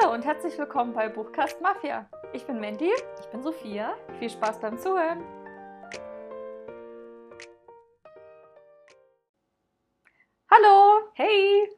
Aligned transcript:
Hallo 0.00 0.12
und 0.12 0.24
herzlich 0.24 0.56
willkommen 0.58 0.92
bei 0.92 1.08
Buchcast 1.08 1.60
Mafia. 1.60 2.08
Ich 2.32 2.44
bin 2.44 2.60
Mandy. 2.60 2.90
Ich 3.20 3.26
bin 3.26 3.42
Sophia. 3.42 3.96
Viel 4.18 4.30
Spaß 4.30 4.60
beim 4.60 4.78
Zuhören. 4.78 5.24
Hallo, 10.50 11.08
Hey, 11.14 11.68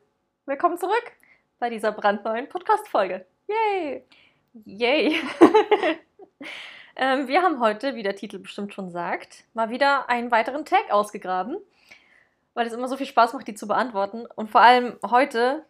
willkommen 0.45 0.77
zurück. 0.77 1.12
bei 1.59 1.71
dieser 1.71 1.93
brandneuen 1.93 2.48
Podcast-Folge. 2.48 3.27
Yay. 3.46 4.04
Yay! 4.64 5.21
ähm, 6.96 7.29
wir 7.29 7.43
haben 7.43 7.61
heute, 7.61 7.95
wie 7.95 8.02
der 8.02 8.16
Titel 8.16 8.39
bestimmt 8.39 8.75
schon 8.75 8.91
sagt, 8.91 9.45
mal 9.55 9.71
wieder 9.71 10.09
einen 10.09 10.30
weiteren 10.30 10.64
Tag 10.64 10.91
ausgegraben, 10.91 11.57
weil 12.55 12.66
es 12.66 12.73
immer 12.73 12.89
so 12.89 12.96
viel 12.96 13.07
Spaß 13.07 13.32
macht, 13.34 13.48
die 13.48 13.55
zu 13.55 13.66
beantworten. 13.66 14.27
Und 14.34 14.50
vor 14.50 14.61
allem 14.61 14.98
heute 15.09 15.64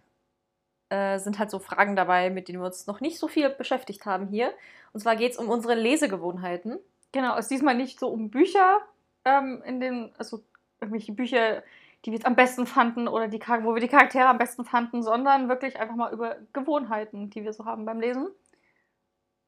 äh, 0.90 1.18
sind 1.18 1.38
halt 1.38 1.50
so 1.50 1.58
Fragen 1.58 1.96
dabei, 1.96 2.30
mit 2.30 2.48
denen 2.48 2.60
wir 2.60 2.66
uns 2.66 2.86
noch 2.86 3.00
nicht 3.00 3.18
so 3.18 3.28
viel 3.28 3.48
beschäftigt 3.50 4.04
haben 4.06 4.28
hier. 4.28 4.52
Und 4.92 5.00
zwar 5.00 5.16
geht 5.16 5.32
es 5.32 5.38
um 5.38 5.48
unsere 5.48 5.74
Lesegewohnheiten. 5.74 6.78
Genau, 7.12 7.34
es 7.36 7.46
ist 7.46 7.50
diesmal 7.50 7.74
nicht 7.74 7.98
so 7.98 8.08
um 8.08 8.30
Bücher, 8.30 8.80
ähm, 9.24 9.62
in 9.64 9.80
den, 9.80 10.12
also 10.18 10.42
irgendwelche 10.80 11.12
Bücher, 11.12 11.62
die 12.04 12.10
wir 12.10 12.18
jetzt 12.18 12.26
am 12.26 12.36
besten 12.36 12.66
fanden 12.66 13.08
oder 13.08 13.28
die, 13.28 13.40
wo 13.40 13.74
wir 13.74 13.80
die 13.80 13.88
Charaktere 13.88 14.26
am 14.26 14.38
besten 14.38 14.64
fanden, 14.64 15.02
sondern 15.02 15.48
wirklich 15.48 15.78
einfach 15.78 15.96
mal 15.96 16.12
über 16.12 16.36
Gewohnheiten, 16.52 17.30
die 17.30 17.44
wir 17.44 17.52
so 17.52 17.64
haben 17.64 17.84
beim 17.84 18.00
Lesen. 18.00 18.28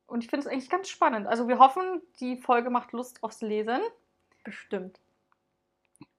Und 0.06 0.23
ich 0.23 0.31
finde 0.31 0.47
es 0.47 0.53
eigentlich 0.53 0.69
ganz 0.69 0.89
spannend. 0.89 1.27
Also 1.27 1.48
wir 1.48 1.59
hoffen, 1.59 2.03
die 2.20 2.37
Folge 2.37 2.69
macht 2.69 2.93
Lust 2.93 3.23
aufs 3.23 3.41
Lesen. 3.41 3.81
Bestimmt. 4.45 5.01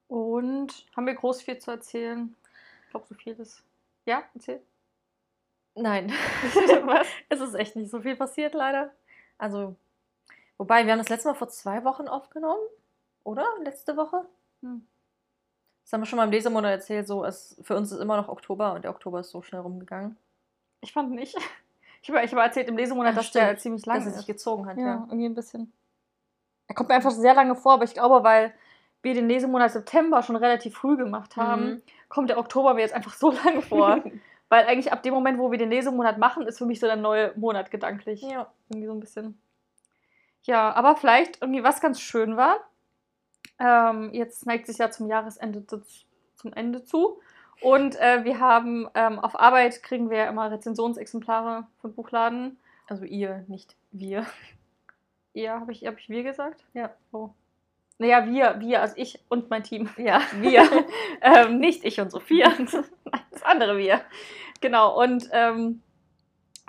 Und 0.08 0.88
haben 0.96 1.06
wir 1.06 1.14
groß 1.14 1.44
viel 1.44 1.60
zu 1.60 1.72
erzählen? 1.72 2.36
Ich 2.86 2.90
glaube, 2.90 3.06
so 3.08 3.16
viel 3.16 3.34
ist. 3.34 3.64
Ja, 4.06 4.24
erzähl. 4.34 4.62
Nein. 5.76 6.10
Was? 6.86 7.08
es 7.30 7.40
ist 7.42 7.56
echt 7.56 7.76
nicht 7.76 7.90
so 7.92 8.02
viel 8.02 8.16
passiert, 8.16 8.54
leider. 8.54 8.92
Also, 9.38 9.76
wobei, 10.58 10.86
wir 10.86 10.92
haben 10.92 11.00
das 11.00 11.10
letzte 11.10 11.30
Mal 11.30 11.34
vor 11.36 11.50
zwei 11.50 11.84
Wochen 11.84 12.08
aufgenommen, 12.08 12.62
oder? 13.24 13.46
Letzte 13.64 13.98
Woche? 13.98 14.26
Hm. 14.62 14.86
Das 15.84 15.94
haben 15.94 16.02
wir 16.02 16.06
schon 16.06 16.18
mal 16.18 16.26
im 16.26 16.32
Lesemonat 16.32 16.72
erzählt, 16.72 17.08
so, 17.08 17.26
es, 17.26 17.58
für 17.62 17.76
uns 17.76 17.92
ist 17.92 18.00
immer 18.00 18.16
noch 18.18 18.30
Oktober 18.30 18.74
und 18.74 18.84
der 18.84 18.92
Oktober 18.92 19.20
ist 19.20 19.32
so 19.32 19.42
schnell 19.42 19.62
rumgegangen. 19.62 20.16
Ich 20.82 20.94
fand 20.94 21.12
nicht. 21.12 21.36
Ich 22.02 22.10
habe 22.10 22.24
ich 22.24 22.32
hab 22.34 22.40
erzählt 22.40 22.68
im 22.68 22.78
Lesemonat, 22.78 23.14
Ach, 23.14 23.18
dass 23.18 23.32
der 23.32 23.58
ziemlich 23.58 23.86
lang 23.86 23.98
Dass 23.98 24.06
es 24.06 24.12
ist. 24.14 24.18
sich 24.20 24.28
gezogen 24.28 24.66
hat, 24.68 24.78
Ja, 24.78 24.86
ja. 24.86 24.94
irgendwie 25.10 25.26
ein 25.26 25.36
bisschen. 25.36 25.72
Er 26.68 26.76
kommt 26.76 26.90
mir 26.90 26.96
einfach 26.96 27.12
sehr 27.12 27.34
lange 27.34 27.56
vor, 27.56 27.74
aber 27.74 27.84
ich 27.86 27.94
glaube, 27.94 28.24
weil 28.24 28.54
wir 29.02 29.14
den 29.14 29.28
Lesemonat 29.28 29.72
September 29.72 30.22
schon 30.24 30.36
relativ 30.36 30.76
früh 30.76 30.96
gemacht 30.98 31.36
haben, 31.38 31.66
Mhm. 31.66 31.82
kommt 32.10 32.30
der 32.30 32.38
Oktober 32.38 32.74
mir 32.74 32.82
jetzt 32.82 32.94
einfach 32.94 33.14
so 33.14 33.32
lange 33.46 33.62
vor. 33.62 34.04
Weil 34.54 34.68
eigentlich 34.68 34.92
ab 34.94 35.02
dem 35.02 35.16
Moment, 35.16 35.40
wo 35.40 35.50
wir 35.50 35.58
den 35.58 35.72
Lesemonat 35.72 36.20
machen, 36.20 36.46
ist 36.46 36.60
für 36.60 36.68
mich 36.68 36.80
so 36.80 36.86
der 36.86 36.96
neue 36.96 37.34
Monat 37.36 37.72
gedanklich. 37.72 38.22
Ja. 38.22 38.54
Irgendwie 38.70 38.86
so 38.86 38.94
ein 38.94 39.00
bisschen. 39.00 39.42
Ja, 40.44 40.72
aber 40.74 40.96
vielleicht 40.96 41.42
irgendwie 41.42 41.64
was 41.64 41.82
ganz 41.82 42.00
schön 42.00 42.38
war. 42.38 42.60
Ähm, 43.58 44.12
jetzt 44.14 44.46
neigt 44.46 44.68
sich 44.68 44.78
ja 44.78 44.92
zum 44.92 45.08
Jahresende 45.08 45.66
zu, 45.66 45.82
zum 46.36 46.54
Ende 46.54 46.84
zu. 46.84 47.20
Und 47.62 48.00
äh, 48.00 48.26
wir 48.26 48.40
haben 48.40 48.88
ähm, 48.94 49.18
auf 49.18 49.40
Arbeit 49.40 49.82
kriegen 49.82 50.12
wir 50.12 50.18
ja 50.18 50.30
immer 50.30 50.52
Rezensionsexemplare 50.52 51.66
von 51.82 51.96
Buchladen. 51.96 52.60
Also 52.88 53.06
ihr, 53.06 53.46
nicht 53.48 53.76
wir. 53.92 54.24
Ja, 55.34 55.62
habe 55.62 55.72
ich, 55.72 55.84
hab 55.88 55.98
ich 55.98 56.10
wir 56.10 56.22
gesagt? 56.22 56.64
Ja. 56.76 56.94
Oh. 57.12 57.32
Naja, 58.00 58.26
wir, 58.26 58.60
wir, 58.60 58.82
also 58.82 58.96
ich 58.98 59.20
und 59.30 59.50
mein 59.50 59.64
Team. 59.64 59.90
Ja. 59.98 60.22
Wir. 60.42 60.68
ähm, 61.22 61.60
Nicht 61.60 61.86
ich 61.86 62.00
und 62.00 62.12
Sophia. 62.12 62.52
das 63.32 63.44
andere 63.44 63.78
wir. 63.78 64.02
Genau, 64.62 65.00
und 65.02 65.30
ähm, 65.32 65.82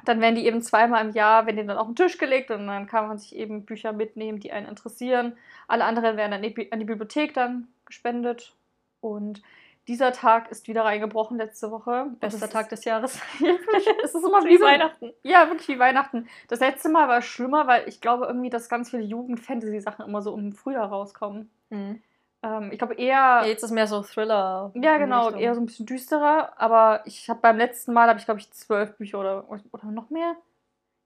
dann 0.05 0.21
werden 0.21 0.35
die 0.35 0.47
eben 0.47 0.61
zweimal 0.63 1.05
im 1.07 1.13
Jahr, 1.13 1.47
werden 1.47 1.57
die 1.57 1.67
dann 1.67 1.79
auf 1.79 1.87
den 1.87 1.97
Tisch 1.97 2.19
gelegt 2.19 2.51
und 2.51 2.67
dann 2.67 2.87
kann 2.87 3.09
man 3.09 3.19
sich 3.19 3.35
eben 3.37 3.65
Bücher 3.65 3.93
mitnehmen, 3.93 4.41
die 4.41 4.53
einen 4.53 4.69
interessieren. 4.69 5.37
Alle 5.69 5.85
anderen 5.85 6.17
werden 6.17 6.55
Bi- 6.55 6.69
an 6.71 6.79
die 6.81 6.85
Bibliothek 6.85 7.33
dann 7.35 7.69
gespendet. 7.87 8.55
Und 9.01 9.43
dieser 9.89 10.13
Tag 10.13 10.51
ist 10.51 10.67
wieder 10.67 10.85
reingebrochen 10.85 11.37
letzte 11.37 11.71
Woche. 11.71 12.07
Bester 12.21 12.49
Tag 12.49 12.69
des 12.71 12.85
Jahres. 12.85 13.21
es 14.05 14.15
ist 14.15 14.25
immer 14.25 14.45
Wie 14.45 14.61
Weihnachten. 14.61 15.13
ja, 15.23 15.49
wirklich 15.49 15.69
wie 15.69 15.79
Weihnachten. 15.79 16.29
Das 16.49 16.61
letzte 16.61 16.89
Mal 16.89 17.09
war 17.09 17.23
schlimmer, 17.23 17.67
weil 17.67 17.89
ich 17.89 18.01
glaube 18.01 18.27
irgendwie, 18.27 18.51
dass 18.51 18.69
ganz 18.69 18.91
viele 18.91 19.03
Jugend-Fantasy-Sachen 19.03 20.05
immer 20.05 20.23
so 20.23 20.37
im 20.37 20.53
Frühjahr 20.53 20.89
rauskommen. 20.89 21.51
Mhm. 21.71 22.03
Ähm, 22.43 22.71
ich 22.73 22.79
glaube 22.79 22.95
eher. 22.95 23.15
Ja, 23.15 23.45
jetzt 23.47 23.63
ist 23.63 23.71
mehr 23.71 23.87
so 23.87 24.03
Thriller. 24.03 24.71
Ja, 24.75 24.99
genau, 24.99 25.31
eher 25.31 25.55
so 25.55 25.61
ein 25.61 25.67
bisschen 25.67 25.87
düsterer. 25.87 26.53
Aber 26.57 27.03
ich 27.05 27.29
habe 27.29 27.41
beim 27.41 27.57
letzten 27.57 27.93
Mal, 27.93 28.09
habe 28.09 28.19
ich 28.19 28.25
glaube 28.25 28.41
ich 28.41 28.51
zwölf 28.53 28.97
Bücher 28.97 29.21
oder, 29.21 29.49
oder 29.49 29.87
noch 29.91 30.11
mehr. 30.11 30.37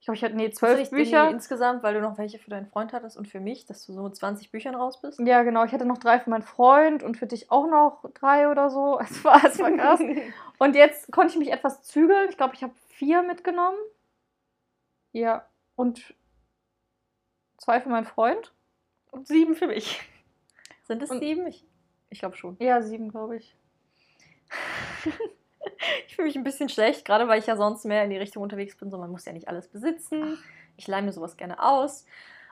Ich 0.01 0.05
glaube, 0.07 0.17
ich 0.17 0.23
hatte, 0.25 0.37
nee, 0.37 0.51
zwölf 0.51 0.91
Bücher. 0.91 1.29
insgesamt, 1.29 1.83
weil 1.83 1.95
du 1.95 2.01
noch 2.01 2.19
welche 2.19 2.39
für 2.39 2.51
deinen 2.51 2.67
Freund 2.67 2.93
hattest 2.93 3.17
und 3.17 3.27
für 3.27 3.41
mich, 3.41 3.67
dass 3.67 3.85
du 3.85 3.93
so 3.93 4.03
mit 4.05 4.15
20 4.17 4.51
Büchern 4.53 4.75
raus 4.77 5.01
bist? 5.01 5.19
Ja, 5.21 5.43
genau. 5.43 5.65
Ich 5.65 5.73
hatte 5.73 5.85
noch 5.85 5.99
drei 5.99 6.21
für 6.21 6.31
meinen 6.31 6.43
Freund 6.43 7.03
und 7.03 7.17
für 7.17 7.27
dich 7.27 7.51
auch 7.51 7.67
noch 7.69 8.05
drei 8.15 8.49
oder 8.49 8.71
so. 8.71 8.99
Es 9.03 9.25
war, 9.25 9.45
es 9.45 9.59
war 9.59 9.71
krass. 9.73 10.01
und 10.59 10.77
jetzt 10.77 11.11
konnte 11.13 11.33
ich 11.33 11.39
mich 11.39 11.53
etwas 11.53 11.83
zügeln. 11.83 12.29
Ich 12.31 12.37
glaube, 12.37 12.55
ich 12.55 12.63
habe 12.63 12.73
vier 12.89 13.23
mitgenommen. 13.23 13.77
Ja. 15.13 15.47
Und 15.75 16.15
zwei 17.59 17.81
für 17.81 17.89
meinen 17.89 18.07
Freund. 18.07 18.53
Und 19.11 19.27
sieben 19.27 19.57
für 19.57 19.67
mich. 19.67 20.01
Sind 20.85 21.03
es 21.03 21.11
Und- 21.11 21.19
sieben? 21.21 21.47
Ich, 21.49 21.67
ich 22.11 22.21
glaube 22.21 22.37
schon. 22.37 22.57
Ja, 22.61 22.81
sieben, 22.83 23.11
glaube 23.11 23.37
ich. 23.37 23.55
Ich 26.07 26.17
fühle 26.17 26.27
mich 26.27 26.37
ein 26.37 26.45
bisschen 26.45 26.69
schlecht, 26.69 27.05
gerade 27.05 27.29
weil 27.29 27.39
ich 27.39 27.47
ja 27.47 27.57
sonst 27.57 27.85
mehr 27.85 28.05
in 28.05 28.11
die 28.11 28.17
Richtung 28.17 28.43
unterwegs 28.43 28.77
bin. 28.77 28.91
So, 28.91 28.99
man 28.99 29.11
muss 29.11 29.25
ja 29.25 29.33
nicht 29.33 29.49
alles 29.49 29.69
besitzen. 29.69 30.39
Ich 30.77 30.87
leihe 30.87 31.03
mir 31.03 31.13
sowas 31.13 31.37
gerne 31.37 31.63
aus. 31.63 32.05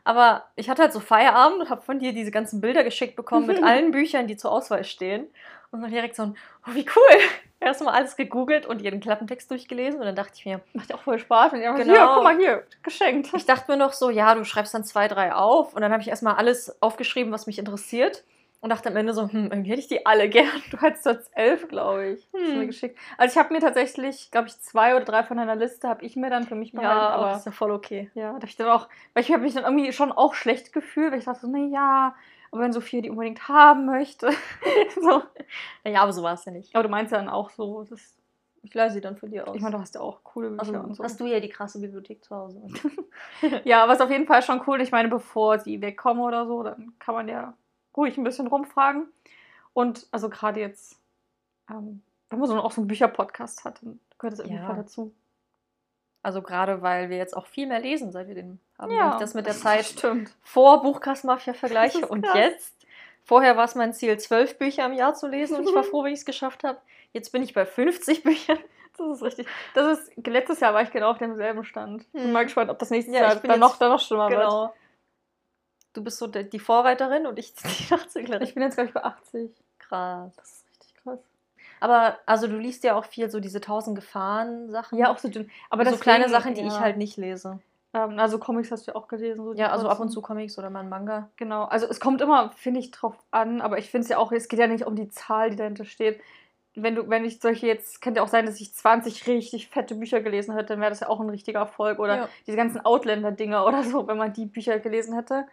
Aber 0.04 0.44
ich 0.54 0.70
hatte 0.70 0.82
halt 0.82 0.92
so 0.92 1.00
Feierabend 1.00 1.62
und 1.62 1.70
habe 1.70 1.82
von 1.82 1.98
dir 1.98 2.12
diese 2.12 2.30
ganzen 2.30 2.60
Bilder 2.60 2.84
geschickt 2.84 3.16
bekommen 3.16 3.46
mit 3.46 3.60
allen 3.64 3.90
Büchern, 3.90 4.28
die 4.28 4.36
zur 4.36 4.52
Auswahl 4.52 4.84
stehen. 4.84 5.26
Und 5.72 5.82
dann 5.82 5.90
direkt 5.90 6.14
so 6.14 6.22
ein, 6.22 6.36
oh, 6.66 6.74
wie 6.74 6.86
cool. 6.94 7.18
Erstmal 7.58 7.94
alles 7.94 8.16
gegoogelt 8.16 8.66
und 8.66 8.80
jeden 8.80 9.00
Klappentext 9.00 9.50
durchgelesen. 9.50 9.98
Und 9.98 10.06
dann 10.06 10.14
dachte 10.14 10.34
ich 10.36 10.44
mir, 10.44 10.60
Macht 10.74 10.90
ja 10.90 10.96
auch 10.96 11.00
voll 11.00 11.18
Spaß. 11.18 11.54
Und 11.54 11.60
genau. 11.60 11.74
Genau. 11.74 11.92
Hier, 11.92 12.10
guck 12.14 12.22
mal 12.22 12.36
hier, 12.36 12.62
geschenkt. 12.84 13.30
ich 13.34 13.46
dachte 13.46 13.70
mir 13.70 13.76
noch 13.76 13.92
so, 13.92 14.10
ja, 14.10 14.36
du 14.36 14.44
schreibst 14.44 14.74
dann 14.74 14.84
zwei, 14.84 15.08
drei 15.08 15.34
auf. 15.34 15.74
Und 15.74 15.80
dann 15.80 15.90
habe 15.90 16.02
ich 16.02 16.08
erstmal 16.08 16.36
alles 16.36 16.80
aufgeschrieben, 16.80 17.32
was 17.32 17.48
mich 17.48 17.58
interessiert. 17.58 18.22
Und 18.60 18.70
dachte 18.70 18.88
am 18.88 18.96
Ende 18.96 19.12
so, 19.12 19.28
hm, 19.28 19.50
irgendwie 19.52 19.70
hätte 19.70 19.80
ich 19.80 19.88
die 19.88 20.06
alle 20.06 20.28
gern. 20.30 20.48
Du 20.70 20.78
hattest 20.78 21.06
jetzt 21.06 21.30
elf, 21.36 21.68
glaube 21.68 22.06
ich. 22.08 22.28
Hast 22.32 22.32
du 22.32 22.38
Hm. 22.52 22.58
mir 22.60 22.66
geschickt. 22.66 22.98
Also 23.18 23.32
ich 23.32 23.38
habe 23.44 23.52
mir 23.54 23.60
tatsächlich, 23.60 24.30
glaube 24.30 24.48
ich, 24.48 24.58
zwei 24.60 24.96
oder 24.96 25.04
drei 25.04 25.22
von 25.22 25.36
deiner 25.36 25.56
Liste 25.56 25.88
habe 25.88 26.04
ich 26.04 26.16
mir 26.16 26.30
dann 26.30 26.44
für 26.44 26.54
mich 26.54 26.72
behalten. 26.72 26.90
Ja, 26.90 27.08
aber 27.10 27.26
aber 27.28 27.36
ist 27.36 27.46
ja 27.46 27.52
voll 27.52 27.70
okay. 27.70 28.10
ja, 28.14 28.36
da 28.38 28.46
ich 28.46 28.56
dann 28.56 28.68
auch, 28.68 28.88
weil 29.14 29.22
ich 29.22 29.30
habe 29.32 29.42
mich 29.42 29.54
dann 29.54 29.64
irgendwie 29.64 29.92
schon 29.92 30.10
auch 30.10 30.34
schlecht 30.34 30.72
gefühlt, 30.72 31.12
weil 31.12 31.18
ich 31.18 31.24
dachte 31.26 31.40
so, 31.42 31.48
na 31.48 31.58
ja, 31.58 32.14
aber 32.50 32.62
wenn 32.62 32.72
Sophia 32.72 33.02
die 33.02 33.10
unbedingt 33.10 33.46
haben 33.48 33.86
möchte. 33.86 34.30
so. 35.00 35.22
Ja, 35.84 36.02
aber 36.02 36.12
so 36.12 36.22
war 36.22 36.34
es 36.34 36.44
ja 36.44 36.52
nicht. 36.52 36.74
Aber 36.74 36.82
du 36.82 36.88
meinst 36.88 37.12
ja 37.12 37.18
dann 37.18 37.28
auch 37.28 37.50
so, 37.50 37.84
das, 37.84 38.16
Ich 38.62 38.72
leih 38.74 38.88
sie 38.88 39.00
dann 39.00 39.16
für 39.16 39.28
dir 39.28 39.46
aus. 39.46 39.54
ich 39.54 39.60
meine, 39.62 39.76
du 39.76 39.80
hast 39.80 39.94
ja 39.94 40.00
auch 40.00 40.24
coole 40.24 40.50
Bücher 40.50 40.60
also, 40.60 40.78
und 40.80 40.94
so. 40.96 41.04
hast 41.04 41.20
du 41.20 41.26
ja 41.26 41.40
die 41.40 41.48
krasse 41.50 41.80
Bibliothek 41.80 42.24
zu 42.24 42.34
Hause. 42.34 42.62
Ja, 43.64 43.82
aber 43.84 43.92
ist 43.92 44.00
auf 44.02 44.10
jeden 44.10 44.26
Fall 44.26 44.42
schon 44.42 44.62
cool. 44.66 44.80
Ich 44.80 44.92
meine, 44.92 45.08
bevor 45.08 45.58
sie 45.58 45.80
wegkommen 45.82 46.22
oder 46.22 46.46
so, 46.46 46.62
dann 46.62 46.94
kann 46.98 47.14
man 47.14 47.28
ja 47.28 47.54
ruhig 47.96 48.16
ein 48.18 48.24
bisschen 48.24 48.46
rumfragen. 48.46 49.08
Und 49.72 50.06
also 50.10 50.28
gerade 50.28 50.60
jetzt, 50.60 50.98
ähm, 51.70 52.02
wenn 52.30 52.38
man 52.38 52.48
so 52.48 52.56
auch 52.60 52.72
so 52.72 52.80
einen 52.80 52.88
Bücher-Podcast 52.88 53.64
hat, 53.64 53.82
dann 53.82 54.00
gehört 54.18 54.38
das 54.38 54.44
jeden 54.46 54.58
Ja. 54.58 54.66
Fall 54.66 54.76
dazu. 54.76 55.12
Also 56.22 56.42
gerade 56.42 56.82
weil 56.82 57.08
wir 57.08 57.18
jetzt 57.18 57.36
auch 57.36 57.46
viel 57.46 57.66
mehr 57.68 57.78
lesen, 57.80 58.10
seit 58.10 58.26
wir 58.26 58.34
den 58.34 58.58
haben. 58.78 58.90
Wenn 58.90 58.96
Ja, 58.98 59.12
ich 59.12 59.20
das 59.20 59.34
mit 59.34 59.46
der 59.46 59.54
Zeit 59.54 59.84
stimmt. 59.86 60.34
vor 60.42 60.82
Buchkastmafia 60.82 61.54
vergleiche 61.54 62.06
und 62.08 62.22
krass. 62.24 62.34
jetzt. 62.36 62.72
Vorher 63.22 63.56
war 63.56 63.64
es 63.64 63.74
mein 63.74 63.92
Ziel, 63.92 64.18
zwölf 64.18 64.56
Bücher 64.58 64.86
im 64.86 64.92
Jahr 64.92 65.14
zu 65.14 65.28
lesen 65.28 65.56
und 65.58 65.68
ich 65.68 65.74
war 65.74 65.82
froh, 65.84 66.02
wenn 66.04 66.12
ich 66.12 66.20
es 66.20 66.24
geschafft 66.24 66.64
habe. 66.64 66.78
Jetzt 67.12 67.30
bin 67.30 67.42
ich 67.42 67.54
bei 67.54 67.64
50 67.66 68.22
Büchern. 68.24 68.58
Das 68.98 69.16
ist 69.18 69.22
richtig. 69.22 69.46
Das 69.74 69.98
ist, 69.98 70.26
letztes 70.26 70.60
Jahr 70.60 70.72
war 70.74 70.82
ich 70.82 70.90
genau 70.90 71.10
auf 71.10 71.18
demselben 71.18 71.64
Stand. 71.64 72.10
Bin 72.12 72.24
Hm. 72.24 72.32
mal 72.32 72.44
gespannt, 72.44 72.70
ob 72.70 72.78
das 72.78 72.90
nächste 72.90 73.12
Ja, 73.12 73.22
Jahr 73.22 73.36
ich 73.36 73.42
dann 73.42 73.60
noch, 73.60 73.76
dann 73.76 73.90
noch 73.90 74.00
schlimmer 74.00 74.30
wird. 74.30 74.40
Du 75.96 76.04
bist 76.04 76.18
so 76.18 76.26
die 76.26 76.58
Vorreiterin 76.58 77.26
und 77.26 77.38
ich 77.38 77.54
die 77.54 77.94
Nachzüglerin. 77.94 78.42
Ich 78.42 78.54
bin 78.54 78.62
jetzt, 78.62 78.74
glaube 78.74 78.88
ich, 78.88 78.94
bei 78.94 79.02
80. 79.02 79.50
krass. 79.78 80.36
Das 80.36 80.48
ist 80.50 80.64
richtig 80.70 80.94
krass. 81.02 81.18
Aber 81.80 82.18
also 82.26 82.46
du 82.46 82.58
liest 82.58 82.84
ja 82.84 82.94
auch 82.96 83.04
viel 83.06 83.30
so 83.30 83.40
diese 83.40 83.60
tausend 83.60 83.96
Gefahren 83.96 84.70
Sachen. 84.70 84.98
Ja, 84.98 85.10
auch 85.10 85.18
so 85.18 85.28
dünn. 85.28 85.50
Aber 85.70 85.84
so 85.86 85.96
kleine 85.96 86.28
Sachen, 86.28 86.54
die 86.54 86.62
ich 86.62 86.74
ja. 86.74 86.80
halt 86.80 86.96
nicht 86.98 87.16
lese. 87.16 87.60
Ähm, 87.94 88.18
also 88.18 88.38
Comics 88.38 88.70
hast 88.70 88.86
du 88.86 88.92
ja 88.92 88.96
auch 88.96 89.08
gelesen. 89.08 89.42
So 89.44 89.54
Ja, 89.54 89.70
also 89.70 89.88
ab 89.88 90.00
und 90.00 90.10
zu 90.10 90.20
Comics 90.20 90.58
oder 90.58 90.70
mal 90.70 90.80
ein 90.80 90.88
Manga. 90.88 91.30
Genau, 91.36 91.64
also 91.64 91.86
es 91.86 91.98
kommt 91.98 92.20
immer, 92.20 92.50
finde 92.56 92.80
ich, 92.80 92.90
drauf 92.90 93.16
an, 93.30 93.60
aber 93.60 93.78
ich 93.78 93.90
finde 93.90 94.04
es 94.04 94.08
ja 94.10 94.18
auch, 94.18 94.32
es 94.32 94.48
geht 94.48 94.60
ja 94.60 94.66
nicht 94.66 94.86
um 94.86 94.96
die 94.96 95.08
Zahl, 95.08 95.50
die 95.50 95.56
dahinter 95.56 95.84
steht. 95.84 96.20
Wenn 96.74 96.94
du, 96.94 97.08
wenn 97.08 97.24
ich 97.24 97.40
solche 97.40 97.66
jetzt, 97.66 98.02
könnte 98.02 98.18
ja 98.18 98.24
auch 98.24 98.28
sein, 98.28 98.44
dass 98.44 98.60
ich 98.60 98.74
20 98.74 99.26
richtig 99.26 99.68
fette 99.68 99.94
Bücher 99.94 100.20
gelesen 100.20 100.54
hätte, 100.54 100.74
dann 100.74 100.80
wäre 100.80 100.90
das 100.90 101.00
ja 101.00 101.08
auch 101.08 101.20
ein 101.20 101.30
richtiger 101.30 101.60
Erfolg. 101.60 101.98
Oder 101.98 102.16
Ja. 102.16 102.28
diese 102.46 102.58
ganzen 102.58 102.84
Outlander-Dinger 102.84 103.64
oder 103.64 103.82
so, 103.82 104.06
wenn 104.06 104.18
man 104.18 104.34
die 104.34 104.44
Bücher 104.44 104.78
gelesen 104.78 105.14
hätte. 105.14 105.46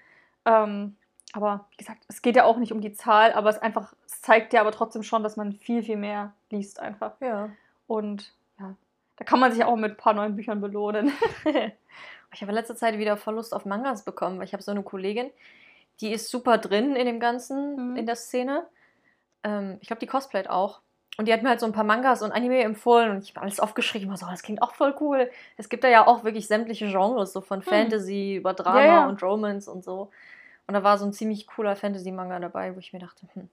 Ähm, 0.46 0.96
aber 1.34 1.66
wie 1.72 1.78
gesagt, 1.78 2.04
es 2.08 2.22
geht 2.22 2.36
ja 2.36 2.44
auch 2.46 2.58
nicht 2.58 2.72
um 2.72 2.82
die 2.82 2.94
Zahl, 2.94 3.34
aber 3.34 3.50
es 3.50 3.58
einfach, 3.58 3.94
es 4.06 4.22
zeigt 4.22 4.54
ja 4.54 4.62
aber 4.62 4.72
trotzdem 4.72 5.04
schon, 5.04 5.24
dass 5.24 5.36
man 5.38 5.54
viel, 5.54 5.82
viel 5.84 5.98
mehr 5.98 6.34
liest 6.52 6.80
einfach. 6.80 7.14
Ja. 7.22 7.50
Und 7.88 8.34
ja, 8.60 8.76
Da 9.18 9.26
kann 9.26 9.40
man 9.40 9.52
sich 9.52 9.64
auch 9.64 9.76
mit 9.76 9.92
ein 9.92 9.98
paar 9.98 10.14
neuen 10.14 10.36
Büchern 10.36 10.62
belohnen. 10.62 11.12
ich 11.46 12.42
habe 12.42 12.52
in 12.52 12.56
letzter 12.56 12.76
Zeit 12.76 12.98
wieder 12.98 13.18
voll 13.18 13.36
Lust 13.36 13.54
auf 13.54 13.66
Mangas 13.66 14.04
bekommen, 14.06 14.38
weil 14.38 14.46
ich 14.46 14.54
habe 14.54 14.64
so 14.64 14.72
eine 14.72 14.84
Kollegin, 14.84 15.32
die 16.02 16.12
ist 16.12 16.30
super 16.30 16.58
drin 16.58 16.96
in 16.96 17.06
dem 17.06 17.20
Ganzen, 17.20 17.92
Mhm. 17.92 17.96
in 17.96 18.06
der 18.06 18.16
Szene. 18.16 18.66
Ähm, 19.44 19.78
ich 19.82 19.88
glaube, 19.88 20.00
die 20.00 20.08
cosplayt 20.08 20.50
auch. 20.50 20.82
Und 21.18 21.28
die 21.28 21.34
hat 21.34 21.44
mir 21.44 21.50
halt 21.50 21.60
so 21.60 21.68
ein 21.68 21.74
paar 21.74 21.84
Mangas 21.84 22.24
und 22.24 22.32
Anime 22.32 22.64
empfohlen 22.64 23.12
und 23.12 23.24
ich 23.24 23.36
habe 23.36 23.42
alles 23.42 23.60
aufgeschrieben. 23.60 24.12
Ich 24.12 24.20
so, 24.20 24.26
das 24.26 24.42
klingt 24.42 24.64
auch 24.64 24.74
voll 24.74 24.96
cool. 25.00 25.30
Es 25.58 25.70
gibt 25.70 25.84
da 25.84 25.88
ja 25.88 26.08
auch 26.08 26.24
wirklich 26.24 26.48
sämtliche 26.48 26.88
Genres, 26.88 27.34
so 27.34 27.42
von 27.42 27.62
Fantasy 27.62 28.36
über 28.38 28.54
Drama 28.54 28.80
Hm. 28.80 28.86
Ja, 28.86 28.94
ja. 29.02 29.08
und 29.08 29.22
Romance 29.22 29.68
und 29.70 29.84
so. 29.84 30.10
Und 30.66 30.74
da 30.74 30.84
war 30.84 30.98
so 30.98 31.06
ein 31.06 31.14
ziemlich 31.14 31.46
cooler 31.46 31.76
Fantasy-Manga 31.76 32.40
dabei, 32.40 32.76
wo 32.76 32.80
ich 32.80 32.94
mir 32.94 33.00
dachte, 33.00 33.28
hm, 33.34 33.50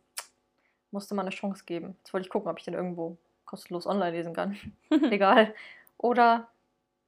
musste 0.90 1.14
mal 1.14 1.22
eine 1.22 1.30
Chance 1.30 1.64
geben. 1.66 1.96
Jetzt 1.98 2.14
wollte 2.14 2.26
ich 2.26 2.30
gucken, 2.30 2.50
ob 2.50 2.58
ich 2.58 2.64
den 2.64 2.74
irgendwo 2.74 3.18
kostenlos 3.44 3.86
online 3.86 4.12
lesen 4.12 4.32
kann. 4.32 4.56
Egal. 5.10 5.54
Oder 5.98 6.48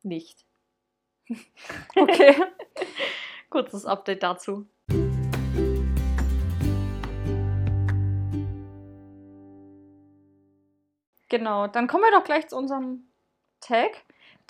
nicht. 0.03 0.45
Okay. 1.97 2.37
Kurzes 3.51 3.87
Update 3.87 4.23
dazu. 4.23 4.67
Genau, 11.33 11.67
dann 11.67 11.87
kommen 11.87 12.05
wir 12.05 12.11
doch 12.11 12.25
gleich 12.25 12.47
zu 12.49 12.57
unserem 12.59 13.07
Tag. 13.63 13.91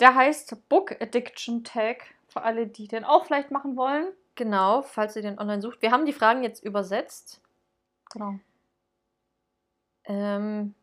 Der 0.00 0.16
heißt 0.16 0.68
Book 0.68 1.00
Addiction 1.00 1.62
Tag. 1.62 2.12
Für 2.26 2.42
alle, 2.42 2.66
die 2.66 2.88
den 2.88 3.04
auch 3.04 3.26
vielleicht 3.26 3.52
machen 3.52 3.76
wollen. 3.76 4.08
Genau, 4.34 4.82
falls 4.82 5.14
ihr 5.14 5.22
den 5.22 5.38
online 5.38 5.62
sucht. 5.62 5.80
Wir 5.80 5.92
haben 5.92 6.06
die 6.06 6.12
Fragen 6.12 6.42
jetzt 6.42 6.64
übersetzt. 6.64 7.40
Genau. 8.12 8.34
Ähm, 10.06 10.74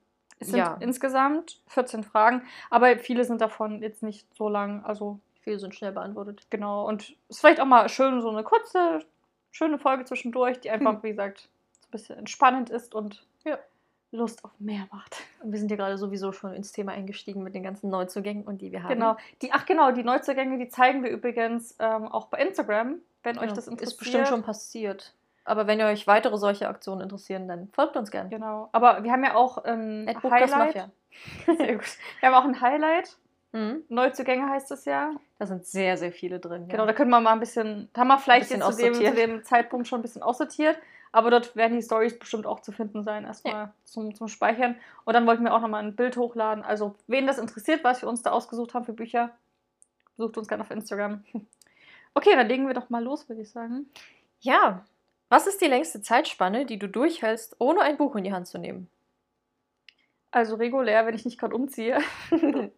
Es 0.41 0.47
sind 0.47 0.59
Ja. 0.59 0.77
insgesamt 0.79 1.61
14 1.67 2.05
Fragen, 2.05 2.43
aber 2.69 2.97
viele 2.97 3.25
sind 3.25 3.41
davon 3.41 3.81
jetzt 3.81 4.03
nicht 4.03 4.25
so 4.37 4.47
lang. 4.47 4.85
Also 4.85 5.19
viele 5.41 5.59
sind 5.59 5.75
schnell 5.75 5.91
beantwortet. 5.91 6.47
genau. 6.49 6.87
Und 6.87 7.01
es 7.27 7.35
ist 7.35 7.39
vielleicht 7.41 7.59
auch 7.59 7.65
mal 7.65 7.89
schön, 7.89 8.21
so 8.21 8.29
eine 8.29 8.43
kurze, 8.43 9.05
schöne 9.51 9.77
Folge 9.79 10.05
zwischendurch, 10.05 10.61
die 10.61 10.69
einfach, 10.69 10.93
Hm. 10.93 11.03
wie 11.03 11.09
gesagt, 11.09 11.49
so 11.81 11.87
ein 11.87 11.91
bisschen 11.91 12.17
entspannend 12.19 12.69
ist 12.69 12.95
und 12.95 13.27
Ja. 13.43 13.59
Lust 14.11 14.43
auf 14.43 14.51
mehr 14.59 14.87
macht. 14.91 15.17
Und 15.43 15.51
wir 15.51 15.59
sind 15.59 15.69
ja 15.69 15.77
gerade 15.77 15.97
sowieso 15.97 16.31
schon 16.31 16.53
ins 16.53 16.71
Thema 16.71 16.93
eingestiegen 16.93 17.43
mit 17.43 17.53
den 17.53 17.63
ganzen 17.63 17.89
Neuzugängen 17.89 18.43
und 18.43 18.61
die 18.61 18.71
wir 18.71 18.83
haben. 18.83 18.89
Genau. 18.89 19.17
Die, 19.41 19.51
ach 19.51 19.65
genau, 19.65 19.91
die 19.91 20.03
Neuzugänge, 20.03 20.57
die 20.57 20.67
zeigen 20.67 21.03
wir 21.03 21.11
übrigens 21.11 21.75
ähm, 21.79 22.07
auch 22.07 22.27
bei 22.27 22.39
Instagram, 22.39 22.95
wenn 23.23 23.37
euch 23.37 23.43
Genau. 23.43 23.55
das 23.55 23.67
interessiert. 23.67 23.93
Ist 23.93 23.97
bestimmt 23.97 24.27
schon 24.27 24.41
passiert. 24.43 25.13
Aber 25.45 25.67
wenn 25.67 25.79
ihr 25.79 25.85
euch 25.85 26.07
weitere 26.07 26.37
solche 26.37 26.67
Aktionen 26.67 27.01
interessieren, 27.01 27.47
dann 27.47 27.69
folgt 27.69 27.97
uns 27.97 28.11
gerne. 28.11 28.29
Genau. 28.29 28.69
Aber 28.71 29.03
wir 29.03 29.11
haben 29.11 29.23
ja 29.23 29.35
auch 29.35 29.57
ein 29.59 30.07
At 30.07 30.21
Buchgas 30.21 30.53
Highlight. 30.53 30.89
Sehr 31.57 31.75
gut. 31.75 31.97
Wir 32.19 32.29
haben 32.29 32.35
auch 32.35 32.45
ein 32.45 32.61
Highlight. 32.61 33.17
Mhm. 33.51 33.83
Neuzugänge 33.89 34.47
heißt 34.47 34.71
es 34.71 34.85
ja. 34.85 35.11
Da 35.39 35.47
sind 35.47 35.65
sehr, 35.65 35.97
sehr 35.97 36.11
viele 36.11 36.39
drin. 36.39 36.67
Genau, 36.67 36.83
ja. 36.83 36.87
da 36.87 36.93
können 36.93 37.09
wir 37.09 37.19
mal 37.19 37.31
ein 37.31 37.39
bisschen, 37.39 37.89
da 37.93 38.01
haben 38.01 38.09
wir 38.09 38.19
vielleicht 38.19 38.51
jetzt 38.51 38.63
zu 38.63 38.77
dem, 38.77 38.93
zu 38.93 39.11
dem 39.11 39.43
Zeitpunkt 39.43 39.87
schon 39.87 39.99
ein 39.99 40.01
bisschen 40.03 40.21
aussortiert. 40.21 40.77
Aber 41.11 41.31
dort 41.31 41.55
werden 41.55 41.77
die 41.77 41.83
Stories 41.83 42.19
bestimmt 42.19 42.45
auch 42.45 42.59
zu 42.59 42.71
finden 42.71 43.03
sein, 43.03 43.25
erstmal 43.25 43.73
zum, 43.83 44.13
zum 44.13 44.27
Speichern. 44.27 44.75
Und 45.05 45.13
dann 45.13 45.25
wollten 45.25 45.43
wir 45.43 45.53
auch 45.53 45.61
nochmal 45.61 45.83
ein 45.83 45.95
Bild 45.95 46.17
hochladen. 46.17 46.63
Also, 46.63 46.95
wen 47.07 47.25
das 47.25 47.39
interessiert, 47.39 47.83
was 47.83 48.01
wir 48.01 48.09
uns 48.09 48.21
da 48.21 48.31
ausgesucht 48.31 48.73
haben 48.73 48.85
für 48.85 48.93
Bücher, 48.93 49.31
sucht 50.17 50.37
uns 50.37 50.47
gerne 50.47 50.63
auf 50.63 50.71
Instagram. 50.71 51.23
Okay, 52.15 52.35
dann 52.35 52.47
legen 52.47 52.65
wir 52.67 52.73
doch 52.73 52.89
mal 52.89 53.03
los, 53.03 53.29
würde 53.29 53.43
ich 53.43 53.51
sagen. 53.51 53.87
ja. 54.39 54.83
Was 55.29 55.45
ist 55.45 55.61
die 55.61 55.67
längste 55.67 56.01
Zeitspanne, 56.01 56.65
die 56.65 56.79
du 56.79 56.89
durchhältst, 56.89 57.55
ohne 57.59 57.81
ein 57.81 57.97
Buch 57.97 58.15
in 58.15 58.23
die 58.23 58.33
Hand 58.33 58.47
zu 58.47 58.57
nehmen? 58.57 58.89
Also 60.31 60.55
regulär, 60.55 61.05
wenn 61.05 61.13
ich 61.13 61.23
nicht 61.25 61.39
gerade 61.39 61.55
umziehe. 61.55 61.99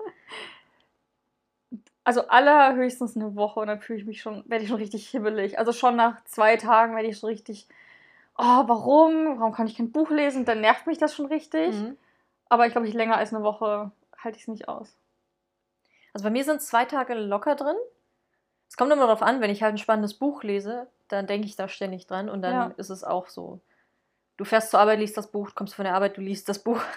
Also 2.04 2.28
allerhöchstens 2.28 3.16
eine 3.16 3.36
Woche 3.36 3.60
und 3.60 3.68
dann 3.68 3.80
fühle 3.80 4.00
ich 4.00 4.06
mich 4.06 4.22
schon, 4.22 4.44
werde 4.50 4.64
ich 4.64 4.70
schon 4.70 4.80
richtig 4.80 5.08
hibbelig. 5.10 5.60
Also 5.60 5.72
schon 5.72 5.96
nach 5.96 6.24
zwei 6.26 6.58
Tagen 6.58 6.96
werde 6.96 7.08
ich 7.08 7.20
schon 7.20 7.30
richtig, 7.30 7.68
oh, 8.42 8.64
warum? 8.68 9.40
Warum 9.40 9.54
kann 9.54 9.68
ich 9.68 9.78
kein 9.78 9.92
Buch 9.92 10.10
lesen? 10.10 10.46
Dann 10.46 10.62
nervt 10.62 10.88
mich 10.88 10.98
das 10.98 11.16
schon 11.16 11.28
richtig. 11.28 11.76
Mhm. 11.76 11.98
Aber 12.50 12.66
ich 12.66 12.74
glaube, 12.74 12.88
ich 12.88 12.94
länger 12.94 13.16
als 13.18 13.34
eine 13.34 13.44
Woche 13.44 13.92
halte 14.18 14.38
ich 14.38 14.44
es 14.44 14.48
nicht 14.50 14.68
aus. 14.68 14.98
Also 16.14 16.26
bei 16.26 16.30
mir 16.30 16.44
sind 16.44 16.62
zwei 16.62 16.86
Tage 16.86 17.14
locker 17.14 17.56
drin. 17.56 17.78
Es 18.68 18.76
kommt 18.78 18.92
immer 18.92 19.06
darauf 19.06 19.22
an, 19.22 19.42
wenn 19.42 19.50
ich 19.52 19.64
halt 19.64 19.76
ein 19.76 19.78
spannendes 19.78 20.14
Buch 20.14 20.44
lese, 20.44 20.88
dann 21.08 21.28
denke 21.28 21.46
ich 21.48 21.56
da 21.56 21.68
ständig 21.68 22.08
dran 22.08 22.30
und 22.30 22.42
dann 22.42 22.54
Ja. 22.54 22.74
ist 22.78 22.90
es 22.90 23.04
auch 23.04 23.28
so. 23.28 23.60
Du 24.38 24.46
fährst 24.46 24.72
zur 24.72 24.80
Arbeit, 24.80 25.00
liest 25.00 25.18
das 25.18 25.28
Buch, 25.32 25.54
kommst 25.56 25.76
von 25.76 25.86
der 25.86 25.94
Arbeit, 25.96 26.18
du 26.18 26.22
liest 26.22 26.50
das 26.50 26.60
Buch. 26.60 26.82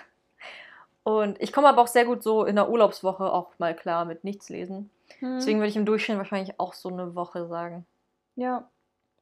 Und 1.02 1.38
ich 1.42 1.52
komme 1.52 1.68
aber 1.68 1.82
auch 1.82 1.86
sehr 1.86 2.06
gut 2.06 2.22
so 2.22 2.46
in 2.46 2.56
der 2.56 2.70
Urlaubswoche 2.70 3.30
auch 3.30 3.50
mal 3.58 3.76
klar 3.76 4.06
mit 4.06 4.24
nichts 4.24 4.48
lesen. 4.48 4.88
Deswegen 5.20 5.58
würde 5.58 5.68
ich 5.68 5.76
im 5.76 5.84
Durchschnitt 5.84 6.16
wahrscheinlich 6.16 6.58
auch 6.58 6.72
so 6.72 6.88
eine 6.88 7.14
Woche 7.14 7.46
sagen. 7.46 7.84
Ja. 8.36 8.70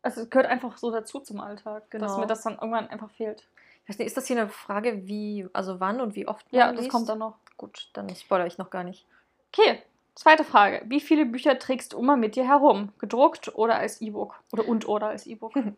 Also 0.02 0.22
es 0.22 0.30
gehört 0.30 0.48
einfach 0.48 0.76
so 0.78 0.90
dazu 0.90 1.20
zum 1.20 1.40
Alltag, 1.40 1.82
dass 1.90 2.00
Genau. 2.00 2.18
mir 2.18 2.26
das 2.26 2.42
dann 2.42 2.54
irgendwann 2.54 2.88
einfach 2.88 3.10
fehlt. 3.10 3.46
Ich 3.84 3.88
weiß 3.90 3.98
nicht, 3.98 4.06
ist 4.06 4.16
das 4.16 4.26
hier 4.26 4.38
eine 4.40 4.48
Frage, 4.48 5.06
wie, 5.06 5.48
also 5.52 5.80
wann 5.80 6.00
und 6.00 6.14
wie 6.14 6.26
oft 6.28 6.46
Ja, 6.50 6.70
das 6.72 6.82
liest? 6.82 6.90
kommt 6.92 7.08
dann 7.08 7.18
noch. 7.18 7.36
Gut, 7.56 7.88
dann 7.92 8.08
spoilere 8.14 8.46
ich 8.46 8.58
noch 8.58 8.70
gar 8.70 8.84
nicht. 8.84 9.04
Okay, 9.52 9.80
zweite 10.14 10.44
Frage. 10.44 10.82
Wie 10.86 11.00
viele 11.00 11.24
Bücher 11.26 11.58
trägst 11.58 11.92
du 11.92 11.98
immer 11.98 12.16
mit 12.16 12.36
dir 12.36 12.46
herum? 12.46 12.92
Gedruckt 12.98 13.54
oder 13.56 13.76
als 13.76 14.00
E-Book? 14.00 14.40
Oder 14.52 14.66
und 14.68 14.88
oder 14.88 15.08
als 15.08 15.26
E-Book? 15.26 15.54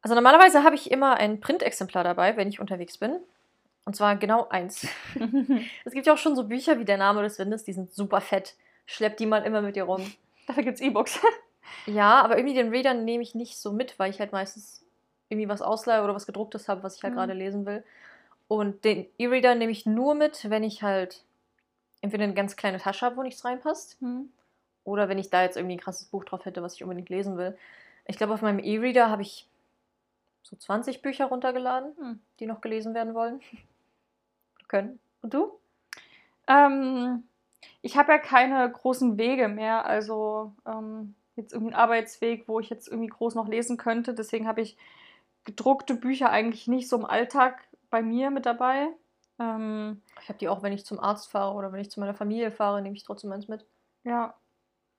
Also 0.00 0.14
normalerweise 0.14 0.62
habe 0.62 0.76
ich 0.76 0.92
immer 0.92 1.16
ein 1.16 1.40
Printexemplar 1.40 2.04
dabei, 2.04 2.36
wenn 2.36 2.48
ich 2.48 2.60
unterwegs 2.60 2.98
bin. 2.98 3.18
Und 3.84 3.96
zwar 3.96 4.14
genau 4.16 4.48
eins. 4.48 4.86
Es 5.84 5.92
gibt 5.92 6.06
ja 6.06 6.12
auch 6.12 6.18
schon 6.18 6.36
so 6.36 6.44
Bücher 6.44 6.78
wie 6.78 6.84
Der 6.84 6.98
Name 6.98 7.22
des 7.22 7.38
Windes, 7.40 7.64
die 7.64 7.72
sind 7.72 7.92
super 7.92 8.20
fett. 8.20 8.54
Schlepp 8.86 9.16
die 9.16 9.26
mal 9.26 9.42
immer 9.44 9.60
mit 9.60 9.74
dir 9.74 9.82
rum. 9.84 10.10
Dafür 10.46 10.62
gibt 10.62 10.76
es 10.76 10.80
E-Books. 10.80 11.18
Ja, 11.86 12.20
aber 12.22 12.36
irgendwie 12.36 12.54
den 12.54 12.68
Reader 12.70 12.94
nehme 12.94 13.22
ich 13.22 13.34
nicht 13.34 13.58
so 13.58 13.72
mit, 13.72 13.98
weil 13.98 14.10
ich 14.10 14.20
halt 14.20 14.32
meistens 14.32 14.84
irgendwie 15.28 15.48
was 15.48 15.62
ausleihe 15.62 16.02
oder 16.02 16.14
was 16.14 16.26
gedrucktes 16.26 16.68
habe, 16.68 16.82
was 16.82 16.96
ich 16.96 17.02
halt 17.02 17.14
Mhm. 17.14 17.18
gerade 17.18 17.32
lesen 17.34 17.66
will. 17.66 17.84
Und 18.46 18.84
den 18.84 19.06
E-Reader 19.18 19.54
nehme 19.54 19.72
ich 19.72 19.84
nur 19.86 20.14
mit, 20.14 20.48
wenn 20.48 20.62
ich 20.64 20.82
halt 20.82 21.22
entweder 22.00 22.24
eine 22.24 22.34
ganz 22.34 22.56
kleine 22.56 22.78
Tasche 22.78 23.04
habe, 23.06 23.16
wo 23.16 23.22
nichts 23.22 23.44
reinpasst, 23.44 23.98
Hm. 24.00 24.30
oder 24.84 25.08
wenn 25.08 25.18
ich 25.18 25.28
da 25.30 25.42
jetzt 25.42 25.56
irgendwie 25.56 25.76
ein 25.76 25.80
krasses 25.80 26.06
Buch 26.06 26.24
drauf 26.24 26.44
hätte, 26.44 26.62
was 26.62 26.74
ich 26.74 26.82
unbedingt 26.82 27.10
lesen 27.10 27.36
will. 27.36 27.58
Ich 28.06 28.16
glaube, 28.16 28.32
auf 28.32 28.40
meinem 28.42 28.58
E-Reader 28.58 29.10
habe 29.10 29.20
ich 29.22 29.46
so 30.42 30.56
20 30.56 31.02
Bücher 31.02 31.26
runtergeladen, 31.26 31.92
Hm. 31.98 32.20
die 32.40 32.46
noch 32.46 32.60
gelesen 32.62 32.94
werden 32.94 33.12
wollen. 33.14 33.40
Können. 34.68 34.98
Und 35.22 35.34
du? 35.34 35.58
Ähm, 36.46 37.24
ich 37.82 37.96
habe 37.96 38.12
ja 38.12 38.18
keine 38.18 38.70
großen 38.70 39.18
Wege 39.18 39.48
mehr, 39.48 39.84
also 39.86 40.52
ähm, 40.66 41.14
jetzt 41.38 41.52
irgendwie 41.52 41.72
einen 41.72 41.80
Arbeitsweg, 41.82 42.46
wo 42.48 42.60
ich 42.60 42.68
jetzt 42.70 42.88
irgendwie 42.88 43.08
groß 43.08 43.34
noch 43.34 43.48
lesen 43.48 43.76
könnte. 43.76 44.14
Deswegen 44.14 44.46
habe 44.46 44.60
ich 44.60 44.76
gedruckte 45.44 45.94
Bücher 45.94 46.30
eigentlich 46.30 46.68
nicht 46.68 46.88
so 46.88 46.96
im 46.96 47.06
Alltag 47.06 47.66
bei 47.90 48.02
mir 48.02 48.30
mit 48.30 48.44
dabei. 48.44 48.88
Ähm, 49.38 50.02
Ich 50.20 50.28
habe 50.28 50.38
die 50.38 50.48
auch, 50.48 50.62
wenn 50.62 50.72
ich 50.72 50.84
zum 50.84 51.00
Arzt 51.00 51.30
fahre 51.30 51.54
oder 51.54 51.72
wenn 51.72 51.80
ich 51.80 51.90
zu 51.90 52.00
meiner 52.00 52.14
Familie 52.14 52.50
fahre, 52.50 52.82
nehme 52.82 52.96
ich 52.96 53.04
trotzdem 53.04 53.32
eins 53.32 53.48
mit. 53.48 53.64
ja. 54.04 54.34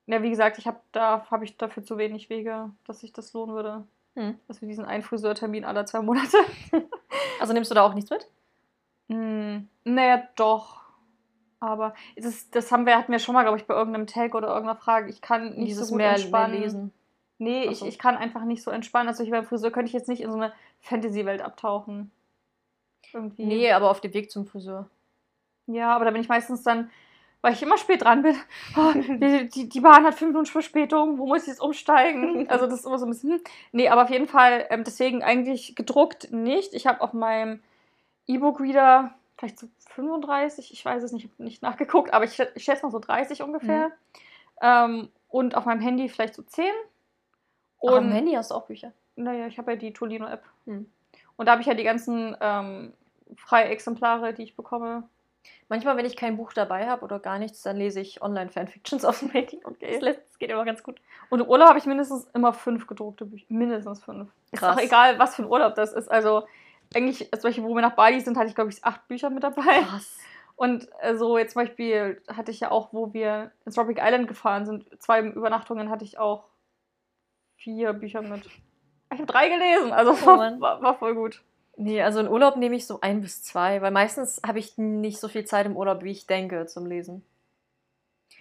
Ja, 0.07 0.23
wie 0.23 0.31
gesagt, 0.31 0.57
ich 0.57 0.65
habe 0.65 0.79
da 0.91 1.27
habe 1.29 1.45
ich 1.45 1.55
dafür 1.57 1.83
zu 1.83 1.99
wenig 1.99 2.31
Wege, 2.31 2.71
dass 2.87 3.01
sich 3.01 3.13
das 3.13 3.31
lohnen 3.33 3.53
würde. 3.53 3.85
Hm. 4.15 4.39
Dass 4.47 4.59
wir 4.59 4.67
diesen 4.67 4.85
einen 4.85 5.03
Friseurtermin 5.03 5.63
alle 5.65 5.85
zwei 5.85 6.01
Monate. 6.01 6.37
Also 7.39 7.53
nimmst 7.53 7.69
du 7.69 7.75
da 7.75 7.83
auch 7.83 7.93
nichts 7.93 8.09
mit? 8.09 8.27
Hm, 9.07 9.69
naja, 9.83 10.27
doch. 10.35 10.78
Aber 11.59 11.93
das, 12.15 12.25
ist, 12.25 12.55
das 12.55 12.71
haben 12.71 12.85
wir, 12.85 12.97
hatten 12.97 13.11
wir 13.11 13.19
schon 13.19 13.35
mal, 13.35 13.43
glaube 13.43 13.57
ich, 13.57 13.65
bei 13.65 13.73
irgendeinem 13.73 14.07
Tag 14.07 14.33
oder 14.33 14.47
irgendeiner 14.47 14.79
Frage. 14.79 15.09
Ich 15.09 15.21
kann 15.21 15.55
nicht 15.55 15.69
Dieses 15.69 15.87
so 15.87 15.93
gut 15.93 15.97
mehr, 15.97 16.11
entspannen. 16.11 16.51
mehr 16.51 16.61
lesen. 16.61 16.93
Nee, 17.37 17.65
Ach 17.67 17.71
ich, 17.71 17.79
so. 17.79 17.85
ich 17.85 17.99
kann 17.99 18.17
einfach 18.17 18.43
nicht 18.43 18.63
so 18.63 18.71
entspannen. 18.71 19.07
Also 19.09 19.23
ich 19.23 19.31
beim 19.31 19.45
Friseur 19.45 19.71
könnte 19.71 19.87
ich 19.87 19.93
jetzt 19.93 20.09
nicht 20.09 20.21
in 20.21 20.31
so 20.31 20.37
eine 20.37 20.53
Fantasy-Welt 20.81 21.41
abtauchen. 21.41 22.11
Irgendwie. 23.13 23.45
Nee, 23.45 23.71
aber 23.71 23.89
auf 23.89 24.01
dem 24.01 24.13
Weg 24.13 24.29
zum 24.31 24.45
Friseur. 24.45 24.89
Ja, 25.67 25.95
aber 25.95 26.05
da 26.05 26.11
bin 26.11 26.21
ich 26.21 26.29
meistens 26.29 26.63
dann, 26.63 26.89
weil 27.41 27.53
ich 27.53 27.63
immer 27.63 27.77
spät 27.77 28.03
dran 28.03 28.21
bin. 28.21 28.35
Oh, 28.77 28.91
die, 28.93 29.49
die, 29.49 29.69
die 29.69 29.81
Bahn 29.81 30.03
hat 30.05 30.15
fünf 30.15 30.31
Minuten 30.31 30.45
Verspätung, 30.45 31.17
wo 31.17 31.27
muss 31.27 31.43
ich 31.43 31.47
jetzt 31.49 31.61
umsteigen? 31.61 32.47
Also 32.49 32.65
das 32.67 32.79
ist 32.81 32.85
immer 32.85 32.99
so 32.99 33.05
ein 33.05 33.09
bisschen. 33.11 33.31
Hm. 33.31 33.41
Nee, 33.71 33.89
aber 33.89 34.03
auf 34.03 34.09
jeden 34.09 34.27
Fall, 34.27 34.65
ähm, 34.69 34.83
deswegen 34.83 35.23
eigentlich 35.23 35.75
gedruckt 35.75 36.31
nicht. 36.31 36.73
Ich 36.73 36.87
habe 36.87 37.01
auf 37.01 37.13
meinem 37.13 37.61
E-Book-Reader 38.27 39.13
vielleicht 39.39 39.57
so 39.57 39.67
35, 39.91 40.73
ich 40.73 40.83
weiß 40.83 41.01
es 41.01 41.13
nicht, 41.13 41.25
ich 41.25 41.31
habe 41.31 41.43
nicht 41.43 41.61
nachgeguckt, 41.61 42.13
aber 42.13 42.25
ich, 42.25 42.37
ich 42.55 42.63
schätze 42.63 42.85
mal 42.85 42.91
so 42.91 42.99
30 42.99 43.41
ungefähr. 43.41 43.87
Mhm. 43.87 43.93
Ähm, 44.61 45.09
und 45.29 45.55
auf 45.55 45.65
meinem 45.65 45.79
Handy 45.79 46.09
vielleicht 46.09 46.35
so 46.35 46.43
10. 46.43 46.65
Und 47.79 47.93
auf 47.93 47.99
dem 47.99 48.11
Handy 48.11 48.33
hast 48.33 48.51
du 48.51 48.55
auch 48.55 48.65
Bücher. 48.65 48.91
Naja, 49.15 49.47
ich 49.47 49.57
habe 49.57 49.71
ja 49.71 49.77
die 49.77 49.93
Tolino-App. 49.93 50.43
Hm. 50.65 50.91
Und 51.37 51.45
da 51.45 51.53
habe 51.53 51.61
ich 51.61 51.67
ja 51.67 51.73
die 51.73 51.83
ganzen 51.83 52.35
ähm, 52.41 52.93
freie 53.37 53.65
Exemplare, 53.65 54.33
die 54.33 54.43
ich 54.43 54.55
bekomme. 54.57 55.03
Manchmal, 55.69 55.95
wenn 55.95 56.05
ich 56.05 56.17
kein 56.17 56.35
Buch 56.35 56.51
dabei 56.51 56.87
habe 56.87 57.05
oder 57.05 57.19
gar 57.19 57.39
nichts, 57.39 57.61
dann 57.61 57.77
lese 57.77 58.01
ich 58.01 58.21
Online-Fanfictions 58.21 59.05
auf 59.05 59.19
dem 59.19 59.29
Handy. 59.29 59.61
Okay. 59.63 59.93
Das, 59.93 60.01
lässt, 60.01 60.19
das 60.27 60.39
geht 60.39 60.49
immer 60.49 60.65
ganz 60.65 60.83
gut. 60.83 60.99
Und 61.29 61.39
im 61.39 61.47
Urlaub 61.47 61.69
habe 61.69 61.79
ich 61.79 61.85
mindestens 61.85 62.27
immer 62.33 62.51
fünf 62.51 62.87
gedruckte 62.87 63.23
Bücher. 63.23 63.45
Mindestens 63.47 64.03
fünf. 64.03 64.29
Ist 64.51 64.59
Krass. 64.59 64.75
auch 64.75 64.81
egal, 64.81 65.17
was 65.19 65.35
für 65.35 65.43
ein 65.43 65.49
Urlaub 65.49 65.75
das 65.75 65.93
ist. 65.93 66.09
Also 66.11 66.43
eigentlich, 66.95 67.31
als 67.33 67.43
welche, 67.43 67.63
wo 67.63 67.75
wir 67.75 67.81
nach 67.81 67.95
Bali 67.95 68.19
sind, 68.19 68.37
hatte 68.37 68.49
ich, 68.49 68.55
glaube 68.55 68.71
ich, 68.71 68.83
acht 68.83 69.07
Bücher 69.07 69.29
mit 69.29 69.43
dabei. 69.43 69.81
Krass. 69.83 70.17
Und 70.55 70.89
äh, 71.01 71.15
so 71.15 71.37
jetzt 71.37 71.53
zum 71.53 71.63
Beispiel 71.63 72.21
hatte 72.27 72.51
ich 72.51 72.59
ja 72.59 72.71
auch, 72.71 72.91
wo 72.91 73.13
wir 73.13 73.51
ins 73.65 73.75
Tropic 73.75 74.01
Island 74.03 74.27
gefahren 74.27 74.65
sind, 74.65 74.85
zwei 75.01 75.21
Übernachtungen 75.21 75.89
hatte 75.89 76.03
ich 76.03 76.17
auch 76.19 76.45
vier 77.55 77.93
Bücher 77.93 78.21
mit. 78.21 78.45
Ich 79.11 79.17
habe 79.19 79.25
drei 79.25 79.49
gelesen, 79.49 79.91
also 79.91 80.11
Oh 80.11 80.25
war, 80.25 80.59
war, 80.59 80.81
war 80.81 80.97
voll 80.97 81.15
gut. 81.15 81.41
Nee, 81.77 82.01
also 82.01 82.19
in 82.19 82.27
Urlaub 82.27 82.57
nehme 82.57 82.75
ich 82.75 82.85
so 82.85 82.99
ein 82.99 83.21
bis 83.21 83.41
zwei, 83.41 83.81
weil 83.81 83.91
meistens 83.91 84.41
habe 84.45 84.59
ich 84.59 84.77
nicht 84.77 85.19
so 85.19 85.29
viel 85.29 85.45
Zeit 85.45 85.65
im 85.65 85.77
Urlaub, 85.77 86.03
wie 86.03 86.11
ich 86.11 86.27
denke, 86.27 86.65
zum 86.65 86.85
Lesen. 86.85 87.23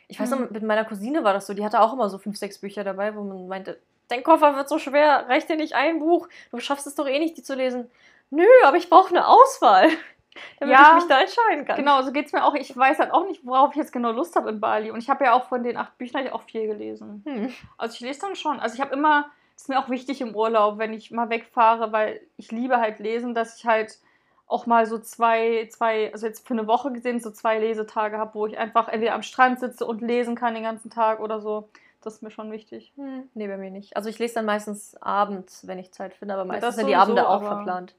Ich 0.08 0.18
weiß 0.18 0.30
noch, 0.30 0.38
Hm. 0.38 0.48
mit 0.50 0.62
meiner 0.64 0.84
Cousine 0.84 1.22
war 1.22 1.34
das 1.34 1.46
so, 1.46 1.54
die 1.54 1.64
hatte 1.64 1.80
auch 1.80 1.92
immer 1.92 2.08
so 2.08 2.18
fünf, 2.18 2.36
sechs 2.36 2.58
Bücher 2.58 2.82
dabei, 2.82 3.14
wo 3.14 3.22
man 3.22 3.46
meinte, 3.46 3.78
dein 4.08 4.24
Koffer 4.24 4.56
wird 4.56 4.68
so 4.68 4.78
schwer, 4.78 5.26
reicht 5.28 5.48
dir 5.48 5.56
nicht 5.56 5.74
ein 5.74 6.00
Buch, 6.00 6.28
du 6.50 6.58
schaffst 6.58 6.86
es 6.86 6.96
doch 6.96 7.06
eh 7.06 7.18
nicht, 7.20 7.36
die 7.36 7.42
zu 7.42 7.54
lesen. 7.54 7.88
Nö, 8.30 8.46
aber 8.64 8.76
ich 8.76 8.90
brauche 8.90 9.10
eine 9.10 9.26
Auswahl, 9.26 9.88
damit 10.60 10.74
Ja, 10.74 10.88
ich 10.88 10.94
mich 10.94 11.08
da 11.08 11.20
entscheiden 11.20 11.64
kann. 11.64 11.76
Genau, 11.76 12.02
so 12.02 12.12
geht 12.12 12.26
es 12.26 12.32
mir 12.32 12.44
auch. 12.44 12.54
Ich 12.54 12.76
weiß 12.76 12.98
halt 12.98 13.12
auch 13.12 13.26
nicht, 13.26 13.44
worauf 13.44 13.70
ich 13.70 13.76
jetzt 13.76 13.92
genau 13.92 14.12
Lust 14.12 14.36
habe 14.36 14.50
in 14.50 14.60
Bali. 14.60 14.90
Und 14.90 14.98
ich 15.00 15.10
habe 15.10 15.24
ja 15.24 15.32
auch 15.32 15.44
von 15.48 15.62
den 15.62 15.76
acht 15.76 15.96
Büchern 15.98 16.28
auch 16.28 16.42
vier 16.42 16.66
gelesen. 16.66 17.22
Hm. 17.26 17.54
Also 17.76 17.94
ich 17.94 18.00
lese 18.00 18.20
dann 18.20 18.36
schon. 18.36 18.60
Also 18.60 18.74
ich 18.74 18.80
habe 18.80 18.94
immer, 18.94 19.30
das 19.54 19.62
ist 19.62 19.68
mir 19.68 19.78
auch 19.78 19.88
wichtig 19.88 20.20
im 20.20 20.34
Urlaub, 20.34 20.78
wenn 20.78 20.92
ich 20.92 21.10
mal 21.10 21.30
wegfahre, 21.30 21.92
weil 21.92 22.20
ich 22.36 22.52
liebe 22.52 22.78
halt 22.78 22.98
lesen, 22.98 23.34
dass 23.34 23.58
ich 23.58 23.66
halt 23.66 23.98
auch 24.46 24.66
mal 24.66 24.86
so 24.86 24.98
zwei, 24.98 25.68
zwei, 25.70 26.10
also 26.12 26.26
jetzt 26.26 26.46
für 26.46 26.54
eine 26.54 26.66
Woche 26.66 26.90
gesehen, 26.90 27.20
so 27.20 27.30
zwei 27.30 27.58
Lesetage 27.58 28.16
habe, 28.16 28.34
wo 28.34 28.46
ich 28.46 28.56
einfach 28.56 28.88
entweder 28.88 29.14
am 29.14 29.22
Strand 29.22 29.60
sitze 29.60 29.84
und 29.84 30.00
lesen 30.00 30.34
kann 30.34 30.54
den 30.54 30.62
ganzen 30.62 30.90
Tag 30.90 31.20
oder 31.20 31.40
so. 31.40 31.68
Das 32.02 32.14
ist 32.14 32.22
mir 32.22 32.30
schon 32.30 32.50
wichtig. 32.50 32.92
Hm, 32.96 33.28
nee, 33.34 33.46
bei 33.46 33.56
mir 33.56 33.70
nicht. 33.70 33.96
Also 33.96 34.08
ich 34.08 34.18
lese 34.18 34.36
dann 34.36 34.46
meistens 34.46 34.96
abends, 35.02 35.66
wenn 35.66 35.78
ich 35.78 35.92
Zeit 35.92 36.14
finde, 36.14 36.34
aber 36.34 36.44
meistens 36.44 36.68
das 36.68 36.76
sind 36.76 36.86
die 36.86 36.96
Abende 36.96 37.28
auch 37.28 37.42
verplant. 37.42 37.94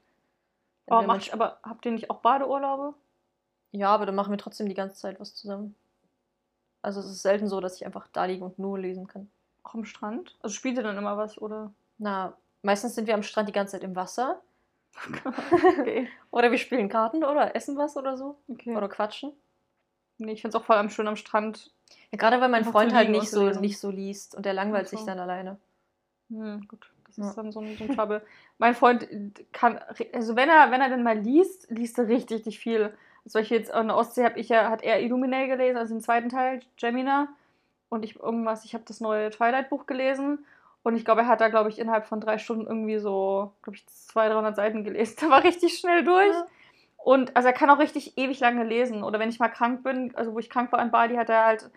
Wir 0.90 1.06
macht, 1.06 1.32
aber 1.32 1.58
habt 1.62 1.86
ihr 1.86 1.92
nicht 1.92 2.10
auch 2.10 2.20
Badeurlaube? 2.20 2.94
Ja, 3.72 3.88
aber 3.88 4.06
dann 4.06 4.14
machen 4.14 4.32
wir 4.32 4.38
trotzdem 4.38 4.68
die 4.68 4.74
ganze 4.74 4.96
Zeit 4.96 5.20
was 5.20 5.34
zusammen. 5.34 5.74
Also 6.82 7.00
es 7.00 7.06
ist 7.06 7.22
selten 7.22 7.46
so, 7.46 7.60
dass 7.60 7.76
ich 7.76 7.86
einfach 7.86 8.08
da 8.12 8.24
liege 8.24 8.44
und 8.44 8.58
nur 8.58 8.78
lesen 8.78 9.06
kann. 9.06 9.30
Auch 9.62 9.74
am 9.74 9.84
Strand? 9.84 10.36
Also 10.40 10.54
spielt 10.54 10.76
ihr 10.76 10.82
dann 10.82 10.96
immer 10.98 11.16
was, 11.16 11.40
oder? 11.40 11.72
Na, 11.98 12.36
meistens 12.62 12.94
sind 12.94 13.06
wir 13.06 13.14
am 13.14 13.22
Strand 13.22 13.48
die 13.48 13.52
ganze 13.52 13.72
Zeit 13.72 13.84
im 13.84 13.96
Wasser. 13.96 14.40
Okay. 15.78 16.08
Oder 16.32 16.50
wir 16.50 16.58
spielen 16.58 16.88
Karten 16.88 17.22
oder 17.22 17.54
essen 17.54 17.76
was 17.76 17.96
oder 17.96 18.16
so. 18.16 18.36
okay. 18.48 18.76
Oder 18.76 18.88
quatschen. 18.88 19.32
Nee, 20.18 20.32
ich 20.32 20.42
finde 20.42 20.56
es 20.56 20.60
auch 20.60 20.66
vor 20.66 20.76
allem 20.76 20.90
schön 20.90 21.06
am 21.06 21.16
Strand. 21.16 21.72
Ja, 22.10 22.18
gerade 22.18 22.40
weil 22.40 22.48
mein 22.48 22.64
Freund 22.64 22.92
halt 22.92 23.08
nicht 23.08 23.30
so, 23.30 23.50
nicht 23.50 23.78
so 23.78 23.90
liest 23.90 24.34
und 24.34 24.44
der 24.44 24.52
langweilt 24.52 24.88
so. 24.88 24.96
sich 24.96 25.06
dann 25.06 25.18
alleine. 25.18 25.58
Hm, 26.28 26.66
gut, 26.68 26.90
das 27.16 27.28
ist 27.28 27.34
dann 27.36 27.52
so 27.52 27.60
ein, 27.60 27.76
so 27.76 27.84
ein 27.84 27.96
Trouble. 27.96 28.22
Mein 28.58 28.74
Freund 28.74 29.08
kann, 29.52 29.80
also 30.12 30.36
wenn 30.36 30.48
er, 30.48 30.70
wenn 30.70 30.80
er 30.80 30.88
denn 30.88 31.02
mal 31.02 31.18
liest, 31.18 31.70
liest 31.70 31.98
er 31.98 32.08
richtig, 32.08 32.38
richtig 32.38 32.58
viel. 32.58 32.92
Solche 33.24 33.54
jetzt 33.54 33.72
an 33.72 33.88
der 33.88 33.96
Ostsee 33.96 34.24
habe 34.24 34.38
ich 34.38 34.48
ja, 34.48 34.70
hat 34.70 34.82
er 34.82 35.00
Illuminae 35.00 35.46
gelesen, 35.46 35.76
also 35.76 35.94
den 35.94 36.02
zweiten 36.02 36.28
Teil, 36.28 36.60
Gemina. 36.78 37.28
Und 37.88 38.04
ich 38.04 38.18
irgendwas, 38.18 38.64
ich 38.64 38.74
habe 38.74 38.84
das 38.86 39.00
neue 39.00 39.30
Twilight-Buch 39.30 39.86
gelesen. 39.86 40.44
Und 40.82 40.96
ich 40.96 41.04
glaube, 41.04 41.22
er 41.22 41.26
hat 41.26 41.40
da, 41.40 41.48
glaube 41.48 41.68
ich, 41.68 41.78
innerhalb 41.78 42.06
von 42.06 42.20
drei 42.20 42.38
Stunden 42.38 42.66
irgendwie 42.66 42.98
so, 42.98 43.52
glaube 43.62 43.76
ich, 43.76 43.86
200, 43.86 44.34
300 44.34 44.56
Seiten 44.56 44.84
gelesen. 44.84 45.16
Der 45.20 45.30
war 45.30 45.44
richtig 45.44 45.78
schnell 45.78 46.04
durch. 46.04 46.32
Ja. 46.32 46.46
Und 46.96 47.34
also 47.34 47.48
er 47.48 47.54
kann 47.54 47.70
auch 47.70 47.78
richtig 47.78 48.18
ewig 48.18 48.40
lange 48.40 48.62
lesen. 48.62 49.02
Oder 49.02 49.18
wenn 49.18 49.30
ich 49.30 49.38
mal 49.38 49.48
krank 49.48 49.82
bin, 49.82 50.14
also 50.14 50.34
wo 50.34 50.38
ich 50.38 50.50
krank 50.50 50.70
war 50.70 50.82
in 50.82 50.90
Bali, 50.90 51.16
hat 51.16 51.30
er 51.30 51.46
halt, 51.46 51.70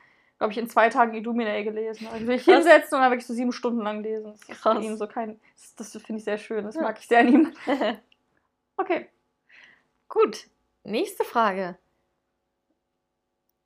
glaube 0.43 0.51
ich, 0.51 0.57
in 0.57 0.69
zwei 0.69 0.89
Tagen 0.89 1.13
Illuminae 1.13 1.63
gelesen. 1.63 2.05
Also 2.11 2.25
sich 2.25 2.43
Krass. 2.43 2.55
hinsetzen 2.55 2.95
und 2.95 3.01
dann 3.01 3.11
wirklich 3.11 3.25
so 3.25 3.33
sieben 3.33 3.53
Stunden 3.53 3.79
lang 3.81 4.03
lesen. 4.03 4.33
Das 4.33 4.41
ist 4.41 4.61
Krass. 4.61 4.77
für 4.77 4.83
ihn 4.83 4.97
so 4.97 5.07
kein. 5.07 5.39
Das, 5.77 5.93
das 5.93 6.03
finde 6.03 6.19
ich 6.19 6.25
sehr 6.25 6.37
schön. 6.37 6.65
Das 6.65 6.75
Ja. 6.75 6.81
mag 6.81 6.99
ich 6.99 7.07
sehr 7.07 7.19
an 7.19 7.27
ihm. 7.29 7.53
Okay. 8.75 9.07
Gut. 10.09 10.47
Nächste 10.83 11.23
Frage. 11.23 11.77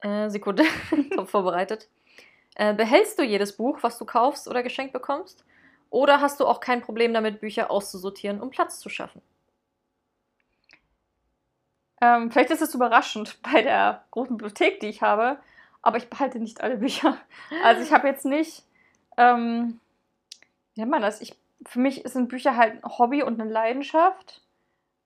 Äh, 0.02 0.30
Sekunde. 0.30 0.66
Top 1.16 1.30
vorbereitet. 1.30 1.88
Äh, 2.56 2.74
behältst 2.76 3.18
du 3.18 3.24
jedes 3.24 3.56
Buch, 3.56 3.80
was 3.82 3.98
du 3.98 4.06
kaufst 4.06 4.48
oder 4.50 4.62
geschenkt 4.64 4.92
bekommst? 4.94 5.46
Oder 5.90 6.20
hast 6.20 6.40
du 6.42 6.46
auch 6.46 6.60
kein 6.60 6.82
Problem 6.82 7.14
damit, 7.14 7.40
Bücher 7.40 7.72
auszusortieren, 7.72 8.42
um 8.42 8.50
Platz 8.50 8.80
zu 8.80 8.90
schaffen? 8.90 9.22
Ähm, 12.02 12.30
vielleicht 12.30 12.52
ist 12.52 12.62
es 12.62 12.76
überraschend 12.76 13.40
bei 13.42 13.62
der 13.62 14.04
großen 14.12 14.36
Bibliothek, 14.38 14.82
die 14.82 14.88
ich 14.90 15.02
habe, 15.02 15.40
aber 15.82 15.98
ich 15.98 16.10
behalte 16.10 16.40
nicht 16.40 16.62
alle 16.62 16.78
Bücher. 16.78 17.18
Also 17.64 17.82
ich 17.82 17.94
habe 17.94 18.08
jetzt 18.08 18.26
nicht, 18.26 18.64
ähm, 19.18 19.80
wie 20.74 20.82
nennt 20.82 20.92
man 20.92 21.02
das? 21.02 21.22
Ich, 21.22 21.36
für 21.66 21.80
mich 21.80 22.04
sind 22.06 22.30
Bücher 22.30 22.56
halt 22.56 22.84
ein 22.84 22.98
Hobby 22.98 23.24
und 23.24 23.40
eine 23.40 23.50
Leidenschaft, 23.50 24.42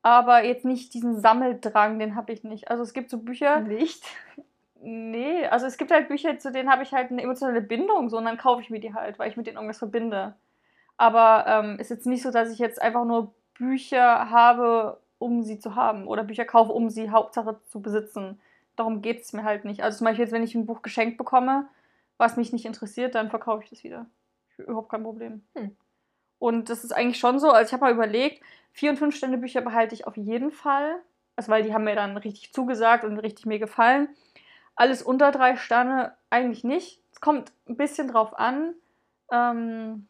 aber 0.01 0.43
jetzt 0.43 0.65
nicht 0.65 0.93
diesen 0.93 1.19
Sammeldrang, 1.19 1.99
den 1.99 2.15
habe 2.15 2.33
ich 2.33 2.43
nicht. 2.43 2.69
Also 2.69 2.83
es 2.83 2.93
gibt 2.93 3.09
so 3.09 3.19
Bücher, 3.19 3.59
Nicht. 3.59 4.03
nee, 4.81 5.45
also 5.45 5.65
es 5.67 5.77
gibt 5.77 5.91
halt 5.91 6.07
Bücher, 6.07 6.39
zu 6.39 6.51
denen 6.51 6.71
habe 6.71 6.83
ich 6.83 6.91
halt 6.91 7.11
eine 7.11 7.21
emotionale 7.21 7.61
Bindung, 7.61 8.09
so 8.09 8.17
und 8.17 8.25
dann 8.25 8.37
kaufe 8.37 8.61
ich 8.61 8.69
mir 8.69 8.79
die 8.79 8.93
halt, 8.93 9.19
weil 9.19 9.29
ich 9.29 9.37
mit 9.37 9.47
denen 9.47 9.57
irgendwas 9.57 9.77
verbinde. 9.77 10.35
Aber 10.97 11.45
ähm, 11.47 11.79
ist 11.79 11.89
jetzt 11.89 12.05
nicht 12.05 12.23
so, 12.23 12.31
dass 12.31 12.51
ich 12.51 12.59
jetzt 12.59 12.81
einfach 12.81 13.05
nur 13.05 13.33
Bücher 13.53 14.29
habe, 14.29 14.99
um 15.19 15.43
sie 15.43 15.59
zu 15.59 15.75
haben 15.75 16.07
oder 16.07 16.23
Bücher 16.23 16.45
kaufe, 16.45 16.71
um 16.71 16.89
sie 16.89 17.11
Hauptsache 17.11 17.59
zu 17.67 17.81
besitzen. 17.81 18.39
Darum 18.75 19.01
geht 19.01 19.21
es 19.21 19.33
mir 19.33 19.43
halt 19.43 19.65
nicht. 19.65 19.83
Also 19.83 19.99
zum 19.99 20.05
Beispiel 20.05 20.25
jetzt, 20.25 20.31
wenn 20.31 20.43
ich 20.43 20.55
ein 20.55 20.65
Buch 20.65 20.81
geschenkt 20.81 21.17
bekomme, 21.17 21.67
was 22.17 22.37
mich 22.37 22.53
nicht 22.53 22.65
interessiert, 22.65 23.15
dann 23.15 23.29
verkaufe 23.29 23.63
ich 23.63 23.69
das 23.69 23.83
wieder. 23.83 24.05
Überhaupt 24.57 24.89
kein 24.89 25.03
Problem. 25.03 25.43
Hm. 25.55 25.75
Und 26.39 26.69
das 26.69 26.83
ist 26.83 26.91
eigentlich 26.91 27.19
schon 27.19 27.39
so, 27.39 27.49
also 27.49 27.67
ich 27.67 27.73
habe 27.73 27.85
mal 27.85 27.93
überlegt, 27.93 28.43
vier 28.71 28.91
und 28.91 28.97
fünf 28.97 29.15
Stände 29.15 29.37
Bücher 29.37 29.61
behalte 29.61 29.93
ich 29.93 30.07
auf 30.07 30.17
jeden 30.17 30.51
Fall. 30.51 30.95
Also 31.35 31.51
weil 31.51 31.63
die 31.63 31.73
haben 31.73 31.83
mir 31.83 31.95
dann 31.95 32.17
richtig 32.17 32.53
zugesagt 32.53 33.03
und 33.03 33.17
richtig 33.19 33.45
mir 33.45 33.59
gefallen. 33.59 34.09
Alles 34.75 35.01
unter 35.01 35.31
drei 35.31 35.55
Sterne 35.55 36.15
eigentlich 36.29 36.63
nicht. 36.63 37.01
Es 37.11 37.21
kommt 37.21 37.51
ein 37.67 37.77
bisschen 37.77 38.07
drauf 38.07 38.37
an. 38.37 38.73
Ähm, 39.31 40.07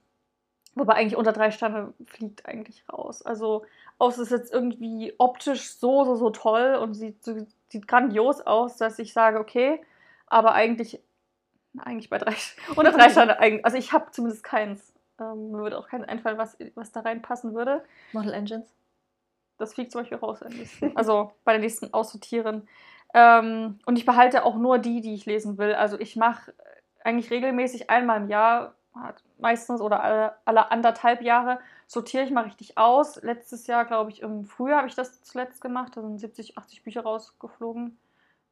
wobei 0.76 0.94
eigentlich 0.94 1.18
unter 1.18 1.34
drei 1.34 1.52
Sterne 1.52 1.94
fliegt 2.06 2.46
eigentlich 2.46 2.86
raus. 2.92 3.22
Also 3.22 3.66
außer 3.98 4.22
es 4.22 4.32
ist 4.32 4.38
jetzt 4.38 4.54
irgendwie 4.54 5.14
optisch 5.18 5.70
so, 5.72 6.06
so, 6.06 6.16
so 6.16 6.30
toll 6.30 6.76
und 6.76 6.94
sieht, 6.94 7.24
so, 7.24 7.46
sieht 7.72 7.88
grandios 7.88 8.42
aus, 8.42 8.78
dass 8.78 9.00
ich 9.00 9.14
sage, 9.14 9.40
okay, 9.40 9.82
aber 10.28 10.54
eigentlich, 10.54 11.02
eigentlich 11.78 12.10
bei 12.10 12.18
drei, 12.18 12.36
unter 12.76 12.92
drei 12.92 13.10
Sterne, 13.12 13.40
eigentlich, 13.40 13.66
also 13.66 13.78
ich 13.78 13.94
habe 13.94 14.12
zumindest 14.12 14.44
keins. 14.44 14.94
Ähm, 15.20 15.52
mir 15.52 15.60
würde 15.60 15.78
auch 15.78 15.88
keins 15.88 16.08
einfallen, 16.08 16.38
was, 16.38 16.58
was 16.76 16.92
da 16.92 17.02
reinpassen 17.02 17.54
würde. 17.54 17.84
Model 18.14 18.34
Engines? 18.34 18.68
Das 19.58 19.74
fliegt 19.74 19.92
zum 19.92 20.02
Beispiel 20.02 20.18
raus. 20.18 20.40
Also 20.96 21.34
bei 21.44 21.54
den 21.54 21.62
nächsten 21.62 21.94
Aussortieren. 21.94 22.68
Ähm, 23.14 23.80
und 23.86 23.98
ich 23.98 24.06
behalte 24.06 24.46
auch 24.46 24.56
nur 24.56 24.80
die, 24.80 25.02
die 25.02 25.14
ich 25.14 25.26
lesen 25.26 25.58
will. 25.58 25.74
Also 25.74 26.00
ich 26.00 26.16
mache 26.16 26.54
eigentlich 27.04 27.30
regelmäßig 27.30 27.90
einmal 27.90 28.22
im 28.22 28.30
Jahr, 28.30 28.76
meistens 29.38 29.82
oder 29.82 30.04
alle, 30.04 30.36
alle 30.46 30.72
anderthalb 30.72 31.22
Jahre, 31.22 31.60
sortiere 31.92 32.24
ich 32.24 32.32
mal 32.32 32.46
richtig 32.46 32.78
aus. 32.78 33.22
Letztes 33.22 33.68
Jahr, 33.68 33.84
glaube 33.84 34.12
ich, 34.12 34.22
im 34.22 34.46
Frühjahr 34.46 34.78
habe 34.78 34.88
ich 34.88 34.96
das 34.96 35.22
zuletzt 35.24 35.60
gemacht. 35.60 35.98
Da 35.98 36.02
sind 36.02 36.20
70, 36.20 36.58
80 36.58 36.84
Bücher 36.84 37.02
rausgeflogen, 37.02 37.98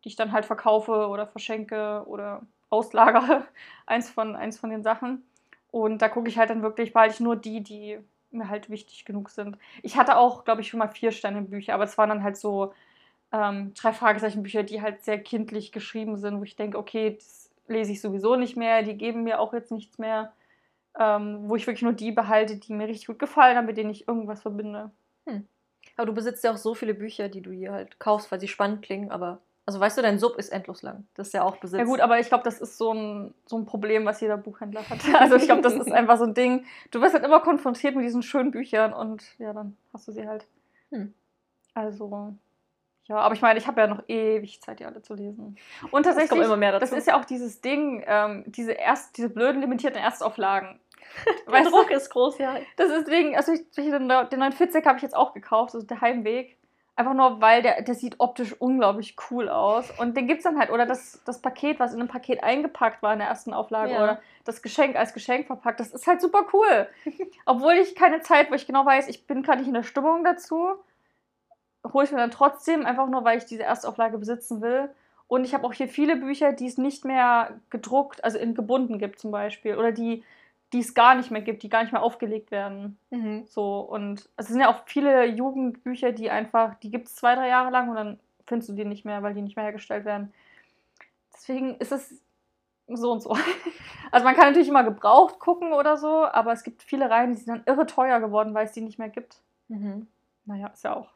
die 0.03 0.09
ich 0.09 0.17
dann 0.17 0.33
halt 0.33 0.43
verkaufe 0.43 1.07
oder 1.07 1.25
verschenke 1.25 2.03
oder 2.05 2.41
auslagere. 2.69 3.47
eins, 3.85 4.09
von, 4.09 4.35
eins 4.35 4.59
von 4.59 4.69
den 4.69 4.83
Sachen. 4.83 5.23
Und 5.71 6.01
da 6.01 6.09
gucke 6.09 6.27
ich 6.27 6.37
halt 6.37 6.49
dann 6.49 6.63
wirklich, 6.63 6.91
behalte 6.91 7.13
ich 7.13 7.19
nur 7.21 7.37
die, 7.37 7.63
die 7.63 7.99
mir 8.31 8.49
halt 8.49 8.69
wichtig 8.69 9.05
genug 9.05 9.29
sind. 9.29 9.57
Ich 9.83 9.95
hatte 9.95 10.17
auch, 10.17 10.43
glaube 10.43 10.59
ich, 10.59 10.67
schon 10.67 10.79
mal 10.79 10.89
vier 10.89 11.13
Sterne 11.13 11.41
Bücher, 11.41 11.75
aber 11.75 11.85
es 11.85 11.97
waren 11.97 12.09
dann 12.09 12.23
halt 12.23 12.35
so 12.35 12.73
ähm, 13.31 13.73
drei 13.73 13.93
Fragezeichen 13.93 14.43
Bücher, 14.43 14.63
die 14.63 14.81
halt 14.81 15.05
sehr 15.05 15.23
kindlich 15.23 15.71
geschrieben 15.71 16.17
sind, 16.17 16.39
wo 16.39 16.43
ich 16.43 16.57
denke, 16.57 16.77
okay, 16.77 17.15
das 17.15 17.49
lese 17.67 17.93
ich 17.93 18.01
sowieso 18.01 18.35
nicht 18.35 18.57
mehr, 18.57 18.83
die 18.83 18.97
geben 18.97 19.23
mir 19.23 19.39
auch 19.39 19.53
jetzt 19.53 19.71
nichts 19.71 19.97
mehr, 19.97 20.33
ähm, 20.97 21.49
wo 21.49 21.55
ich 21.55 21.67
wirklich 21.67 21.81
nur 21.81 21.93
die 21.93 22.11
behalte, 22.11 22.57
die 22.57 22.73
mir 22.73 22.87
richtig 22.87 23.07
gut 23.07 23.19
gefallen 23.19 23.57
haben, 23.57 23.65
mit 23.65 23.77
denen 23.77 23.89
ich 23.89 24.07
irgendwas 24.07 24.41
verbinde. 24.41 24.91
Aber 25.99 26.05
du 26.05 26.13
besitzt 26.13 26.45
ja 26.45 26.53
auch 26.53 26.57
so 26.57 26.75
viele 26.75 26.93
Bücher, 26.93 27.27
die 27.27 27.41
du 27.41 27.51
hier 27.51 27.73
halt 27.73 27.99
kaufst, 27.99 28.31
weil 28.31 28.39
sie 28.39 28.47
spannend 28.47 28.81
klingen, 28.81 29.11
aber. 29.11 29.41
Also 29.65 29.81
weißt 29.81 29.97
du, 29.97 30.01
dein 30.01 30.17
Sub 30.17 30.37
ist 30.37 30.47
endlos 30.47 30.81
lang. 30.81 31.05
Das 31.13 31.27
ist 31.27 31.33
ja 31.33 31.43
auch 31.43 31.57
Besitz. 31.57 31.77
Ja 31.77 31.83
gut, 31.83 31.99
aber 31.99 32.19
ich 32.19 32.29
glaube, 32.29 32.45
das 32.45 32.61
ist 32.61 32.77
so 32.77 32.93
ein, 32.93 33.33
so 33.45 33.57
ein 33.57 33.65
Problem, 33.65 34.05
was 34.05 34.21
jeder 34.21 34.37
Buchhändler 34.37 34.89
hat. 34.89 34.99
Also 35.19 35.35
ich 35.35 35.43
glaube, 35.43 35.61
das 35.61 35.73
ist 35.73 35.91
einfach 35.91 36.17
so 36.17 36.23
ein 36.23 36.33
Ding. 36.33 36.65
Du 36.91 37.01
wirst 37.01 37.15
halt 37.15 37.25
immer 37.25 37.41
konfrontiert 37.41 37.95
mit 37.95 38.05
diesen 38.05 38.23
schönen 38.23 38.51
Büchern 38.51 38.93
und 38.93 39.21
ja, 39.39 39.51
dann 39.51 39.75
hast 39.91 40.07
du 40.07 40.13
sie 40.13 40.25
halt. 40.25 40.47
Hm. 40.91 41.13
Also, 41.73 42.33
ja, 43.09 43.17
aber 43.17 43.33
ich 43.33 43.41
meine, 43.41 43.57
ich 43.57 43.65
habe 43.65 43.81
ja 43.81 43.87
noch 43.87 44.03
ewig 44.07 44.61
Zeit, 44.61 44.79
die 44.79 44.85
alle 44.85 45.01
zu 45.01 45.15
lesen. 45.15 45.57
Und 45.89 46.03
tatsächlich, 46.03 46.29
kommt 46.29 46.43
immer 46.43 46.57
mehr 46.57 46.73
dazu. 46.73 46.81
das 46.81 46.91
ist 46.91 47.07
ja 47.07 47.19
auch 47.19 47.25
dieses 47.25 47.59
Ding, 47.59 48.03
ähm, 48.05 48.43
diese, 48.45 48.73
erst, 48.73 49.17
diese 49.17 49.29
blöden 49.29 49.61
limitierten 49.61 49.99
Erstauflagen. 49.99 50.79
Der? 51.51 51.63
Druck 51.63 51.89
ist 51.89 52.11
groß, 52.11 52.37
ja. 52.37 52.57
Das 52.77 52.91
ist 52.91 53.07
wegen, 53.07 53.35
also 53.35 53.51
ich, 53.51 53.67
den, 53.71 54.07
den 54.07 54.39
neuen 54.39 54.51
Fitzek 54.51 54.85
habe 54.85 54.97
ich 54.97 55.01
jetzt 55.01 55.15
auch 55.15 55.33
gekauft, 55.33 55.73
also 55.73 55.85
der 55.87 56.01
Heimweg. 56.01 56.55
Einfach 56.95 57.13
nur, 57.13 57.41
weil 57.41 57.63
der, 57.63 57.81
der 57.81 57.95
sieht 57.95 58.15
optisch 58.19 58.53
unglaublich 58.59 59.15
cool 59.31 59.49
aus. 59.49 59.89
Und 59.97 60.15
den 60.15 60.27
gibt 60.27 60.39
es 60.39 60.43
dann 60.43 60.59
halt. 60.59 60.69
Oder 60.69 60.85
das, 60.85 61.23
das 61.25 61.41
Paket, 61.41 61.79
was 61.79 61.93
in 61.93 62.01
einem 62.01 62.09
Paket 62.09 62.43
eingepackt 62.43 63.01
war 63.01 63.13
in 63.13 63.19
der 63.19 63.29
ersten 63.29 63.53
Auflage. 63.53 63.93
Ja. 63.93 64.03
Oder 64.03 64.21
das 64.43 64.61
Geschenk 64.61 64.97
als 64.97 65.13
Geschenk 65.13 65.47
verpackt. 65.47 65.79
Das 65.79 65.91
ist 65.91 66.05
halt 66.05 66.19
super 66.21 66.45
cool. 66.53 66.87
Obwohl 67.45 67.73
ich 67.73 67.95
keine 67.95 68.19
Zeit, 68.19 68.51
wo 68.51 68.55
ich 68.55 68.67
genau 68.67 68.85
weiß, 68.85 69.07
ich 69.07 69.25
bin 69.25 69.41
gerade 69.43 69.59
nicht 69.59 69.69
in 69.69 69.73
der 69.73 69.83
Stimmung 69.83 70.25
dazu, 70.25 70.75
hole 71.93 72.05
ich 72.05 72.11
mir 72.11 72.17
dann 72.17 72.31
trotzdem, 72.31 72.85
einfach 72.85 73.07
nur, 73.07 73.23
weil 73.23 73.37
ich 73.37 73.45
diese 73.45 73.63
Erstauflage 73.63 74.17
besitzen 74.17 74.61
will. 74.61 74.89
Und 75.27 75.43
ich 75.43 75.53
habe 75.53 75.65
auch 75.65 75.73
hier 75.73 75.87
viele 75.87 76.15
Bücher, 76.15 76.53
die 76.53 76.65
es 76.65 76.77
nicht 76.77 77.05
mehr 77.05 77.59
gedruckt, 77.69 78.23
also 78.23 78.37
in 78.37 78.55
gebunden 78.55 78.97
gibt 78.97 79.19
zum 79.19 79.31
Beispiel. 79.31 79.77
Oder 79.77 79.91
die, 79.91 80.23
die 80.73 80.79
es 80.79 80.93
gar 80.93 81.15
nicht 81.15 81.29
mehr 81.31 81.41
gibt, 81.41 81.63
die 81.63 81.69
gar 81.69 81.83
nicht 81.83 81.91
mehr 81.91 82.01
aufgelegt 82.01 82.51
werden. 82.51 82.97
Mhm. 83.11 83.45
So, 83.47 83.79
und 83.79 84.27
es 84.37 84.47
sind 84.47 84.59
ja 84.59 84.69
auch 84.69 84.83
viele 84.85 85.25
Jugendbücher, 85.25 86.11
die 86.11 86.29
einfach, 86.29 86.75
die 86.75 86.89
gibt 86.89 87.07
es 87.07 87.15
zwei, 87.15 87.35
drei 87.35 87.47
Jahre 87.47 87.69
lang 87.69 87.89
und 87.89 87.95
dann 87.95 88.19
findest 88.47 88.69
du 88.69 88.73
die 88.73 88.85
nicht 88.85 89.05
mehr, 89.05 89.21
weil 89.21 89.33
die 89.33 89.41
nicht 89.41 89.55
mehr 89.55 89.65
hergestellt 89.65 90.05
werden. 90.05 90.33
Deswegen 91.33 91.75
ist 91.75 91.91
es 91.91 92.21
so 92.87 93.11
und 93.11 93.21
so. 93.21 93.37
Also 94.11 94.25
man 94.25 94.33
kann 94.33 94.47
natürlich 94.47 94.69
immer 94.69 94.83
gebraucht 94.83 95.37
gucken 95.37 95.71
oder 95.71 95.95
so, 95.95 96.25
aber 96.25 96.51
es 96.51 96.63
gibt 96.63 96.81
viele 96.81 97.11
Reihen, 97.11 97.29
die 97.29 97.37
sind 97.37 97.49
dann 97.49 97.63
irre 97.67 97.85
teuer 97.85 98.19
geworden, 98.19 98.55
weil 98.55 98.65
es 98.65 98.71
die 98.71 98.81
nicht 98.81 98.97
mehr 98.97 99.09
gibt. 99.09 99.37
Mhm. 99.67 100.07
Naja, 100.45 100.65
ist 100.69 100.83
ja 100.83 100.95
auch. 100.95 101.09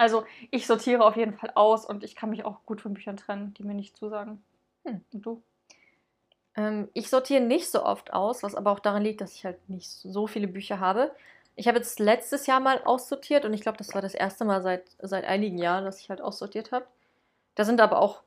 Also 0.00 0.24
ich 0.50 0.66
sortiere 0.66 1.04
auf 1.04 1.14
jeden 1.14 1.34
Fall 1.34 1.52
aus 1.54 1.84
und 1.84 2.04
ich 2.04 2.16
kann 2.16 2.30
mich 2.30 2.46
auch 2.46 2.64
gut 2.64 2.80
von 2.80 2.94
Büchern 2.94 3.18
trennen, 3.18 3.52
die 3.52 3.64
mir 3.64 3.74
nicht 3.74 3.98
zusagen. 3.98 4.42
Hm. 4.86 5.04
Und 5.12 5.26
du? 5.26 5.42
Ähm, 6.56 6.88
ich 6.94 7.10
sortiere 7.10 7.42
nicht 7.42 7.70
so 7.70 7.84
oft 7.84 8.10
aus, 8.14 8.42
was 8.42 8.54
aber 8.54 8.70
auch 8.70 8.78
daran 8.78 9.02
liegt, 9.02 9.20
dass 9.20 9.34
ich 9.34 9.44
halt 9.44 9.68
nicht 9.68 9.90
so 9.90 10.26
viele 10.26 10.48
Bücher 10.48 10.80
habe. 10.80 11.14
Ich 11.54 11.68
habe 11.68 11.76
jetzt 11.76 11.98
letztes 12.00 12.46
Jahr 12.46 12.60
mal 12.60 12.80
aussortiert 12.82 13.44
und 13.44 13.52
ich 13.52 13.60
glaube, 13.60 13.76
das 13.76 13.92
war 13.92 14.00
das 14.00 14.14
erste 14.14 14.46
Mal 14.46 14.62
seit, 14.62 14.84
seit 15.02 15.26
einigen 15.26 15.58
Jahren, 15.58 15.84
dass 15.84 16.00
ich 16.00 16.08
halt 16.08 16.22
aussortiert 16.22 16.72
habe. 16.72 16.86
Da 17.54 17.66
sind 17.66 17.82
aber 17.82 18.00
auch 18.00 18.22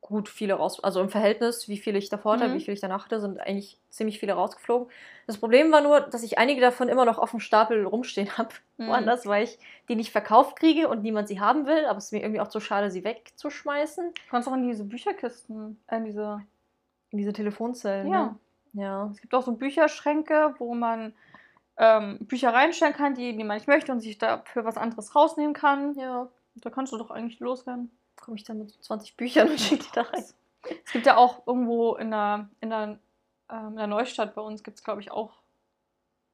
gut 0.00 0.28
viele 0.28 0.54
raus, 0.54 0.82
also 0.82 1.00
im 1.00 1.08
Verhältnis, 1.08 1.68
wie 1.68 1.76
viele 1.78 1.98
ich 1.98 2.08
davor 2.08 2.34
hatte, 2.34 2.48
Mhm. 2.48 2.54
wie 2.54 2.60
viele 2.60 2.74
ich 2.74 2.80
danach 2.80 3.04
hatte, 3.04 3.20
sind 3.20 3.40
eigentlich 3.40 3.78
ziemlich 3.88 4.18
viele 4.18 4.32
rausgeflogen. 4.32 4.88
Das 5.26 5.38
Problem 5.38 5.70
war 5.70 5.80
nur, 5.80 6.00
dass 6.00 6.22
ich 6.22 6.38
einige 6.38 6.60
davon 6.60 6.88
immer 6.88 7.04
noch 7.04 7.18
auf 7.18 7.30
dem 7.30 7.40
Stapel 7.40 7.84
rumstehen 7.86 8.36
habe, 8.36 8.48
Mhm. 8.78 8.88
woanders, 8.88 9.26
weil 9.26 9.44
ich 9.44 9.58
die 9.88 9.94
nicht 9.96 10.10
verkauft 10.12 10.56
kriege 10.58 10.88
und 10.88 11.02
niemand 11.02 11.28
sie 11.28 11.40
haben 11.40 11.66
will, 11.66 11.84
aber 11.86 11.98
es 11.98 12.06
ist 12.06 12.12
mir 12.12 12.20
irgendwie 12.22 12.40
auch 12.40 12.48
zu 12.48 12.60
schade, 12.60 12.90
sie 12.90 13.04
wegzuschmeißen. 13.04 14.12
Du 14.14 14.20
kannst 14.30 14.48
auch 14.48 14.54
in 14.54 14.66
diese 14.68 14.84
Bücherkisten, 14.84 15.80
äh, 15.88 15.96
in 15.98 16.04
diese. 16.04 16.42
In 17.10 17.18
diese 17.18 17.32
Telefonzellen. 17.32 18.08
Ja. 18.10 18.36
Ne? 18.72 18.82
Ja. 18.82 19.08
Es 19.12 19.20
gibt 19.20 19.32
auch 19.34 19.42
so 19.44 19.52
Bücherschränke, 19.52 20.54
wo 20.58 20.74
man 20.74 21.14
ähm, 21.78 22.18
Bücher 22.22 22.52
reinstellen 22.52 22.94
kann, 22.94 23.14
die, 23.14 23.36
die 23.36 23.44
man 23.44 23.56
nicht 23.56 23.68
möchte 23.68 23.92
und 23.92 24.00
sich 24.00 24.18
dafür 24.18 24.64
was 24.64 24.76
anderes 24.76 25.14
rausnehmen 25.14 25.54
kann. 25.54 25.94
Ja. 25.94 26.28
Da 26.56 26.70
kannst 26.70 26.92
du 26.92 26.96
doch 26.98 27.10
eigentlich 27.12 27.38
loswerden. 27.38 27.90
Komme 28.26 28.36
ich 28.36 28.44
dann 28.44 28.58
mit 28.58 28.72
so 28.72 28.80
20 28.80 29.16
Büchern 29.16 29.48
und 29.48 29.60
schicke 29.60 29.84
die 29.84 29.92
da 29.94 30.02
rein. 30.02 30.24
Es 30.84 30.92
gibt 30.92 31.06
ja 31.06 31.16
auch 31.16 31.46
irgendwo 31.46 31.94
in 31.94 32.10
der, 32.10 32.48
in 32.60 32.70
der, 32.70 32.98
ähm, 33.48 33.68
in 33.68 33.76
der 33.76 33.86
Neustadt 33.86 34.34
bei 34.34 34.42
uns, 34.42 34.64
gibt 34.64 34.78
es 34.78 34.84
glaube 34.84 35.00
ich 35.00 35.12
auch, 35.12 35.30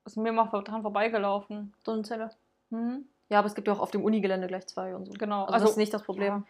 ist 0.07 0.17
mir 0.17 0.33
mal 0.33 0.47
dran 0.47 0.81
vorbeigelaufen. 0.81 1.75
So 1.85 1.93
eine 1.93 2.03
Zelle. 2.03 2.31
Mhm. 2.71 3.05
Ja, 3.29 3.41
aber 3.41 3.47
es 3.47 3.55
gibt 3.55 3.69
ja 3.69 3.75
auch 3.75 3.81
auf 3.81 3.91
dem 3.91 4.03
Unigelände 4.03 4.47
gleich 4.47 4.67
zwei 4.69 4.97
und 4.97 5.05
so. 5.05 5.13
Genau. 5.13 5.45
Also, 5.45 5.67
das 5.67 5.71
ist 5.73 5.77
nicht 5.77 5.93
das 5.93 6.03
Problem. 6.03 6.47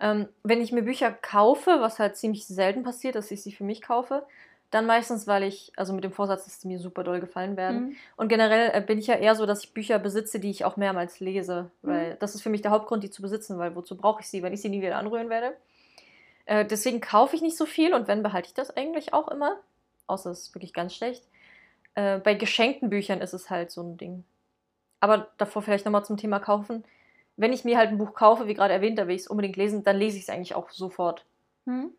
ja. 0.00 0.10
Ähm, 0.10 0.28
wenn 0.42 0.60
ich 0.60 0.72
mir 0.72 0.82
Bücher 0.82 1.12
kaufe, 1.12 1.76
was 1.80 2.00
halt 2.00 2.16
ziemlich 2.16 2.48
selten 2.48 2.82
passiert, 2.82 3.14
dass 3.14 3.30
ich 3.30 3.42
sie 3.44 3.52
für 3.52 3.64
mich 3.64 3.82
kaufe, 3.82 4.26
dann 4.70 4.86
meistens, 4.86 5.26
weil 5.26 5.42
ich, 5.42 5.72
also 5.76 5.92
mit 5.92 6.04
dem 6.04 6.12
Vorsatz, 6.12 6.44
dass 6.44 6.60
sie 6.60 6.68
mir 6.68 6.78
super 6.78 7.02
doll 7.02 7.20
gefallen 7.20 7.56
werden. 7.56 7.80
Mhm. 7.80 7.96
Und 8.16 8.28
generell 8.28 8.70
äh, 8.72 8.80
bin 8.80 8.98
ich 8.98 9.08
ja 9.08 9.16
eher 9.16 9.34
so, 9.34 9.44
dass 9.44 9.64
ich 9.64 9.74
Bücher 9.74 9.98
besitze, 9.98 10.38
die 10.38 10.50
ich 10.50 10.64
auch 10.64 10.76
mehrmals 10.76 11.18
lese. 11.18 11.70
Mhm. 11.82 11.88
Weil 11.88 12.16
das 12.20 12.34
ist 12.34 12.42
für 12.42 12.50
mich 12.50 12.62
der 12.62 12.70
Hauptgrund, 12.70 13.02
die 13.02 13.10
zu 13.10 13.20
besitzen, 13.22 13.58
weil 13.58 13.74
wozu 13.74 13.96
brauche 13.96 14.20
ich 14.20 14.28
sie, 14.28 14.42
wenn 14.42 14.52
ich 14.52 14.60
sie 14.60 14.68
nie 14.68 14.80
wieder 14.80 14.96
anrühren 14.96 15.28
werde? 15.28 15.56
Äh, 16.46 16.64
deswegen 16.64 17.00
kaufe 17.00 17.34
ich 17.34 17.42
nicht 17.42 17.56
so 17.56 17.66
viel 17.66 17.94
und 17.94 18.06
wenn, 18.06 18.22
behalte 18.22 18.48
ich 18.48 18.54
das 18.54 18.76
eigentlich 18.76 19.12
auch 19.12 19.28
immer. 19.28 19.58
Außer 20.06 20.30
es 20.30 20.42
ist 20.42 20.54
wirklich 20.54 20.72
ganz 20.72 20.94
schlecht. 20.94 21.24
Äh, 21.96 22.18
bei 22.18 22.34
geschenkten 22.34 22.90
Büchern 22.90 23.20
ist 23.20 23.32
es 23.32 23.50
halt 23.50 23.72
so 23.72 23.82
ein 23.82 23.96
Ding. 23.96 24.24
Aber 25.00 25.28
davor 25.38 25.62
vielleicht 25.62 25.84
nochmal 25.84 26.04
zum 26.04 26.16
Thema 26.16 26.38
kaufen. 26.38 26.84
Wenn 27.36 27.52
ich 27.52 27.64
mir 27.64 27.78
halt 27.78 27.90
ein 27.90 27.98
Buch 27.98 28.14
kaufe, 28.14 28.46
wie 28.46 28.54
gerade 28.54 28.74
erwähnt, 28.74 28.98
da 28.98 29.08
will 29.08 29.16
ich 29.16 29.22
es 29.22 29.28
unbedingt 29.28 29.56
lesen, 29.56 29.82
dann 29.82 29.96
lese 29.96 30.16
ich 30.16 30.24
es 30.24 30.28
eigentlich 30.28 30.54
auch 30.54 30.70
sofort. 30.70 31.24
Mhm. 31.64 31.92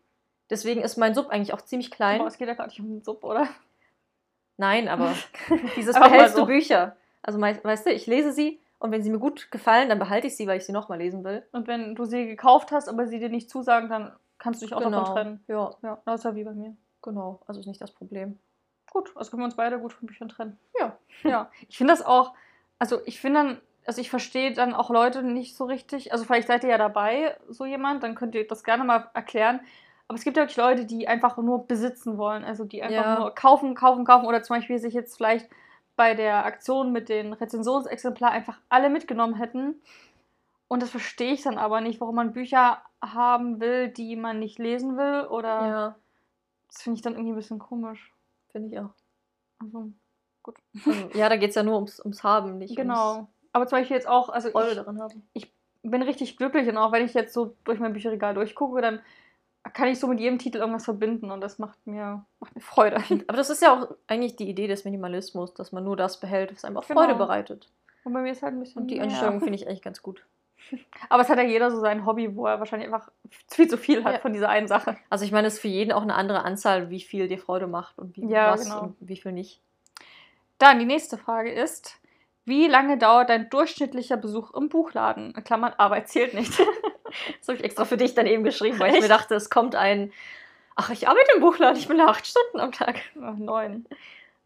Deswegen 0.50 0.82
ist 0.82 0.96
mein 0.96 1.14
Sub 1.14 1.28
eigentlich 1.28 1.54
auch 1.54 1.62
ziemlich 1.62 1.90
klein. 1.90 2.20
Aber 2.20 2.28
es 2.28 2.38
geht 2.38 2.48
ja 2.48 2.54
gar 2.54 2.66
nicht 2.66 2.80
um 2.80 2.88
den 2.88 3.02
Sub, 3.02 3.24
oder? 3.24 3.48
Nein, 4.56 4.88
aber 4.88 5.14
dieses 5.76 5.98
mal 5.98 6.08
behältst 6.08 6.36
so. 6.36 6.42
du 6.42 6.46
Bücher. 6.46 6.96
Also 7.22 7.40
weißt 7.40 7.86
du, 7.86 7.90
ich 7.90 8.06
lese 8.06 8.32
sie 8.32 8.60
und 8.78 8.90
wenn 8.90 9.02
sie 9.02 9.10
mir 9.10 9.18
gut 9.18 9.50
gefallen, 9.50 9.88
dann 9.88 9.98
behalte 9.98 10.26
ich 10.26 10.36
sie, 10.36 10.46
weil 10.46 10.58
ich 10.58 10.66
sie 10.66 10.72
nochmal 10.72 10.98
lesen 10.98 11.24
will. 11.24 11.46
Und 11.52 11.68
wenn 11.68 11.94
du 11.94 12.04
sie 12.04 12.26
gekauft 12.26 12.72
hast, 12.72 12.88
aber 12.88 13.06
sie 13.06 13.20
dir 13.20 13.28
nicht 13.28 13.48
zusagen, 13.48 13.88
dann 13.88 14.12
kannst 14.38 14.60
du 14.60 14.66
dich 14.66 14.74
auch 14.74 14.80
davon 14.80 15.14
trennen. 15.14 15.44
Ja, 15.46 15.70
Ja, 15.82 16.02
das 16.04 16.20
ist 16.20 16.24
ja 16.24 16.34
wie 16.34 16.44
bei 16.44 16.52
mir. 16.52 16.76
genau. 17.00 17.40
Also 17.46 17.60
ist 17.60 17.66
nicht 17.66 17.80
das 17.80 17.92
Problem. 17.92 18.38
Gut, 18.90 19.12
also 19.16 19.30
können 19.30 19.42
wir 19.42 19.46
uns 19.46 19.56
beide 19.56 19.78
gut 19.78 19.92
von 19.92 20.06
Büchern 20.06 20.28
trennen. 20.28 20.58
Ja. 20.78 20.98
Ja, 21.22 21.50
ich 21.68 21.78
finde 21.78 21.92
das 21.92 22.04
auch, 22.04 22.34
also 22.80 23.00
ich 23.06 23.20
finde 23.20 23.38
dann, 23.40 23.60
also 23.86 24.00
ich 24.00 24.10
verstehe 24.10 24.52
dann 24.52 24.74
auch 24.74 24.90
Leute 24.90 25.22
nicht 25.22 25.56
so 25.56 25.64
richtig, 25.64 26.12
also 26.12 26.24
vielleicht 26.24 26.48
seid 26.48 26.64
ihr 26.64 26.70
ja 26.70 26.78
dabei, 26.78 27.36
so 27.48 27.64
jemand, 27.64 28.02
dann 28.02 28.16
könnt 28.16 28.34
ihr 28.34 28.46
das 28.46 28.64
gerne 28.64 28.82
mal 28.82 29.10
erklären. 29.14 29.60
Aber 30.08 30.18
es 30.18 30.24
gibt 30.24 30.36
ja 30.36 30.42
wirklich 30.42 30.56
Leute, 30.58 30.84
die 30.84 31.08
einfach 31.08 31.36
nur 31.38 31.66
besitzen 31.66 32.18
wollen, 32.18 32.44
also 32.44 32.64
die 32.64 32.82
einfach 32.82 33.02
Ja. 33.04 33.18
nur 33.20 33.34
kaufen, 33.34 33.74
kaufen, 33.74 34.04
kaufen 34.04 34.26
oder 34.26 34.42
zum 34.42 34.56
Beispiel 34.56 34.78
sich 34.78 34.94
jetzt 34.94 35.16
vielleicht 35.16 35.48
bei 35.96 36.14
der 36.14 36.44
Aktion 36.44 36.92
mit 36.92 37.08
den 37.08 37.32
Rezensionsexemplaren 37.32 38.34
einfach 38.34 38.58
alle 38.68 38.90
mitgenommen 38.90 39.34
hätten. 39.34 39.80
Und 40.68 40.82
das 40.82 40.90
verstehe 40.90 41.32
ich 41.32 41.42
dann 41.42 41.58
aber 41.58 41.80
nicht, 41.80 42.00
warum 42.00 42.16
man 42.16 42.32
Bücher 42.32 42.82
haben 43.02 43.60
will, 43.60 43.88
die 43.88 44.16
man 44.16 44.38
nicht 44.38 44.58
lesen 44.58 44.96
will 44.96 45.26
oder 45.26 45.66
Ja, 45.66 45.96
das 46.68 46.82
finde 46.82 46.96
ich 46.96 47.02
dann 47.02 47.12
irgendwie 47.14 47.32
ein 47.32 47.36
bisschen 47.36 47.58
komisch. 47.58 48.12
finde 48.52 48.68
ich 48.68 48.78
auch. 48.78 48.94
Also, 49.58 49.92
Also, 50.86 51.10
ja, 51.18 51.28
da 51.28 51.36
geht 51.36 51.50
es 51.50 51.56
ja 51.56 51.62
nur 51.62 51.76
ums, 51.76 52.00
ums 52.00 52.22
Haben, 52.22 52.58
nicht 52.58 52.74
Genau. 52.74 53.28
Aber 53.52 53.66
zum 53.66 53.78
Beispiel 53.78 53.96
jetzt 53.96 54.08
auch, 54.08 54.30
also 54.30 54.48
ums 54.54 54.76
ich 55.34 55.44
haben. 55.44 55.90
bin 55.90 56.02
richtig 56.02 56.36
glücklich 56.36 56.68
und 56.68 56.78
auch 56.78 56.92
wenn 56.92 57.04
ich 57.04 57.12
jetzt 57.14 57.34
so 57.34 57.54
durch 57.64 57.78
mein 57.78 57.92
Bücherregal 57.92 58.34
durchgucke, 58.34 58.80
dann 58.80 59.00
kann 59.74 59.88
ich 59.88 59.98
so 60.00 60.06
mit 60.08 60.18
jedem 60.20 60.38
Titel 60.38 60.58
irgendwas 60.58 60.84
verbinden 60.84 61.30
und 61.30 61.40
das 61.40 61.58
macht 61.58 61.86
mir, 61.86 62.24
macht 62.40 62.54
mir 62.54 62.60
Freude. 62.60 62.96
Aber 63.28 63.36
das 63.36 63.50
ist 63.50 63.62
ja 63.62 63.72
auch 63.74 63.88
eigentlich 64.06 64.36
die 64.36 64.48
Idee 64.48 64.66
des 64.66 64.84
Minimalismus, 64.84 65.54
dass 65.54 65.72
man 65.72 65.84
nur 65.84 65.96
das 65.96 66.18
behält, 66.20 66.52
was 66.52 66.64
einem 66.64 66.76
auch 66.76 66.86
Genau. 66.86 67.00
Freude 67.00 67.14
bereitet. 67.14 67.68
Und 68.04 68.12
bei 68.12 68.20
mir 68.22 68.32
ist 68.32 68.42
halt 68.42 68.54
ein 68.54 68.60
bisschen 68.60 68.82
Und 68.82 68.88
die. 68.88 69.00
Einstellung 69.00 69.38
finde 69.40 69.54
ich 69.54 69.66
echt 69.66 69.82
ganz 69.84 70.02
gut. 70.02 70.24
Aber 71.08 71.22
es 71.22 71.28
hat 71.28 71.38
ja 71.38 71.44
jeder 71.44 71.70
so 71.70 71.78
sein 71.80 72.04
Hobby, 72.06 72.34
wo 72.34 72.46
er 72.46 72.58
wahrscheinlich 72.58 72.92
einfach 72.92 73.08
viel 73.48 73.68
zu 73.68 73.76
viel 73.78 74.02
hat 74.04 74.14
Ja. 74.14 74.18
von 74.20 74.32
dieser 74.32 74.48
einen 74.48 74.66
Sache. 74.68 74.96
Also 75.10 75.24
ich 75.24 75.32
meine, 75.32 75.46
es 75.46 75.54
ist 75.54 75.60
für 75.60 75.68
jeden 75.68 75.92
auch 75.92 76.02
eine 76.02 76.14
andere 76.14 76.44
Anzahl, 76.44 76.90
wie 76.90 77.00
viel 77.00 77.28
dir 77.28 77.38
Freude 77.38 77.66
macht 77.68 77.98
und 77.98 78.16
wie 78.16 78.26
Ja, 78.28 78.52
was 78.52 78.64
genau. 78.64 78.82
und 78.82 78.96
wie 79.00 79.16
viel 79.16 79.32
nicht. 79.32 79.60
Dann 80.58 80.78
die 80.78 80.84
nächste 80.84 81.18
Frage 81.18 81.52
ist, 81.52 81.98
wie 82.44 82.66
lange 82.66 82.98
dauert 82.98 83.30
dein 83.30 83.48
durchschnittlicher 83.50 84.16
Besuch 84.16 84.52
im 84.54 84.68
Buchladen? 84.68 85.32
In 85.36 85.44
Klammern, 85.44 85.74
Arbeit 85.76 86.08
zählt 86.08 86.34
nicht. 86.34 86.52
Das 87.38 87.48
habe 87.48 87.58
ich 87.58 87.64
extra 87.64 87.84
für 87.84 87.96
dich 87.96 88.14
dann 88.14 88.26
eben 88.26 88.44
geschrieben, 88.44 88.78
weil 88.78 88.88
ich 88.88 88.94
Echt? 88.94 89.02
mir 89.02 89.08
dachte, 89.08 89.34
es 89.34 89.50
kommt 89.50 89.74
ein. 89.74 90.12
Ach, 90.74 90.90
ich 90.90 91.08
arbeite 91.08 91.32
im 91.34 91.40
Buchladen, 91.40 91.76
ich 91.76 91.88
bin 91.88 91.98
da 91.98 92.06
acht 92.06 92.26
Stunden 92.26 92.60
am 92.60 92.72
Tag. 92.72 93.00
Ach, 93.22 93.36
Neun. 93.36 93.86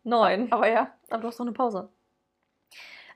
Neun. 0.04 0.50
Aber 0.52 0.68
ja. 0.68 0.90
Aber 1.10 1.22
du 1.22 1.28
hast 1.28 1.38
noch 1.38 1.46
eine 1.46 1.52
Pause. 1.52 1.88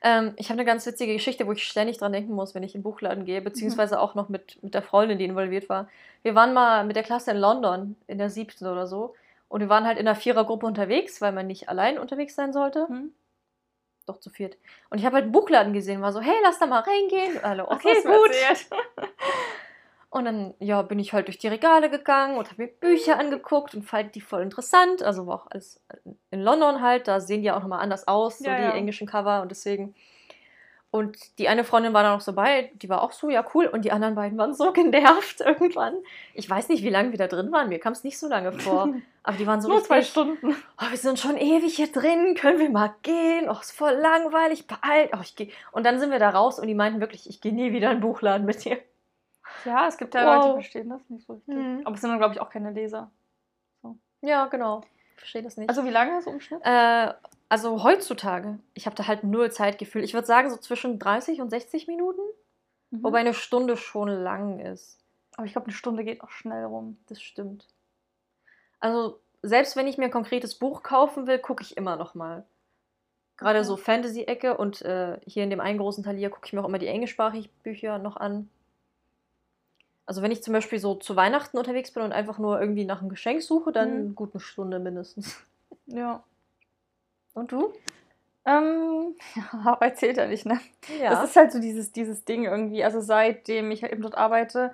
Ähm, 0.03 0.33
ich 0.37 0.49
habe 0.49 0.59
eine 0.59 0.65
ganz 0.65 0.85
witzige 0.85 1.13
Geschichte, 1.13 1.45
wo 1.45 1.51
ich 1.51 1.63
ständig 1.63 1.97
dran 1.97 2.11
denken 2.11 2.33
muss, 2.33 2.55
wenn 2.55 2.63
ich 2.63 2.73
in 2.73 2.79
den 2.79 2.83
Buchladen 2.83 3.25
gehe, 3.25 3.41
beziehungsweise 3.41 3.99
auch 3.99 4.15
noch 4.15 4.29
mit, 4.29 4.61
mit 4.63 4.73
der 4.73 4.81
Freundin, 4.81 5.19
die 5.19 5.25
involviert 5.25 5.69
war. 5.69 5.87
Wir 6.23 6.33
waren 6.33 6.53
mal 6.53 6.85
mit 6.85 6.95
der 6.95 7.03
Klasse 7.03 7.31
in 7.31 7.37
London, 7.37 7.95
in 8.07 8.17
der 8.17 8.29
siebten 8.29 8.65
oder 8.65 8.87
so. 8.87 9.13
Und 9.47 9.61
wir 9.61 9.69
waren 9.69 9.85
halt 9.85 9.99
in 9.99 10.07
einer 10.07 10.15
Vierergruppe 10.15 10.65
unterwegs, 10.65 11.21
weil 11.21 11.33
man 11.33 11.45
nicht 11.45 11.69
allein 11.69 11.99
unterwegs 11.99 12.35
sein 12.35 12.53
sollte. 12.53 12.87
Hm? 12.87 13.11
Doch 14.05 14.19
zu 14.19 14.29
viert. 14.29 14.57
Und 14.89 14.97
ich 14.97 15.05
habe 15.05 15.15
halt 15.15 15.23
einen 15.23 15.31
Buchladen 15.31 15.73
gesehen, 15.73 16.01
war 16.01 16.11
so, 16.11 16.21
hey, 16.21 16.35
lass 16.43 16.59
da 16.59 16.65
mal 16.65 16.79
reingehen. 16.79 17.43
Alle, 17.43 17.67
okay, 17.69 18.01
gut. 18.03 18.31
Und 20.09 20.25
dann, 20.25 20.53
ja, 20.59 20.81
bin 20.81 20.99
ich 20.99 21.13
halt 21.13 21.27
durch 21.27 21.37
die 21.37 21.47
Regale 21.47 21.89
gegangen 21.89 22.37
und 22.37 22.51
habe 22.51 22.63
mir 22.63 22.67
Bücher 22.67 23.17
angeguckt 23.17 23.73
und 23.73 23.83
fand 23.83 24.13
die 24.13 24.19
voll 24.19 24.41
interessant. 24.41 25.01
Also 25.03 25.25
war 25.25 25.35
auch 25.35 25.47
alles 25.49 25.79
in 26.31 26.41
London 26.41 26.81
halt, 26.81 27.07
da 27.07 27.21
sehen 27.21 27.39
die 27.39 27.45
ja 27.45 27.55
auch 27.55 27.61
nochmal 27.61 27.79
anders 27.79 28.09
aus, 28.09 28.39
so 28.39 28.43
Ja, 28.43 28.57
die 28.57 28.61
ja. 28.61 28.71
englischen 28.71 29.07
Cover 29.07 29.41
und 29.41 29.51
deswegen. 29.51 29.95
Und 30.91 31.39
die 31.39 31.47
eine 31.47 31.63
Freundin 31.63 31.93
war 31.93 32.03
da 32.03 32.11
noch 32.13 32.19
so 32.19 32.33
bei, 32.33 32.69
die 32.75 32.89
war 32.89 33.01
auch 33.01 33.13
so, 33.13 33.29
ja 33.29 33.45
cool. 33.55 33.65
Und 33.65 33.85
die 33.85 33.93
anderen 33.93 34.13
beiden 34.15 34.37
waren 34.37 34.53
so 34.53 34.71
genervt 34.73 35.39
irgendwann. 35.39 35.95
Ich 36.33 36.49
weiß 36.49 36.67
nicht, 36.67 36.83
wie 36.83 36.89
lange 36.89 37.11
wir 37.11 37.17
da 37.17 37.27
drin 37.27 37.51
waren, 37.51 37.69
mir 37.69 37.79
kam 37.79 37.93
es 37.93 38.03
nicht 38.03 38.19
so 38.19 38.27
lange 38.27 38.51
vor. 38.51 38.93
Aber 39.23 39.37
die 39.37 39.47
waren 39.47 39.61
so 39.61 39.69
Nur 39.69 39.83
zwei 39.83 39.99
richtig, 39.99 40.11
Stunden. 40.11 40.55
oh, 40.81 40.89
wir 40.89 40.97
sind 40.97 41.19
schon 41.19 41.37
ewig 41.37 41.75
hier 41.75 41.91
drin, 41.91 42.35
können 42.35 42.59
wir 42.59 42.69
mal 42.69 42.93
gehen? 43.03 43.47
Oh, 43.49 43.57
ist 43.61 43.71
voll 43.71 43.93
langweilig, 43.93 44.67
beeilt. 44.67 45.11
Oh, 45.13 45.21
ich 45.21 45.35
geh. 45.35 45.51
Und 45.71 45.85
dann 45.85 45.99
sind 45.99 46.11
wir 46.11 46.19
da 46.19 46.31
raus 46.31 46.59
und 46.59 46.67
die 46.67 46.73
meinten 46.75 46.99
wirklich, 46.99 47.29
ich 47.29 47.39
gehe 47.39 47.53
nie 47.53 47.71
wieder 47.71 47.91
in 47.91 47.97
den 47.97 48.01
Buchladen 48.01 48.45
mit 48.45 48.65
dir. 48.65 48.79
Ja, 49.63 49.87
es 49.87 49.97
gibt 49.97 50.13
ja 50.15 50.25
Wow. 50.25 50.35
Leute, 50.35 50.47
die 50.47 50.53
verstehen 50.63 50.89
das 50.89 51.01
nicht 51.09 51.25
so 51.25 51.33
richtig. 51.33 51.55
Mhm. 51.55 51.81
Aber 51.85 51.95
es 51.95 52.01
sind 52.01 52.09
dann, 52.09 52.19
glaube 52.19 52.33
ich, 52.33 52.41
auch 52.41 52.49
keine 52.49 52.71
Leser. 52.71 53.11
Ja, 54.21 54.45
genau. 54.47 54.81
Ich 55.15 55.19
verstehe 55.19 55.43
das 55.43 55.57
nicht. 55.57 55.69
Also 55.69 55.85
wie 55.85 55.89
lange 55.89 56.17
ist 56.17 56.25
so 56.25 56.31
im 56.31 56.41
Schnitt? 56.41 56.61
Äh, 56.63 57.13
also 57.51 57.83
heutzutage, 57.83 58.59
ich 58.73 58.85
habe 58.85 58.95
da 58.95 59.07
halt 59.07 59.25
null 59.25 59.51
Zeitgefühl. 59.51 60.05
Ich 60.05 60.13
würde 60.13 60.25
sagen, 60.25 60.49
so 60.49 60.55
zwischen 60.55 60.99
30 60.99 61.41
und 61.41 61.49
60 61.49 61.85
Minuten. 61.87 62.21
Mhm. 62.91 63.03
Wobei 63.03 63.19
eine 63.19 63.33
Stunde 63.33 63.75
schon 63.75 64.07
lang 64.07 64.59
ist. 64.59 64.97
Aber 65.35 65.45
ich 65.45 65.51
glaube, 65.51 65.67
eine 65.67 65.73
Stunde 65.75 66.05
geht 66.05 66.21
auch 66.23 66.29
schnell 66.29 66.63
rum. 66.63 66.97
Das 67.07 67.21
stimmt. 67.21 67.67
Also, 68.79 69.19
selbst 69.41 69.75
wenn 69.75 69.85
ich 69.87 69.97
mir 69.97 70.05
ein 70.05 70.11
konkretes 70.11 70.55
Buch 70.55 70.81
kaufen 70.81 71.27
will, 71.27 71.39
gucke 71.39 71.61
ich 71.61 71.75
immer 71.75 71.97
noch 71.97 72.15
mal. 72.15 72.45
Gerade 73.35 73.59
Okay. 73.59 73.67
so 73.67 73.75
Fantasy-Ecke 73.75 74.55
und 74.55 74.81
äh, 74.83 75.19
hier 75.25 75.43
in 75.43 75.49
dem 75.49 75.59
einen 75.59 75.77
großen 75.77 76.05
Teil 76.05 76.15
hier 76.15 76.29
gucke 76.29 76.45
ich 76.47 76.53
mir 76.53 76.61
auch 76.61 76.67
immer 76.69 76.79
die 76.79 76.87
englischsprachigen 76.87 77.49
Bücher 77.63 77.97
noch 77.97 78.15
an. 78.15 78.49
Also 80.05 80.21
wenn 80.21 80.31
ich 80.31 80.41
zum 80.41 80.53
Beispiel 80.53 80.79
so 80.79 80.95
zu 80.95 81.17
Weihnachten 81.17 81.57
unterwegs 81.57 81.91
bin 81.91 82.03
und 82.03 82.13
einfach 82.13 82.37
nur 82.37 82.61
irgendwie 82.61 82.85
nach 82.85 83.01
einem 83.01 83.09
Geschenk 83.09 83.41
suche, 83.41 83.73
dann 83.73 84.09
Mhm. 84.09 84.15
gut 84.15 84.33
eine 84.33 84.39
Stunde 84.39 84.79
mindestens. 84.79 85.43
Ja. 85.87 86.23
Und 87.33 87.51
du? 87.51 87.73
Ähm, 88.45 89.15
ja, 89.35 89.71
Arbeit 89.71 89.97
zählt 89.97 90.17
ja 90.17 90.27
nicht, 90.27 90.45
ne? 90.45 90.59
Ja. 90.99 91.11
Das 91.11 91.29
ist 91.29 91.35
halt 91.35 91.51
so 91.51 91.59
dieses, 91.59 91.91
dieses 91.91 92.25
Ding 92.25 92.45
irgendwie. 92.45 92.83
Also 92.83 93.01
seitdem 93.01 93.71
ich 93.71 93.83
halt 93.83 93.91
eben 93.91 94.01
dort 94.01 94.17
arbeite, 94.17 94.73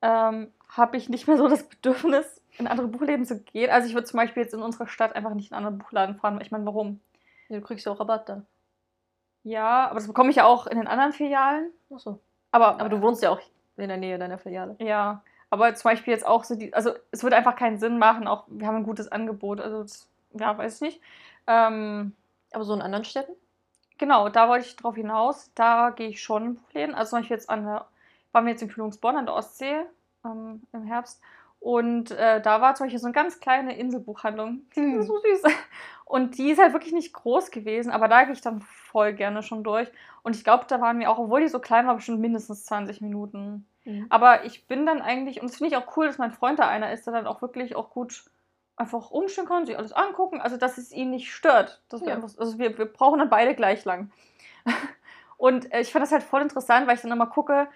ähm, 0.00 0.52
habe 0.68 0.96
ich 0.96 1.08
nicht 1.08 1.26
mehr 1.26 1.36
so 1.36 1.48
das 1.48 1.64
Bedürfnis, 1.64 2.40
in 2.58 2.66
andere 2.66 2.88
Buchläden 2.88 3.24
zu 3.24 3.40
gehen. 3.40 3.70
Also 3.70 3.88
ich 3.88 3.94
würde 3.94 4.06
zum 4.06 4.18
Beispiel 4.18 4.42
jetzt 4.42 4.54
in 4.54 4.62
unserer 4.62 4.86
Stadt 4.86 5.16
einfach 5.16 5.34
nicht 5.34 5.50
in 5.50 5.56
einen 5.56 5.66
anderen 5.66 5.78
Buchladen 5.78 6.16
fahren. 6.16 6.40
Ich 6.40 6.50
meine, 6.50 6.66
warum? 6.66 7.00
Ja, 7.48 7.58
du 7.58 7.64
kriegst 7.64 7.86
ja 7.86 7.92
auch 7.92 8.00
Rabatt 8.00 8.28
dann. 8.28 8.46
Ja, 9.44 9.86
aber 9.86 9.96
das 9.96 10.06
bekomme 10.06 10.30
ich 10.30 10.36
ja 10.36 10.44
auch 10.44 10.66
in 10.66 10.78
den 10.78 10.86
anderen 10.86 11.12
Filialen. 11.12 11.70
Achso. 11.92 12.20
Aber, 12.52 12.78
Aber 12.78 12.88
du 12.88 13.00
wohnst 13.00 13.22
ja 13.22 13.30
auch 13.30 13.40
in 13.76 13.88
der 13.88 13.96
Nähe 13.96 14.18
deiner 14.18 14.38
Filiale. 14.38 14.76
Ja, 14.78 15.22
aber 15.50 15.74
zum 15.74 15.90
Beispiel 15.90 16.12
jetzt 16.12 16.26
auch 16.26 16.44
so 16.44 16.54
die, 16.54 16.72
also 16.72 16.92
es 17.10 17.22
würde 17.22 17.36
einfach 17.36 17.56
keinen 17.56 17.78
Sinn 17.78 17.98
machen, 17.98 18.26
auch 18.26 18.44
wir 18.48 18.66
haben 18.66 18.76
ein 18.76 18.84
gutes 18.84 19.08
Angebot, 19.08 19.60
also 19.60 19.82
das, 19.82 20.08
ja, 20.38 20.56
weiß 20.56 20.76
ich 20.76 20.80
nicht. 20.80 21.00
Ähm, 21.46 22.14
Aber 22.52 22.64
so 22.64 22.74
in 22.74 22.82
anderen 22.82 23.04
Städten? 23.04 23.32
genau, 23.98 24.28
da 24.28 24.48
wollte 24.48 24.66
ich 24.66 24.76
drauf 24.76 24.96
hinaus, 24.96 25.52
da 25.54 25.90
gehe 25.90 26.08
ich 26.08 26.22
schon 26.22 26.44
in 26.44 26.54
Buchläden, 26.56 26.94
also 26.94 27.10
zum 27.10 27.20
Beispiel 27.20 27.36
jetzt 27.36 27.48
an 27.48 27.64
der, 27.64 27.86
waren 28.32 28.44
wir 28.46 28.50
jetzt 28.50 28.62
in 28.62 28.68
Kühlungsborn 28.68 29.16
an 29.16 29.26
der 29.26 29.34
Ostsee 29.36 29.84
ähm, 30.24 30.62
im 30.72 30.84
Herbst 30.84 31.20
und 31.60 32.10
äh, 32.10 32.40
da 32.42 32.60
war 32.60 32.74
zum 32.74 32.86
Beispiel 32.86 32.98
so 32.98 33.06
eine 33.06 33.14
ganz 33.14 33.38
kleine 33.38 33.76
Inselbuchhandlung, 33.78 34.62
die 34.76 34.80
ist 34.80 35.06
so 35.06 35.18
süß 35.18 35.42
und 36.04 36.36
die 36.36 36.50
ist 36.50 36.60
halt 36.60 36.72
wirklich 36.72 36.92
nicht 36.92 37.12
groß 37.12 37.52
gewesen, 37.52 37.92
aber 37.92 38.08
da 38.08 38.24
gehe 38.24 38.32
ich 38.32 38.40
dann 38.40 38.60
voll 38.62 39.12
gerne 39.12 39.42
schon 39.44 39.62
durch 39.62 39.88
und 40.24 40.34
ich 40.34 40.42
glaube, 40.42 40.64
da 40.66 40.80
waren 40.80 40.98
wir 40.98 41.08
auch, 41.08 41.18
obwohl 41.18 41.40
die 41.40 41.48
so 41.48 41.60
klein 41.60 41.86
war, 41.86 41.94
bestimmt 41.94 42.20
mindestens 42.20 42.64
20 42.64 43.00
Minuten. 43.02 43.66
Mhm. 43.84 44.06
Aber 44.08 44.44
ich 44.44 44.66
bin 44.66 44.86
dann 44.86 45.00
eigentlich, 45.02 45.40
und 45.40 45.48
das 45.48 45.58
finde 45.58 45.74
ich 45.74 45.76
auch 45.76 45.96
cool, 45.96 46.06
dass 46.06 46.18
mein 46.18 46.32
Freund 46.32 46.58
da 46.58 46.68
einer 46.68 46.92
ist, 46.92 47.06
der 47.06 47.12
dann 47.12 47.26
auch 47.26 47.42
wirklich 47.42 47.74
auch 47.74 47.90
gut 47.90 48.24
einfach 48.82 49.10
umstehen 49.10 49.46
kann, 49.46 49.66
sich 49.66 49.76
alles 49.78 49.92
angucken, 49.92 50.40
also 50.40 50.56
dass 50.56 50.78
es 50.78 50.92
ihn 50.92 51.10
nicht 51.10 51.32
stört. 51.32 51.82
Dass 51.88 52.00
wir, 52.02 52.08
Ja. 52.08 52.14
einfach, 52.16 52.30
also 52.38 52.58
wir, 52.58 52.76
wir 52.76 52.86
brauchen 52.86 53.18
dann 53.18 53.30
beide 53.30 53.54
gleich 53.54 53.84
lang. 53.84 54.10
Und 55.36 55.72
äh, 55.72 55.80
ich 55.80 55.92
fand 55.92 56.02
das 56.04 56.12
halt 56.12 56.22
voll 56.22 56.42
interessant, 56.42 56.86
weil 56.86 56.94
ich 56.94 57.02
dann 57.02 57.10
immer 57.10 57.26
gucke, 57.26 57.68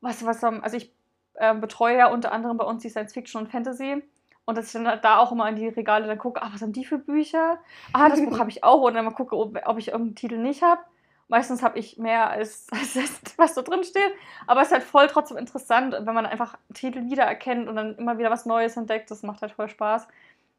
was, 0.00 0.24
was, 0.24 0.42
ähm, 0.42 0.60
also 0.62 0.76
ich 0.76 0.92
äh, 1.34 1.54
betreue 1.54 1.96
ja 1.96 2.06
unter 2.08 2.32
anderem 2.32 2.56
bei 2.56 2.64
uns 2.64 2.82
die 2.82 2.88
Science 2.88 3.12
Fiction 3.12 3.40
und 3.40 3.50
Fantasy. 3.50 4.02
Und 4.44 4.58
dass 4.58 4.66
ich 4.66 4.72
dann 4.72 5.00
da 5.00 5.18
auch 5.18 5.32
immer 5.32 5.48
in 5.48 5.56
die 5.56 5.68
Regale 5.68 6.06
dann 6.06 6.18
gucke, 6.18 6.42
ah, 6.42 6.50
was 6.52 6.62
haben 6.62 6.72
die 6.72 6.84
für 6.84 6.98
Bücher? 6.98 7.58
Ah, 7.92 8.08
das 8.08 8.20
Buch 8.24 8.38
habe 8.40 8.50
ich 8.50 8.64
auch. 8.64 8.82
Und 8.82 8.94
dann 8.94 9.04
mal 9.04 9.12
gucke, 9.12 9.36
ob, 9.36 9.56
ob 9.64 9.78
ich 9.78 9.88
irgendeinen 9.88 10.16
Titel 10.16 10.38
nicht 10.38 10.62
habe. 10.62 10.80
Meistens 11.28 11.62
habe 11.62 11.78
ich 11.78 11.98
mehr 11.98 12.30
als, 12.30 12.66
als 12.72 12.94
das, 12.94 13.20
was 13.36 13.54
so 13.54 13.62
drin 13.62 13.84
steht. 13.84 14.12
Aber 14.46 14.60
es 14.60 14.68
ist 14.68 14.72
halt 14.72 14.82
voll 14.82 15.06
trotzdem 15.06 15.36
interessant, 15.36 15.94
wenn 16.00 16.14
man 16.14 16.26
einfach 16.26 16.58
Titel 16.74 17.04
wiedererkennt 17.08 17.68
und 17.68 17.76
dann 17.76 17.96
immer 17.96 18.18
wieder 18.18 18.30
was 18.30 18.46
Neues 18.46 18.76
entdeckt. 18.76 19.10
Das 19.10 19.22
macht 19.22 19.42
halt 19.42 19.52
voll 19.52 19.68
Spaß. 19.68 20.08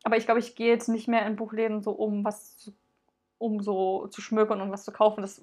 Aber 0.03 0.17
ich 0.17 0.25
glaube, 0.25 0.39
ich 0.39 0.55
gehe 0.55 0.69
jetzt 0.69 0.87
nicht 0.87 1.07
mehr 1.07 1.25
in 1.25 1.35
Buchläden 1.35 1.81
so, 1.81 1.91
um 1.91 2.23
was 2.23 2.57
zu, 2.57 2.73
um 3.37 3.61
so 3.61 4.07
zu 4.07 4.21
schmökern 4.21 4.61
und 4.61 4.71
was 4.71 4.83
zu 4.83 4.91
kaufen. 4.91 5.21
Das 5.21 5.41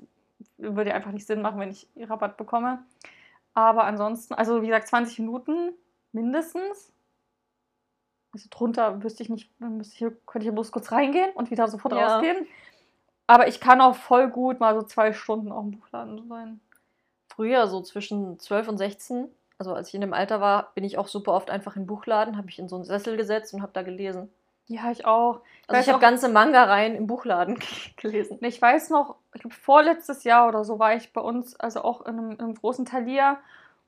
würde 0.57 0.91
ja 0.91 0.97
einfach 0.97 1.13
nicht 1.13 1.27
Sinn 1.27 1.43
machen, 1.43 1.61
wenn 1.61 1.71
ich 1.71 1.89
Rabatt 1.97 2.37
bekomme. 2.37 2.85
Aber 3.55 3.85
ansonsten, 3.85 4.35
also 4.35 4.63
wie 4.63 4.67
gesagt, 4.67 4.89
20 4.89 5.19
Minuten 5.21 5.73
mindestens. 6.13 6.93
Also 8.33 8.49
drunter 8.51 9.03
wüsste 9.03 9.23
ich 9.23 9.31
nicht, 9.31 9.51
ich, 9.81 10.05
könnte 10.27 10.47
ich 10.47 10.53
bloß 10.53 10.71
kurz 10.71 10.93
reingehen 10.93 11.31
und 11.35 11.51
wieder 11.51 11.67
sofort 11.69 11.95
Ja. 11.95 12.07
rausgehen. 12.07 12.47
Aber 13.27 13.49
ich 13.49 13.61
kann 13.61 13.81
auch 13.81 13.95
voll 13.95 14.29
gut 14.29 14.61
mal 14.61 14.75
so 14.75 14.83
zwei 14.83 15.13
Stunden 15.13 15.53
auch 15.53 15.63
im 15.63 15.73
Buchladen 15.73 16.27
sein. 16.29 16.61
Früher, 17.29 17.67
so 17.69 17.83
zwischen 17.83 18.39
12 18.39 18.69
und 18.69 18.79
16, 18.79 19.29
also 19.59 19.75
als 19.75 19.89
ich 19.89 19.95
in 19.95 20.01
dem 20.01 20.15
Alter 20.15 20.41
war, 20.41 20.73
bin 20.75 20.85
ich 20.85 20.99
auch 20.99 21.09
super 21.09 21.33
oft 21.33 21.51
einfach 21.51 21.77
in 21.77 21.83
den 21.83 21.89
Buchladen, 21.89 22.37
habe 22.37 22.49
ich 22.49 22.59
in 22.59 22.69
so 22.69 22.77
einen 22.77 22.85
Sessel 22.85 23.17
gesetzt 23.17 23.53
und 23.55 23.63
habe 23.63 23.73
da 23.73 23.83
gelesen. 23.83 24.31
Ja, 24.69 24.91
ich 24.91 25.07
auch. 25.07 25.41
Also 25.67 25.79
weiß 25.79 25.87
ich 25.87 25.93
habe 25.93 26.01
ganze 26.01 26.29
Manga-Reihen 26.29 26.95
im 26.95 27.07
Buchladen 27.07 27.59
gelesen. 27.97 28.39
Ich 28.43 28.61
weiß 28.61 28.91
noch, 28.91 29.17
ich 29.35 29.41
glaube, 29.41 29.57
vorletztes 29.57 30.25
Jahr 30.25 30.49
oder 30.49 30.65
so 30.65 30.79
war 30.79 30.95
ich 30.95 31.13
bei 31.13 31.21
uns, 31.21 31.59
also 31.59 31.83
auch 31.83 32.03
in 32.03 32.19
einem, 32.19 32.31
in 32.33 32.41
einem 32.41 32.55
großen 32.55 32.85
Talier. 32.85 33.39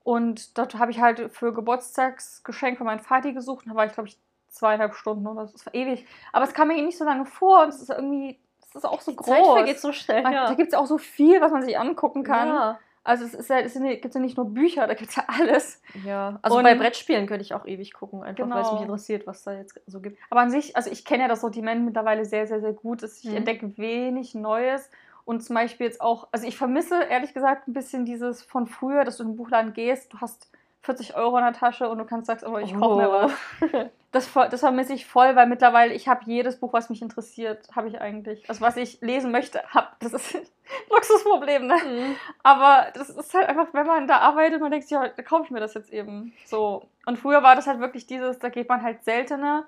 Und 0.02 0.56
dort 0.56 0.76
habe 0.76 0.90
ich 0.90 1.00
halt 1.00 1.30
für 1.32 1.52
Geburtstagsgeschenk 1.52 2.78
für 2.78 2.84
meinen 2.84 3.00
Vati 3.00 3.34
gesucht. 3.34 3.66
Und 3.66 3.72
da 3.72 3.76
war 3.76 3.86
ich, 3.86 3.92
glaube 3.92 4.08
ich, 4.08 4.18
zweieinhalb 4.48 4.94
Stunden 4.94 5.26
oder 5.26 5.46
so. 5.46 5.52
Das 5.52 5.66
war 5.66 5.74
ewig. 5.74 6.06
Aber 6.32 6.44
es 6.44 6.54
kam 6.54 6.68
mir 6.68 6.82
nicht 6.82 6.98
so 6.98 7.04
lange 7.04 7.26
vor. 7.26 7.62
Und 7.62 7.68
es 7.68 7.82
ist 7.82 7.90
irgendwie, 7.90 8.38
es 8.66 8.74
ist 8.74 8.86
auch 8.86 9.02
so 9.02 9.12
groß. 9.12 9.26
Zeit 9.26 9.44
vergeht 9.44 9.80
so 9.80 9.92
schnell. 9.92 10.22
Ja. 10.22 10.46
Da 10.46 10.54
gibt 10.54 10.72
es 10.72 10.78
auch 10.78 10.86
so 10.86 10.96
viel, 10.96 11.42
was 11.42 11.52
man 11.52 11.62
sich 11.62 11.78
angucken 11.78 12.24
kann. 12.24 12.48
Ja. 12.48 12.78
Also 13.10 13.24
es, 13.24 13.34
ist 13.34 13.50
ja, 13.50 13.58
es 13.58 13.74
gibt 13.74 14.14
ja 14.14 14.20
nicht 14.20 14.36
nur 14.36 14.46
Bücher, 14.46 14.86
da 14.86 14.94
gibt 14.94 15.10
es 15.10 15.16
ja 15.16 15.24
alles. 15.26 15.82
ja. 16.04 16.38
Also 16.42 16.58
Und- 16.58 16.62
bei 16.64 16.74
Brettspielen 16.76 17.26
könnte 17.26 17.42
ich 17.42 17.54
auch 17.54 17.66
ewig 17.66 17.92
gucken, 17.92 18.22
einfach 18.22 18.48
weil 18.48 18.60
es 18.60 18.68
Genau. 18.68 18.74
mich 18.74 18.82
interessiert, 18.82 19.26
was 19.26 19.42
da 19.42 19.52
jetzt 19.52 19.80
so 19.86 20.00
gibt. 20.00 20.18
Aber 20.30 20.40
an 20.42 20.50
sich, 20.50 20.76
also 20.76 20.90
ich 20.90 21.04
kenne 21.04 21.24
ja 21.24 21.28
das 21.28 21.40
Sortiment 21.40 21.84
mittlerweile 21.84 22.24
sehr, 22.24 22.46
sehr, 22.46 22.60
sehr 22.60 22.72
gut. 22.72 23.02
Ich 23.02 23.24
Mhm. 23.24 23.36
entdecke 23.36 23.76
wenig 23.78 24.34
Neues. 24.34 24.90
Und 25.24 25.42
zum 25.42 25.54
Beispiel 25.54 25.86
jetzt 25.86 26.00
auch, 26.00 26.28
also 26.32 26.46
ich 26.46 26.56
vermisse 26.56 27.02
ehrlich 27.02 27.34
gesagt 27.34 27.68
ein 27.68 27.72
bisschen 27.72 28.04
dieses 28.04 28.42
von 28.42 28.66
früher, 28.66 29.04
dass 29.04 29.16
du 29.18 29.24
in 29.24 29.30
den 29.30 29.36
Buchladen 29.36 29.72
gehst, 29.72 30.12
du 30.12 30.18
hast 30.20 30.48
40 30.82 31.14
Euro 31.16 31.36
in 31.38 31.44
der 31.44 31.52
Tasche 31.52 31.88
und 31.88 31.98
du 31.98 32.04
kannst 32.04 32.26
sagst, 32.28 32.44
aber 32.44 32.62
ich 32.62 32.74
kaufe 32.74 32.96
mir 33.00 33.08
Oh. 33.10 33.12
was. 33.12 33.32
Das, 34.12 34.32
das 34.32 34.60
vermisse 34.60 34.92
ich 34.92 35.06
voll, 35.06 35.36
weil 35.36 35.46
mittlerweile 35.46 35.94
ich 35.94 36.08
habe 36.08 36.22
jedes 36.24 36.58
Buch, 36.58 36.72
was 36.72 36.90
mich 36.90 37.00
interessiert, 37.00 37.68
habe 37.76 37.88
ich 37.88 38.00
eigentlich. 38.00 38.48
Also 38.48 38.60
was 38.60 38.76
ich 38.76 39.00
lesen 39.00 39.30
möchte, 39.30 39.62
habe. 39.68 39.88
Das 40.00 40.12
ist 40.12 40.34
ein 40.34 40.42
Luxusproblem, 40.90 41.66
ne? 41.66 41.74
Mhm. 41.74 42.16
Aber 42.42 42.88
das 42.94 43.10
ist 43.10 43.32
halt 43.34 43.48
einfach, 43.48 43.68
wenn 43.72 43.86
man 43.86 44.08
da 44.08 44.18
arbeitet, 44.18 44.60
man 44.60 44.72
denkt 44.72 44.88
sich, 44.88 44.92
ja, 44.92 45.08
da 45.08 45.22
kaufe 45.22 45.44
ich 45.44 45.50
mir 45.50 45.60
das 45.60 45.74
jetzt 45.74 45.92
eben. 45.92 46.32
So. 46.44 46.88
Und 47.06 47.18
früher 47.18 47.42
war 47.44 47.54
das 47.54 47.68
halt 47.68 47.78
wirklich 47.78 48.06
dieses, 48.06 48.40
da 48.40 48.48
geht 48.48 48.68
man 48.68 48.82
halt 48.82 49.04
seltener. 49.04 49.66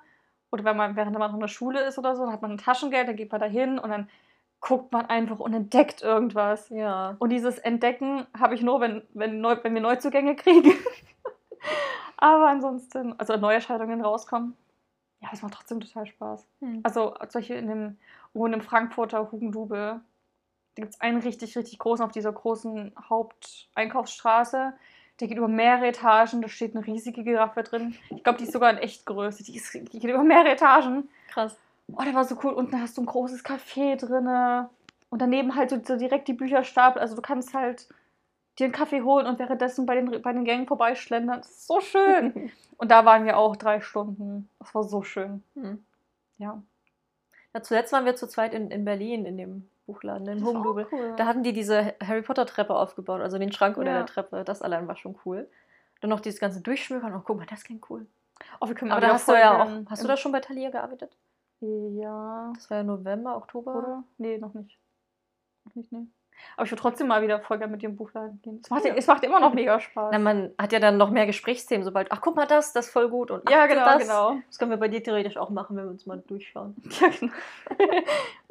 Oder 0.51 0.65
wenn 0.65 0.77
man, 0.77 0.97
während 0.97 1.17
man 1.17 1.31
noch 1.31 1.35
in 1.35 1.41
der 1.41 1.49
Schule 1.49 1.81
ist 1.81 1.99
oder 1.99 2.17
so, 2.17 2.25
dann 2.25 2.33
hat 2.33 2.43
man 2.43 2.51
ein 2.53 2.59
Taschengeld, 2.59 3.09
dann 3.09 3.17
geht 3.17 3.31
man 3.31 3.41
da 3.41 3.47
hin 3.47 3.79
und 3.79 3.91
dann 3.91 4.09
guckt 4.61 4.93
man 4.93 5.07
einfach 5.07 5.41
und 5.41 5.53
entdeckt 5.53 6.03
irgendwas. 6.03 6.69
Ja. 6.71 7.17
Und 7.19 7.31
dieses 7.31 7.59
Entdecken 7.59 8.27
habe 8.39 8.55
ich 8.55 8.63
nur, 8.63 8.81
wenn, 8.81 9.03
wenn, 9.13 9.41
neu, 9.41 9.57
wenn 9.63 9.75
wir 9.75 9.83
Neuzugänge 9.83 10.37
kriegen. 10.37 10.73
Aber 12.23 12.47
ansonsten, 12.47 13.19
also 13.19 13.37
Neuerscheinungen 13.37 14.01
rauskommen, 14.01 14.57
ja, 15.21 15.29
das 15.33 15.43
macht 15.43 15.55
trotzdem 15.55 15.81
total 15.81 16.07
Spaß. 16.07 16.47
Mhm. 16.61 16.79
Also 16.85 17.17
solche 17.29 17.55
in 17.55 17.67
dem, 17.67 17.99
in 18.33 18.53
dem 18.53 18.61
Frankfurter 18.61 19.33
Hugendubel, 19.33 20.01
da 20.77 20.83
gibt 20.83 20.95
es 20.95 21.01
einen 21.01 21.21
richtig, 21.21 21.59
richtig 21.59 21.81
großen 21.81 22.05
auf 22.05 22.13
dieser 22.13 22.33
großen 22.33 22.93
Haupteinkaufsstraße. 23.09 24.73
Der 25.19 25.29
geht 25.29 25.37
über 25.37 25.49
mehrere 25.49 25.89
Etagen, 25.89 26.43
da 26.43 26.49
steht 26.49 26.77
eine 26.77 26.87
riesige 26.87 27.25
Giraffe 27.25 27.65
drin. 27.65 27.97
Ich 28.11 28.23
glaube, 28.23 28.39
die 28.39 28.45
ist 28.45 28.53
sogar 28.53 28.71
in 28.71 28.79
Echtgröße. 28.79 29.43
Die, 29.43 29.57
ist, 29.57 29.75
die 29.75 29.99
geht 29.99 30.05
über 30.05 30.23
mehrere 30.23 30.53
Etagen. 30.53 31.09
Krass. 31.27 31.57
Oh, 31.89 32.03
der 32.05 32.15
war 32.15 32.25
so 32.25 32.39
cool. 32.45 32.53
Unten 32.53 32.81
hast 32.81 32.97
du 32.99 33.03
ein 33.03 33.07
großes 33.07 33.45
Café 33.45 33.97
drinne. 33.97 34.71
Und 35.11 35.21
daneben 35.21 35.57
halt 35.57 35.71
so, 35.71 35.81
so 35.83 35.97
direkt 35.97 36.29
die 36.29 36.35
Bücherstapel. 36.35 37.03
Also 37.03 37.17
du 37.17 37.23
kannst 37.23 37.53
halt 37.53 37.89
dir 38.59 38.65
einen 38.65 38.73
Kaffee 38.73 39.03
holen 39.03 39.27
und 39.27 39.39
währenddessen 39.39 39.87
bei 39.87 39.95
den, 39.95 40.23
bei 40.23 40.33
den 40.33 40.45
Gängen 40.45 40.67
vorbeischlendern. 40.67 41.41
Das 41.41 41.51
ist 41.51 41.67
so 41.67 41.81
schön. 41.81 42.53
und 42.77 42.91
da 42.91 43.05
waren 43.05 43.25
wir 43.25 43.39
auch 43.39 43.57
drei 43.57 43.81
Stunden. 43.81 44.49
Das 44.59 44.75
war 44.75 44.85
so 44.85 45.03
schön. 45.03 45.43
Mhm. 45.55 45.85
Ja. 46.39 46.63
Ja, 47.55 47.63
zuletzt 47.63 47.93
waren 47.93 48.05
wir 48.05 48.17
zu 48.17 48.27
zweit 48.27 48.55
in, 48.55 48.71
in 48.71 48.85
Berlin 48.85 49.27
in 49.27 49.37
dem 49.37 49.69
Buchladen, 49.87 50.27
in 50.29 50.45
Hugendubel. 50.45 50.87
cool. 50.93 51.15
Da 51.17 51.27
hatten 51.27 51.43
die 51.43 51.53
diese 51.53 51.95
Harry 52.03 52.23
Potter 52.23 52.47
Treppe 52.47 52.75
aufgebaut, 52.75 53.21
also 53.21 53.39
den 53.39 53.53
Schrank 53.53 53.77
unter 53.77 53.91
Ja. 53.91 53.99
der 53.99 54.07
Treppe. 54.07 54.45
Das 54.45 54.63
allein 54.63 54.89
war 54.89 54.97
schon 54.97 55.17
cool. 55.25 55.49
Dann 56.01 56.11
noch 56.11 56.21
dieses 56.21 56.41
ganze 56.41 56.61
Durchschmökern. 56.61 57.15
Oh, 57.15 57.21
guck 57.25 57.37
mal, 57.37 57.47
das 57.47 57.65
klingt 57.65 57.89
cool. 57.91 58.07
Oh, 58.61 58.67
wir 58.69 58.75
können 58.75 58.91
Aber 58.91 59.01
da 59.01 59.13
hast 59.13 59.29
du 59.29 59.33
ja 59.33 59.63
auch. 59.63 59.69
Hast 59.91 60.03
du 60.03 60.09
da 60.09 60.17
schon 60.17 60.33
bei 60.33 60.41
Thalia 60.41 60.71
gearbeitet? 60.71 61.17
Ja. 61.61 62.51
Das 62.55 62.71
war 62.71 62.79
ja 62.79 62.83
November, 62.83 63.37
Oktober. 63.37 63.77
Oder? 63.77 64.05
Nee, 64.19 64.39
noch 64.39 64.55
nicht. 64.55 64.79
Noch 65.65 65.75
nicht, 65.75 65.93
nee. 65.93 66.07
Aber 66.57 66.65
ich 66.67 66.71
würde 66.73 66.83
trotzdem 66.83 67.09
mal 67.09 67.23
wieder 67.23 67.41
voll 67.41 67.59
gerne 67.59 67.73
mit 67.73 67.83
dir 67.83 67.89
im 67.89 67.97
Buchladen 67.97 68.41
gehen. 68.43 68.61
Es 68.63 68.71
macht, 68.71 68.85
Ja. 68.85 68.95
es 68.95 69.07
macht 69.07 69.25
immer 69.25 69.41
noch 69.41 69.55
mega 69.55 69.81
Spaß. 69.81 70.11
Na, 70.13 70.19
man 70.19 70.53
hat 70.59 70.73
ja 70.73 70.79
dann 70.81 70.97
noch 70.97 71.11
mehr 71.11 71.27
Gesprächsthemen, 71.27 71.85
sobald, 71.85 72.11
ach 72.13 72.21
guck 72.21 72.37
mal 72.37 72.47
das, 72.47 72.73
das 72.73 72.87
ist 72.87 72.93
voll 72.93 73.09
gut. 73.09 73.31
Und 73.31 73.49
ja, 73.51 73.67
genau, 73.67 73.85
das. 73.85 74.03
genau. 74.03 74.37
Das 74.49 74.59
können 74.59 74.71
wir 74.71 74.79
bei 74.79 74.89
dir 74.89 75.03
theoretisch 75.03 75.37
auch 75.37 75.51
machen, 75.51 75.77
wenn 75.77 75.85
wir 75.85 75.91
uns 75.91 76.07
mal 76.07 76.23
durchschauen. 76.27 76.77
Ja, 77.01 77.09
genau. 77.09 77.33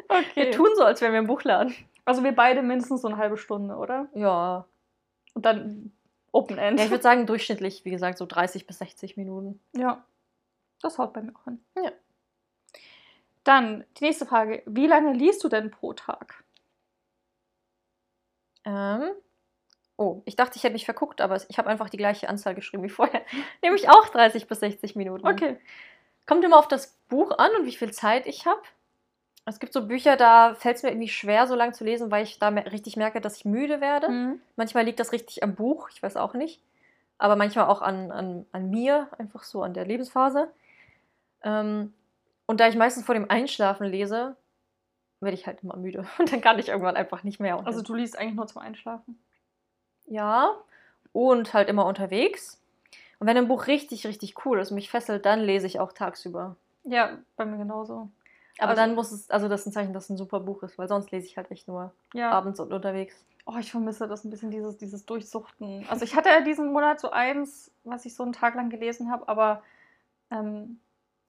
okay. 0.09 0.25
Wir 0.35 0.51
tun 0.51 0.69
so, 0.75 0.83
als 0.83 1.01
wären 1.01 1.13
wir 1.13 1.19
im 1.19 1.27
Buchladen. 1.27 1.73
Also 2.05 2.23
wir 2.23 2.33
beide 2.33 2.61
mindestens 2.63 3.01
so 3.01 3.07
eine 3.07 3.17
halbe 3.17 3.37
Stunde, 3.37 3.75
oder? 3.75 4.07
Ja. 4.13 4.65
Und 5.33 5.45
dann 5.45 5.91
Open 6.33 6.57
End. 6.57 6.79
ja 6.79 6.85
ich 6.85 6.91
würde 6.91 7.03
sagen, 7.03 7.25
durchschnittlich, 7.25 7.85
wie 7.85 7.91
gesagt, 7.91 8.17
so 8.17 8.25
30 8.25 8.65
bis 8.67 8.79
60 8.79 9.17
Minuten. 9.17 9.59
Ja, 9.75 10.03
das 10.81 10.97
haut 10.97 11.13
bei 11.13 11.21
mir 11.21 11.33
auch 11.35 11.43
hin. 11.43 11.59
Ja. 11.75 11.91
Dann 13.43 13.83
die 13.97 14.03
nächste 14.05 14.25
Frage. 14.25 14.61
Wie 14.65 14.87
lange 14.87 15.13
liest 15.13 15.43
du 15.43 15.49
denn 15.49 15.71
pro 15.71 15.93
Tag? 15.93 16.40
Ähm. 18.65 19.11
Oh, 19.97 20.23
ich 20.25 20.35
dachte, 20.35 20.57
ich 20.57 20.63
hätte 20.63 20.73
mich 20.73 20.85
verguckt, 20.85 21.21
aber 21.21 21.37
ich 21.47 21.57
habe 21.59 21.69
einfach 21.69 21.89
die 21.89 21.97
gleiche 21.97 22.27
Anzahl 22.27 22.55
geschrieben 22.55 22.83
wie 22.83 22.89
vorher. 22.89 23.21
Nämlich 23.61 23.87
auch 23.89 24.09
30 24.09 24.47
bis 24.47 24.59
60 24.61 24.95
Minuten. 24.95 25.27
Okay. 25.27 25.57
Kommt 26.25 26.43
immer 26.43 26.57
auf 26.57 26.67
das 26.67 26.97
Buch 27.07 27.37
an 27.37 27.51
und 27.59 27.65
wie 27.65 27.75
viel 27.75 27.91
Zeit 27.91 28.25
ich 28.25 28.45
habe. 28.45 28.61
Es 29.45 29.59
gibt 29.59 29.73
so 29.73 29.85
Bücher, 29.87 30.17
da 30.17 30.55
fällt 30.55 30.77
es 30.77 30.83
mir 30.83 30.89
irgendwie 30.89 31.09
schwer, 31.09 31.47
so 31.47 31.55
lange 31.55 31.73
zu 31.73 31.83
lesen, 31.83 32.11
weil 32.11 32.23
ich 32.23 32.39
da 32.39 32.49
richtig 32.49 32.95
merke, 32.95 33.21
dass 33.21 33.37
ich 33.37 33.45
müde 33.45 33.81
werde. 33.81 34.09
Mhm. 34.09 34.41
Manchmal 34.55 34.85
liegt 34.85 34.99
das 34.99 35.11
richtig 35.11 35.43
am 35.43 35.55
Buch, 35.55 35.89
ich 35.93 36.01
weiß 36.01 36.15
auch 36.17 36.33
nicht. 36.35 36.61
aber 37.17 37.35
manchmal 37.35 37.65
auch 37.65 37.83
an, 37.83 38.11
an, 38.11 38.45
an 38.51 38.69
mir, 38.71 39.07
einfach 39.19 39.43
so 39.43 39.61
an 39.61 39.75
der 39.75 39.85
Lebensphase. 39.85 40.51
Ähm, 41.43 41.93
und 42.47 42.59
da 42.59 42.67
ich 42.67 42.75
meistens 42.75 43.05
vor 43.05 43.13
dem 43.13 43.29
Einschlafen 43.29 43.85
lese, 43.85 44.35
werde 45.21 45.35
ich 45.35 45.47
halt 45.47 45.63
immer 45.63 45.77
müde. 45.77 46.05
Und 46.19 46.31
dann 46.31 46.41
kann 46.41 46.59
ich 46.59 46.69
irgendwann 46.69 46.95
einfach 46.97 47.23
nicht 47.23 47.39
mehr. 47.39 47.65
Also 47.65 47.81
du 47.81 47.93
liest 47.93 48.17
eigentlich 48.17 48.35
nur 48.35 48.47
zum 48.47 48.61
Einschlafen. 48.61 49.19
ja, 50.05 50.51
und 51.13 51.53
halt 51.53 51.67
immer 51.67 51.85
unterwegs. 51.85 52.61
Und 53.19 53.27
wenn 53.27 53.35
ein 53.37 53.47
Buch 53.49 53.67
richtig, 53.67 54.07
richtig 54.07 54.45
cool 54.45 54.59
ist 54.59 54.71
und 54.71 54.75
mich 54.75 54.89
fesselt, 54.89 55.25
dann 55.25 55.41
lese 55.41 55.67
ich 55.67 55.79
auch 55.79 55.91
tagsüber. 55.91 56.55
Ja, 56.85 57.17
bei 57.35 57.45
mir 57.45 57.57
genauso. 57.57 58.09
Aber 58.57 58.69
Also- 58.71 58.81
dann 58.81 58.95
muss 58.95 59.11
es, 59.11 59.29
also 59.29 59.47
das 59.49 59.61
ist 59.61 59.67
ein 59.67 59.71
Zeichen, 59.73 59.93
dass 59.93 60.05
es 60.05 60.09
ein 60.11 60.17
super 60.17 60.39
Buch 60.39 60.63
ist, 60.63 60.77
weil 60.77 60.87
sonst 60.87 61.11
lese 61.11 61.27
ich 61.27 61.35
halt 61.37 61.51
echt 61.51 61.67
nur 61.67 61.91
Ja. 62.13 62.31
abends 62.31 62.59
und 62.61 62.71
unterwegs. 62.73 63.25
Oh, 63.45 63.57
ich 63.59 63.71
vermisse 63.71 64.07
das 64.07 64.23
ein 64.23 64.29
bisschen, 64.29 64.51
dieses, 64.51 64.77
dieses 64.77 65.05
Durchsuchten. 65.05 65.85
Also 65.89 66.05
ich 66.05 66.15
hatte 66.15 66.29
ja 66.29 66.41
diesen 66.41 66.71
Monat 66.71 66.99
so 67.01 67.09
eins, 67.11 67.71
was 67.83 68.05
ich 68.05 68.15
so 68.15 68.23
einen 68.23 68.33
Tag 68.33 68.55
lang 68.55 68.69
gelesen 68.69 69.11
habe, 69.11 69.27
aber 69.27 69.63
ähm, 70.31 70.79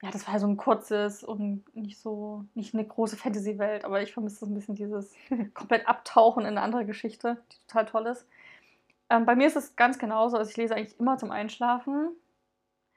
ja, 0.02 0.10
das 0.10 0.26
war 0.26 0.34
ja 0.34 0.40
so 0.40 0.48
ein 0.48 0.56
kurzes 0.56 1.22
und 1.22 1.64
nicht 1.76 1.98
so, 2.00 2.44
nicht 2.54 2.74
eine 2.74 2.84
große 2.84 3.16
Fantasy-Welt, 3.16 3.84
aber 3.84 4.02
ich 4.02 4.12
vermisse 4.12 4.40
so 4.40 4.46
ein 4.46 4.54
bisschen 4.54 4.74
dieses 4.74 5.14
komplett 5.54 5.86
Abtauchen 5.88 6.42
in 6.42 6.48
eine 6.48 6.60
andere 6.62 6.84
Geschichte, 6.84 7.38
die 7.52 7.66
total 7.68 7.86
toll 7.86 8.06
ist. 8.08 8.26
Ähm, 9.10 9.24
bei 9.26 9.36
mir 9.36 9.46
ist 9.46 9.56
es 9.56 9.76
ganz 9.76 9.98
genauso, 9.98 10.36
also 10.36 10.50
ich 10.50 10.56
lese 10.56 10.74
eigentlich 10.74 10.98
immer 10.98 11.18
zum 11.18 11.30
Einschlafen. 11.30 12.10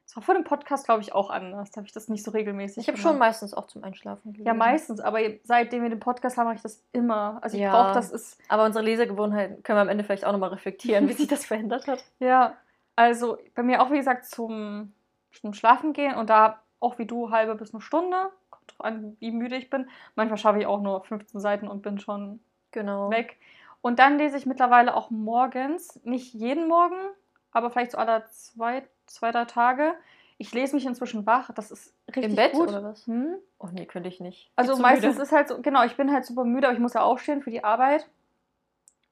Das 0.06 0.16
war 0.16 0.24
vor 0.24 0.36
dem 0.36 0.44
Podcast, 0.44 0.86
glaube 0.86 1.02
ich, 1.02 1.14
auch 1.14 1.30
anders. 1.30 1.72
Da 1.72 1.78
habe 1.78 1.88
ich 1.88 1.94
das 1.94 2.10
nicht 2.10 2.24
so 2.24 2.32
regelmäßig 2.32 2.78
Ich 2.84 2.88
habe 2.88 2.98
schon 2.98 3.18
meistens 3.18 3.54
auch 3.54 3.68
zum 3.68 3.84
Einschlafen 3.84 4.34
gelesen. 4.34 4.48
Ja, 4.48 4.54
meistens, 4.54 5.00
aber 5.00 5.20
seitdem 5.44 5.82
wir 5.84 5.90
den 5.90 6.00
Podcast 6.00 6.38
haben, 6.38 6.46
mache 6.46 6.56
ich 6.58 6.62
das 6.62 6.84
immer. 6.92 7.40
Also 7.42 7.58
ich 7.58 7.64
Ja. 7.64 7.72
brauche 7.72 7.94
das 7.94 8.12
ist 8.12 8.40
Aber 8.48 8.66
unsere 8.66 8.84
Lesegewohnheiten 8.86 9.62
können 9.64 9.78
wir 9.78 9.82
am 9.82 9.90
Ende 9.90 10.04
vielleicht 10.04 10.26
auch 10.26 10.32
nochmal 10.32 10.50
reflektieren, 10.50 11.08
wie 11.10 11.14
sich 11.14 11.28
das 11.28 11.46
verändert 11.46 11.88
hat. 11.88 12.04
Ja, 12.20 12.56
also 12.96 13.38
bei 13.56 13.64
mir 13.64 13.82
auch, 13.82 13.92
wie 13.92 13.98
gesagt, 13.98 14.26
zum, 14.26 14.94
zum 15.34 15.54
Schlafen 15.54 15.92
gehen 15.94 16.16
und 16.16 16.30
da 16.30 16.62
auch 16.80 16.98
wie 17.00 17.06
du 17.06 17.32
halbe 17.32 17.56
bis 17.56 17.74
eine 17.74 17.82
Stunde. 17.82 18.30
Kommt 18.50 18.72
drauf 18.72 18.86
an, 18.86 19.18
wie 19.20 19.32
müde 19.32 19.56
ich 19.56 19.70
bin. 19.70 19.90
Manchmal 20.16 20.38
schaffe 20.38 20.60
ich 20.60 20.66
auch 20.66 20.82
nur 20.82 21.04
15 21.04 21.40
Seiten 21.40 21.68
und 21.68 21.82
bin 21.82 22.00
schon 22.00 22.40
Genau. 22.72 23.10
weg. 23.10 23.38
Und 23.82 24.00
dann 24.00 24.18
lese 24.18 24.38
ich 24.38 24.46
mittlerweile 24.46 24.96
auch 24.96 25.10
morgens, 25.12 26.00
nicht 26.04 26.34
jeden 26.34 26.68
Morgen, 26.68 26.98
aber 27.52 27.70
vielleicht 27.70 27.92
so 27.92 27.98
alle 27.98 28.26
zwei, 28.28 28.84
zwei 29.06 29.32
drei 29.32 29.46
Tage. 29.46 29.94
Ich 30.38 30.54
lese 30.54 30.76
mich 30.76 30.86
inzwischen 30.86 31.26
wach. 31.26 31.52
Das 31.54 31.72
ist 31.72 31.94
richtig 32.10 32.32
Im 32.32 32.36
Bett 32.36 32.52
gut. 32.52 32.68
oder 32.68 32.84
was? 32.84 33.08
Hm? 33.08 33.36
Oh 33.60 33.68
nee, 33.72 33.86
könnte 33.86 34.10
ich 34.10 34.20
nicht. 34.20 34.52
Also 34.58 34.76
meistens 34.78 35.14
müde. 35.14 35.24
ist 35.24 35.32
halt 35.32 35.48
so, 35.48 35.62
genau, 35.62 35.84
ich 35.86 35.96
bin 35.96 36.12
halt 36.12 36.26
super 36.26 36.44
müde, 36.44 36.68
aber 36.68 36.74
ich 36.76 36.82
muss 36.82 36.94
ja 36.94 37.02
aufstehen 37.04 37.42
für 37.42 37.52
die 37.52 37.64
Arbeit. 37.64 38.10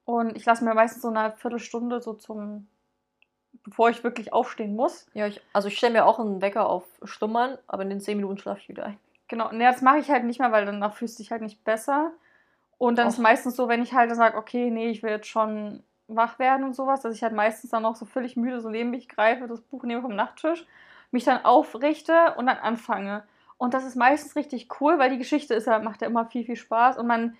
Und 0.04 0.36
ich 0.36 0.44
lasse 0.44 0.64
mir 0.64 0.74
meistens 0.74 1.00
so 1.02 1.08
eine 1.08 1.32
Viertelstunde 1.36 2.02
so 2.02 2.12
zum, 2.12 2.66
bevor 3.64 3.90
ich 3.90 4.04
wirklich 4.04 4.32
aufstehen 4.32 4.76
muss. 4.76 5.06
Ja, 5.14 5.26
ich, 5.26 5.40
also 5.52 5.68
ich 5.68 5.76
stelle 5.76 5.94
mir 5.94 6.06
auch 6.06 6.18
einen 6.18 6.40
Wecker 6.42 6.68
auf 6.68 6.84
Stummern, 7.02 7.58
aber 7.66 7.82
in 7.82 7.90
den 7.90 8.00
10 8.00 8.18
Minuten 8.18 8.38
schlafe 8.38 8.60
ich 8.60 8.68
wieder 8.68 8.86
ein. 8.86 8.98
Genau, 9.28 9.50
ne, 9.50 9.64
das 9.64 9.80
mache 9.80 9.98
ich 9.98 10.10
halt 10.10 10.24
nicht 10.24 10.38
mehr, 10.38 10.52
weil 10.52 10.66
danach 10.66 10.94
fühlst 10.94 11.18
du 11.18 11.22
dich 11.22 11.32
halt 11.32 11.42
nicht 11.42 11.64
besser. 11.64 12.12
Und 12.78 12.98
dann 12.98 13.08
ist 13.08 13.18
Och. 13.18 13.22
meistens 13.22 13.56
so, 13.56 13.68
wenn 13.68 13.82
ich 13.82 13.94
halt 13.94 14.14
sage, 14.14 14.36
okay, 14.36 14.70
nee, 14.70 14.90
ich 14.90 15.02
will 15.02 15.10
jetzt 15.10 15.28
schon 15.28 15.82
wach 16.08 16.38
werden 16.38 16.64
und 16.64 16.74
sowas, 16.74 17.00
dass 17.00 17.14
ich 17.14 17.22
halt 17.22 17.32
meistens 17.32 17.70
dann 17.70 17.82
noch 17.82 17.96
so 17.96 18.04
völlig 18.04 18.36
müde 18.36 18.60
so 18.60 18.68
neben 18.68 18.90
mich 18.90 19.08
greife, 19.08 19.46
das 19.46 19.62
Buch 19.62 19.84
nehme 19.84 20.02
vom 20.02 20.14
Nachttisch, 20.14 20.66
mich 21.10 21.24
dann 21.24 21.44
aufrichte 21.44 22.34
und 22.36 22.46
dann 22.46 22.58
anfange. 22.58 23.24
Und 23.56 23.72
das 23.72 23.84
ist 23.84 23.96
meistens 23.96 24.36
richtig 24.36 24.68
cool, 24.80 24.98
weil 24.98 25.10
die 25.10 25.18
Geschichte 25.18 25.54
ist 25.54 25.66
ja, 25.66 25.78
macht 25.78 26.02
ja 26.02 26.08
immer 26.08 26.26
viel, 26.26 26.44
viel 26.44 26.56
Spaß 26.56 26.98
und 26.98 27.06
man, 27.06 27.36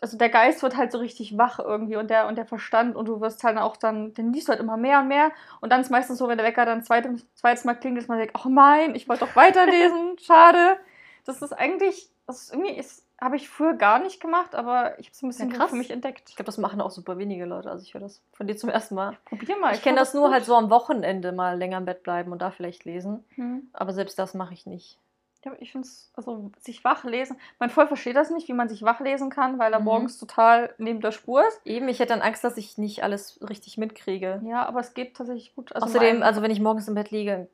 also 0.00 0.16
der 0.18 0.28
Geist 0.28 0.62
wird 0.62 0.76
halt 0.76 0.92
so 0.92 0.98
richtig 0.98 1.38
wach 1.38 1.58
irgendwie 1.58 1.96
und 1.96 2.10
der, 2.10 2.26
und 2.28 2.36
der 2.36 2.46
Verstand 2.46 2.96
und 2.96 3.06
du 3.06 3.20
wirst 3.20 3.42
halt 3.44 3.56
auch 3.58 3.76
dann, 3.76 4.12
dann 4.14 4.32
liest 4.32 4.48
du 4.48 4.50
halt 4.50 4.60
immer 4.60 4.76
mehr 4.76 5.00
und 5.00 5.08
mehr 5.08 5.30
und 5.60 5.72
dann 5.72 5.80
ist 5.80 5.90
meistens 5.90 6.18
so, 6.18 6.28
wenn 6.28 6.38
der 6.38 6.46
Wecker 6.46 6.66
dann 6.66 6.82
zweites, 6.82 7.26
zweites 7.34 7.64
Mal 7.64 7.74
klingt, 7.74 7.98
dass 7.98 8.08
man 8.08 8.18
denkt, 8.18 8.36
oh 8.44 8.48
mein, 8.48 8.94
ich 8.94 9.08
wollte 9.08 9.24
doch 9.24 9.36
weiterlesen, 9.36 10.18
schade. 10.20 10.76
Das 11.24 11.42
ist 11.42 11.52
eigentlich, 11.52 12.10
das 12.26 12.42
ist 12.42 12.52
irgendwie, 12.52 12.74
ist, 12.74 13.04
habe 13.20 13.36
ich 13.36 13.48
früher 13.48 13.74
gar 13.74 13.98
nicht 13.98 14.20
gemacht, 14.20 14.54
aber 14.54 14.98
ich 14.98 15.06
habe 15.06 15.14
es 15.14 15.22
ein 15.22 15.28
bisschen 15.28 15.50
Ja, 15.50 15.56
krass. 15.56 15.70
für 15.70 15.76
mich 15.76 15.90
entdeckt. 15.90 16.28
Ich 16.28 16.36
glaube, 16.36 16.46
das 16.46 16.58
machen 16.58 16.80
auch 16.82 16.90
super 16.90 17.16
wenige 17.16 17.46
Leute. 17.46 17.70
Also 17.70 17.82
ich 17.82 17.94
höre 17.94 18.02
das 18.02 18.20
von 18.32 18.46
dir 18.46 18.56
zum 18.56 18.68
ersten 18.68 18.94
Mal. 18.94 19.16
Probier 19.24 19.56
mal. 19.58 19.74
Ich 19.74 19.82
kenne 19.82 19.94
glaub, 19.94 20.04
das 20.04 20.14
nur 20.14 20.30
halt 20.30 20.44
so 20.44 20.54
am 20.54 20.68
Wochenende 20.68 21.32
mal 21.32 21.56
länger 21.56 21.78
im 21.78 21.86
Bett 21.86 22.02
bleiben 22.02 22.30
und 22.30 22.42
da 22.42 22.50
vielleicht 22.50 22.84
lesen. 22.84 23.24
Hm. 23.36 23.70
Aber 23.72 23.92
selbst 23.94 24.18
das 24.18 24.34
mache 24.34 24.52
ich 24.52 24.66
nicht. 24.66 24.98
Ja, 25.46 25.52
ich 25.60 25.70
finde 25.70 25.86
es, 25.86 26.10
also 26.14 26.50
sich 26.58 26.82
wach 26.82 27.04
lesen. 27.04 27.38
Mein 27.60 27.70
Volk 27.70 27.86
versteht 27.88 28.16
das 28.16 28.30
nicht, 28.30 28.48
wie 28.48 28.52
man 28.52 28.68
sich 28.68 28.82
wach 28.82 28.98
lesen 29.00 29.30
kann, 29.30 29.58
weil 29.60 29.72
er 29.72 29.78
Mhm. 29.78 29.84
morgens 29.84 30.18
total 30.18 30.74
neben 30.78 31.00
der 31.00 31.12
Spur 31.12 31.46
ist. 31.46 31.60
Eben, 31.64 31.88
ich 31.88 32.00
hätte 32.00 32.12
dann 32.14 32.22
Angst, 32.22 32.42
dass 32.42 32.56
ich 32.56 32.76
nicht 32.78 33.04
alles 33.04 33.38
richtig 33.48 33.78
mitkriege. 33.78 34.42
Ja, 34.44 34.66
aber 34.66 34.80
es 34.80 34.92
geht 34.92 35.16
tatsächlich 35.16 35.54
gut. 35.54 35.72
Also 35.72 35.86
Außerdem, 35.86 36.22
also 36.24 36.42
wenn 36.42 36.50
ich 36.50 36.60
morgens 36.60 36.88
im 36.88 36.94
Bett 36.96 37.12
liege, 37.12 37.48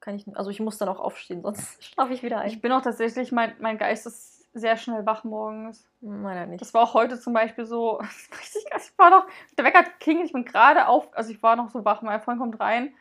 kann 0.00 0.14
ich, 0.14 0.26
also 0.36 0.50
ich 0.50 0.60
muss 0.60 0.76
dann 0.78 0.90
auch 0.90 1.00
aufstehen, 1.00 1.42
sonst 1.42 1.82
schlafe 1.84 2.12
ich 2.12 2.22
wieder 2.22 2.38
ein. 2.40 2.48
ich 2.48 2.60
bin 2.60 2.70
auch 2.72 2.82
tatsächlich, 2.82 3.32
mein, 3.32 3.54
mein 3.60 3.78
Geist 3.78 4.06
ist 4.06 4.46
sehr 4.54 4.76
schnell 4.76 5.06
wach 5.06 5.24
morgens. 5.24 5.86
Meiner 6.00 6.46
nicht. 6.46 6.60
Das 6.60 6.74
war 6.74 6.82
auch 6.82 6.94
heute 6.94 7.18
zum 7.18 7.32
Beispiel 7.32 7.64
so, 7.64 7.92
richtig. 8.38 8.64
Ich 8.76 8.98
war 8.98 9.10
noch, 9.10 9.26
der 9.56 9.64
Wecker 9.64 9.84
klingelt, 10.00 10.26
ich 10.26 10.32
bin 10.32 10.44
gerade 10.44 10.86
auf, 10.88 11.08
also 11.16 11.30
ich 11.30 11.42
war 11.42 11.56
noch 11.56 11.70
so 11.70 11.84
wach, 11.84 12.02
mein 12.02 12.20
Freund 12.20 12.40
kommt 12.40 12.60
rein 12.60 12.92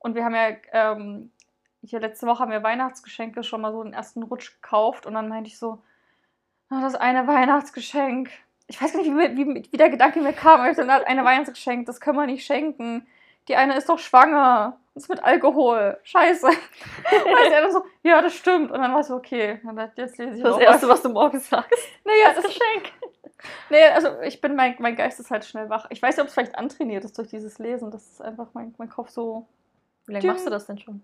und 0.00 0.14
wir 0.16 0.24
haben 0.24 0.34
ja, 0.34 0.48
ähm, 0.72 1.30
hier 1.82 2.00
letzte 2.00 2.26
Woche 2.26 2.40
haben 2.40 2.50
wir 2.50 2.62
Weihnachtsgeschenke 2.62 3.42
schon 3.42 3.60
mal 3.60 3.72
so 3.72 3.82
den 3.82 3.92
ersten 3.92 4.22
Rutsch 4.22 4.54
gekauft 4.54 5.06
und 5.06 5.14
dann 5.14 5.28
meinte 5.28 5.48
ich 5.48 5.58
so, 5.58 5.78
ah, 6.68 6.80
das 6.80 6.94
eine 6.94 7.26
Weihnachtsgeschenk. 7.26 8.30
Ich 8.68 8.80
weiß 8.80 8.92
gar 8.92 9.02
nicht, 9.02 9.10
wie, 9.10 9.36
wie, 9.36 9.68
wie 9.70 9.76
der 9.76 9.90
Gedanke 9.90 10.20
mir 10.20 10.32
kam, 10.32 10.64
ich 10.64 10.76
dachte, 10.76 10.86
das 10.86 11.04
eine 11.04 11.24
Weihnachtsgeschenk, 11.24 11.86
das 11.86 12.00
können 12.00 12.18
wir 12.18 12.26
nicht 12.26 12.46
schenken. 12.46 13.06
Die 13.48 13.56
eine 13.56 13.76
ist 13.76 13.88
doch 13.88 13.98
schwanger. 13.98 14.78
Das 14.94 15.04
ist 15.04 15.08
mit 15.08 15.24
Alkohol. 15.24 15.98
Scheiße. 16.02 16.46
Und 16.46 17.52
er 17.52 17.62
dann 17.62 17.72
so, 17.72 17.84
ja, 18.02 18.20
das 18.20 18.34
stimmt. 18.34 18.70
Und 18.70 18.80
dann 18.80 18.92
war 18.92 19.00
es 19.00 19.08
so, 19.08 19.16
okay. 19.16 19.58
Und 19.64 19.76
dann, 19.76 19.90
jetzt 19.96 20.18
lese 20.18 20.36
ich 20.36 20.42
das 20.42 20.58
Erste, 20.58 20.88
was. 20.88 21.02
du 21.02 21.08
morgens 21.08 21.48
sagst. 21.48 21.72
Naja, 22.04 22.34
Das 22.34 22.36
das 22.36 22.44
Geschenk. 22.44 22.92
Nee, 23.70 23.84
also 23.86 24.20
ich 24.20 24.40
bin, 24.40 24.54
mein, 24.54 24.76
mein 24.78 24.94
Geist 24.94 25.18
ist 25.18 25.30
halt 25.30 25.44
schnell 25.44 25.68
wach. 25.68 25.86
Ich 25.90 26.00
weiß 26.00 26.16
nicht, 26.16 26.22
ob 26.22 26.28
es 26.28 26.34
vielleicht 26.34 26.56
antrainiert 26.56 27.04
ist 27.04 27.18
durch 27.18 27.28
dieses 27.28 27.58
Lesen. 27.58 27.90
Das 27.90 28.06
ist 28.06 28.22
einfach 28.22 28.48
mein, 28.52 28.74
mein 28.78 28.88
Kopf 28.88 29.08
so 29.08 29.48
Wie 30.06 30.12
lange 30.12 30.26
machst 30.26 30.46
du 30.46 30.50
das 30.50 30.66
denn 30.66 30.78
schon? 30.78 31.02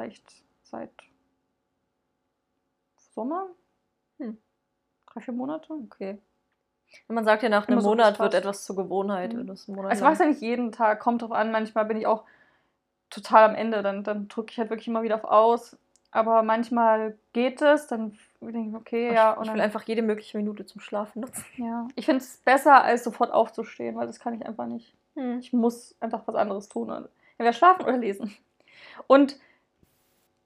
Vielleicht 0.00 0.42
seit 0.62 0.90
Sommer. 3.14 3.48
Hm. 4.18 4.38
Drei, 5.06 5.20
vier 5.20 5.34
Monate. 5.34 5.72
Okay. 5.72 6.18
Man 7.08 7.24
sagt 7.24 7.42
ja, 7.42 7.48
nach 7.48 7.68
einem 7.68 7.80
so 7.80 7.90
Monat 7.90 8.18
wird 8.18 8.34
etwas 8.34 8.64
zur 8.64 8.76
Gewohnheit. 8.76 9.32
Mhm. 9.32 9.46
Monat 9.68 9.90
Also 9.90 9.92
ich 9.92 10.00
mache 10.00 10.12
es 10.14 10.18
ja 10.18 10.26
nicht 10.26 10.40
jeden 10.40 10.72
Tag, 10.72 11.00
kommt 11.00 11.22
drauf 11.22 11.32
an. 11.32 11.52
Manchmal 11.52 11.84
bin 11.84 11.96
ich 11.96 12.06
auch 12.06 12.24
total 13.10 13.48
am 13.48 13.54
Ende. 13.54 13.82
Dann, 13.82 14.02
dann 14.02 14.28
drücke 14.28 14.52
ich 14.52 14.58
halt 14.58 14.70
wirklich 14.70 14.88
immer 14.88 15.02
wieder 15.02 15.16
auf 15.16 15.24
Aus. 15.24 15.76
Aber 16.12 16.42
manchmal 16.42 17.16
geht 17.32 17.62
es, 17.62 17.86
dann 17.86 18.18
denke 18.40 18.70
ich, 18.70 18.74
okay, 18.74 19.14
ja. 19.14 19.32
ich, 19.32 19.38
Und 19.38 19.46
ich 19.46 19.52
will 19.52 19.60
einfach 19.60 19.84
jede 19.84 20.02
mögliche 20.02 20.38
Minute 20.38 20.66
zum 20.66 20.80
Schlafen 20.80 21.20
nutzen. 21.20 21.44
ja. 21.56 21.86
Ich 21.94 22.06
finde 22.06 22.24
es 22.24 22.38
besser, 22.38 22.82
als 22.82 23.04
sofort 23.04 23.32
aufzustehen, 23.32 23.94
weil 23.94 24.08
das 24.08 24.18
kann 24.18 24.34
ich 24.34 24.44
einfach 24.44 24.66
nicht. 24.66 24.96
Ich 25.38 25.52
muss 25.52 25.94
einfach 26.00 26.22
was 26.26 26.34
anderes 26.34 26.68
tun. 26.68 26.88
Entweder 27.36 27.52
schlafen 27.52 27.82
oder 27.82 27.98
lesen. 27.98 28.34
Und 29.06 29.38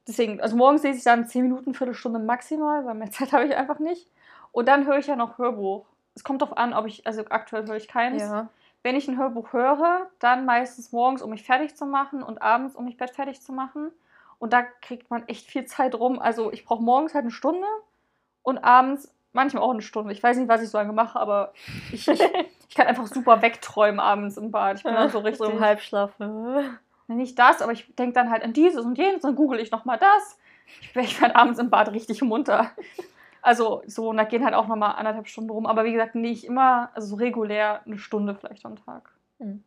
deswegen, 0.07 0.41
also 0.41 0.57
morgens 0.57 0.83
lese 0.83 0.99
ich 0.99 1.05
dann 1.05 1.27
10 1.27 1.43
Minuten, 1.43 1.75
Viertelstunde 1.75 2.19
maximal, 2.19 2.85
weil 2.85 2.95
mehr 2.95 3.11
Zeit 3.13 3.33
habe 3.33 3.45
ich 3.45 3.57
einfach 3.57 3.79
nicht. 3.79 4.09
Und 4.53 4.69
dann 4.69 4.87
höre 4.87 4.99
ich 4.99 5.07
ja 5.07 5.17
noch 5.17 5.39
Hörbuch. 5.39 5.87
Es 6.15 6.23
kommt 6.23 6.43
darauf 6.43 6.57
an, 6.57 6.75
ob 6.75 6.87
ich, 6.87 7.07
also 7.07 7.25
aktuell 7.29 7.67
höre 7.67 7.77
ich 7.77 7.89
keins. 7.89 8.23
Ja. 8.23 8.49
Wenn 8.85 8.95
ich 8.95 9.09
ein 9.09 9.19
Hörbuch 9.19 9.53
höre, 9.53 10.09
dann 10.21 10.45
meistens 10.45 10.93
morgens, 10.93 11.23
um 11.23 11.31
mich 11.31 11.43
fertig 11.43 11.75
zu 11.75 11.87
machen 11.87 12.23
und 12.23 12.41
abends, 12.43 12.77
um 12.77 12.85
mich 12.85 12.97
Bett 12.97 13.11
fertig 13.11 13.41
zu 13.41 13.53
machen. 13.53 13.91
Und 14.39 14.53
da 14.53 14.63
kriegt 14.63 15.11
man 15.11 15.27
echt 15.27 15.47
viel 15.47 15.65
Zeit 15.65 15.95
rum. 15.95 16.19
Also 16.19 16.53
ich 16.53 16.65
brauche 16.65 16.83
morgens 16.83 17.15
halt 17.15 17.23
eine 17.23 17.31
Stunde 17.31 17.67
und 18.43 18.59
abends 18.59 19.11
manchmal 19.33 19.63
auch 19.63 19.71
eine 19.71 19.83
Stunde. 19.83 20.13
Ich 20.13 20.23
weiß 20.23 20.37
nicht, 20.37 20.49
was 20.49 20.63
ich 20.63 20.69
so 20.69 20.79
lange 20.79 20.93
mache, 20.93 21.19
aber 21.19 21.53
ich, 21.93 22.07
ich, 22.07 22.21
ich 22.69 22.75
kann 22.75 22.87
einfach 22.87 23.07
super 23.07 23.43
wegträumen 23.43 24.01
abends 24.01 24.37
im 24.37 24.51
Bad. 24.51 24.79
Ich 24.79 24.85
bin 24.85 24.95
dann 24.95 25.11
so 25.11 25.19
richtig. 25.21 25.49
im 25.49 25.61
Halbschlaf. 25.61 26.13
Nicht 27.09 27.39
das, 27.39 27.61
aber 27.63 27.73
ich 27.73 27.95
denke 27.97 28.15
dann 28.15 28.31
halt 28.31 28.43
an 28.43 28.53
dieses 28.53 28.85
und 28.85 28.97
jenes, 28.99 29.23
dann 29.23 29.37
google 29.37 29.61
ich 29.61 29.71
nochmal 29.71 29.99
das. 29.99 30.39
Ich, 30.81 30.95
werd- 30.95 31.07
ich 31.07 31.21
werde 31.21 31.37
abends 31.37 31.59
im 31.59 31.71
Bad 31.71 31.93
richtig 31.93 32.23
munter. 32.23 32.71
Also 33.43 33.83
so, 33.87 34.09
und 34.09 34.17
da 34.17 34.25
gehen 34.25 34.45
halt 34.45 34.55
auch 34.55 34.67
nochmal 34.67 34.95
anderthalb 34.97 35.29
Stunden 35.29 35.51
rum. 35.51 35.67
Aber 35.67 35.85
wie 35.85 35.93
gesagt, 35.93 36.15
nicht 36.15 36.45
immer, 36.45 36.91
also 36.95 37.09
so 37.09 37.17
regulär 37.17 37.83
eine 37.85 37.99
Stunde 37.99 38.35
vielleicht 38.35 38.65
am 38.65 38.77
Tag. 38.77 39.13
Hm. 39.39 39.63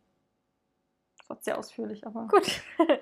Das 1.18 1.30
war 1.30 1.36
sehr 1.40 1.58
ausführlich, 1.58 2.06
aber. 2.06 2.26
Gut. 2.26 2.60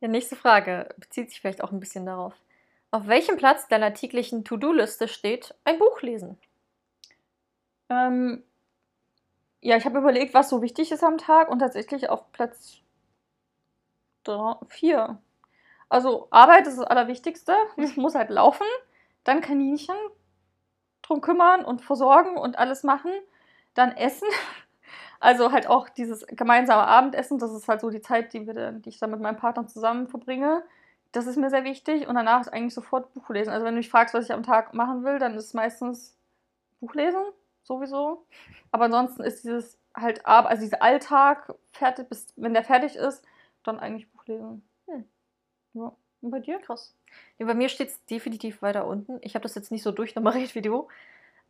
Die 0.00 0.08
nächste 0.08 0.36
Frage 0.36 0.88
bezieht 0.96 1.30
sich 1.30 1.40
vielleicht 1.40 1.62
auch 1.62 1.72
ein 1.72 1.80
bisschen 1.80 2.06
darauf. 2.06 2.34
Auf 2.90 3.06
welchem 3.06 3.36
Platz 3.36 3.68
deiner 3.68 3.94
täglichen 3.94 4.44
To-Do-Liste 4.44 5.08
steht 5.08 5.54
ein 5.64 5.78
Buch 5.78 6.02
lesen? 6.02 6.38
Ähm, 7.90 8.42
ja, 9.60 9.76
ich 9.76 9.84
habe 9.84 9.98
überlegt, 9.98 10.34
was 10.34 10.48
so 10.48 10.62
wichtig 10.62 10.90
ist 10.92 11.04
am 11.04 11.18
Tag 11.18 11.50
und 11.50 11.58
tatsächlich 11.58 12.08
auf 12.08 12.30
Platz 12.32 12.78
4. 14.68 15.18
Also 15.88 16.28
Arbeit 16.30 16.66
ist 16.66 16.78
das 16.78 16.86
Allerwichtigste. 16.86 17.54
Es 17.76 17.96
muss 17.96 18.14
halt 18.14 18.30
laufen. 18.30 18.66
Dann 19.24 19.40
Kaninchen 19.40 19.96
drum 21.02 21.20
kümmern 21.20 21.64
und 21.64 21.82
versorgen 21.82 22.36
und 22.36 22.58
alles 22.58 22.82
machen. 22.82 23.12
Dann 23.74 23.92
Essen. 23.92 24.28
Also 25.20 25.50
halt 25.50 25.66
auch 25.66 25.88
dieses 25.88 26.24
gemeinsame 26.28 26.86
Abendessen, 26.86 27.40
das 27.40 27.52
ist 27.52 27.66
halt 27.66 27.80
so 27.80 27.90
die 27.90 28.00
Zeit, 28.00 28.32
die, 28.32 28.46
wir 28.46 28.70
die 28.70 28.88
ich 28.88 29.00
dann 29.00 29.10
mit 29.10 29.20
meinem 29.20 29.36
Partner 29.36 29.66
zusammen 29.66 30.06
verbringe. 30.06 30.62
Das 31.10 31.26
ist 31.26 31.36
mir 31.36 31.50
sehr 31.50 31.64
wichtig. 31.64 32.06
Und 32.06 32.14
danach 32.14 32.42
ist 32.42 32.52
eigentlich 32.52 32.72
sofort 32.72 33.12
Buch 33.14 33.28
lesen. 33.30 33.50
Also 33.50 33.66
wenn 33.66 33.74
du 33.74 33.78
mich 33.78 33.90
fragst, 33.90 34.14
was 34.14 34.26
ich 34.26 34.32
am 34.32 34.44
Tag 34.44 34.74
machen 34.74 35.02
will, 35.02 35.18
dann 35.18 35.34
ist 35.34 35.46
es 35.46 35.54
meistens 35.54 36.16
Buch 36.80 36.94
lesen, 36.94 37.24
sowieso. 37.64 38.24
Aber 38.70 38.84
ansonsten 38.84 39.24
ist 39.24 39.42
dieses 39.42 39.76
halt 40.00 40.24
also 40.26 40.62
dieser 40.62 40.82
Alltag 40.82 41.52
fertig, 41.72 42.08
bis 42.08 42.32
wenn 42.36 42.54
der 42.54 42.64
fertig 42.64 42.96
ist, 42.96 43.24
dann 43.64 43.80
eigentlich 43.80 44.06
Lesen. 44.28 44.62
Hm. 44.86 45.04
Ja. 45.74 45.96
Und 46.20 46.30
bei 46.30 46.40
dir? 46.40 46.60
Krass. 46.60 46.94
Ja, 47.38 47.46
bei 47.46 47.54
mir 47.54 47.68
steht 47.68 47.88
es 47.88 48.04
definitiv 48.06 48.62
weiter 48.62 48.86
unten. 48.86 49.18
Ich 49.22 49.34
habe 49.34 49.42
das 49.42 49.54
jetzt 49.54 49.70
nicht 49.70 49.82
so 49.82 49.92
durchnummeriert 49.92 50.54
wie 50.54 50.62
du. 50.62 50.88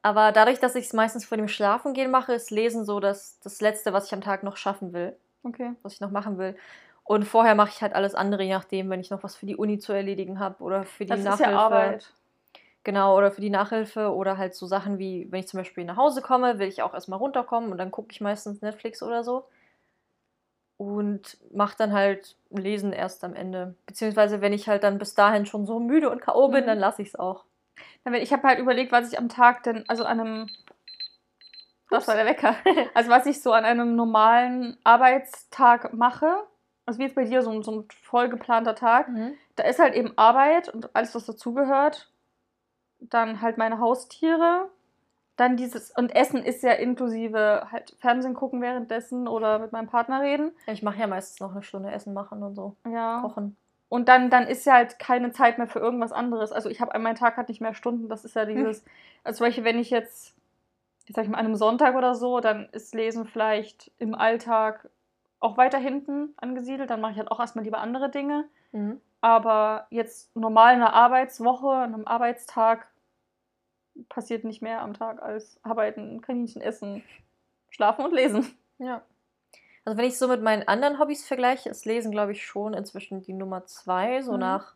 Aber 0.02 0.32
dadurch, 0.32 0.60
dass 0.60 0.76
ich 0.76 0.86
es 0.86 0.92
meistens 0.92 1.24
vor 1.26 1.38
dem 1.38 1.48
Schlafengehen 1.48 2.10
mache, 2.10 2.34
ist 2.34 2.50
Lesen 2.50 2.84
so 2.84 3.00
das, 3.00 3.40
das 3.40 3.60
Letzte, 3.60 3.92
was 3.92 4.06
ich 4.06 4.14
am 4.14 4.20
Tag 4.22 4.42
noch 4.44 4.56
schaffen 4.56 4.92
will, 4.92 5.16
Okay. 5.44 5.74
was 5.82 5.94
ich 5.94 6.00
noch 6.00 6.10
machen 6.12 6.38
will. 6.38 6.56
Und 7.04 7.24
vorher 7.24 7.54
mache 7.56 7.70
ich 7.70 7.82
halt 7.82 7.94
alles 7.94 8.14
andere, 8.14 8.42
je 8.44 8.52
nachdem, 8.52 8.90
wenn 8.90 9.00
ich 9.00 9.10
noch 9.10 9.22
was 9.24 9.36
für 9.36 9.46
die 9.46 9.56
Uni 9.56 9.78
zu 9.78 9.92
erledigen 9.92 10.40
habe 10.40 10.62
oder 10.64 10.84
für 10.84 11.04
die 11.06 11.12
Das 11.12 11.20
ist 11.20 11.26
Nachhilfe. 11.26 11.50
ja 11.52 11.58
Arbeit. 11.58 12.12
Genau, 12.84 13.16
oder 13.18 13.32
für 13.32 13.40
die 13.42 13.50
Nachhilfe 13.50 14.12
oder 14.14 14.38
halt 14.38 14.54
so 14.54 14.66
Sachen 14.66 14.98
wie, 14.98 15.26
wenn 15.30 15.40
ich 15.40 15.48
zum 15.48 15.58
Beispiel 15.58 15.84
nach 15.84 15.96
Hause 15.96 16.22
komme, 16.22 16.58
will 16.58 16.68
ich 16.68 16.82
auch 16.82 16.94
erstmal 16.94 17.18
runterkommen 17.18 17.72
und 17.72 17.78
dann 17.78 17.90
gucke 17.90 18.08
ich 18.12 18.20
meistens 18.20 18.62
Netflix 18.62 19.02
oder 19.02 19.24
so. 19.24 19.46
Und 20.78 21.36
mache 21.52 21.76
dann 21.76 21.92
halt 21.92 22.36
Lesen 22.50 22.92
erst 22.92 23.24
am 23.24 23.34
Ende. 23.34 23.74
Beziehungsweise, 23.84 24.40
wenn 24.40 24.52
ich 24.52 24.68
halt 24.68 24.84
dann 24.84 24.98
bis 24.98 25.14
dahin 25.14 25.44
schon 25.44 25.66
so 25.66 25.80
müde 25.80 26.08
und 26.08 26.22
K.O. 26.22 26.48
bin, 26.48 26.62
Mhm. 26.62 26.66
dann 26.68 26.78
lasse 26.78 27.02
ich 27.02 27.08
es 27.08 27.16
auch. 27.16 27.44
Ich 28.14 28.32
habe 28.32 28.46
halt 28.48 28.58
überlegt, 28.60 28.92
was 28.92 29.12
ich 29.12 29.18
am 29.18 29.28
Tag 29.28 29.64
denn, 29.64 29.84
also 29.88 30.04
an 30.04 30.20
einem. 30.20 30.46
Das 31.90 32.06
war 32.08 32.14
der 32.14 32.26
Wecker. 32.26 32.54
Also 32.94 33.10
was 33.10 33.26
ich 33.26 33.42
so 33.42 33.52
an 33.52 33.64
einem 33.64 33.96
normalen 33.96 34.78
Arbeitstag 34.84 35.92
mache. 35.94 36.44
Also 36.86 36.98
wie 37.00 37.04
jetzt 37.04 37.16
bei 37.16 37.24
dir, 37.24 37.42
so, 37.42 37.60
so 37.62 37.72
ein 37.80 37.88
voll 38.02 38.28
geplanter 38.28 38.74
Tag. 38.74 39.08
Da 39.56 39.64
ist 39.64 39.78
halt 39.78 39.94
eben 39.94 40.16
Arbeit 40.16 40.68
und 40.68 40.94
alles, 40.94 41.14
was 41.14 41.26
dazugehört. 41.26 42.10
Dann 43.00 43.42
halt 43.42 43.58
meine 43.58 43.78
Haustiere. 43.80 44.70
Dann 45.38 45.56
dieses, 45.56 45.92
und 45.92 46.16
Essen 46.16 46.42
ist 46.42 46.64
ja 46.64 46.72
inklusive 46.72 47.68
halt 47.70 47.94
Fernsehen 48.00 48.34
gucken 48.34 48.60
währenddessen 48.60 49.28
oder 49.28 49.60
mit 49.60 49.70
meinem 49.70 49.86
Partner 49.86 50.20
reden. 50.20 50.50
Ich 50.66 50.82
mache 50.82 50.98
ja 50.98 51.06
meistens 51.06 51.38
noch 51.38 51.52
eine 51.52 51.62
Stunde 51.62 51.92
Essen 51.92 52.12
machen 52.12 52.42
und 52.42 52.56
so. 52.56 52.74
Ja. 52.90 53.20
Kochen. 53.20 53.56
Und 53.88 54.08
dann, 54.08 54.30
dann 54.30 54.48
ist 54.48 54.66
ja 54.66 54.74
halt 54.74 54.98
keine 54.98 55.30
Zeit 55.30 55.58
mehr 55.58 55.68
für 55.68 55.78
irgendwas 55.78 56.10
anderes. 56.10 56.50
Also 56.50 56.68
ich 56.68 56.80
habe, 56.80 56.98
mein 56.98 57.14
Tag 57.14 57.36
hat 57.36 57.48
nicht 57.48 57.60
mehr 57.60 57.72
Stunden. 57.72 58.08
Das 58.08 58.24
ist 58.24 58.34
ja 58.34 58.46
dieses, 58.46 58.84
also 59.22 59.38
zum 59.38 59.46
Beispiel, 59.46 59.62
wenn 59.62 59.78
ich 59.78 59.90
jetzt, 59.90 60.34
jetzt 61.06 61.14
sag 61.14 61.22
ich 61.22 61.30
mal, 61.30 61.38
an 61.38 61.46
einem 61.46 61.54
Sonntag 61.54 61.94
oder 61.94 62.16
so, 62.16 62.40
dann 62.40 62.68
ist 62.72 62.92
Lesen 62.92 63.24
vielleicht 63.24 63.92
im 63.98 64.16
Alltag 64.16 64.90
auch 65.38 65.56
weiter 65.56 65.78
hinten 65.78 66.34
angesiedelt. 66.36 66.90
Dann 66.90 67.00
mache 67.00 67.12
ich 67.12 67.18
halt 67.18 67.30
auch 67.30 67.38
erstmal 67.38 67.64
lieber 67.64 67.78
andere 67.78 68.10
Dinge. 68.10 68.46
Mhm. 68.72 69.00
Aber 69.20 69.86
jetzt 69.90 70.34
normal 70.34 70.74
in 70.74 70.82
einer 70.82 70.94
Arbeitswoche, 70.94 71.70
an 71.70 71.94
einem 71.94 72.08
Arbeitstag 72.08 72.88
passiert 74.08 74.44
nicht 74.44 74.62
mehr 74.62 74.82
am 74.82 74.94
Tag 74.94 75.22
als 75.22 75.58
arbeiten, 75.62 76.20
Kaninchen 76.20 76.62
essen, 76.62 77.02
schlafen 77.70 78.04
und 78.04 78.12
lesen. 78.14 78.46
Ja. 78.78 79.02
Also 79.84 79.96
wenn 79.98 80.04
ich 80.06 80.18
so 80.18 80.28
mit 80.28 80.42
meinen 80.42 80.68
anderen 80.68 80.98
Hobbys 80.98 81.26
vergleiche, 81.26 81.70
ist 81.70 81.86
Lesen, 81.86 82.10
glaube 82.12 82.32
ich, 82.32 82.44
schon 82.46 82.74
inzwischen 82.74 83.22
die 83.22 83.32
Nummer 83.32 83.64
zwei, 83.66 84.20
so 84.22 84.32
Mhm. 84.34 84.38
nach 84.40 84.74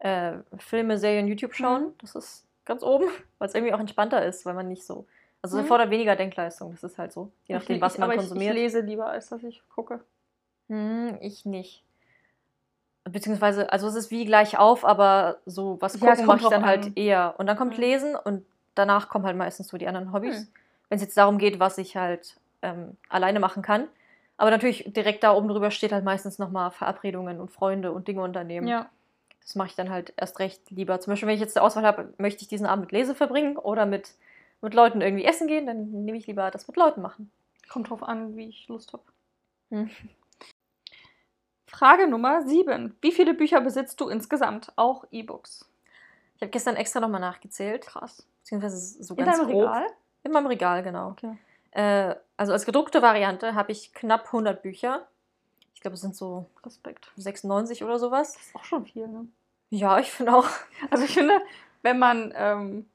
äh, 0.00 0.34
Filme, 0.58 0.98
Serien, 0.98 1.26
YouTube 1.26 1.54
schauen. 1.54 1.86
Mhm. 1.86 1.94
Das 2.00 2.14
ist 2.14 2.46
ganz 2.64 2.82
oben, 2.82 3.06
weil 3.38 3.48
es 3.48 3.54
irgendwie 3.54 3.74
auch 3.74 3.80
entspannter 3.80 4.24
ist, 4.24 4.44
weil 4.46 4.54
man 4.54 4.68
nicht 4.68 4.84
so. 4.84 5.06
Also 5.42 5.56
es 5.56 5.62
Mhm. 5.62 5.66
erfordert 5.66 5.90
weniger 5.90 6.14
Denkleistung, 6.16 6.72
das 6.72 6.84
ist 6.84 6.98
halt 6.98 7.12
so, 7.12 7.32
je 7.46 7.54
nachdem, 7.56 7.80
was 7.80 7.94
ich- 7.94 7.98
man 8.00 8.10
aber 8.10 8.18
konsumiert. 8.18 8.54
Ich, 8.54 8.56
ich 8.58 8.62
lese 8.74 8.80
lieber, 8.80 9.06
als 9.06 9.28
dass 9.28 9.42
ich 9.42 9.62
gucke. 9.68 10.00
Hm, 10.68 11.16
ich 11.20 11.44
nicht. 11.46 11.82
Beziehungsweise, 13.12 13.72
also 13.72 13.86
es 13.88 13.94
ist 13.94 14.10
wie 14.10 14.24
gleich 14.24 14.58
auf, 14.58 14.84
aber 14.84 15.38
so 15.46 15.76
was 15.80 15.94
Ja, 16.00 16.10
gucken 16.10 16.26
kommt 16.26 16.42
mache 16.42 16.44
ich 16.44 16.50
dann 16.50 16.66
halt 16.66 16.86
an. 16.86 16.92
eher. 16.96 17.34
Und 17.38 17.46
dann 17.46 17.56
kommt 17.56 17.74
Mhm. 17.76 17.80
Lesen 17.82 18.16
und 18.16 18.44
danach 18.74 19.08
kommen 19.08 19.24
halt 19.24 19.36
meistens 19.36 19.68
so 19.68 19.76
die 19.76 19.86
anderen 19.88 20.12
Hobbys. 20.12 20.38
Hm. 20.38 20.48
Wenn 20.88 20.96
es 20.96 21.02
jetzt 21.02 21.16
darum 21.16 21.38
geht, 21.38 21.60
was 21.60 21.78
ich 21.78 21.96
halt 21.96 22.36
ähm, 22.62 22.96
alleine 23.08 23.40
machen 23.40 23.62
kann. 23.62 23.88
Aber 24.36 24.50
natürlich 24.50 24.84
direkt 24.86 25.22
da 25.24 25.32
oben 25.34 25.48
drüber 25.48 25.70
steht 25.70 25.92
halt 25.92 26.04
meistens 26.04 26.38
nochmal 26.38 26.70
Verabredungen 26.70 27.40
und 27.40 27.50
Freunde 27.50 27.92
und 27.92 28.06
Dinge 28.08 28.22
unternehmen. 28.22 28.68
Ja. 28.68 28.88
Das 29.42 29.54
mache 29.56 29.68
ich 29.68 29.74
dann 29.74 29.90
halt 29.90 30.12
erst 30.16 30.38
recht 30.38 30.70
lieber. 30.70 31.00
Zum 31.00 31.10
Beispiel, 31.12 31.26
wenn 31.26 31.34
ich 31.34 31.40
jetzt 31.40 31.56
die 31.56 31.60
Auswahl 31.60 31.84
habe, 31.84 32.12
möchte 32.18 32.42
ich 32.42 32.48
diesen 32.48 32.66
Abend 32.66 32.84
mit 32.84 32.92
Lese 32.92 33.14
verbringen 33.14 33.56
oder 33.56 33.86
mit, 33.86 34.12
mit 34.60 34.74
Leuten 34.74 35.00
irgendwie 35.00 35.24
essen 35.24 35.48
gehen, 35.48 35.66
dann 35.66 35.90
nehme 36.04 36.18
ich 36.18 36.26
lieber 36.26 36.50
das 36.50 36.68
mit 36.68 36.76
Leuten 36.76 37.02
machen. 37.02 37.30
Kommt 37.68 37.90
drauf 37.90 38.02
an, 38.02 38.36
wie 38.36 38.48
ich 38.48 38.68
Lust 38.68 38.92
habe. 38.92 39.02
Hm. 39.70 39.90
Frage 41.68 42.08
Nummer 42.08 42.42
7. 42.42 42.96
Wie 43.00 43.12
viele 43.12 43.34
Bücher 43.34 43.60
besitzt 43.60 44.00
du 44.00 44.08
insgesamt? 44.08 44.72
Auch 44.76 45.04
E-Books. 45.10 45.68
Ich 46.36 46.42
habe 46.42 46.50
gestern 46.50 46.76
extra 46.76 47.00
nochmal 47.00 47.20
nachgezählt. 47.20 47.86
Krass. 47.86 48.26
Beziehungsweise 48.42 49.02
so 49.02 49.14
In 49.14 49.24
ganz 49.24 49.38
deinem 49.38 49.50
grob. 49.50 49.62
Regal? 49.62 49.86
In 50.24 50.32
meinem 50.32 50.46
Regal, 50.46 50.82
genau. 50.82 51.10
Okay. 51.10 51.36
Äh, 51.72 52.14
also 52.36 52.52
als 52.52 52.64
gedruckte 52.64 53.02
Variante 53.02 53.54
habe 53.54 53.72
ich 53.72 53.92
knapp 53.92 54.26
100 54.26 54.62
Bücher. 54.62 55.06
Ich 55.74 55.80
glaube, 55.80 55.94
es 55.94 56.00
sind 56.00 56.16
so 56.16 56.46
Respekt. 56.64 57.12
96 57.16 57.84
oder 57.84 57.98
sowas. 57.98 58.32
Das 58.32 58.46
ist 58.46 58.56
auch 58.56 58.64
schon 58.64 58.86
viel, 58.86 59.06
ne? 59.06 59.28
Ja, 59.70 59.98
ich 59.98 60.10
finde 60.10 60.34
auch. 60.34 60.48
Also 60.90 61.04
ich 61.04 61.14
finde, 61.14 61.40
wenn 61.82 61.98
man, 61.98 62.32
ähm, 62.34 62.88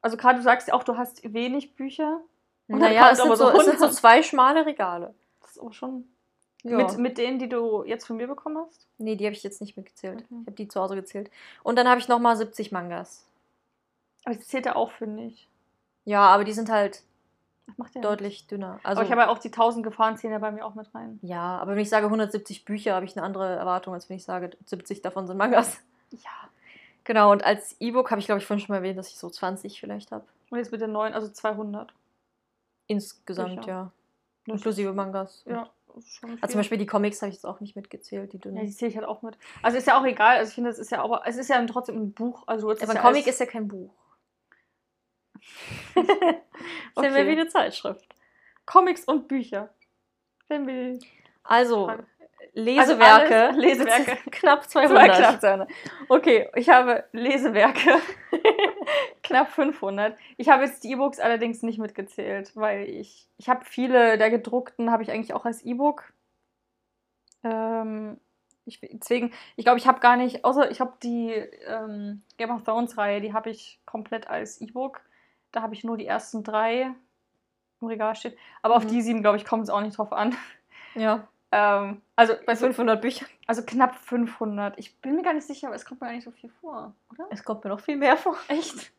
also 0.00 0.16
gerade 0.16 0.38
du 0.38 0.42
sagst 0.42 0.68
ja 0.68 0.74
auch, 0.74 0.84
du 0.84 0.96
hast 0.96 1.32
wenig 1.32 1.74
Bücher. 1.74 2.20
Und 2.68 2.78
Naja, 2.78 3.10
es 3.10 3.18
sind, 3.18 3.26
so, 3.36 3.48
es 3.50 3.64
sind 3.64 3.78
so 3.78 3.86
100. 3.86 3.94
zwei 3.94 4.22
schmale 4.22 4.64
Regale. 4.66 5.14
Das 5.40 5.52
ist 5.52 5.58
auch 5.60 5.72
schon. 5.72 6.08
Ja. 6.68 6.76
Mit, 6.76 6.98
mit 6.98 7.18
denen, 7.18 7.38
die 7.38 7.48
du 7.48 7.84
jetzt 7.84 8.06
von 8.06 8.16
mir 8.16 8.26
bekommen 8.26 8.58
hast? 8.58 8.86
nee, 8.98 9.16
die 9.16 9.24
habe 9.24 9.34
ich 9.34 9.42
jetzt 9.42 9.60
nicht 9.60 9.76
mitgezählt. 9.76 10.24
Okay. 10.24 10.26
Ich 10.40 10.46
habe 10.46 10.56
die 10.56 10.68
zu 10.68 10.80
Hause 10.80 10.94
gezählt. 10.94 11.30
Und 11.62 11.76
dann 11.76 11.88
habe 11.88 12.00
ich 12.00 12.08
nochmal 12.08 12.36
70 12.36 12.72
Mangas. 12.72 13.26
Aber 14.24 14.34
das 14.34 14.46
zählt 14.46 14.66
ja 14.66 14.76
auch, 14.76 14.90
finde 14.92 15.24
ich. 15.24 15.48
Ja, 16.04 16.22
aber 16.28 16.44
die 16.44 16.52
sind 16.52 16.70
halt 16.70 17.02
Das 17.66 17.78
macht 17.78 17.94
ja 17.94 18.00
deutlich 18.00 18.46
dünner. 18.46 18.80
Also, 18.82 19.00
aber 19.00 19.06
ich 19.06 19.12
habe 19.12 19.22
ja 19.22 19.28
auch 19.28 19.38
die 19.38 19.48
1000 19.48 19.84
Gefahren 19.84 20.16
zählen 20.16 20.32
ja 20.32 20.38
bei 20.38 20.50
mir 20.50 20.64
auch 20.64 20.74
mit 20.74 20.94
rein. 20.94 21.18
ja, 21.22 21.58
aber 21.58 21.72
wenn 21.72 21.80
ich 21.80 21.88
sage 21.88 22.06
170 22.06 22.64
Bücher, 22.64 22.94
habe 22.94 23.04
ich 23.04 23.16
eine 23.16 23.26
andere 23.26 23.54
Erwartung, 23.54 23.94
als 23.94 24.08
wenn 24.08 24.16
ich 24.16 24.24
sage, 24.24 24.50
70 24.64 25.02
davon 25.02 25.26
sind 25.26 25.36
Mangas. 25.36 25.78
Ja. 26.10 26.30
Genau, 27.04 27.30
und 27.30 27.44
als 27.44 27.76
E-Book 27.80 28.10
habe 28.10 28.20
ich, 28.20 28.26
glaube 28.26 28.40
ich, 28.40 28.46
vorhin 28.46 28.64
schon 28.64 28.72
mal 28.72 28.78
erwähnt, 28.78 28.98
dass 28.98 29.08
ich 29.08 29.18
so 29.18 29.30
20 29.30 29.78
vielleicht 29.78 30.10
habe. 30.10 30.24
Und 30.50 30.58
jetzt 30.58 30.72
mit 30.72 30.80
den 30.80 30.92
neuen, 30.92 31.14
also 31.14 31.28
200. 31.28 31.92
Insgesamt, 32.88 33.56
Bücher. 33.56 33.68
ja. 33.68 33.92
Inklusive 34.46 34.92
Mangas. 34.92 35.42
Ja, 35.46 35.68
Also 35.96 36.52
zum 36.52 36.60
Beispiel 36.60 36.78
die 36.78 36.86
Comics 36.86 37.22
habe 37.22 37.30
ich 37.30 37.36
jetzt 37.36 37.44
auch 37.46 37.60
nicht 37.60 37.74
mitgezählt, 37.76 38.32
die 38.32 38.38
dünnen. 38.38 38.56
Ja, 38.58 38.64
die 38.64 38.70
zähle 38.70 38.90
ich 38.90 38.96
halt 38.96 39.06
auch 39.06 39.22
mit. 39.22 39.38
Also 39.62 39.78
ist 39.78 39.86
ja 39.86 39.98
auch 39.98 40.04
egal. 40.04 40.36
Also 40.36 40.50
ich 40.50 40.54
finde, 40.54 40.70
es 40.70 40.78
ist 40.78 40.90
ja 40.90 41.02
aber 41.02 41.22
es 41.24 41.36
ist 41.36 41.48
ja 41.48 41.64
trotzdem 41.66 41.96
ein 41.96 42.12
Buch. 42.12 42.44
Also 42.46 42.70
aber 42.70 42.80
ein 42.82 42.96
ja 42.96 43.00
Comic 43.02 43.26
ist 43.26 43.40
ja 43.40 43.46
kein 43.46 43.66
Buch. 43.68 43.94
ist 45.94 46.06
ja 46.06 46.34
Okay. 46.94 47.10
mehr 47.10 47.26
wie 47.26 47.32
eine 47.32 47.48
Zeitschrift. 47.48 48.06
Comics 48.66 49.04
und 49.04 49.28
Bücher. 49.28 49.70
Wir 50.48 50.98
Also, 51.42 51.86
Frage. 51.86 52.06
Lesewerke. 52.52 53.48
alles 53.48 53.56
Lesewerke. 53.56 54.16
Knapp 54.30 54.68
zwei 54.68 54.86
200. 54.86 55.16
knapp 55.16 55.40
200. 55.40 55.70
Okay, 56.08 56.48
ich 56.54 56.68
habe 56.68 57.04
Lesewerke. 57.12 57.90
knapp 59.26 59.50
500. 59.50 60.16
Ich 60.36 60.48
habe 60.48 60.64
jetzt 60.64 60.84
die 60.84 60.92
E-Books 60.92 61.18
allerdings 61.20 61.62
nicht 61.62 61.78
mitgezählt, 61.78 62.52
weil 62.56 62.88
ich 62.88 63.28
ich 63.38 63.48
habe 63.48 63.64
viele 63.64 64.18
der 64.18 64.30
gedruckten 64.30 64.90
habe 64.90 65.02
ich 65.02 65.10
eigentlich 65.10 65.34
auch 65.34 65.44
als 65.44 65.62
E-Book. 65.62 66.12
Ähm, 67.44 68.18
ich, 68.64 68.80
deswegen, 68.80 69.32
ich 69.56 69.64
glaube, 69.64 69.78
ich 69.78 69.86
habe 69.86 70.00
gar 70.00 70.16
nicht, 70.16 70.44
außer 70.44 70.70
ich 70.70 70.80
habe 70.80 70.94
die 71.02 71.30
ähm, 71.32 72.22
Game 72.36 72.50
of 72.50 72.64
Thrones 72.64 72.98
Reihe, 72.98 73.20
die 73.20 73.32
habe 73.32 73.50
ich 73.50 73.80
komplett 73.86 74.28
als 74.28 74.60
E-Book. 74.60 75.00
Da 75.52 75.62
habe 75.62 75.74
ich 75.74 75.84
nur 75.84 75.96
die 75.96 76.06
ersten 76.06 76.42
drei 76.42 76.92
im 77.80 77.88
Regal 77.88 78.16
stehen. 78.16 78.34
Aber 78.62 78.76
auf 78.76 78.84
Mhm. 78.84 78.88
die 78.88 79.02
sieben, 79.02 79.20
glaube 79.22 79.36
ich, 79.36 79.44
kommt 79.44 79.62
es 79.64 79.70
auch 79.70 79.80
nicht 79.80 79.98
drauf 79.98 80.12
an. 80.12 80.34
Ja, 80.94 81.28
Ähm, 81.52 82.00
also 82.16 82.32
bei 82.46 82.56
500 82.56 83.02
Büchern. 83.02 83.28
also 83.46 83.62
knapp 83.62 83.96
500. 83.96 84.78
Ich 84.78 84.96
bin 85.02 85.14
mir 85.14 85.22
gar 85.22 85.34
nicht 85.34 85.46
sicher, 85.46 85.66
aber 85.66 85.76
es 85.76 85.84
kommt 85.84 86.00
mir 86.00 86.06
gar 86.06 86.14
nicht 86.14 86.24
so 86.24 86.30
viel 86.30 86.48
vor, 86.48 86.94
oder? 87.12 87.26
Es 87.30 87.44
kommt 87.44 87.62
mir 87.64 87.70
noch 87.70 87.80
viel 87.80 87.98
mehr 87.98 88.16
vor. 88.16 88.34
Echt? 88.48 88.92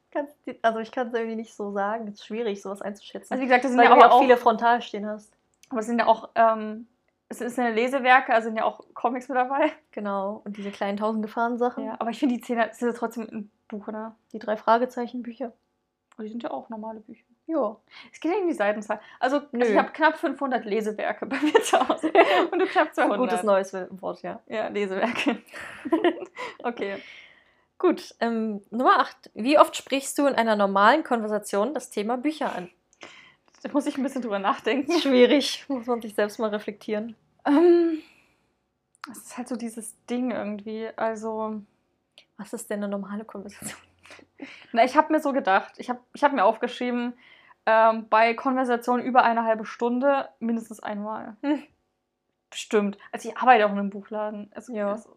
Also 0.61 0.79
ich 0.79 0.91
kann 0.91 1.07
es 1.07 1.13
irgendwie 1.13 1.35
nicht 1.35 1.53
so 1.53 1.71
sagen. 1.71 2.07
Es 2.07 2.15
ist 2.15 2.25
schwierig, 2.25 2.61
sowas 2.61 2.81
einzuschätzen. 2.81 3.33
Also 3.33 3.41
wie 3.41 3.47
gesagt, 3.47 3.63
das 3.63 3.71
sind 3.71 3.79
weil 3.79 3.85
ja 3.85 3.95
auch 3.95 4.11
auch 4.11 4.21
viele 4.21 4.37
frontal 4.37 4.81
stehen 4.81 5.05
hast. 5.05 5.31
aber 5.69 5.79
es 5.79 5.85
sind 5.85 5.99
ja 5.99 6.07
auch, 6.07 6.29
ähm, 6.35 6.87
es 7.29 7.39
sind 7.39 7.57
ja 7.57 7.69
Lesewerke, 7.69 8.33
also 8.33 8.47
sind 8.47 8.57
ja 8.57 8.65
auch 8.65 8.81
Comics 8.93 9.27
mit 9.27 9.37
dabei. 9.37 9.71
Genau. 9.91 10.41
Und 10.45 10.57
diese 10.57 10.71
kleinen 10.71 10.97
tausend 10.97 11.23
Gefahren 11.23 11.57
Sachen. 11.57 11.85
Ja, 11.85 11.95
aber 11.99 12.09
ich 12.09 12.19
finde 12.19 12.35
die 12.35 12.41
Zehner, 12.41 12.67
das 12.67 12.81
ist 12.81 12.87
ja 12.87 12.93
trotzdem 12.93 13.27
ein 13.31 13.51
Buch, 13.67 13.87
oder? 13.87 14.15
Die 14.33 14.39
drei 14.39 14.57
Fragezeichen 14.57 15.23
Bücher. 15.23 15.53
Und 16.17 16.25
die 16.25 16.29
sind 16.29 16.43
ja 16.43 16.51
auch 16.51 16.69
normale 16.69 16.99
Bücher. 17.01 17.25
Ja. 17.47 17.77
Es 18.11 18.19
geht 18.19 18.31
ja 18.31 18.39
in 18.39 18.47
die 18.47 18.53
Seitenzahl. 18.53 18.99
Also, 19.19 19.41
Nö. 19.51 19.65
ich 19.65 19.77
habe 19.77 19.91
knapp 19.91 20.17
500 20.17 20.65
Lesewerke 20.65 21.25
bei 21.27 21.37
mir 21.39 21.61
zu 21.61 21.79
Hause. 21.79 22.11
Und 22.51 22.59
du 22.59 22.65
knapp 22.65 22.93
200. 22.93 23.19
Gutes 23.19 23.43
neues 23.43 23.73
Wort, 23.73 24.21
ja. 24.21 24.39
Ja, 24.47 24.67
Lesewerke. 24.67 25.41
okay. 26.63 26.97
Gut, 27.77 28.15
ähm, 28.19 28.61
Nummer 28.71 28.99
8. 28.99 29.29
Wie 29.35 29.59
oft 29.59 29.75
sprichst 29.75 30.17
du 30.17 30.25
in 30.25 30.33
einer 30.35 30.55
normalen 30.55 31.03
Konversation 31.03 31.73
das 31.73 31.89
Thema 31.89 32.17
Bücher 32.17 32.53
an? 32.55 32.69
Da 33.63 33.71
muss 33.71 33.85
ich 33.85 33.97
ein 33.97 34.03
bisschen 34.03 34.21
drüber 34.21 34.39
nachdenken. 34.39 34.91
Schwierig, 34.99 35.65
muss 35.67 35.85
man 35.85 36.01
sich 36.01 36.15
selbst 36.15 36.39
mal 36.39 36.49
reflektieren. 36.49 37.15
Ähm, 37.45 37.99
es 39.11 39.17
ist 39.19 39.37
halt 39.37 39.47
so 39.47 39.55
dieses 39.55 39.95
Ding 40.05 40.31
irgendwie. 40.31 40.89
Also, 40.95 41.61
Was 42.37 42.53
ist 42.53 42.69
denn 42.69 42.79
eine 42.83 42.87
normale 42.89 43.25
Konversation? 43.25 43.79
na, 44.71 44.83
ich 44.83 44.95
habe 44.95 45.11
mir 45.13 45.19
so 45.19 45.31
gedacht, 45.33 45.73
ich 45.77 45.89
habe 45.89 45.99
ich 46.13 46.23
hab 46.23 46.33
mir 46.33 46.45
aufgeschrieben, 46.45 47.13
ähm, 47.65 48.07
bei 48.09 48.33
Konversationen 48.33 49.05
über 49.05 49.23
eine 49.23 49.43
halbe 49.43 49.65
Stunde 49.65 50.29
mindestens 50.39 50.79
einmal. 50.79 51.35
Hm. 51.41 51.63
Bestimmt. 52.49 52.97
Also 53.11 53.29
ich 53.29 53.37
arbeite 53.37 53.65
auch 53.65 53.71
in 53.71 53.79
einem 53.79 53.89
Buchladen. 53.89 54.49
Also, 54.55 54.73
Ja. 54.73 54.91
also, 54.93 55.15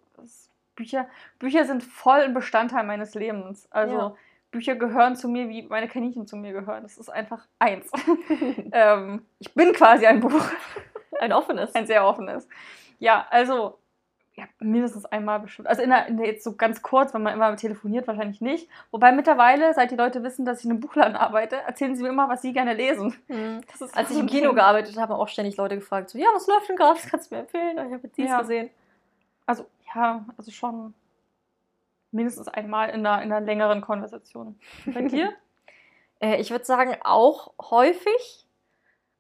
Bücher, 0.80 1.06
Bücher 1.38 1.66
sind 1.66 1.82
voll 1.82 2.20
ein 2.20 2.32
Bestandteil 2.32 2.84
meines 2.84 3.14
Lebens. 3.14 3.68
Also 3.70 3.94
Ja. 3.94 4.14
Bücher 4.50 4.76
gehören 4.76 5.14
zu 5.14 5.28
mir, 5.28 5.48
wie 5.50 5.62
meine 5.62 5.88
Kaninchen 5.88 6.26
zu 6.26 6.36
mir 6.36 6.52
gehören. 6.52 6.82
Das 6.82 6.96
ist 6.96 7.10
einfach 7.10 7.46
eins. 7.58 7.90
ähm, 8.72 9.26
ich 9.38 9.52
bin 9.54 9.72
quasi 9.74 10.06
ein 10.06 10.20
Buch. 10.20 10.42
Ein 11.20 11.34
offenes. 11.34 11.74
ein 11.74 11.86
sehr 11.86 12.06
offenes. 12.06 12.48
Ja, 12.98 13.26
also 13.30 13.76
ja, 14.34 14.44
mindestens 14.58 15.04
einmal 15.04 15.40
bestimmt. 15.40 15.68
Also 15.68 15.82
in 15.82 15.90
der, 15.90 16.06
in 16.06 16.16
der 16.16 16.26
jetzt 16.26 16.44
so 16.44 16.56
ganz 16.56 16.80
kurz, 16.80 17.12
wenn 17.12 17.22
man 17.22 17.34
immer 17.34 17.54
telefoniert, 17.56 18.08
wahrscheinlich 18.08 18.40
nicht. 18.40 18.70
Wobei 18.90 19.12
mittlerweile, 19.12 19.74
seit 19.74 19.90
die 19.90 19.96
Leute 19.96 20.22
wissen, 20.22 20.46
dass 20.46 20.60
ich 20.60 20.64
in 20.64 20.70
einem 20.70 20.80
Buchladen 20.80 21.14
arbeite, 21.14 21.56
erzählen 21.56 21.94
sie 21.94 22.02
mir 22.02 22.08
immer, 22.08 22.30
was 22.30 22.40
sie 22.40 22.54
gerne 22.54 22.72
lesen. 22.72 23.14
Hm. 23.26 23.60
Ist 23.78 23.94
Als 23.94 24.10
ich 24.10 24.18
im 24.18 24.26
Kino 24.28 24.54
gearbeitet 24.54 24.96
habe, 24.96 25.12
haben 25.12 25.20
auch 25.20 25.28
ständig 25.28 25.58
Leute 25.58 25.74
gefragt, 25.74 26.08
so, 26.08 26.16
ja, 26.18 26.28
was 26.32 26.46
läuft 26.46 26.70
denn 26.70 26.76
gerade? 26.76 26.94
Das 26.98 27.10
kannst 27.10 27.30
du 27.30 27.34
mir 27.34 27.42
empfehlen. 27.42 27.76
Ich 27.76 27.92
habe 27.92 28.00
jetzt 28.04 28.16
dies 28.16 28.30
Ja. 28.30 28.40
gesehen. 28.40 28.70
Also 29.44 29.66
ja, 29.94 30.24
also 30.36 30.50
schon 30.50 30.94
mindestens 32.12 32.48
einmal 32.48 32.90
in 32.90 33.06
einer, 33.06 33.22
in 33.22 33.32
einer 33.32 33.44
längeren 33.44 33.80
Konversation. 33.80 34.58
Bei 34.86 35.02
dir? 35.02 35.32
Äh, 36.22 36.38
ich 36.38 36.50
würde 36.50 36.66
sagen, 36.66 36.96
auch 37.02 37.54
häufig. 37.70 38.46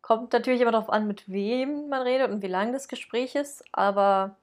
Kommt 0.02 0.34
natürlich 0.34 0.60
immer 0.60 0.72
darauf 0.72 0.90
an, 0.90 1.06
mit 1.06 1.30
wem 1.30 1.88
man 1.88 2.02
redet 2.02 2.30
und 2.30 2.42
wie 2.42 2.46
lang 2.46 2.74
das 2.74 2.88
Gespräch 2.88 3.34
ist, 3.36 3.64
aber 3.72 4.36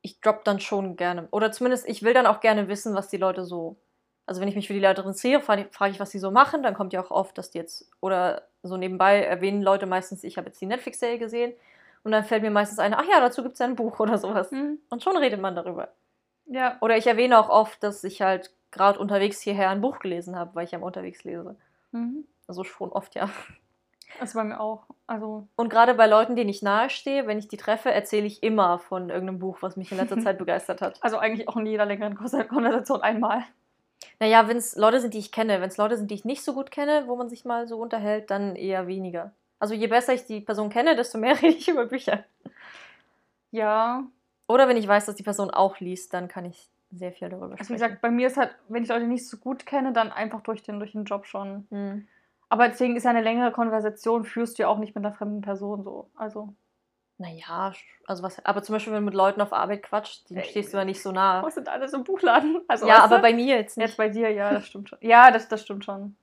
ich 0.00 0.20
drop 0.20 0.44
dann 0.44 0.60
schon 0.60 0.96
gerne. 0.96 1.28
Oder 1.30 1.52
zumindest, 1.52 1.86
ich 1.86 2.02
will 2.02 2.14
dann 2.14 2.26
auch 2.26 2.40
gerne 2.40 2.68
wissen, 2.68 2.94
was 2.94 3.08
die 3.08 3.18
Leute 3.18 3.44
so. 3.44 3.76
Also, 4.24 4.40
wenn 4.40 4.48
ich 4.48 4.54
mich 4.54 4.68
für 4.68 4.72
die 4.72 4.80
Leute 4.80 5.02
interessiere, 5.02 5.40
frage 5.40 5.90
ich, 5.90 6.00
was 6.00 6.10
die 6.10 6.18
so 6.18 6.30
machen. 6.30 6.62
Dann 6.62 6.74
kommt 6.74 6.92
ja 6.92 7.02
auch 7.02 7.10
oft, 7.10 7.36
dass 7.36 7.50
die 7.50 7.58
jetzt. 7.58 7.90
Oder 8.00 8.48
so 8.62 8.76
nebenbei 8.76 9.22
erwähnen 9.22 9.62
Leute 9.62 9.86
meistens, 9.86 10.24
ich 10.24 10.38
habe 10.38 10.48
jetzt 10.48 10.60
die 10.60 10.66
Netflix-Serie 10.66 11.18
gesehen. 11.18 11.52
Und 12.02 12.12
dann 12.12 12.24
fällt 12.24 12.42
mir 12.42 12.50
meistens 12.50 12.78
ein, 12.78 12.94
ach 12.94 13.04
ja, 13.10 13.20
dazu 13.20 13.42
gibt 13.42 13.54
es 13.54 13.58
ja 13.58 13.66
ein 13.66 13.76
Buch 13.76 13.98
oder 14.00 14.18
sowas. 14.18 14.50
Hm, 14.50 14.78
Und 14.88 15.02
schon 15.02 15.16
redet 15.16 15.40
man 15.40 15.54
darüber. 15.54 15.88
ja, 16.46 16.76
Oder 16.80 16.96
ich 16.96 17.06
erwähne 17.06 17.38
auch 17.38 17.48
oft, 17.48 17.82
dass 17.82 18.02
ich 18.04 18.22
halt 18.22 18.50
gerade 18.70 18.98
unterwegs 18.98 19.40
hierher 19.40 19.70
ein 19.70 19.80
Buch 19.80 19.98
gelesen 19.98 20.36
habe, 20.36 20.54
weil 20.54 20.64
ich 20.64 20.70
ja 20.72 20.78
unterwegs 20.78 21.24
lese. 21.24 21.56
mhm. 21.92 22.24
Also 22.46 22.64
schon 22.64 22.90
oft, 22.90 23.14
ja. 23.14 23.30
das 24.18 24.34
bei 24.34 24.42
mir 24.44 24.58
auch. 24.60 24.84
Also 25.06 25.46
Und 25.56 25.68
gerade 25.70 25.94
bei 25.94 26.06
Leuten, 26.06 26.34
denen 26.36 26.50
ich 26.50 26.62
nahestehe, 26.62 27.26
wenn 27.26 27.38
ich 27.38 27.48
die 27.48 27.56
treffe, 27.56 27.92
erzähle 27.92 28.26
ich 28.26 28.42
immer 28.42 28.78
von 28.78 29.08
irgendeinem 29.10 29.38
Buch, 29.38 29.58
was 29.60 29.76
mich 29.76 29.90
in 29.92 29.98
letzter 29.98 30.18
Zeit 30.20 30.38
begeistert 30.38 30.80
hat. 30.82 30.98
also 31.02 31.18
eigentlich 31.18 31.48
auch 31.48 31.56
in 31.56 31.66
jeder 31.66 31.84
längeren 31.86 32.16
Kon- 32.16 32.48
Konversation 32.48 33.02
einmal. 33.02 33.44
Naja, 34.18 34.48
wenn 34.48 34.56
es 34.56 34.76
Leute 34.76 35.00
sind, 35.00 35.14
die 35.14 35.18
ich 35.18 35.30
kenne, 35.32 35.60
wenn 35.60 35.68
es 35.68 35.76
Leute 35.76 35.96
sind, 35.96 36.10
die 36.10 36.14
ich 36.14 36.24
nicht 36.24 36.42
so 36.42 36.54
gut 36.54 36.70
kenne, 36.70 37.04
wo 37.06 37.16
man 37.16 37.28
sich 37.28 37.44
mal 37.44 37.66
so 37.68 37.78
unterhält, 37.78 38.30
dann 38.30 38.56
eher 38.56 38.86
weniger. 38.86 39.32
Also 39.60 39.74
je 39.74 39.86
besser 39.86 40.14
ich 40.14 40.24
die 40.24 40.40
Person 40.40 40.70
kenne, 40.70 40.96
desto 40.96 41.18
mehr 41.18 41.36
rede 41.42 41.56
ich 41.56 41.68
über 41.68 41.86
Bücher. 41.86 42.24
Ja, 43.52 44.04
Oder 44.48 44.66
wenn 44.68 44.76
ich 44.76 44.88
weiß, 44.88 45.06
dass 45.06 45.14
die 45.14 45.22
Person 45.22 45.50
auch 45.50 45.78
liest, 45.78 46.12
dann 46.14 46.26
kann 46.28 46.44
ich 46.44 46.68
sehr 46.92 47.12
viel 47.12 47.28
darüber 47.28 47.52
Also 47.52 47.58
wie 47.58 47.64
sprechen. 47.64 47.74
gesagt, 47.74 48.00
bei 48.00 48.10
mir 48.10 48.26
ist 48.26 48.36
halt, 48.36 48.54
wenn 48.68 48.82
ich 48.82 48.88
Leute 48.88 49.06
nicht 49.06 49.28
so 49.28 49.36
gut 49.36 49.64
kenne, 49.66 49.92
dann 49.92 50.10
einfach 50.10 50.40
durch 50.40 50.62
den, 50.62 50.80
durch 50.80 50.92
den 50.92 51.04
Job 51.04 51.26
schon. 51.26 51.66
Hm. 51.70 52.08
Aber 52.48 52.68
deswegen 52.68 52.96
ist 52.96 53.04
ja 53.04 53.10
eine 53.10 53.22
längere 53.22 53.52
Konversation, 53.52 54.24
führst 54.24 54.58
du 54.58 54.62
ja 54.64 54.68
auch 54.68 54.78
nicht 54.78 54.96
mit 54.96 55.04
einer 55.04 55.14
fremden 55.14 55.40
Person 55.40 55.84
so. 55.84 56.10
Also, 56.16 56.52
Naja, 57.18 57.72
also 58.06 58.24
was, 58.24 58.44
aber 58.44 58.62
zum 58.64 58.72
Beispiel, 58.74 58.92
wenn 58.92 59.02
du 59.02 59.06
mit 59.06 59.14
Leuten 59.14 59.40
auf 59.40 59.52
Arbeit 59.52 59.84
quatscht, 59.84 60.28
denen 60.30 60.40
Ey. 60.40 60.48
stehst 60.48 60.72
du 60.72 60.78
ja 60.78 60.84
nicht 60.84 61.00
so 61.00 61.12
nah. 61.12 61.44
was 61.44 61.54
sind 61.54 61.68
alles 61.68 61.92
im 61.92 62.02
Buchladen? 62.02 62.60
Also, 62.68 62.88
ja, 62.88 63.04
aber 63.04 63.16
du? 63.16 63.22
bei 63.22 63.32
mir 63.34 63.56
jetzt 63.56 63.76
nicht. 63.76 63.86
Jetzt 63.86 63.96
bei 63.96 64.08
dir, 64.08 64.30
ja, 64.30 64.54
das 64.54 64.66
stimmt 64.66 64.88
schon. 64.88 64.98
Ja, 65.00 65.30
das, 65.30 65.46
das 65.46 65.62
stimmt 65.62 65.84
schon. 65.84 66.16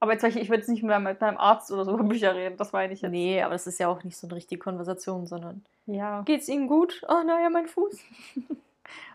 Aber 0.00 0.12
jetzt, 0.12 0.24
ich 0.24 0.34
würde 0.48 0.58
jetzt 0.58 0.68
nicht 0.68 0.82
mit 0.82 0.90
meinem, 0.90 1.04
mit 1.04 1.20
meinem 1.20 1.38
Arzt 1.38 1.70
oder 1.72 1.84
so 1.84 1.92
über 1.94 2.04
Bücher 2.04 2.34
reden, 2.34 2.56
das 2.56 2.72
meine 2.72 2.92
ich 2.92 3.02
jetzt. 3.02 3.10
Nee, 3.10 3.42
aber 3.42 3.52
das 3.54 3.66
ist 3.66 3.78
ja 3.80 3.88
auch 3.88 4.04
nicht 4.04 4.16
so 4.16 4.26
eine 4.26 4.36
richtige 4.36 4.58
Konversation, 4.58 5.26
sondern 5.26 5.64
Ja. 5.86 6.22
geht's 6.22 6.48
Ihnen 6.48 6.68
gut? 6.68 7.02
Oh, 7.08 7.22
naja, 7.26 7.48
mein 7.50 7.66
Fuß. 7.66 7.98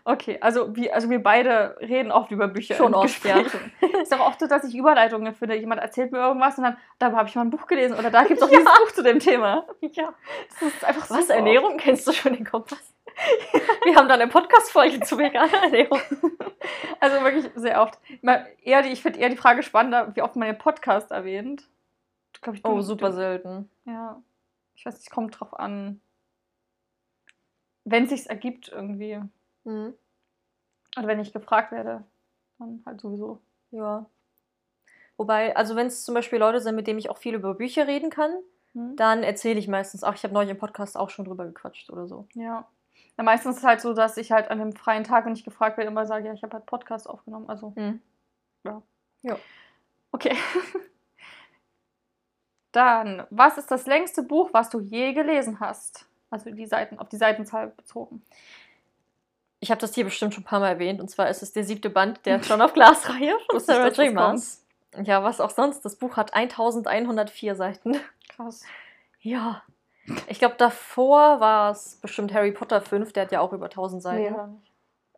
Okay, 0.04 0.36
also, 0.40 0.74
wie, 0.76 0.92
also 0.92 1.08
wir 1.10 1.22
beide 1.22 1.76
reden 1.80 2.10
oft 2.10 2.30
über 2.30 2.48
Bücher. 2.48 2.74
Schon 2.74 2.92
oft, 2.92 3.24
ja. 3.24 3.40
Gesprächen. 3.40 3.72
Ist 4.02 4.12
auch 4.12 4.26
oft 4.26 4.40
so, 4.40 4.46
dass 4.46 4.64
ich 4.64 4.74
Überleitungen 4.74 5.32
finde. 5.34 5.54
Jemand 5.56 5.80
erzählt 5.80 6.12
mir 6.12 6.18
irgendwas 6.18 6.58
und 6.58 6.64
dann, 6.64 6.76
da 6.98 7.12
habe 7.12 7.28
ich 7.28 7.34
mal 7.36 7.42
ein 7.42 7.50
Buch 7.50 7.66
gelesen 7.66 7.96
oder 7.98 8.10
da 8.10 8.24
gibt 8.24 8.40
es 8.40 8.42
auch 8.42 8.48
dieses 8.50 8.64
Buch 8.64 8.92
zu 8.92 9.02
dem 9.02 9.18
Thema. 9.20 9.64
Ja. 9.80 10.12
Das 10.60 10.68
ist 10.74 10.84
einfach 10.84 11.08
Was, 11.08 11.20
super. 11.22 11.34
Ernährung? 11.34 11.76
Kennst 11.78 12.06
du 12.06 12.12
schon 12.12 12.34
den 12.34 12.44
Kompass? 12.44 12.92
Wir 13.84 13.96
haben 13.96 14.08
da 14.08 14.14
eine 14.14 14.28
Podcast-Folge 14.28 15.00
zu 15.00 15.18
veganer 15.18 15.62
Ernährung. 15.64 16.00
Also 17.00 17.20
wirklich 17.22 17.50
sehr 17.56 17.80
oft. 17.82 17.98
Mal 18.22 18.46
Eher 18.62 18.82
die, 18.82 18.90
ich 18.90 19.02
finde 19.02 19.18
eher 19.18 19.28
die 19.28 19.36
Frage 19.36 19.62
spannender, 19.62 20.14
wie 20.14 20.22
oft 20.22 20.36
man 20.36 20.46
den 20.48 20.58
Podcast 20.58 21.10
erwähnt. 21.10 21.68
Glaub 22.40 22.56
Oh, 22.64 22.80
super 22.80 23.10
du- 23.10 23.14
selten. 23.16 23.70
Ja. 23.84 24.20
Ich 24.74 24.86
weiß 24.86 24.98
nicht, 24.98 25.10
kommt 25.10 25.38
drauf 25.38 25.58
an. 25.58 26.00
Wenn 27.84 28.04
es 28.04 28.10
sich 28.10 28.30
ergibt 28.30 28.68
irgendwie. 28.68 29.20
Mhm. 29.64 29.94
Oder 30.96 31.06
wenn 31.08 31.20
ich 31.20 31.32
gefragt 31.32 31.72
werde, 31.72 32.04
dann 32.58 32.82
halt 32.86 33.00
sowieso. 33.00 33.40
Ja. 33.70 34.06
Wobei, 35.16 35.56
also 35.56 35.76
wenn 35.76 35.86
es 35.88 36.04
zum 36.04 36.14
Beispiel 36.14 36.38
Leute 36.38 36.60
sind, 36.60 36.74
mit 36.76 36.86
denen 36.86 36.98
ich 36.98 37.10
auch 37.10 37.18
viel 37.18 37.34
über 37.34 37.54
Bücher 37.54 37.86
reden 37.86 38.10
kann, 38.10 38.32
Hm? 38.74 38.96
dann 38.96 39.22
erzähle 39.22 39.58
ich 39.58 39.68
meistens, 39.68 40.02
ach, 40.02 40.14
ich 40.14 40.24
habe 40.24 40.32
neulich 40.34 40.50
im 40.50 40.58
Podcast 40.58 40.96
auch 40.96 41.10
schon 41.10 41.24
drüber 41.26 41.44
gequatscht 41.44 41.90
oder 41.90 42.06
so. 42.06 42.26
Ja. 42.34 42.66
Ja. 43.18 43.24
Meistens 43.24 43.56
ist 43.56 43.62
es 43.62 43.66
halt 43.68 43.80
so, 43.80 43.92
dass 43.94 44.16
ich 44.16 44.32
halt 44.32 44.50
an 44.50 44.58
dem 44.58 44.72
freien 44.74 45.04
Tag, 45.04 45.26
wenn 45.26 45.34
ich 45.34 45.44
gefragt 45.44 45.76
werde, 45.76 45.90
immer 45.90 46.06
sage, 46.06 46.26
ja, 46.26 46.32
ich 46.34 46.42
habe 46.42 46.54
halt 46.54 46.66
Podcast 46.66 47.08
aufgenommen. 47.08 47.48
Also, 47.48 47.72
Mhm. 47.76 48.00
okay. 50.12 50.36
Dann, 52.72 53.26
was 53.30 53.58
ist 53.58 53.70
das 53.70 53.86
längste 53.86 54.22
Buch, 54.22 54.50
was 54.52 54.70
du 54.70 54.80
je 54.80 55.12
gelesen 55.12 55.60
hast? 55.60 56.06
Also 56.30 56.50
die 56.50 56.64
Seiten, 56.66 56.98
auf 56.98 57.08
die 57.10 57.18
Seitenzahl 57.18 57.68
bezogen. 57.68 58.22
Ich 59.60 59.70
habe 59.70 59.80
das 59.80 59.94
hier 59.94 60.04
bestimmt 60.04 60.32
schon 60.34 60.42
ein 60.42 60.46
paar 60.46 60.60
Mal 60.60 60.70
erwähnt, 60.70 61.00
und 61.00 61.08
zwar 61.08 61.28
ist 61.28 61.42
es 61.42 61.52
der 61.52 61.64
siebte 61.64 61.90
Band 61.90 62.24
der 62.24 62.38
John 62.40 62.62
of 62.62 62.72
Glass-Reihe 62.72 63.36
von 63.50 63.60
Sarah 63.60 63.88
J. 63.88 64.12
Maas. 64.14 64.64
Ja, 65.04 65.22
was 65.22 65.40
auch 65.40 65.50
sonst. 65.50 65.82
Das 65.84 65.96
Buch 65.96 66.16
hat 66.16 66.34
1104 66.34 67.54
Seiten. 67.54 67.96
Krass. 68.28 68.64
Ja. 69.20 69.62
Ich 70.26 70.38
glaube, 70.38 70.56
davor 70.58 71.40
war 71.40 71.70
es 71.70 71.96
bestimmt 71.96 72.32
Harry 72.34 72.52
Potter 72.52 72.80
5, 72.80 73.12
der 73.12 73.24
hat 73.24 73.32
ja 73.32 73.40
auch 73.40 73.52
über 73.52 73.66
1000 73.66 74.02
Seiten. 74.02 74.32
Nee. 74.34 74.70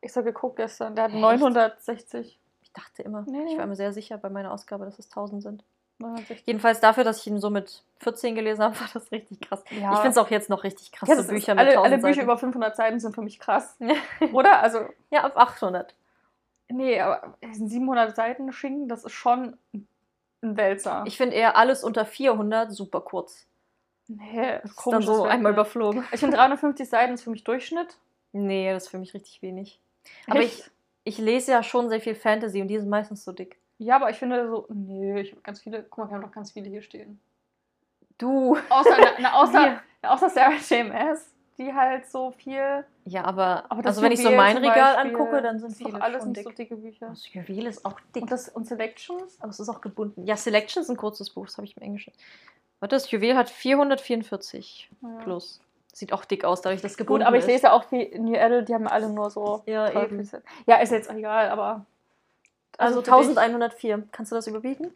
Ich 0.02 0.14
habe 0.14 0.24
geguckt 0.24 0.56
gestern, 0.56 0.94
der 0.94 1.04
hat 1.04 1.12
Echt? 1.12 1.20
960. 1.20 2.38
Ich 2.62 2.72
dachte 2.72 3.02
immer, 3.02 3.22
Nee, 3.26 3.44
ich 3.46 3.52
nee. 3.52 3.58
war 3.58 3.66
mir 3.66 3.76
sehr 3.76 3.92
sicher 3.92 4.18
bei 4.18 4.28
meiner 4.28 4.52
Ausgabe, 4.52 4.84
dass 4.84 4.98
es 4.98 5.06
1000 5.06 5.42
sind. 5.42 5.64
960. 5.98 6.46
Jedenfalls 6.46 6.80
dafür, 6.80 7.04
dass 7.04 7.20
ich 7.20 7.26
ihn 7.28 7.38
so 7.40 7.48
mit 7.48 7.82
14 8.00 8.34
gelesen 8.34 8.62
habe, 8.62 8.74
war 8.80 8.88
das 8.92 9.10
richtig 9.12 9.40
krass. 9.40 9.64
Ja. 9.70 9.92
Ich 9.92 9.98
finde 10.00 10.10
es 10.10 10.18
auch 10.18 10.28
jetzt 10.30 10.50
noch 10.50 10.64
richtig 10.64 10.92
krasse 10.92 11.12
Ja, 11.14 11.22
Bücher 11.22 11.54
mit 11.54 11.60
alle, 11.60 11.70
1000 11.70 11.84
alle 11.86 11.96
Bücher 12.02 12.14
Seiten. 12.14 12.24
über 12.24 12.36
500 12.38 12.76
Seiten 12.76 13.00
sind 13.00 13.14
für 13.14 13.22
mich 13.22 13.38
krass. 13.38 13.78
Oder? 14.32 14.60
Also, 14.62 14.80
ja, 15.10 15.24
ab 15.24 15.36
800. 15.36 15.94
nee, 16.68 17.00
aber 17.00 17.34
700 17.52 18.14
Seiten 18.14 18.52
Schinken, 18.52 18.88
das 18.88 19.04
ist 19.04 19.12
schon 19.12 19.56
ein 20.42 20.56
Wälzer. 20.58 21.04
Ich 21.06 21.16
finde 21.16 21.36
eher 21.36 21.56
alles 21.56 21.82
unter 21.84 22.04
400 22.04 22.70
super 22.72 23.00
kurz. 23.00 23.46
Nee, 24.08 24.58
Das 24.62 24.70
ist 24.70 24.86
dann 24.86 25.02
so 25.02 25.24
einmal 25.24 25.52
überflogen. 25.52 26.04
Ich 26.12 26.20
finde 26.20 26.36
350 26.36 26.88
Seiten 26.88 27.14
ist 27.14 27.22
für 27.22 27.30
mich 27.30 27.44
Durchschnitt. 27.44 27.96
Nee, 28.32 28.72
das 28.72 28.84
ist 28.84 28.88
für 28.90 28.98
mich 28.98 29.14
richtig 29.14 29.42
wenig. 29.42 29.80
Aber 30.26 30.40
Echt? 30.40 30.70
ich, 31.04 31.16
ich 31.16 31.18
lese 31.18 31.52
ja 31.52 31.62
schon 31.62 31.88
sehr 31.88 32.00
viel 32.00 32.14
Fantasy 32.14 32.60
und 32.60 32.68
die 32.68 32.78
sind 32.78 32.88
meistens 32.88 33.24
so 33.24 33.32
dick. 33.32 33.58
Ja, 33.78 33.96
aber 33.96 34.10
ich 34.10 34.16
finde 34.16 34.48
so, 34.48 34.66
nee, 34.70 35.20
ich 35.20 35.32
habe 35.32 35.42
ganz 35.42 35.60
viele, 35.60 35.82
guck 35.82 35.98
mal, 35.98 36.10
wir 36.10 36.14
haben 36.16 36.22
doch 36.22 36.32
ganz 36.32 36.52
viele 36.52 36.68
hier 36.68 36.82
stehen. 36.82 37.20
Du. 38.18 38.56
Außer, 38.68 38.96
na, 38.98 39.08
na, 39.18 39.34
außer, 39.34 39.80
na, 40.02 40.10
außer 40.12 40.30
Sarah 40.30 40.56
JMS, 40.56 41.34
die 41.58 41.72
halt 41.72 42.06
so 42.06 42.30
viel. 42.30 42.84
Ja, 43.04 43.24
aber, 43.24 43.64
Aber 43.68 43.82
das 43.82 43.96
also 43.96 44.02
wenn 44.02 44.12
ich 44.12 44.20
so 44.20 44.28
Juwel 44.28 44.36
mein 44.36 44.56
Regal 44.58 44.94
Beispiel, 44.94 45.10
angucke, 45.12 45.42
dann 45.42 45.58
sind 45.58 45.76
viele 45.76 46.00
alles 46.00 46.22
schon 46.22 46.34
dick. 46.34 46.44
so 46.44 46.50
dicke 46.50 46.76
Bücher. 46.76 47.08
Das 47.08 47.32
Juwel 47.32 47.66
ist 47.66 47.84
auch 47.84 47.98
dick. 48.14 48.22
Und, 48.22 48.32
das, 48.32 48.48
und 48.48 48.66
Selections? 48.66 49.40
Aber 49.40 49.50
es 49.50 49.60
ist 49.60 49.68
auch 49.68 49.80
gebunden. 49.80 50.24
Ja, 50.24 50.36
Selection 50.36 50.82
ist 50.82 50.90
ein 50.90 50.96
kurzes 50.96 51.30
Buch, 51.30 51.46
das 51.46 51.56
habe 51.56 51.66
ich 51.66 51.76
im 51.76 51.82
Englischen. 51.82 52.12
Warte, 52.84 52.96
das 52.96 53.10
Juwel 53.10 53.34
hat 53.34 53.48
444 53.48 54.90
Ja. 55.00 55.08
plus. 55.22 55.58
Sieht 55.94 56.12
auch 56.12 56.26
dick 56.26 56.44
aus, 56.44 56.60
dadurch, 56.60 56.82
dass 56.82 56.90
es 56.92 56.98
Gut, 56.98 57.06
gebunden 57.06 57.26
aber 57.26 57.38
ich 57.38 57.46
lese 57.46 57.72
auch 57.72 57.84
die 57.84 58.10
New 58.18 58.38
Adult, 58.38 58.68
die 58.68 58.74
haben 58.74 58.86
alle 58.86 59.08
nur 59.08 59.30
so. 59.30 59.62
Ja, 59.64 59.90
eben. 60.02 60.28
Ja, 60.66 60.76
ist 60.76 60.92
jetzt 60.92 61.10
egal, 61.10 61.48
aber. 61.48 61.86
Also 62.76 63.00
dich- 63.00 63.10
1104. 63.10 64.02
Kannst 64.12 64.32
du 64.32 64.36
das 64.36 64.46
überbieten? 64.48 64.92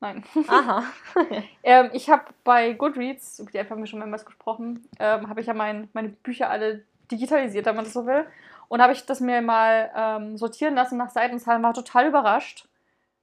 Nein. 0.00 0.24
Aha. 0.48 0.82
Ähm, 1.62 1.90
ich 1.92 2.10
habe 2.10 2.24
bei 2.42 2.72
Goodreads, 2.72 3.38
über 3.38 3.52
die 3.52 3.58
einfach 3.60 3.76
haben 3.76 3.82
wir 3.82 3.86
schon 3.86 4.00
mehrmals 4.00 4.24
gesprochen, 4.26 4.88
ähm, 4.98 5.28
habe 5.28 5.40
ich 5.40 5.46
ja 5.46 5.54
mein, 5.54 5.88
meine 5.92 6.08
Bücher 6.08 6.50
alle 6.50 6.82
digitalisiert, 7.12 7.66
wenn 7.66 7.76
man 7.76 7.84
das 7.84 7.94
so 7.94 8.04
will. 8.06 8.26
Und 8.66 8.82
habe 8.82 8.92
ich 8.94 9.06
das 9.06 9.20
mir 9.20 9.42
mal 9.42 9.92
ähm, 9.94 10.36
sortieren 10.38 10.74
lassen 10.74 10.96
nach 10.98 11.10
Seitenzahlen, 11.10 11.62
war 11.62 11.72
total 11.72 12.08
überrascht, 12.08 12.68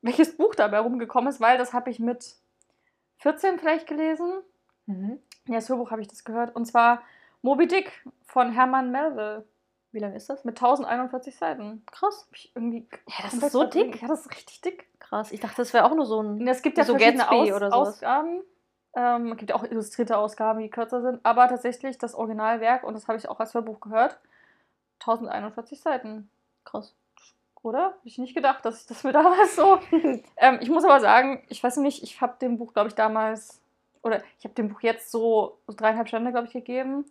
welches 0.01 0.37
Buch 0.37 0.55
dabei 0.55 0.79
rumgekommen 0.79 1.29
ist, 1.29 1.41
weil 1.41 1.57
das 1.57 1.73
habe 1.73 1.89
ich 1.89 1.99
mit 1.99 2.35
14 3.17 3.59
vielleicht 3.59 3.87
gelesen. 3.87 4.41
Mhm. 4.85 5.19
Ja, 5.47 5.55
das 5.55 5.69
Hörbuch 5.69 5.91
habe 5.91 6.01
ich 6.01 6.07
das 6.07 6.23
gehört. 6.23 6.55
Und 6.55 6.65
zwar 6.65 7.01
Moby 7.41 7.67
Dick 7.67 7.91
von 8.25 8.51
Herman 8.51 8.91
Melville 8.91 9.45
Wie 9.91 9.99
lange 9.99 10.15
ist 10.15 10.29
das? 10.29 10.43
mit 10.45 10.57
1041 10.57 11.35
Seiten. 11.35 11.83
Krass. 11.91 12.25
Hab 12.27 12.35
ich 12.35 12.51
irgendwie 12.55 12.87
Ja, 13.07 13.15
das 13.23 13.33
ist 13.33 13.51
so 13.51 13.63
dick. 13.65 14.01
Ja, 14.01 14.07
das 14.07 14.21
ist 14.21 14.31
richtig 14.31 14.61
dick. 14.61 14.87
Krass. 14.99 15.31
Ich 15.31 15.39
dachte, 15.39 15.57
das 15.57 15.73
wäre 15.73 15.85
auch 15.85 15.95
nur 15.95 16.05
so 16.05 16.21
ein. 16.21 16.47
es 16.47 16.61
gibt 16.61 16.77
ja 16.77 16.83
So 16.85 16.93
verschiedene 16.93 17.23
Gatsby 17.23 17.51
Aus 17.51 17.57
oder 17.57 17.71
sowas. 17.71 17.87
Ausgaben. 17.89 18.41
Ähm, 18.95 19.31
es 19.31 19.37
gibt 19.37 19.49
ja 19.49 19.55
auch 19.55 19.63
illustrierte 19.63 20.17
Ausgaben, 20.17 20.59
die 20.59 20.69
kürzer 20.69 21.01
sind. 21.01 21.19
Aber 21.23 21.47
tatsächlich 21.47 21.97
das 21.97 22.13
Originalwerk, 22.15 22.83
und 22.83 22.93
das 22.93 23.07
habe 23.07 23.17
ich 23.17 23.27
auch 23.27 23.39
als 23.39 23.53
Hörbuch 23.53 23.79
gehört, 23.79 24.19
1041 24.99 25.81
Seiten. 25.81 26.29
Krass. 26.63 26.95
Oder? 27.63 27.85
Habe 27.85 27.97
ich 28.03 28.17
nicht 28.17 28.35
gedacht, 28.35 28.63
dass 28.65 28.81
ich 28.81 28.87
das 28.87 29.03
mir 29.03 29.11
damals 29.13 29.55
so. 29.55 29.79
ähm, 30.37 30.59
ich 30.61 30.69
muss 30.69 30.83
aber 30.83 30.99
sagen, 30.99 31.43
ich 31.49 31.63
weiß 31.63 31.77
nicht, 31.77 32.03
ich 32.03 32.21
habe 32.21 32.35
dem 32.39 32.57
Buch, 32.57 32.73
glaube 32.73 32.89
ich, 32.89 32.95
damals, 32.95 33.61
oder 34.03 34.21
ich 34.37 34.45
habe 34.45 34.53
dem 34.53 34.69
Buch 34.69 34.81
jetzt 34.81 35.09
so, 35.11 35.57
so 35.65 35.73
dreieinhalb 35.73 36.07
Sterne, 36.07 36.31
glaube 36.31 36.47
ich, 36.47 36.53
gegeben. 36.53 37.05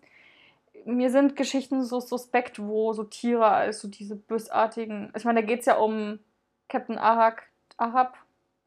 Mir 0.85 1.11
sind 1.11 1.37
Geschichten 1.37 1.83
so 1.83 2.01
suspekt, 2.01 2.61
wo 2.61 2.93
so 2.93 3.05
Tiere 3.05 3.47
als 3.47 3.81
so 3.81 3.89
diese 3.89 4.17
bösartigen. 4.17 5.13
Ich 5.17 5.25
meine, 5.25 5.41
da 5.41 5.47
geht 5.47 5.61
es 5.61 5.67
ja 5.67 5.77
um 5.77 6.19
Captain 6.69 6.99
Ahab, 6.99 7.43
Ahab 7.77 8.17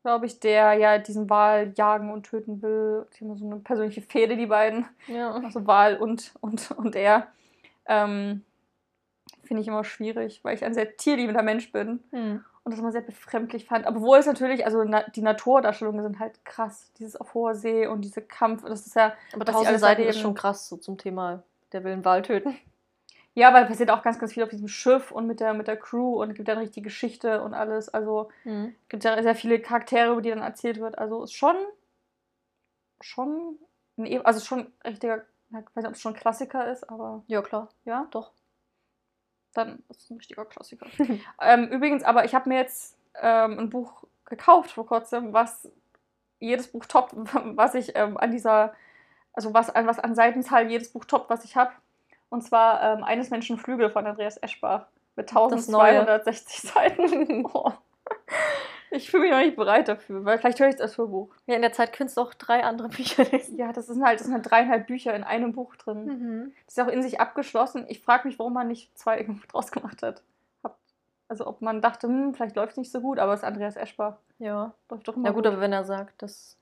glaube 0.05 0.27
ich, 0.27 0.39
der 0.39 0.73
ja 0.73 0.99
diesen 0.99 1.31
Wal 1.31 1.73
jagen 1.75 2.11
und 2.11 2.27
töten 2.27 2.61
will. 2.61 3.07
Die 3.13 3.25
haben 3.25 3.35
so 3.35 3.45
eine 3.45 3.55
persönliche 3.55 4.03
Fehde, 4.03 4.37
die 4.37 4.45
beiden. 4.45 4.85
Ja. 5.07 5.31
Also 5.31 5.65
Wal 5.65 5.97
und, 5.97 6.31
und, 6.41 6.69
und 6.77 6.95
er. 6.95 7.25
Ähm, 7.87 8.43
Finde 9.45 9.61
ich 9.61 9.67
immer 9.67 9.83
schwierig, 9.83 10.43
weil 10.43 10.55
ich 10.55 10.63
ein 10.65 10.73
sehr 10.73 10.97
tierliebender 10.97 11.43
Mensch 11.43 11.71
bin 11.71 12.03
Hm. 12.11 12.43
und 12.63 12.71
das 12.71 12.79
immer 12.79 12.91
sehr 12.91 13.01
befremdlich 13.01 13.65
fand. 13.65 13.85
Aber 13.85 13.97
Obwohl 13.97 14.17
es 14.17 14.25
natürlich, 14.25 14.65
also 14.65 14.83
na, 14.83 15.03
die 15.03 15.21
Naturdarstellungen 15.21 16.03
sind 16.03 16.19
halt 16.19 16.43
krass. 16.45 16.91
Dieses 16.99 17.15
auf 17.15 17.33
hoher 17.33 17.55
See 17.55 17.87
und 17.87 18.01
diese 18.01 18.21
Kampf, 18.21 18.63
das 18.65 18.85
ist 18.87 18.95
ja. 18.95 19.13
Aber 19.33 19.45
die 19.45 19.51
tausend 19.51 19.79
Seiten 19.79 20.01
ist 20.03 20.19
schon 20.19 20.33
krass 20.35 20.67
so 20.67 20.77
zum 20.77 20.97
Thema, 20.97 21.43
der 21.71 21.83
will 21.83 21.93
einen 21.93 22.05
Wal 22.05 22.21
töten. 22.21 22.57
Ja, 23.37 23.53
weil 23.53 23.65
passiert 23.65 23.91
auch 23.91 24.01
ganz, 24.01 24.17
ganz 24.17 24.31
viel 24.33 24.43
auf 24.43 24.49
diesem 24.49 24.69
Schiff 24.69 25.11
und 25.11 25.27
mit 25.27 25.41
der, 25.41 25.53
mit 25.53 25.67
der 25.67 25.75
Crew 25.75 26.21
und 26.21 26.35
gibt 26.35 26.47
dann 26.47 26.57
richtig 26.57 26.83
Geschichte 26.85 27.41
und 27.43 27.53
alles. 27.53 27.89
Also 27.93 28.29
Mhm. 28.45 28.73
es 28.83 28.89
gibt 28.89 29.03
ja 29.03 29.21
sehr 29.21 29.35
viele 29.35 29.59
Charaktere, 29.59 30.13
über 30.13 30.21
die 30.21 30.29
dann 30.29 30.39
erzählt 30.39 30.79
wird. 30.79 30.97
Also 30.97 31.23
ist 31.23 31.33
schon. 31.33 31.55
Schon. 33.01 33.57
Ein, 33.97 34.05
e- 34.05 34.19
also 34.23 34.39
schon 34.43 34.71
ein 34.83 34.91
richtiger. 34.91 35.23
Ich 35.49 35.53
weiß 35.53 35.75
nicht, 35.75 35.87
ob 35.87 35.93
es 35.93 36.01
schon 36.01 36.13
ein 36.13 36.19
Klassiker 36.19 36.71
ist, 36.71 36.89
aber 36.89 37.23
Ja, 37.27 37.41
klar. 37.41 37.69
ja. 37.85 38.07
Doch. 38.11 38.31
Dann 39.55 39.83
ist 39.89 40.03
es 40.03 40.09
ein 40.09 40.17
richtiger 40.17 40.45
Klassiker. 40.45 40.87
ähm, 41.41 41.67
übrigens, 41.69 42.03
aber 42.03 42.25
ich 42.25 42.35
habe 42.35 42.49
mir 42.49 42.57
jetzt 42.57 42.97
ähm, 43.21 43.59
ein 43.59 43.69
Buch 43.69 44.03
gekauft 44.25 44.71
vor 44.71 44.85
kurzem, 44.85 45.33
was 45.33 45.69
jedes 46.39 46.67
Buch 46.67 46.85
toppt, 46.85 47.13
was 47.55 47.75
ich 47.75 47.95
ähm, 47.95 48.17
an 48.17 48.31
dieser, 48.31 48.73
also 49.33 49.53
was 49.53 49.69
an, 49.69 49.87
was 49.87 49.99
an 49.99 50.15
Seitenzahl 50.15 50.69
jedes 50.69 50.91
Buch 50.91 51.05
toppt, 51.05 51.29
was 51.29 51.45
ich 51.45 51.55
habe. 51.55 51.71
Und 52.29 52.41
zwar 52.41 52.81
ähm, 52.83 53.03
Eines 53.03 53.29
Menschen 53.29 53.57
Flügel 53.57 53.89
von 53.89 54.05
Andreas 54.05 54.41
Eschbach 54.41 54.87
mit 55.15 55.31
Das 55.31 55.67
Neue. 55.67 56.01
1260 56.01 56.71
Seiten. 56.71 57.45
oh. 57.53 57.71
Ich 58.91 59.09
fühle 59.09 59.23
mich 59.23 59.31
noch 59.31 59.39
nicht 59.39 59.55
bereit 59.55 59.87
dafür, 59.87 60.25
weil 60.25 60.37
vielleicht 60.37 60.59
höre 60.59 60.69
ich 60.69 60.75
das 60.75 60.97
Hörbuch. 60.97 61.33
Ja, 61.47 61.55
in 61.55 61.61
der 61.61 61.73
Zeit 61.73 61.93
könntest 61.93 62.17
du 62.17 62.21
auch 62.21 62.33
drei 62.33 62.63
andere 62.63 62.89
Bücher 62.89 63.23
lesen. 63.25 63.57
Ja, 63.57 63.73
das 63.73 63.87
sind 63.87 64.03
halt, 64.03 64.19
das 64.19 64.27
sind 64.27 64.35
halt 64.35 64.49
dreieinhalb 64.49 64.87
Bücher 64.87 65.15
in 65.15 65.23
einem 65.23 65.53
Buch 65.53 65.75
drin. 65.75 66.05
Mhm. 66.05 66.53
Das 66.65 66.77
ist 66.77 66.83
auch 66.83 66.91
in 66.91 67.03
sich 67.03 67.19
abgeschlossen. 67.19 67.85
Ich 67.87 68.01
frage 68.01 68.27
mich, 68.27 68.39
warum 68.39 68.53
man 68.53 68.67
nicht 68.67 68.97
zwei 68.97 69.19
irgendwie 69.19 69.47
draus 69.51 69.71
gemacht 69.71 70.03
hat. 70.03 70.21
Also 71.27 71.47
ob 71.47 71.61
man 71.61 71.81
dachte, 71.81 72.07
hm, 72.07 72.35
vielleicht 72.35 72.55
läuft 72.55 72.73
es 72.73 72.77
nicht 72.77 72.91
so 72.91 73.01
gut, 73.01 73.17
aber 73.17 73.33
es 73.33 73.39
ist 73.39 73.45
Andreas 73.45 73.75
Eschbach. 73.75 74.17
Ja. 74.37 74.73
Läuft 74.89 75.07
doch 75.07 75.15
immer 75.15 75.29
Na 75.29 75.31
gut, 75.31 75.47
aber 75.47 75.59
wenn 75.59 75.73
er 75.73 75.83
sagt, 75.83 76.21
dass, 76.21 76.57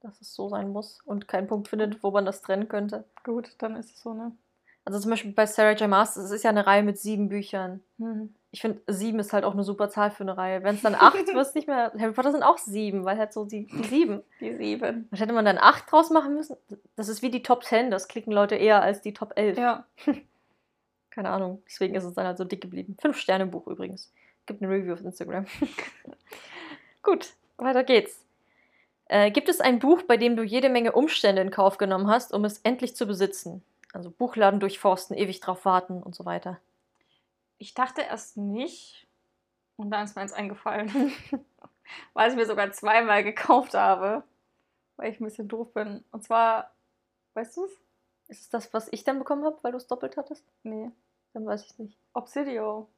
dass 0.00 0.20
es 0.20 0.34
so 0.34 0.48
sein 0.48 0.70
muss 0.70 1.00
und 1.04 1.28
keinen 1.28 1.46
Punkt 1.46 1.68
findet, 1.68 2.02
wo 2.02 2.10
man 2.10 2.24
das 2.24 2.42
trennen 2.42 2.68
könnte. 2.68 3.04
gut, 3.22 3.54
dann 3.58 3.76
ist 3.76 3.94
es 3.94 4.00
so, 4.00 4.14
ne? 4.14 4.32
Also 4.84 5.00
zum 5.00 5.10
Beispiel 5.10 5.32
bei 5.32 5.46
Sarah 5.46 5.72
J. 5.72 5.88
Maas, 5.88 6.16
es 6.16 6.30
ist 6.30 6.44
ja 6.44 6.50
eine 6.50 6.66
Reihe 6.66 6.82
mit 6.82 6.98
sieben 6.98 7.28
Büchern. 7.28 7.82
Hm. 7.98 8.34
Ich 8.50 8.60
finde, 8.60 8.82
sieben 8.86 9.18
ist 9.18 9.32
halt 9.32 9.44
auch 9.44 9.54
eine 9.54 9.64
super 9.64 9.88
Zahl 9.88 10.10
für 10.10 10.22
eine 10.22 10.36
Reihe. 10.36 10.62
Wenn 10.62 10.76
es 10.76 10.82
dann 10.82 10.94
acht 10.94 11.14
wird, 11.26 11.36
es 11.36 11.54
nicht 11.54 11.66
mehr. 11.66 11.92
Harry 11.98 12.12
Potter 12.12 12.32
sind 12.32 12.42
auch 12.42 12.58
sieben, 12.58 13.04
weil 13.04 13.16
halt 13.16 13.32
so 13.32 13.44
die, 13.44 13.66
die 13.66 13.84
sieben. 13.84 14.22
Die 14.40 14.54
sieben. 14.54 15.08
Was 15.10 15.20
hätte 15.20 15.32
man 15.32 15.44
dann 15.44 15.58
acht 15.58 15.90
draus 15.90 16.10
machen 16.10 16.34
müssen? 16.34 16.56
Das 16.96 17.08
ist 17.08 17.22
wie 17.22 17.30
die 17.30 17.42
Top 17.42 17.64
10, 17.64 17.90
das 17.90 18.08
klicken 18.08 18.32
Leute 18.32 18.56
eher 18.56 18.82
als 18.82 19.00
die 19.00 19.14
Top 19.14 19.32
11. 19.36 19.58
Ja. 19.58 19.86
Keine 21.10 21.30
Ahnung. 21.30 21.62
Deswegen 21.66 21.94
ist 21.94 22.04
es 22.04 22.14
dann 22.14 22.26
halt 22.26 22.36
so 22.36 22.44
dick 22.44 22.60
geblieben. 22.60 22.96
Fünf 23.00 23.16
Sterne 23.16 23.46
Buch 23.46 23.66
übrigens. 23.66 24.12
Gibt 24.46 24.62
eine 24.62 24.70
Review 24.70 24.92
auf 24.92 25.00
Instagram. 25.00 25.46
Gut, 27.02 27.32
weiter 27.56 27.84
geht's. 27.84 28.24
Äh, 29.06 29.30
gibt 29.30 29.48
es 29.48 29.60
ein 29.60 29.78
Buch, 29.78 30.02
bei 30.02 30.16
dem 30.16 30.36
du 30.36 30.42
jede 30.42 30.68
Menge 30.68 30.92
Umstände 30.92 31.40
in 31.40 31.50
Kauf 31.50 31.78
genommen 31.78 32.08
hast, 32.08 32.32
um 32.32 32.44
es 32.44 32.58
endlich 32.58 32.96
zu 32.96 33.06
besitzen? 33.06 33.62
Also 33.94 34.10
Buchladen 34.10 34.58
durchforsten, 34.58 35.16
ewig 35.16 35.40
drauf 35.40 35.64
warten 35.64 36.02
und 36.02 36.16
so 36.16 36.24
weiter. 36.24 36.60
Ich 37.58 37.74
dachte 37.74 38.02
erst 38.02 38.36
nicht. 38.36 39.06
Und 39.76 39.90
dann 39.90 40.04
ist 40.04 40.16
mir 40.16 40.22
eins 40.22 40.32
eingefallen. 40.32 40.88
weil 42.12 42.26
ich 42.26 42.32
es 42.32 42.36
mir 42.36 42.46
sogar 42.46 42.72
zweimal 42.72 43.22
gekauft 43.22 43.74
habe. 43.74 44.24
Weil 44.96 45.12
ich 45.12 45.20
ein 45.20 45.24
bisschen 45.24 45.46
doof 45.46 45.72
bin. 45.72 46.04
Und 46.10 46.24
zwar, 46.24 46.72
weißt 47.34 47.56
du 47.56 47.64
es? 47.66 47.72
Ist 48.26 48.40
es 48.42 48.48
das, 48.48 48.74
was 48.74 48.88
ich 48.90 49.04
dann 49.04 49.18
bekommen 49.18 49.44
habe, 49.44 49.58
weil 49.62 49.72
du 49.72 49.78
es 49.78 49.86
doppelt 49.86 50.16
hattest? 50.16 50.44
Nee. 50.64 50.90
Dann 51.32 51.46
weiß 51.46 51.62
ich 51.62 51.70
es 51.70 51.78
nicht. 51.78 51.96
Obsidio. 52.14 52.88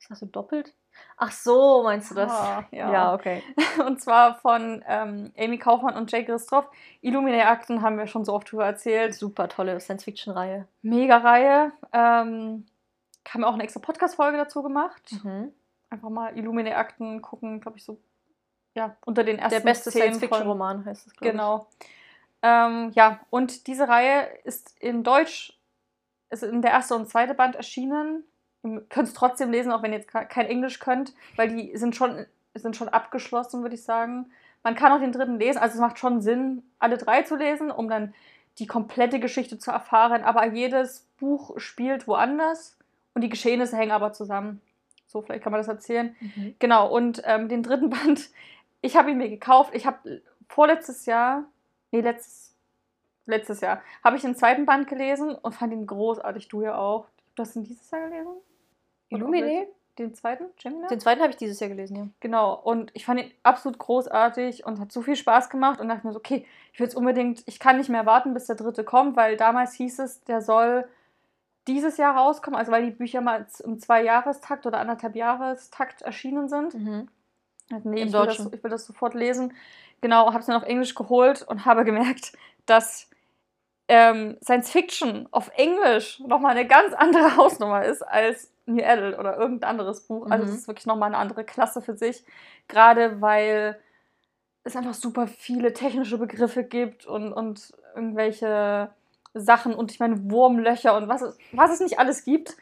Was 0.00 0.10
hast 0.10 0.22
du 0.22 0.26
doppelt? 0.26 0.74
Ach 1.16 1.32
so, 1.32 1.82
meinst 1.82 2.10
du 2.10 2.14
das? 2.14 2.32
Ah, 2.32 2.64
ja. 2.70 2.92
ja, 2.92 3.14
okay. 3.14 3.42
Und 3.86 4.00
zwar 4.00 4.36
von 4.36 4.82
ähm, 4.88 5.32
Amy 5.38 5.58
Kaufmann 5.58 5.94
und 5.96 6.10
Jay 6.10 6.24
Christoph. 6.24 6.70
Illuminae-Akten 7.02 7.82
haben 7.82 7.98
wir 7.98 8.06
schon 8.06 8.24
so 8.24 8.32
oft 8.32 8.50
drüber 8.50 8.64
erzählt. 8.64 9.14
Super 9.14 9.48
tolle 9.48 9.78
Science-Fiction-Reihe. 9.78 10.66
Mega 10.82 11.18
Reihe. 11.18 11.72
Ähm, 11.92 12.66
haben 13.28 13.40
wir 13.40 13.48
auch 13.48 13.54
eine 13.54 13.64
extra 13.64 13.80
Podcast-Folge 13.80 14.38
dazu 14.38 14.62
gemacht. 14.62 15.12
Mhm. 15.22 15.52
Einfach 15.90 16.08
mal 16.08 16.36
Illuminae-Akten 16.36 17.20
gucken, 17.20 17.60
glaube 17.60 17.78
ich, 17.78 17.84
so. 17.84 18.00
Ja, 18.74 18.96
unter 19.04 19.24
den 19.24 19.38
ersten 19.38 19.56
Der 19.58 19.64
beste 19.64 19.90
Science-Fiction-Roman 19.90 20.84
heißt 20.84 21.06
es, 21.06 21.12
glaube 21.14 21.26
ich. 21.26 21.32
Genau. 21.32 21.66
Ähm, 22.42 22.92
ja, 22.94 23.20
und 23.30 23.66
diese 23.66 23.88
Reihe 23.88 24.28
ist 24.44 24.74
in 24.80 25.02
Deutsch, 25.02 25.58
ist 26.30 26.42
in 26.42 26.62
der 26.62 26.70
erste 26.70 26.94
und 26.94 27.08
zweite 27.08 27.34
Band 27.34 27.56
erschienen. 27.56 28.24
Ihr 28.62 28.80
könnt 28.88 29.08
es 29.08 29.14
trotzdem 29.14 29.50
lesen, 29.50 29.72
auch 29.72 29.82
wenn 29.82 29.92
ihr 29.92 29.98
jetzt 29.98 30.10
ke- 30.10 30.26
kein 30.26 30.46
Englisch 30.46 30.78
könnt, 30.80 31.14
weil 31.36 31.48
die 31.48 31.76
sind 31.76 31.96
schon, 31.96 32.26
sind 32.54 32.76
schon 32.76 32.88
abgeschlossen, 32.88 33.62
würde 33.62 33.74
ich 33.74 33.82
sagen. 33.84 34.30
Man 34.62 34.74
kann 34.74 34.92
auch 34.92 35.00
den 35.00 35.12
dritten 35.12 35.38
lesen, 35.38 35.58
also 35.58 35.74
es 35.74 35.80
macht 35.80 35.98
schon 35.98 36.20
Sinn, 36.20 36.62
alle 36.78 36.98
drei 36.98 37.22
zu 37.22 37.36
lesen, 37.36 37.70
um 37.70 37.88
dann 37.88 38.12
die 38.58 38.66
komplette 38.66 39.18
Geschichte 39.20 39.58
zu 39.58 39.70
erfahren. 39.70 40.22
Aber 40.24 40.44
jedes 40.46 41.06
Buch 41.18 41.58
spielt 41.58 42.06
woanders 42.06 42.76
und 43.14 43.22
die 43.22 43.30
Geschehnisse 43.30 43.76
hängen 43.76 43.92
aber 43.92 44.12
zusammen. 44.12 44.60
So, 45.06 45.22
vielleicht 45.22 45.42
kann 45.42 45.52
man 45.52 45.60
das 45.60 45.68
erzählen. 45.68 46.14
Mhm. 46.20 46.54
Genau, 46.58 46.88
und 46.94 47.22
ähm, 47.24 47.48
den 47.48 47.62
dritten 47.62 47.88
Band, 47.90 48.28
ich 48.82 48.96
habe 48.96 49.10
ihn 49.10 49.16
mir 49.18 49.30
gekauft. 49.30 49.74
Ich 49.74 49.86
habe 49.86 50.20
vorletztes 50.48 51.06
Jahr, 51.06 51.44
nee, 51.92 52.00
letztes, 52.02 52.54
letztes 53.24 53.60
Jahr, 53.62 53.80
habe 54.04 54.16
ich 54.16 54.22
den 54.22 54.36
zweiten 54.36 54.66
Band 54.66 54.86
gelesen 54.88 55.34
und 55.34 55.54
fand 55.54 55.72
ihn 55.72 55.86
großartig. 55.86 56.48
Du 56.48 56.62
ja 56.62 56.76
auch. 56.76 57.06
Du 57.40 57.46
hast 57.46 57.56
ihn 57.56 57.64
dieses 57.64 57.90
Jahr 57.90 58.06
gelesen? 58.06 58.28
Auch 58.28 59.18
Den 59.98 60.14
zweiten, 60.14 60.44
Gemini? 60.62 60.86
Den 60.88 61.00
zweiten 61.00 61.22
habe 61.22 61.30
ich 61.30 61.38
dieses 61.38 61.58
Jahr 61.58 61.70
gelesen, 61.70 61.96
ja. 61.96 62.06
Genau, 62.20 62.54
und 62.54 62.90
ich 62.92 63.06
fand 63.06 63.20
ihn 63.20 63.30
absolut 63.42 63.78
großartig 63.78 64.66
und 64.66 64.78
hat 64.78 64.92
so 64.92 65.00
viel 65.00 65.16
Spaß 65.16 65.48
gemacht 65.48 65.80
und 65.80 65.88
dachte 65.88 66.06
mir 66.06 66.12
so, 66.12 66.18
okay, 66.18 66.46
ich 66.72 66.78
will 66.78 66.86
jetzt 66.86 66.94
unbedingt, 66.94 67.42
ich 67.46 67.58
kann 67.58 67.78
nicht 67.78 67.88
mehr 67.88 68.04
warten, 68.04 68.34
bis 68.34 68.44
der 68.44 68.56
dritte 68.56 68.84
kommt, 68.84 69.16
weil 69.16 69.38
damals 69.38 69.72
hieß 69.72 70.00
es, 70.00 70.22
der 70.24 70.42
soll 70.42 70.86
dieses 71.66 71.96
Jahr 71.96 72.14
rauskommen, 72.14 72.58
also 72.58 72.72
weil 72.72 72.84
die 72.84 72.90
Bücher 72.90 73.22
mal 73.22 73.46
im 73.64 73.78
Zwei-Jahrestakt 73.78 74.66
oder 74.66 74.78
anderthalb 74.78 75.16
Jahrestakt 75.16 76.02
erschienen 76.02 76.50
sind. 76.50 76.74
Mhm. 76.74 77.08
Also 77.72 77.88
nee, 77.88 78.02
Im 78.02 78.08
ich 78.08 78.12
will, 78.12 78.26
das, 78.26 78.38
ich 78.52 78.62
will 78.62 78.70
das 78.70 78.84
sofort 78.84 79.14
lesen. 79.14 79.54
Genau, 80.02 80.26
habe 80.26 80.40
es 80.40 80.46
dann 80.46 80.56
auf 80.56 80.68
Englisch 80.68 80.94
geholt 80.94 81.42
und 81.42 81.64
habe 81.64 81.84
gemerkt, 81.86 82.32
dass 82.66 83.09
ähm, 83.92 84.38
Science 84.42 84.70
Fiction 84.70 85.28
auf 85.32 85.50
Englisch 85.56 86.20
nochmal 86.20 86.52
eine 86.52 86.66
ganz 86.66 86.94
andere 86.94 87.36
Hausnummer 87.36 87.84
ist 87.84 88.02
als 88.02 88.52
New 88.66 88.84
Adult 88.84 89.18
oder 89.18 89.36
irgendein 89.36 89.70
anderes 89.70 90.06
Buch. 90.06 90.30
Also 90.30 90.44
Mhm. 90.46 90.50
es 90.52 90.58
ist 90.60 90.68
wirklich 90.68 90.86
nochmal 90.86 91.08
eine 91.08 91.18
andere 91.18 91.42
Klasse 91.44 91.82
für 91.82 91.96
sich. 91.96 92.24
Gerade 92.68 93.20
weil 93.20 93.78
es 94.62 94.76
einfach 94.76 94.94
super 94.94 95.26
viele 95.26 95.72
technische 95.72 96.18
Begriffe 96.18 96.62
gibt 96.62 97.04
und, 97.04 97.32
und 97.32 97.72
irgendwelche 97.96 98.90
Sachen 99.34 99.74
und 99.74 99.90
ich 99.90 99.98
meine 99.98 100.30
Wurmlöcher 100.30 100.96
und 100.96 101.08
was 101.08 101.22
es, 101.22 101.38
was 101.52 101.72
es 101.72 101.80
nicht 101.80 101.98
alles 101.98 102.24
gibt. 102.24 102.56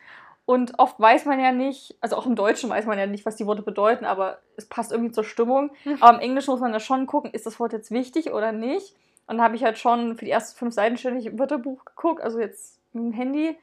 Und 0.47 0.79
oft 0.79 0.99
weiß 0.99 1.27
man 1.27 1.41
ja 1.41 1.53
nicht, 1.53 1.97
also 2.01 2.17
auch 2.17 2.25
im 2.25 2.35
Deutschen 2.37 2.71
weiß 2.71 2.87
man 2.87 2.99
ja 2.99 3.05
nicht, 3.07 3.27
was 3.27 3.37
die 3.37 3.45
Worte 3.45 3.61
bedeuten, 3.61 4.07
aber 4.07 4.39
es 4.57 4.67
passt 4.67 4.93
irgendwie 4.93 5.13
zur 5.13 5.25
Stimmung. 5.25 5.71
Aber 6.01 6.15
im 6.17 6.21
Englischen 6.21 6.53
muss 6.53 6.61
man 6.61 6.73
ja 6.73 6.81
schon 6.81 7.07
gucken, 7.07 7.33
ist 7.33 7.45
das 7.45 7.61
Wort 7.61 7.75
jetzt 7.75 7.91
wichtig 7.91 8.33
oder 8.33 8.53
nicht. 8.53 8.97
Und 9.29 9.37
dann 9.37 9.43
habe 9.43 9.57
ich 9.57 9.63
halt 9.63 9.79
schon 9.79 10.17
für 10.17 10.25
die 10.25 10.31
ersten 10.31 10.59
fünf 10.59 10.75
Seiten 10.75 10.97
ständig 10.97 11.39
Wörterbuch 11.39 11.85
geguckt, 11.85 12.23
also 12.23 12.41
jetzt 12.41 12.81
mit 12.93 13.05
dem 13.05 13.13
Handy. 13.13 13.57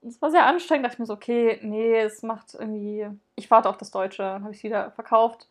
Und 0.00 0.10
es 0.10 0.22
war 0.22 0.30
sehr 0.30 0.46
anstrengend, 0.46 0.86
dachte 0.86 0.94
ich 0.94 0.98
mir 1.00 1.06
so, 1.06 1.14
okay, 1.14 1.58
nee, 1.62 1.98
es 1.98 2.22
macht 2.22 2.54
irgendwie, 2.54 3.06
ich 3.34 3.50
warte 3.50 3.68
auf 3.68 3.76
das 3.76 3.90
Deutsche. 3.90 4.22
Dann 4.22 4.42
habe 4.44 4.52
ich 4.52 4.58
es 4.58 4.64
wieder 4.64 4.92
verkauft. 4.92 5.48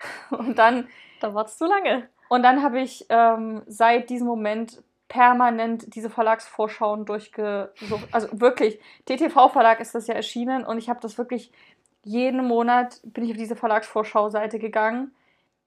Und 0.30 0.58
dann 0.58 0.88
Da 1.20 1.34
wartest 1.34 1.60
du 1.60 1.66
lange. 1.66 2.08
Und 2.28 2.42
dann 2.42 2.62
habe 2.62 2.80
ich 2.80 3.06
ähm, 3.08 3.62
seit 3.66 4.10
diesem 4.10 4.26
Moment 4.26 4.82
permanent 5.08 5.94
diese 5.94 6.08
Verlagsvorschauen 6.08 7.04
durchgesucht. 7.04 8.08
Also 8.12 8.28
wirklich, 8.32 8.80
TTV-Verlag 9.06 9.80
ist 9.80 9.94
das 9.94 10.06
ja 10.06 10.14
erschienen 10.14 10.64
und 10.64 10.78
ich 10.78 10.88
habe 10.88 11.00
das 11.00 11.18
wirklich 11.18 11.52
jeden 12.04 12.46
Monat 12.46 13.00
bin 13.02 13.24
ich 13.24 13.32
auf 13.32 13.36
diese 13.36 13.56
Verlagsvorschau-Seite 13.56 14.58
gegangen. 14.58 15.12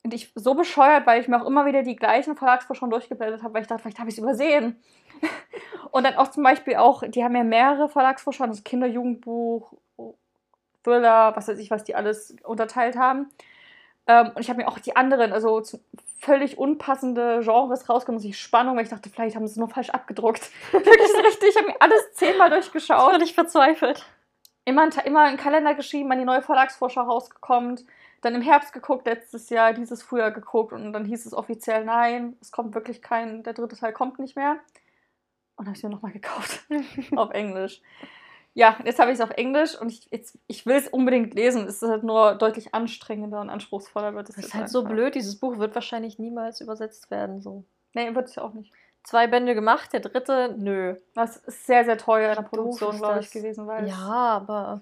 Und 0.04 0.14
ich 0.14 0.32
so 0.36 0.54
bescheuert, 0.54 1.08
weil 1.08 1.22
ich 1.22 1.28
mir 1.28 1.42
auch 1.42 1.48
immer 1.48 1.66
wieder 1.66 1.82
die 1.82 1.96
gleichen 1.96 2.36
Verlagsvorschauen 2.36 2.92
durchgeblättert 2.92 3.42
habe, 3.42 3.54
weil 3.54 3.62
ich 3.62 3.68
dachte, 3.68 3.82
vielleicht 3.82 4.00
habe 4.00 4.10
ich 4.10 4.16
es 4.16 4.22
übersehen. 4.22 4.82
und 5.92 6.04
dann 6.04 6.16
auch 6.16 6.30
zum 6.30 6.44
Beispiel 6.44 6.76
auch, 6.76 7.04
die 7.08 7.24
haben 7.24 7.36
ja 7.36 7.44
mehrere 7.44 7.88
Verlagsvorschauen, 7.88 8.50
das 8.50 8.64
Kinder-, 8.64 8.88
Jugendbuch, 8.88 9.74
Thriller, 10.84 11.36
was 11.36 11.48
weiß 11.48 11.58
ich, 11.60 11.72
was 11.72 11.84
die 11.84 11.96
alles 11.96 12.36
unterteilt 12.44 12.98
haben. 12.98 13.30
Ähm, 14.08 14.32
und 14.36 14.42
ich 14.42 14.50
habe 14.50 14.62
mir 14.62 14.68
auch 14.68 14.80
die 14.80 14.96
anderen, 14.96 15.32
also 15.32 15.62
völlig 16.20 16.58
unpassende 16.58 17.42
Genres 17.42 17.90
rausgenommen, 17.90 18.22
die 18.22 18.34
Spannung, 18.34 18.76
weil 18.76 18.84
ich 18.84 18.90
dachte, 18.90 19.10
vielleicht 19.10 19.36
haben 19.36 19.48
sie 19.48 19.52
es 19.52 19.58
nur 19.58 19.70
falsch 19.70 19.90
abgedruckt. 19.90 20.50
Wirklich 20.72 21.12
so 21.12 21.20
richtig, 21.20 21.50
ich 21.50 21.58
habe 21.58 21.68
mir 21.68 21.82
alles 21.82 22.14
zehnmal 22.14 22.50
durchgeschaut. 22.50 23.12
Völlig 23.12 23.34
verzweifelt. 23.34 24.06
Immer, 24.66 24.90
immer 25.06 25.22
einen 25.22 25.38
Kalender 25.38 25.76
geschrieben, 25.76 26.10
wann 26.10 26.20
die 26.20 26.26
neue 26.26 26.42
Verlagsvorschau 26.42 27.02
rausgekommen. 27.02 27.80
Dann 28.24 28.36
im 28.36 28.42
Herbst 28.42 28.72
geguckt, 28.72 29.06
letztes 29.06 29.50
Jahr, 29.50 29.74
dieses 29.74 30.02
Frühjahr 30.02 30.32
geguckt 30.32 30.72
und 30.72 30.94
dann 30.94 31.04
hieß 31.04 31.26
es 31.26 31.34
offiziell, 31.34 31.84
nein, 31.84 32.38
es 32.40 32.54
kommt 32.54 32.74
wirklich 32.74 33.02
kein, 33.02 33.44
der 33.44 33.52
dritte 33.52 33.76
Teil 33.76 33.92
kommt 33.92 34.18
nicht 34.18 34.38
mehr. 34.38 34.58
Und 35.58 35.68
habe 35.68 35.76
ich 35.76 35.84
mir 35.84 35.90
nochmal 35.90 36.14
gekauft. 36.14 36.66
auf 37.16 37.32
Englisch. 37.32 37.82
Ja, 38.54 38.78
jetzt 38.86 39.00
habe 39.00 39.12
ich 39.12 39.16
es 39.16 39.22
auf 39.22 39.32
Englisch 39.32 39.80
und 39.80 39.92
ich, 39.92 40.08
jetzt, 40.10 40.40
ich 40.48 40.66
will 40.66 40.78
es 40.78 40.88
unbedingt 40.88 41.34
lesen. 41.34 41.68
Es 41.68 41.82
ist 41.82 41.90
halt 41.90 42.04
nur 42.04 42.36
deutlich 42.36 42.74
anstrengender 42.74 43.42
und 43.42 43.50
anspruchsvoller 43.50 44.16
wird 44.16 44.30
es. 44.30 44.36
Das 44.36 44.46
ist 44.46 44.54
halt 44.54 44.70
so 44.70 44.84
blöd. 44.84 45.16
Dieses 45.16 45.38
Buch 45.38 45.58
wird 45.58 45.76
wahrscheinlich 45.76 46.18
niemals 46.18 46.62
übersetzt 46.62 47.12
werden. 47.12 47.42
So. 47.42 47.66
Nee, 47.94 48.16
wird 48.16 48.30
es 48.30 48.36
ja 48.36 48.44
auch 48.44 48.54
nicht. 48.54 48.72
Zwei 49.04 49.28
Bände 49.28 49.54
gemacht, 49.54 49.92
der 49.92 50.00
dritte, 50.00 50.56
nö. 50.58 50.96
Das 51.14 51.38
ist 51.38 51.66
sehr, 51.66 51.84
sehr 51.84 51.98
teuer 51.98 52.30
in 52.30 52.36
der 52.36 52.44
Produktion, 52.44 52.98
glaube 52.98 53.20
ich, 53.20 53.32
gewesen. 53.32 53.68
Weil 53.68 53.88
ja, 53.88 53.98
aber. 53.98 54.82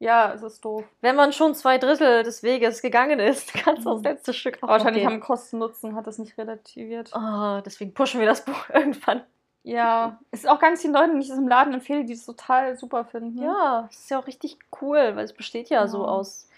Ja, 0.00 0.32
es 0.32 0.42
ist 0.42 0.64
doof. 0.64 0.84
Wenn 1.02 1.14
man 1.14 1.32
schon 1.32 1.54
zwei 1.54 1.76
Drittel 1.76 2.22
des 2.22 2.42
Weges 2.42 2.80
gegangen 2.80 3.20
ist, 3.20 3.52
kannst 3.64 3.84
du 3.84 3.92
das 3.92 4.02
letzte 4.02 4.32
Stück 4.32 4.58
auch 4.62 4.68
Wahrscheinlich 4.68 5.04
haben 5.04 5.20
Kosten-Nutzen 5.20 5.94
hat 5.94 6.06
das 6.06 6.18
nicht 6.18 6.36
relativiert. 6.38 7.10
Oh, 7.14 7.60
deswegen 7.64 7.92
pushen 7.92 8.18
wir 8.18 8.26
das 8.26 8.44
Buch 8.44 8.68
irgendwann. 8.72 9.22
Ja, 9.62 10.18
es 10.30 10.40
ist 10.40 10.48
auch 10.48 10.58
ganz 10.58 10.80
vielen 10.80 10.94
Leuten, 10.94 11.16
die 11.16 11.24
ich 11.24 11.28
das 11.28 11.36
im 11.36 11.46
Laden 11.46 11.74
empfehle, 11.74 12.06
die 12.06 12.14
es 12.14 12.24
total 12.24 12.78
super 12.78 13.04
finden. 13.04 13.42
Ja, 13.42 13.88
es 13.90 14.00
ist 14.00 14.10
ja 14.10 14.18
auch 14.18 14.26
richtig 14.26 14.58
cool, 14.80 15.16
weil 15.16 15.24
es 15.24 15.34
besteht 15.34 15.68
ja, 15.68 15.82
ja. 15.82 15.86
so 15.86 16.06
aus 16.06 16.48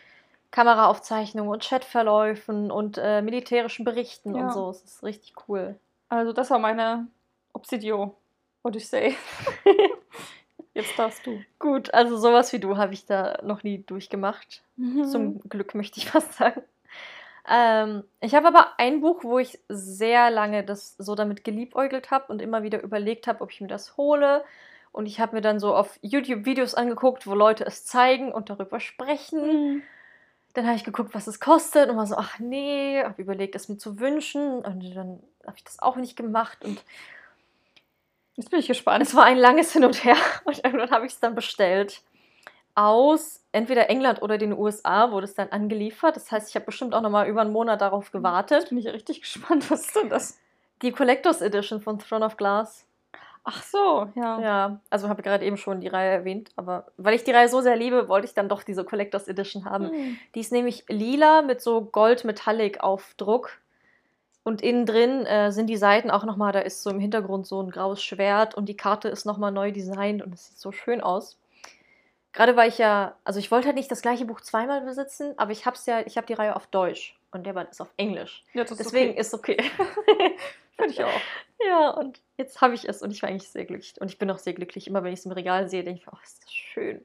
Kameraaufzeichnungen 0.53 1.51
und 1.51 1.65
Chatverläufen 1.69 2.71
und 2.71 2.99
äh, 2.99 3.23
militärischen 3.23 3.85
Berichten 3.85 4.37
ja. 4.37 4.45
und 4.45 4.53
so. 4.53 4.71
Es 4.71 4.83
ist 4.83 5.03
richtig 5.03 5.35
cool. 5.49 5.75
Also, 6.09 6.33
das 6.33 6.51
war 6.51 6.61
meine 6.61 7.09
Obsidio 7.53 8.15
Odyssey. 8.63 9.17
Jetzt 10.75 10.99
darfst 10.99 11.27
du. 11.27 11.43
Gut, 11.59 11.93
also 11.93 12.17
sowas 12.17 12.53
wie 12.53 12.59
du 12.59 12.77
habe 12.77 12.95
ich 12.95 13.05
da 13.05 13.39
noch 13.43 13.63
nie 13.63 13.83
durchgemacht. 13.83 14.63
Mhm. 14.77 15.05
Zum 15.05 15.41
Glück 15.49 15.75
möchte 15.75 15.99
ich 15.99 16.07
fast 16.11 16.35
sagen. 16.35 16.63
Ähm, 17.49 18.05
ich 18.21 18.35
habe 18.35 18.49
aber 18.49 18.79
ein 18.79 19.01
Buch, 19.01 19.25
wo 19.25 19.39
ich 19.39 19.59
sehr 19.69 20.31
lange 20.31 20.65
das 20.65 20.97
so 20.97 21.15
damit 21.15 21.45
geliebäugelt 21.45 22.11
habe 22.11 22.33
und 22.33 22.41
immer 22.41 22.63
wieder 22.63 22.83
überlegt 22.83 23.27
habe, 23.27 23.43
ob 23.43 23.51
ich 23.51 23.61
mir 23.61 23.69
das 23.69 23.97
hole. 23.97 24.45
Und 24.93 25.07
ich 25.07 25.21
habe 25.21 25.37
mir 25.37 25.43
dann 25.43 25.59
so 25.59 25.75
auf 25.75 25.99
YouTube 26.03 26.45
Videos 26.45 26.75
angeguckt, 26.75 27.27
wo 27.27 27.35
Leute 27.35 27.65
es 27.65 27.85
zeigen 27.85 28.31
und 28.33 28.51
darüber 28.51 28.79
sprechen. 28.79 29.41
Mhm. 29.75 29.83
Dann 30.55 30.67
habe 30.67 30.77
ich 30.77 30.85
geguckt, 30.85 31.15
was 31.15 31.27
es 31.27 31.41
kostet 31.41 31.89
und 31.89 31.97
war 31.97 32.07
so, 32.07 32.17
ach 32.17 32.39
nee, 32.39 33.03
habe 33.03 33.21
überlegt, 33.21 33.55
es 33.55 33.71
mir 33.71 33.79
zu 33.79 33.99
wünschen. 33.99 34.59
Und 34.63 34.95
dann 34.95 35.23
habe 35.47 35.57
ich 35.57 35.65
das 35.65 35.79
auch 35.79 35.97
nicht 35.97 36.15
gemacht. 36.15 36.63
Und 36.65 36.85
jetzt 38.37 38.51
bin 38.51 38.61
ich 38.61 38.69
gespannt. 38.69 39.03
Es 39.03 39.15
war 39.15 39.25
ein 39.25 39.39
langes 39.39 39.73
Hin 39.73 39.85
und 39.85 40.05
Her 40.05 40.17
und 40.45 40.65
irgendwann 40.65 40.91
habe 40.91 41.07
ich 41.07 41.13
es 41.13 41.21
dann 41.21 41.35
bestellt 41.35 42.03
aus 42.75 43.45
entweder 43.53 43.91
England 43.91 44.23
oder 44.23 44.39
den 44.39 44.53
USA 44.53 45.11
wurde 45.11 45.25
es 45.25 45.35
dann 45.35 45.51
angeliefert. 45.51 46.17
Das 46.17 46.31
heißt, 46.31 46.49
ich 46.49 46.55
habe 46.55 46.67
bestimmt 46.67 46.95
auch 46.95 47.03
noch 47.03 47.11
mal 47.11 47.29
über 47.29 47.43
einen 47.43 47.53
Monat 47.53 47.81
darauf 47.81 48.13
gewartet. 48.13 48.61
Jetzt 48.61 48.69
bin 48.71 48.79
ich 48.79 48.89
richtig 48.89 49.21
gespannt. 49.21 49.71
Was 49.71 49.87
ist 49.87 49.97
denn 49.97 50.09
das? 50.09 50.39
Die 50.81 50.93
Collectors 50.93 51.43
Edition 51.43 51.81
von 51.81 51.99
Throne 51.99 52.25
of 52.25 52.37
Glass. 52.37 52.87
Ach 53.45 53.63
so, 53.63 54.09
ja. 54.15 54.41
Ja, 54.41 54.81
also 54.89 55.09
habe 55.09 55.21
ich 55.21 55.25
gerade 55.25 55.45
eben 55.45 55.57
schon 55.57 55.81
die 55.81 55.89
Reihe 55.89 56.13
erwähnt, 56.13 56.51
aber 56.55 56.87
weil 56.97 57.15
ich 57.15 57.25
die 57.25 57.33
Reihe 57.33 57.49
so 57.49 57.61
sehr 57.61 57.75
liebe, 57.75 58.09
wollte 58.09 58.27
ich 58.27 58.35
dann 58.35 58.49
doch 58.49 58.63
diese 58.63 58.85
Collectors 58.85 59.27
Edition 59.27 59.65
haben. 59.65 59.91
Hm. 59.91 60.19
Die 60.35 60.41
ist 60.41 60.53
nämlich 60.53 60.85
lila 60.89 61.43
mit 61.43 61.61
so 61.61 61.83
Gold 61.83 62.25
Metallic 62.25 62.81
Aufdruck. 62.81 63.59
Und 64.45 64.61
innen 64.61 64.87
drin 64.87 65.25
äh, 65.25 65.53
sind 65.53 65.69
die 65.69 65.77
Seiten 65.77 66.11
auch 66.11 66.25
nochmal, 66.25 66.53
da 66.53 66.61
ist 66.61 66.83
so 66.83 66.91
im 66.91 66.99
Hintergrund 66.99 67.47
so 67.47 67.63
ein 67.63 67.71
graues 67.71 68.03
Schwert 68.03 68.55
und 68.55 68.69
die 68.69 68.77
Karte 68.77 69.09
ist 69.09 69.25
nochmal 69.25 69.53
neu 69.53 69.71
designt 69.71 70.23
und 70.23 70.35
es 70.35 70.49
sieht 70.49 70.59
so 70.59 70.73
schön 70.73 71.01
aus. 71.01 71.39
Gerade 72.33 72.57
weil 72.57 72.69
ich 72.69 72.79
ja, 72.79 73.15
also 73.25 73.39
ich 73.39 73.51
wollte 73.51 73.67
halt 73.67 73.77
nicht 73.77 73.91
das 73.91 74.03
gleiche 74.03 74.25
Buch 74.25 74.41
zweimal 74.41 74.81
besitzen, 74.81 75.35
aber 75.37 75.53
ich 75.53 75.67
hab's 75.67 75.87
ja, 75.87 76.01
ich 76.01 76.17
habe 76.17 76.27
die 76.27 76.33
Reihe 76.33 76.57
auf 76.57 76.67
Deutsch 76.67 77.17
und 77.31 77.47
der 77.47 77.53
Band 77.53 77.71
ist 77.71 77.81
auf 77.81 77.93
Englisch. 77.97 78.43
Ja, 78.55 78.65
das 78.65 78.79
Deswegen 78.79 79.13
okay. 79.13 79.21
ist 79.21 79.35
okay. 79.35 79.57
Finde 80.77 80.93
ich 80.93 81.05
auch. 81.05 81.21
Ja, 81.65 81.91
und 81.91 82.21
jetzt 82.39 82.61
habe 82.61 82.75
ich 82.75 82.89
es 82.89 83.03
und 83.03 83.11
ich 83.11 83.23
war 83.23 83.29
eigentlich 83.29 83.49
sehr 83.49 83.65
glücklich. 83.65 84.01
Und 84.01 84.11
ich 84.11 84.19
bin 84.19 84.31
auch 84.31 84.39
sehr 84.39 84.55
glücklich. 84.55 84.87
Immer 84.87 85.05
wenn 85.05 85.13
ich 85.13 85.21
es 85.21 85.27
im 85.27 85.33
Regal 85.33 85.69
sehe, 85.69 85.85
denke 85.85 86.01
ich, 86.01 86.09
oh, 86.09 86.17
ist 86.25 86.43
das 86.43 86.53
schön. 86.53 87.05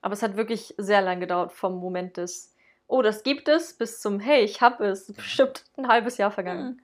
Aber 0.00 0.14
es 0.14 0.22
hat 0.22 0.36
wirklich 0.36 0.74
sehr 0.78 1.02
lang 1.02 1.20
gedauert 1.20 1.52
vom 1.52 1.78
Moment 1.78 2.16
des, 2.16 2.51
oh, 2.92 3.00
das 3.00 3.22
gibt 3.22 3.48
es, 3.48 3.72
bis 3.72 4.00
zum, 4.00 4.20
hey, 4.20 4.44
ich 4.44 4.60
habe 4.60 4.84
es. 4.84 5.10
Bestimmt 5.12 5.64
ein 5.76 5.88
halbes 5.88 6.18
Jahr 6.18 6.30
vergangen. 6.30 6.82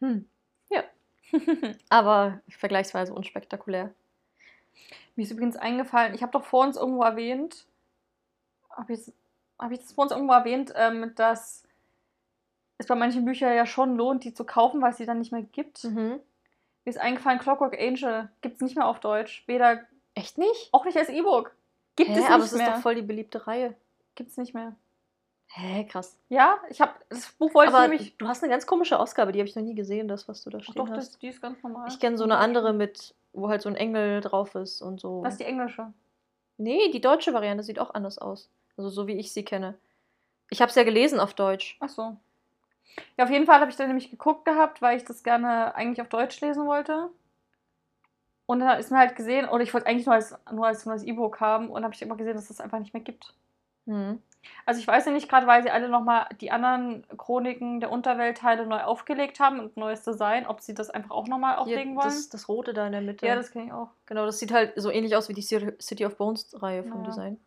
Hm. 0.00 0.08
hm. 0.08 0.28
Ja. 0.68 0.84
Aber 1.88 2.40
vergleichsweise 2.48 3.14
unspektakulär. 3.14 3.94
Mir 5.16 5.22
ist 5.22 5.30
übrigens 5.30 5.56
eingefallen, 5.56 6.14
ich 6.14 6.22
habe 6.22 6.32
doch 6.32 6.44
vor 6.44 6.64
uns 6.64 6.76
irgendwo 6.76 7.02
erwähnt, 7.02 7.64
habe 8.70 8.92
ich, 8.92 9.10
hab 9.58 9.72
ich 9.72 9.78
das 9.78 9.92
vor 9.92 10.02
uns 10.02 10.12
irgendwo 10.12 10.34
erwähnt, 10.34 10.74
ähm, 10.76 11.12
dass 11.14 11.64
es 12.76 12.86
bei 12.86 12.94
manchen 12.94 13.24
Büchern 13.24 13.56
ja 13.56 13.64
schon 13.64 13.96
lohnt, 13.96 14.24
die 14.24 14.34
zu 14.34 14.44
kaufen, 14.44 14.82
weil 14.82 14.90
es 14.90 14.98
sie 14.98 15.06
dann 15.06 15.18
nicht 15.18 15.32
mehr 15.32 15.42
gibt. 15.42 15.82
Mhm. 15.84 16.20
Mir 16.84 16.90
ist 16.90 16.98
eingefallen, 16.98 17.38
Clockwork 17.38 17.80
Angel 17.80 18.28
gibt 18.42 18.56
es 18.56 18.60
nicht 18.60 18.76
mehr 18.76 18.86
auf 18.86 19.00
Deutsch. 19.00 19.44
Weder. 19.46 19.86
Echt 20.14 20.36
nicht? 20.36 20.68
Auch 20.72 20.84
nicht 20.84 20.98
als 20.98 21.08
E-Book. 21.08 21.54
Gibt 21.96 22.10
Hä, 22.10 22.12
es 22.12 22.20
nicht 22.20 22.30
aber 22.30 22.44
es 22.44 22.52
ist 22.52 22.66
doch 22.66 22.80
voll 22.82 22.94
die 22.94 23.02
beliebte 23.02 23.46
Reihe. 23.46 23.74
Gibt 24.14 24.30
es 24.30 24.36
nicht 24.36 24.52
mehr. 24.52 24.76
Hä, 25.48 25.84
krass. 25.84 26.18
Ja, 26.28 26.58
ich 26.68 26.80
habe 26.80 26.92
das 27.08 27.32
Buch 27.32 27.54
wollte 27.54 27.72
aber 27.72 27.84
ich 27.84 27.90
nämlich. 27.90 28.16
Du 28.18 28.28
hast 28.28 28.42
eine 28.42 28.50
ganz 28.50 28.66
komische 28.66 28.98
Ausgabe, 28.98 29.32
die 29.32 29.38
habe 29.38 29.48
ich 29.48 29.56
noch 29.56 29.62
nie 29.62 29.74
gesehen, 29.74 30.08
das, 30.08 30.28
was 30.28 30.42
du 30.42 30.50
da 30.50 30.60
stehen 30.60 30.74
Ach 30.76 30.86
doch, 30.86 30.90
hast. 30.90 31.14
Das, 31.14 31.18
die 31.18 31.28
ist 31.28 31.40
ganz 31.40 31.62
normal. 31.62 31.88
Ich 31.88 31.98
kenne 31.98 32.18
so 32.18 32.24
eine 32.24 32.38
andere 32.38 32.72
mit 32.72 33.14
wo 33.36 33.48
halt 33.48 33.62
so 33.62 33.68
ein 33.68 33.76
Engel 33.76 34.20
drauf 34.20 34.54
ist 34.54 34.82
und 34.82 35.00
so. 35.00 35.22
Was 35.22 35.34
ist 35.34 35.40
die 35.40 35.44
englische? 35.44 35.92
Nee, 36.56 36.90
die 36.90 37.00
deutsche 37.00 37.34
Variante 37.34 37.62
sieht 37.62 37.78
auch 37.78 37.94
anders 37.94 38.18
aus. 38.18 38.50
Also 38.76 38.88
so 38.88 39.06
wie 39.06 39.18
ich 39.18 39.32
sie 39.32 39.44
kenne. 39.44 39.78
Ich 40.50 40.60
habe 40.60 40.70
es 40.70 40.76
ja 40.76 40.84
gelesen 40.84 41.20
auf 41.20 41.34
Deutsch. 41.34 41.76
Ach 41.80 41.88
so. 41.88 42.16
Ja, 43.18 43.24
auf 43.24 43.30
jeden 43.30 43.46
Fall 43.46 43.60
habe 43.60 43.70
ich 43.70 43.76
dann 43.76 43.88
nämlich 43.88 44.10
geguckt 44.10 44.46
gehabt, 44.46 44.80
weil 44.80 44.96
ich 44.96 45.04
das 45.04 45.22
gerne 45.22 45.74
eigentlich 45.74 46.00
auf 46.00 46.08
Deutsch 46.08 46.40
lesen 46.40 46.66
wollte. 46.66 47.10
Und 48.46 48.60
dann 48.60 48.78
ist 48.78 48.90
mir 48.90 48.98
halt 48.98 49.16
gesehen, 49.16 49.48
oder 49.48 49.62
ich 49.62 49.74
wollte 49.74 49.86
eigentlich 49.86 50.06
nur 50.06 50.14
als, 50.14 50.34
nur 50.50 50.66
als, 50.66 50.86
nur 50.86 50.94
als 50.94 51.02
E-Book 51.02 51.40
haben 51.40 51.68
und 51.68 51.84
habe 51.84 51.92
ich 51.94 52.00
immer 52.00 52.16
gesehen, 52.16 52.34
dass 52.34 52.44
es 52.44 52.56
das 52.56 52.60
einfach 52.60 52.78
nicht 52.78 52.94
mehr 52.94 53.02
gibt. 53.02 53.34
Mhm. 53.84 54.22
Also 54.64 54.80
ich 54.80 54.86
weiß 54.86 55.06
ja 55.06 55.12
nicht, 55.12 55.28
gerade 55.28 55.46
weil 55.46 55.62
sie 55.62 55.70
alle 55.70 55.88
nochmal 55.88 56.26
die 56.40 56.50
anderen 56.50 57.06
Chroniken 57.16 57.80
der 57.80 57.90
Unterweltteile 57.90 58.66
neu 58.66 58.82
aufgelegt 58.82 59.38
haben 59.38 59.60
und 59.60 59.76
neues 59.76 60.02
Design, 60.02 60.46
ob 60.46 60.60
sie 60.60 60.74
das 60.74 60.90
einfach 60.90 61.10
auch 61.10 61.28
nochmal 61.28 61.56
auflegen 61.56 61.94
ja, 61.94 62.04
wollen. 62.04 62.24
Das, 62.30 62.48
Rote 62.48 62.74
da 62.74 62.86
in 62.86 62.92
der 62.92 63.00
Mitte. 63.00 63.26
Ja, 63.26 63.36
das 63.36 63.50
kenne 63.50 63.66
ich 63.66 63.72
auch. 63.72 63.90
Genau, 64.06 64.26
das 64.26 64.38
sieht 64.38 64.52
halt 64.52 64.72
so 64.76 64.90
ähnlich 64.90 65.14
aus 65.14 65.28
wie 65.28 65.34
die 65.34 65.42
City 65.42 66.04
of 66.04 66.16
Bones 66.16 66.60
Reihe 66.60 66.82
vom 66.82 67.02
ja. 67.02 67.06
Design. 67.06 67.40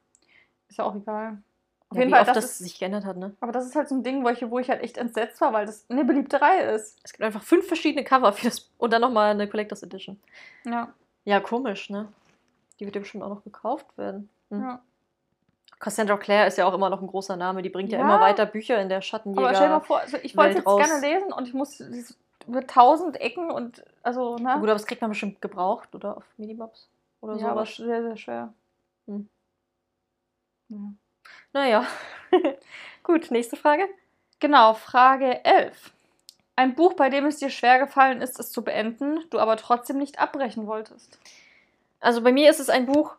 Ist 0.69 0.77
ja 0.77 0.85
auch 0.85 0.95
egal. 0.95 1.41
Auf 1.89 1.97
ja, 1.97 2.03
jeden 2.03 2.13
Fall, 2.13 2.23
das, 2.23 2.35
das 2.35 2.57
sich 2.59 2.77
geändert 2.77 3.03
hat, 3.03 3.17
ne? 3.17 3.35
Aber 3.41 3.51
das 3.51 3.65
ist 3.65 3.75
halt 3.75 3.89
so 3.89 3.95
ein 3.95 4.03
Ding, 4.03 4.23
wo 4.23 4.29
ich, 4.29 4.47
wo 4.49 4.59
ich 4.59 4.69
halt 4.69 4.83
echt 4.83 4.97
entsetzt 4.97 5.41
war, 5.41 5.53
weil 5.53 5.65
das 5.65 5.85
eine 5.89 6.05
beliebte 6.05 6.39
Reihe 6.39 6.71
ist. 6.71 6.99
Es 7.03 7.13
gibt 7.13 7.23
einfach 7.23 7.41
fünf 7.41 7.67
verschiedene 7.67 8.03
Cover 8.03 8.31
für 8.31 8.45
das 8.45 8.69
und 8.77 8.93
dann 8.93 9.01
nochmal 9.01 9.31
eine 9.31 9.47
Collectors 9.47 9.81
Edition. 9.81 10.19
Ja. 10.65 10.93
Ja, 11.25 11.39
komisch, 11.39 11.89
ne? 11.89 12.07
Die 12.79 12.85
wird 12.85 12.95
ja 12.95 13.01
bestimmt 13.01 13.23
auch 13.23 13.29
noch 13.29 13.43
gekauft 13.43 13.97
werden. 13.97 14.29
Hm. 14.49 14.61
Ja. 14.61 14.81
Cassandra 15.79 16.17
Clare 16.17 16.47
ist 16.47 16.57
ja 16.57 16.65
auch 16.65 16.73
immer 16.73 16.89
noch 16.89 17.01
ein 17.01 17.07
großer 17.07 17.37
Name. 17.37 17.61
Die 17.61 17.69
bringt 17.69 17.91
ja, 17.91 17.99
ja 17.99 18.03
immer 18.03 18.19
weiter 18.19 18.45
Bücher 18.45 18.81
in 18.81 18.89
der 18.89 19.01
Schattenjäger. 19.01 19.47
Aber 19.47 19.55
stell 19.55 19.67
dir 19.67 19.73
mal 19.75 19.79
vor, 19.79 19.99
also 19.99 20.17
ich 20.21 20.35
wollte 20.35 20.51
es 20.51 20.55
jetzt 20.57 20.67
raus. 20.67 20.85
gerne 20.85 21.07
lesen 21.07 21.31
und 21.31 21.47
ich 21.47 21.53
muss 21.53 21.81
mit 22.47 22.69
tausend 22.69 23.19
Ecken 23.21 23.49
und 23.49 23.83
also, 24.03 24.35
ne? 24.35 24.53
Gut, 24.55 24.63
aber 24.63 24.73
das 24.73 24.85
kriegt 24.85 25.01
man 25.01 25.11
bestimmt 25.11 25.41
gebraucht, 25.41 25.95
oder? 25.95 26.17
Auf 26.17 26.23
Minibobs 26.37 26.89
oder 27.21 27.35
ja, 27.37 27.49
sowas. 27.49 27.77
Ja, 27.77 27.85
sehr, 27.85 28.01
sehr 28.03 28.17
schwer. 28.17 28.53
Hm. 29.07 29.29
Ja. 30.69 30.77
Naja. 31.53 31.85
Gut, 33.03 33.31
nächste 33.31 33.55
Frage. 33.55 33.87
Genau, 34.39 34.73
Frage 34.73 35.43
11. 35.43 35.91
Ein 36.55 36.75
Buch, 36.75 36.93
bei 36.93 37.09
dem 37.09 37.25
es 37.25 37.37
dir 37.37 37.49
schwer 37.49 37.79
gefallen 37.79 38.21
ist, 38.21 38.39
es 38.39 38.51
zu 38.51 38.63
beenden, 38.63 39.19
du 39.29 39.39
aber 39.39 39.55
trotzdem 39.55 39.97
nicht 39.97 40.19
abbrechen 40.19 40.67
wolltest. 40.67 41.17
Also 42.01 42.21
bei 42.21 42.31
mir 42.31 42.49
ist 42.49 42.59
es 42.59 42.69
ein 42.69 42.85
Buch, 42.85 43.15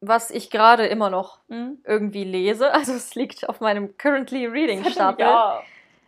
was 0.00 0.30
ich 0.30 0.50
gerade 0.50 0.86
immer 0.86 1.10
noch 1.10 1.38
mhm. 1.48 1.78
irgendwie 1.84 2.24
lese. 2.24 2.72
Also 2.80 2.92
es 2.92 3.14
liegt 3.14 3.48
auf 3.48 3.60
meinem 3.60 3.96
Currently 3.96 4.46
Reading 4.46 4.84
Stapel. 4.84 5.26
Ja. 5.26 5.62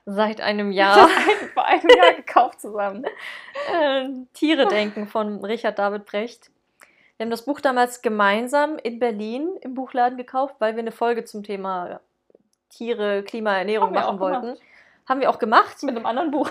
Seit 0.04 0.40
einem 0.40 0.72
Jahr. 0.72 1.08
Vor 1.54 1.64
einem 1.64 1.88
Jahr 1.88 2.12
gekauft 2.16 2.60
zusammen. 2.60 3.04
äh, 3.72 4.08
Tiere 4.34 4.66
denken 4.66 5.06
von 5.06 5.44
Richard 5.44 5.78
David 5.78 6.06
Brecht. 6.06 6.50
Wir 7.16 7.24
haben 7.24 7.30
das 7.30 7.44
Buch 7.44 7.60
damals 7.60 8.02
gemeinsam 8.02 8.78
in 8.78 8.98
Berlin 8.98 9.50
im 9.60 9.74
Buchladen 9.74 10.18
gekauft, 10.18 10.56
weil 10.58 10.74
wir 10.74 10.80
eine 10.80 10.90
Folge 10.90 11.24
zum 11.24 11.44
Thema 11.44 12.00
Tiere, 12.70 13.22
Klima, 13.22 13.56
Ernährung 13.56 13.92
machen 13.92 14.18
wollten. 14.18 14.40
gemacht. 14.40 14.60
Haben 15.08 15.20
wir 15.20 15.30
auch 15.30 15.38
gemacht. 15.38 15.82
Mit 15.82 15.94
einem 15.94 16.06
anderen 16.06 16.30
Buch. 16.30 16.50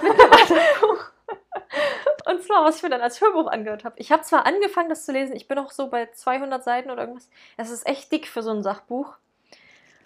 Und 2.32 2.41
zwar, 2.43 2.63
was 2.63 2.77
ich 2.77 2.84
mir 2.84 2.89
dann 2.89 3.01
als 3.01 3.19
Hörbuch 3.21 3.47
angehört 3.47 3.84
habe. 3.84 3.95
Ich 3.99 4.11
habe 4.11 4.23
zwar 4.23 4.45
angefangen, 4.45 4.89
das 4.89 5.05
zu 5.05 5.11
lesen, 5.11 5.36
ich 5.36 5.47
bin 5.47 5.57
auch 5.59 5.71
so 5.71 5.89
bei 5.89 6.09
200 6.11 6.63
Seiten 6.63 6.89
oder 6.89 7.01
irgendwas. 7.03 7.29
Es 7.57 7.69
ist 7.69 7.86
echt 7.86 8.11
dick 8.11 8.27
für 8.27 8.41
so 8.41 8.51
ein 8.51 8.63
Sachbuch. 8.63 9.17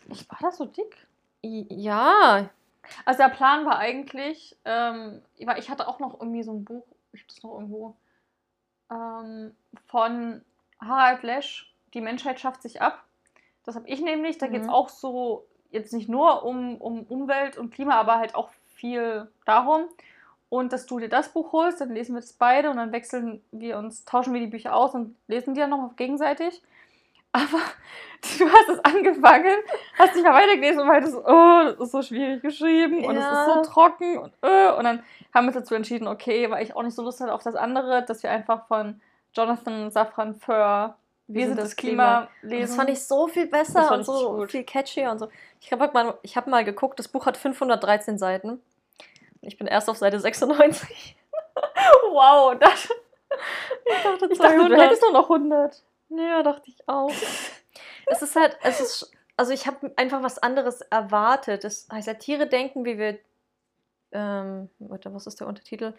Ich 0.09 0.29
war 0.29 0.39
das 0.41 0.57
so 0.57 0.65
dick? 0.65 0.95
I- 1.43 1.67
Ja, 1.69 2.49
Also 3.05 3.17
der 3.23 3.29
Plan 3.29 3.65
war 3.65 3.77
eigentlich, 3.79 4.55
ähm, 4.65 5.21
ich 5.37 5.69
hatte 5.69 5.87
auch 5.87 5.99
noch 5.99 6.19
irgendwie 6.19 6.43
so 6.43 6.51
ein 6.53 6.63
Buch, 6.65 6.85
ich 7.13 7.21
hab 7.21 7.27
das 7.29 7.43
noch 7.43 7.53
irgendwo, 7.53 7.95
ähm, 8.91 9.55
von 9.87 10.43
Harald 10.79 11.23
Lesch, 11.23 11.71
Die 11.93 12.01
Menschheit 12.01 12.39
schafft 12.41 12.61
sich 12.61 12.81
ab. 12.81 13.03
Das 13.63 13.75
habe 13.75 13.87
ich 13.87 14.01
nämlich, 14.01 14.37
da 14.37 14.47
geht 14.47 14.61
es 14.61 14.67
Mhm. 14.67 14.73
auch 14.73 14.89
so, 14.89 15.47
jetzt 15.71 15.93
nicht 15.93 16.09
nur 16.09 16.43
um, 16.43 16.75
um 16.81 17.03
Umwelt 17.03 17.57
und 17.57 17.73
Klima, 17.73 17.95
aber 17.95 18.17
halt 18.17 18.35
auch 18.35 18.49
viel 18.75 19.27
darum. 19.45 19.87
Und 20.49 20.71
dass 20.71 20.85
du 20.85 20.99
dir 20.99 21.09
das 21.09 21.29
Buch 21.29 21.51
holst, 21.53 21.81
dann 21.81 21.89
lesen 21.93 22.13
wir 22.15 22.21
das 22.21 22.33
beide 22.33 22.69
und 22.69 22.77
dann 22.77 22.91
wechseln 22.91 23.41
wir 23.51 23.77
uns, 23.77 24.05
tauschen 24.05 24.33
wir 24.33 24.39
die 24.39 24.47
Bücher 24.47 24.75
aus 24.75 24.93
und 24.93 25.15
lesen 25.27 25.53
die 25.53 25.59
dann 25.59 25.71
nochmal 25.71 25.89
gegenseitig. 25.95 26.61
Aber 27.31 27.59
du 28.39 28.49
hast 28.49 28.69
es 28.69 28.79
angefangen, 28.85 29.55
hast 29.97 30.13
nicht 30.15 30.23
mehr 30.23 30.33
weitergelesen 30.33 30.81
und 30.81 30.87
meintest, 30.87 31.15
oh, 31.17 31.61
das 31.65 31.79
ist 31.79 31.91
so 31.91 32.01
schwierig 32.01 32.41
geschrieben 32.41 33.03
und 33.03 33.17
es 33.17 33.25
ist 33.25 33.45
so 33.45 33.55
Ja. 33.55 33.61
trocken 33.63 34.17
und 34.19 34.33
äh, 34.41 34.71
und 34.71 34.83
dann 34.85 35.03
haben 35.33 35.45
wir 35.45 35.47
uns 35.47 35.55
dazu 35.55 35.75
entschieden, 35.75 36.07
okay, 36.07 36.49
weil 36.49 36.63
ich 36.63 36.75
auch 36.75 36.83
nicht 36.83 36.95
so 36.95 37.01
Lust 37.03 37.19
hatte 37.19 37.33
auf 37.33 37.43
das 37.43 37.55
andere, 37.55 38.05
dass 38.05 38.23
wir 38.23 38.31
einfach 38.31 38.67
von 38.67 39.01
Jonathan 39.33 39.91
Safran 39.91 40.35
Foer 40.35 40.95
Wir, 41.27 41.47
sind, 41.47 41.57
das 41.57 41.75
Klima, 41.75 42.29
lesen. 42.41 42.61
das 42.67 42.75
fand 42.77 42.89
ich 42.91 43.03
so 43.03 43.27
viel 43.27 43.47
Das 43.47 43.73
besser 43.73 43.93
und 43.97 44.05
so 44.05 44.35
gut. 44.37 44.51
viel 44.51 44.63
catchier 44.63 45.11
und 45.11 45.19
so. 45.19 45.27
Ich 45.59 45.73
habe 45.73 45.89
mal, 45.93 46.13
ich 46.21 46.37
hab 46.37 46.47
mal 46.47 46.63
geguckt, 46.63 46.99
das 46.99 47.09
Buch 47.09 47.25
hat 47.25 47.35
513 47.35 48.17
Seiten. 48.17 48.61
Ich 49.45 49.57
bin 49.57 49.67
erst 49.67 49.89
auf 49.89 49.97
Seite 49.97 50.19
96. 50.19 51.15
wow, 52.11 52.57
das, 52.59 52.89
Ich 53.85 54.03
dachte 54.03 54.27
ich 54.31 54.39
dachte, 54.39 54.69
du 54.69 54.75
hättest 54.75 55.01
nur 55.01 55.11
noch 55.11 55.29
100. 55.29 55.83
Ja, 56.09 56.43
dachte 56.43 56.69
ich 56.69 56.87
auch. 56.87 57.11
es 58.07 58.21
ist 58.21 58.35
halt, 58.35 58.57
es 58.63 58.79
ist, 58.79 59.11
also 59.37 59.51
ich 59.51 59.67
habe 59.67 59.91
einfach 59.95 60.23
was 60.23 60.39
anderes 60.39 60.81
erwartet. 60.81 61.63
Das 61.63 61.87
heißt 61.91 62.07
ja, 62.07 62.13
Tiere 62.15 62.47
denken, 62.47 62.85
wie 62.85 62.97
wir, 62.97 63.19
ähm, 64.11 64.69
warte, 64.79 65.13
was 65.13 65.27
ist 65.27 65.39
der 65.39 65.47
Untertitel? 65.47 65.93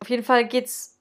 Auf 0.00 0.10
jeden 0.10 0.24
Fall 0.24 0.46
geht's, 0.46 0.98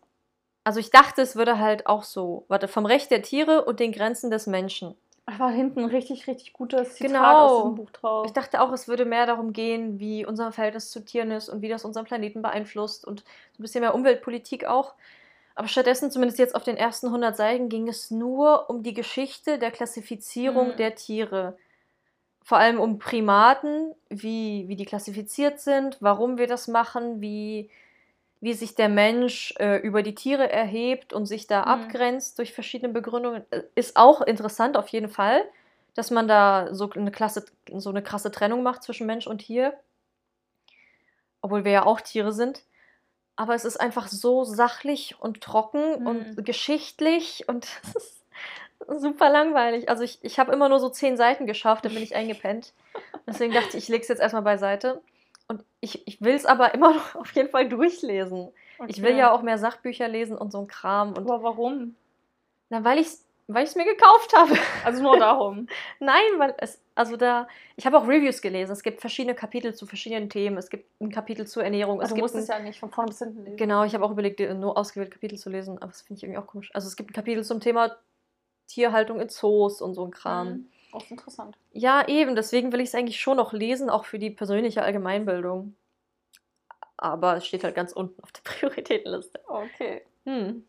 also 0.63 0.79
ich 0.79 0.91
dachte, 0.91 1.21
es 1.21 1.35
würde 1.35 1.57
halt 1.57 1.87
auch 1.87 2.03
so, 2.03 2.45
warte, 2.47 2.67
vom 2.67 2.85
Recht 2.85 3.11
der 3.11 3.21
Tiere 3.21 3.65
und 3.65 3.79
den 3.79 3.91
Grenzen 3.91 4.29
des 4.29 4.47
Menschen. 4.47 4.95
War 5.37 5.51
hinten 5.51 5.79
ein 5.81 5.85
richtig, 5.89 6.27
richtig 6.27 6.53
gutes 6.53 6.95
Zitat 6.95 7.11
Genau. 7.11 7.45
aus 7.45 7.57
diesem 7.57 7.75
Buch 7.75 7.91
drauf. 7.91 8.25
Ich 8.25 8.33
dachte 8.33 8.61
auch, 8.61 8.71
es 8.71 8.87
würde 8.87 9.05
mehr 9.05 9.25
darum 9.25 9.53
gehen, 9.53 9.99
wie 9.99 10.25
unser 10.25 10.51
Verhältnis 10.51 10.91
zu 10.91 11.03
Tieren 11.03 11.31
ist 11.31 11.49
und 11.49 11.61
wie 11.61 11.69
das 11.69 11.85
unseren 11.85 12.05
Planeten 12.05 12.41
beeinflusst 12.41 13.05
und 13.05 13.19
so 13.19 13.25
ein 13.59 13.63
bisschen 13.63 13.81
mehr 13.81 13.95
Umweltpolitik 13.95 14.65
auch. 14.65 14.95
Aber 15.55 15.67
stattdessen, 15.67 16.09
zumindest 16.09 16.39
jetzt 16.39 16.55
auf 16.55 16.63
den 16.63 16.77
ersten 16.77 17.07
100 17.11 17.35
Seiten, 17.35 17.69
ging 17.69 17.87
es 17.89 18.11
nur 18.11 18.69
um 18.69 18.81
die 18.81 18.93
Geschichte 18.93 19.59
der 19.59 19.71
Klassifizierung 19.71 20.69
Mhm. 20.69 20.77
der 20.77 20.95
Tiere. 20.95 21.57
Vor 22.43 22.57
allem 22.57 22.79
um 22.79 22.97
Primaten, 22.97 23.93
wie, 24.09 24.67
wie 24.67 24.75
die 24.75 24.85
klassifiziert 24.85 25.59
sind, 25.59 25.97
warum 25.99 26.37
wir 26.37 26.47
das 26.47 26.67
machen, 26.67 27.21
wie, 27.21 27.69
wie 28.41 28.53
sich 28.53 28.75
der 28.75 28.89
Mensch 28.89 29.53
äh, 29.59 29.77
über 29.77 30.01
die 30.01 30.15
Tiere 30.15 30.49
erhebt 30.51 31.11
und 31.13 31.25
sich 31.25 31.47
da 31.47 31.61
Mhm. 31.61 31.67
abgrenzt 31.67 32.37
durch 32.39 32.53
verschiedene 32.53 32.93
Begründungen. 32.93 33.43
Äh, 33.51 33.63
Ist 33.75 33.97
auch 33.97 34.21
interessant 34.21 34.77
auf 34.77 34.87
jeden 34.89 35.09
Fall, 35.09 35.43
dass 35.93 36.11
man 36.11 36.27
da 36.27 36.73
so 36.73 36.89
eine, 36.91 37.11
Klasse, 37.11 37.45
so 37.75 37.89
eine 37.89 38.01
krasse 38.01 38.31
Trennung 38.31 38.63
macht 38.63 38.83
zwischen 38.83 39.07
Mensch 39.07 39.27
und 39.27 39.39
Tier. 39.39 39.73
Obwohl 41.41 41.63
wir 41.65 41.71
ja 41.71 41.85
auch 41.85 42.01
Tiere 42.01 42.31
sind. 42.33 42.63
Aber 43.35 43.55
es 43.55 43.63
ist 43.65 43.77
einfach 43.77 44.07
so 44.07 44.43
sachlich 44.43 45.15
und 45.19 45.41
trocken 45.41 46.01
Mhm. 46.01 46.07
und 46.07 46.45
geschichtlich 46.45 47.47
und 47.47 47.67
es 47.83 47.95
ist 47.95 49.01
super 49.01 49.29
langweilig. 49.29 49.89
Also 49.89 50.03
ich, 50.03 50.19
ich 50.21 50.39
habe 50.39 50.51
immer 50.51 50.69
nur 50.69 50.79
so 50.79 50.89
zehn 50.89 51.17
Seiten 51.17 51.45
geschafft, 51.45 51.85
dann 51.85 51.93
bin 51.93 52.03
ich 52.03 52.15
eingepennt. 52.15 52.73
Deswegen 53.27 53.53
dachte 53.53 53.77
ich, 53.77 53.83
ich 53.83 53.87
lege 53.89 54.01
es 54.01 54.07
jetzt 54.09 54.19
erstmal 54.21 54.41
beiseite. 54.43 55.01
Und 55.49 55.65
ich, 55.81 56.07
ich 56.07 56.21
will 56.21 56.33
es 56.35 56.45
aber 56.45 56.73
immer 56.73 56.93
noch 56.93 57.15
auf 57.15 57.31
jeden 57.33 57.49
Fall 57.49 57.67
durchlesen. 57.67 58.49
Ich 58.87 59.01
will 59.01 59.09
Okay. 59.09 59.19
ja 59.19 59.31
auch 59.33 59.41
mehr 59.41 59.57
Sachbücher 59.57 60.07
lesen 60.07 60.37
und 60.37 60.51
so 60.53 60.59
ein 60.61 60.67
Kram. 60.67 61.09
Und 61.09 61.29
Aber 61.29 61.43
warum? 61.43 61.95
na, 62.69 62.83
weil 62.85 62.99
ich 62.99 63.07
es 63.07 63.25
weil 63.51 63.63
ich's 63.63 63.75
mir 63.75 63.83
gekauft 63.83 64.31
habe. 64.37 64.53
Also 64.85 65.01
nur 65.01 65.17
darum. 65.17 65.65
Nein, 65.99 66.21
weil 66.37 66.53
es, 66.59 66.79
also 66.93 67.17
da, 67.17 67.47
ich 67.77 67.87
habe 67.87 67.97
auch 67.97 68.07
Reviews 68.07 68.41
gelesen. 68.41 68.71
Es 68.71 68.83
gibt 68.83 69.01
verschiedene 69.01 69.33
Kapitel 69.33 69.73
zu 69.73 69.87
verschiedenen 69.87 70.29
Themen. 70.29 70.55
Es 70.55 70.69
gibt 70.69 70.85
ein 71.01 71.09
Kapitel 71.11 71.47
zur 71.47 71.63
Ernährung. 71.63 71.97
Es 71.97 72.03
Also 72.03 72.09
du 72.13 72.15
gibt 72.17 72.23
musst 72.25 72.35
ein, 72.35 72.41
es 72.43 72.47
ja 72.47 72.59
nicht 72.59 72.79
von 72.79 72.91
vorne 72.91 73.09
bis 73.09 73.17
hinten 73.17 73.43
lesen. 73.43 73.57
Genau, 73.57 73.83
ich 73.85 73.95
habe 73.95 74.05
auch 74.05 74.11
überlegt, 74.11 74.39
äh, 74.39 74.53
nur 74.53 74.77
ausgewählte 74.77 75.13
Kapitel 75.13 75.39
zu 75.39 75.49
lesen, 75.49 75.77
aber 75.79 75.87
das 75.87 76.03
finde 76.03 76.19
ich 76.19 76.23
irgendwie 76.23 76.37
auch 76.37 76.45
komisch. 76.45 76.69
Also 76.75 76.87
es 76.87 76.95
gibt 76.95 77.09
ein 77.09 77.13
Kapitel 77.13 77.43
zum 77.43 77.59
Thema 77.59 77.97
Tierhaltung 78.67 79.19
in 79.19 79.29
Zoos 79.29 79.81
und 79.81 79.95
so 79.95 80.05
ein 80.05 80.11
Kram. 80.11 80.47
Mhm. 80.49 80.69
Auch 80.91 81.09
interessant. 81.09 81.55
Ja, 81.71 82.07
eben, 82.07 82.35
deswegen 82.35 82.71
will 82.71 82.79
ich 82.79 82.89
es 82.89 82.95
eigentlich 82.95 83.19
schon 83.19 83.37
noch 83.37 83.53
lesen, 83.53 83.89
auch 83.89 84.05
für 84.05 84.19
die 84.19 84.31
persönliche 84.31 84.81
Allgemeinbildung. 84.81 85.75
Aber 86.97 87.37
es 87.37 87.45
steht 87.45 87.63
halt 87.63 87.75
ganz 87.75 87.93
unten 87.93 88.21
auf 88.23 88.31
der 88.31 88.41
Prioritätenliste. 88.43 89.39
Okay. 89.47 90.01
Hm. 90.25 90.65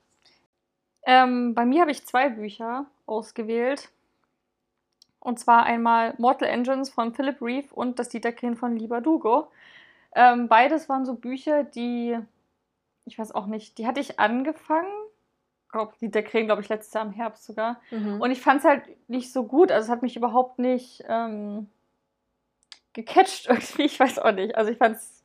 Ähm, 1.05 1.55
bei 1.55 1.65
mir 1.65 1.81
habe 1.81 1.91
ich 1.91 2.05
zwei 2.07 2.29
Bücher 2.29 2.87
ausgewählt. 3.07 3.89
Und 5.19 5.39
zwar 5.39 5.65
einmal 5.65 6.15
Mortal 6.19 6.49
Engines 6.49 6.91
von 6.91 7.15
Philip 7.15 7.41
Reeve 7.43 7.75
und 7.75 7.99
Das 7.99 8.09
Dieterkind 8.09 8.59
von 8.59 8.77
Lieber 8.77 9.01
Dugo. 9.01 9.51
Ähm, 10.15 10.49
beides 10.49 10.89
waren 10.89 11.05
so 11.05 11.15
Bücher, 11.15 11.63
die, 11.63 12.19
ich 13.05 13.19
weiß 13.19 13.33
auch 13.33 13.47
nicht, 13.47 13.79
die 13.79 13.87
hatte 13.87 14.01
ich 14.01 14.19
angefangen. 14.19 14.91
Glaub, 15.73 15.97
Dieterkind, 15.99 16.47
glaube 16.47 16.63
ich, 16.63 16.69
letztes 16.69 16.93
Jahr 16.93 17.05
im 17.05 17.13
Herbst 17.13 17.45
sogar. 17.45 17.81
Mhm. 17.91 18.21
Und 18.21 18.31
ich 18.31 18.41
fand 18.41 18.61
es 18.61 18.65
halt 18.65 18.83
nicht 19.09 19.33
so 19.33 19.45
gut. 19.45 19.71
Also 19.71 19.87
es 19.87 19.91
hat 19.91 20.03
mich 20.03 20.17
überhaupt 20.17 20.59
nicht 20.59 21.05
ähm, 21.09 21.69
gecatcht 22.93 23.47
irgendwie. 23.49 23.83
Ich 23.83 24.01
weiß 24.01 24.19
auch 24.19 24.33
nicht. 24.33 24.57
Also 24.57 24.73
ich 24.73 24.79
fand 24.79 24.97
es 24.97 25.25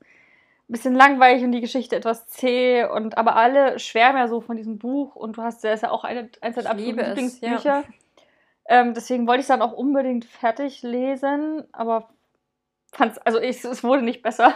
ein 0.67 0.73
bisschen 0.73 0.95
langweilig 0.95 1.43
und 1.43 1.51
die 1.51 1.61
Geschichte 1.61 1.95
etwas 1.95 2.27
zäh. 2.27 2.85
Und 2.85 3.17
aber 3.17 3.35
alle 3.35 3.79
schwärmen 3.79 4.19
ja 4.19 4.27
so 4.27 4.39
von 4.41 4.55
diesem 4.55 4.77
Buch. 4.77 5.15
Und 5.15 5.37
du 5.37 5.41
hast 5.41 5.63
ja, 5.63 5.73
ist 5.73 5.83
ja 5.83 5.91
auch 5.91 6.03
eine, 6.03 6.29
deiner 6.41 6.57
Ich 6.57 6.85
liebe 6.85 7.01
absoluten 7.01 7.27
es, 7.27 7.41
ja. 7.41 7.47
Lieblingsbücher. 7.49 7.83
Ähm, 8.67 8.93
deswegen 8.93 9.27
wollte 9.27 9.39
ich 9.39 9.45
es 9.45 9.47
dann 9.49 9.61
auch 9.61 9.73
unbedingt 9.73 10.25
fertig 10.25 10.83
lesen. 10.83 11.63
Aber 11.71 12.09
fand's, 12.91 13.17
also 13.19 13.39
ich, 13.39 13.63
es 13.63 13.83
wurde 13.83 14.03
nicht 14.03 14.21
besser. 14.21 14.53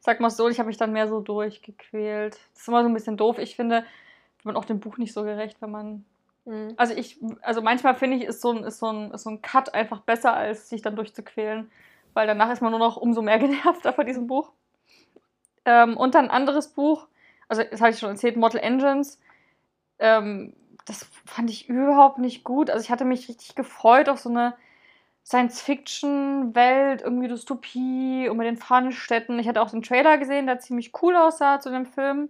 Sag 0.00 0.20
mal 0.20 0.30
so, 0.30 0.48
ich 0.48 0.58
habe 0.58 0.68
mich 0.68 0.76
dann 0.76 0.92
mehr 0.92 1.08
so 1.08 1.20
durchgequält. 1.20 2.34
Das 2.52 2.62
ist 2.62 2.68
immer 2.68 2.82
so 2.82 2.88
ein 2.88 2.94
bisschen 2.94 3.16
doof. 3.16 3.38
Ich 3.38 3.56
finde, 3.56 3.84
man 4.44 4.56
auch 4.56 4.64
dem 4.64 4.80
Buch 4.80 4.98
nicht 4.98 5.12
so 5.12 5.22
gerecht, 5.24 5.60
wenn 5.60 5.70
man 5.70 6.04
Mhm. 6.44 6.74
also 6.76 6.94
ich, 6.94 7.18
also 7.42 7.62
manchmal 7.62 7.94
finde 7.94 8.18
ich, 8.18 8.24
ist 8.24 8.40
so, 8.40 8.52
ein, 8.52 8.64
ist, 8.64 8.78
so 8.78 8.88
ein, 8.88 9.10
ist 9.12 9.22
so 9.22 9.30
ein 9.30 9.42
Cut 9.42 9.74
einfach 9.74 10.00
besser, 10.00 10.34
als 10.34 10.68
sich 10.68 10.82
dann 10.82 10.96
durchzuquälen. 10.96 11.70
Weil 12.12 12.26
danach 12.26 12.50
ist 12.52 12.62
man 12.62 12.70
nur 12.70 12.78
noch 12.78 12.96
umso 12.96 13.22
mehr 13.22 13.38
genervter 13.40 13.92
von 13.92 14.06
diesem 14.06 14.26
Buch. 14.26 14.52
Ähm, 15.64 15.96
und 15.96 16.14
dann 16.14 16.26
ein 16.26 16.30
anderes 16.30 16.68
Buch, 16.68 17.08
also 17.48 17.62
das 17.62 17.80
habe 17.80 17.90
ich 17.90 17.98
schon 17.98 18.10
erzählt, 18.10 18.36
Mortal 18.36 18.60
Engines. 18.60 19.18
Ähm, 19.98 20.54
das 20.86 21.06
fand 21.24 21.50
ich 21.50 21.68
überhaupt 21.68 22.18
nicht 22.18 22.44
gut. 22.44 22.68
Also 22.70 22.84
ich 22.84 22.90
hatte 22.90 23.06
mich 23.06 23.28
richtig 23.28 23.54
gefreut 23.54 24.08
auf 24.10 24.20
so 24.20 24.28
eine 24.28 24.54
Science-Fiction-Welt, 25.24 27.00
irgendwie 27.00 27.28
Dystopie 27.28 28.28
und 28.28 28.36
mit 28.36 28.46
den 28.46 28.58
Fahnenstädten. 28.58 29.38
Ich 29.38 29.48
hatte 29.48 29.62
auch 29.62 29.70
den 29.70 29.82
Trailer 29.82 30.18
gesehen, 30.18 30.46
der 30.46 30.58
ziemlich 30.58 30.92
cool 31.00 31.16
aussah 31.16 31.60
zu 31.60 31.70
dem 31.70 31.86
Film. 31.86 32.28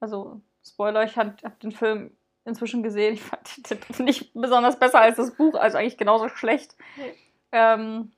Also, 0.00 0.42
Spoiler, 0.66 1.04
ich 1.04 1.16
habe 1.16 1.34
hab 1.44 1.60
den 1.60 1.72
Film 1.72 2.16
inzwischen 2.44 2.82
gesehen. 2.82 3.14
Ich 3.14 3.22
fand 3.22 3.70
den 3.98 4.04
nicht 4.04 4.32
besonders 4.34 4.78
besser 4.78 5.00
als 5.00 5.16
das 5.16 5.32
Buch, 5.32 5.54
also 5.54 5.78
eigentlich 5.78 5.98
genauso 5.98 6.28
schlecht. 6.28 6.76
Nee. 6.96 7.14
Ähm, 7.52 8.12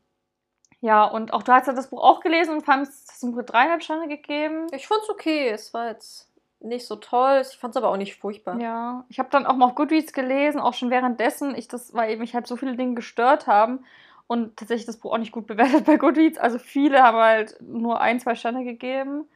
ja, 0.81 1.05
und 1.05 1.33
auch 1.33 1.43
du 1.43 1.53
hast 1.53 1.67
ja 1.67 1.73
das 1.73 1.91
Buch 1.91 2.03
auch 2.03 2.21
gelesen 2.21 2.55
und 2.55 2.65
fandest 2.65 3.11
es 3.11 3.21
dreieinhalb 3.21 3.83
Sterne 3.83 4.09
gegeben. 4.09 4.67
Ich 4.73 4.87
fand's 4.87 5.11
okay. 5.11 5.49
Es 5.49 5.75
war 5.75 5.89
jetzt 5.89 6.29
nicht 6.61 6.87
so 6.87 6.97
toll. 6.97 7.43
Ich 7.49 7.57
fand's 7.59 7.77
aber 7.77 7.89
auch 7.89 7.97
nicht 7.97 8.17
furchtbar. 8.17 8.61
Ja, 8.61 9.05
ich 9.09 9.19
habe 9.19 9.29
dann 9.31 9.47
auch 9.47 9.57
mal 9.57 9.67
auf 9.67 9.75
Goodreads 9.75 10.13
gelesen, 10.13 10.61
auch 10.61 10.75
schon 10.75 10.91
währenddessen, 10.91 11.55
ich 11.55 11.69
das, 11.69 11.95
weil 11.95 12.17
mich 12.17 12.35
halt 12.35 12.47
so 12.47 12.57
viele 12.57 12.77
Dinge 12.77 12.95
gestört 12.95 13.47
haben 13.47 13.85
und 14.27 14.57
tatsächlich 14.57 14.87
das 14.87 14.99
Buch 14.99 15.13
auch 15.13 15.19
nicht 15.19 15.33
gut 15.33 15.47
bewertet 15.47 15.85
bei 15.85 15.97
Goodreads. 15.97 16.39
Also 16.39 16.59
viele 16.59 17.03
haben 17.03 17.17
halt 17.17 17.61
nur 17.61 18.01
ein, 18.01 18.21
zwei 18.21 18.35
Sterne 18.35 18.65
gegeben 18.65 19.27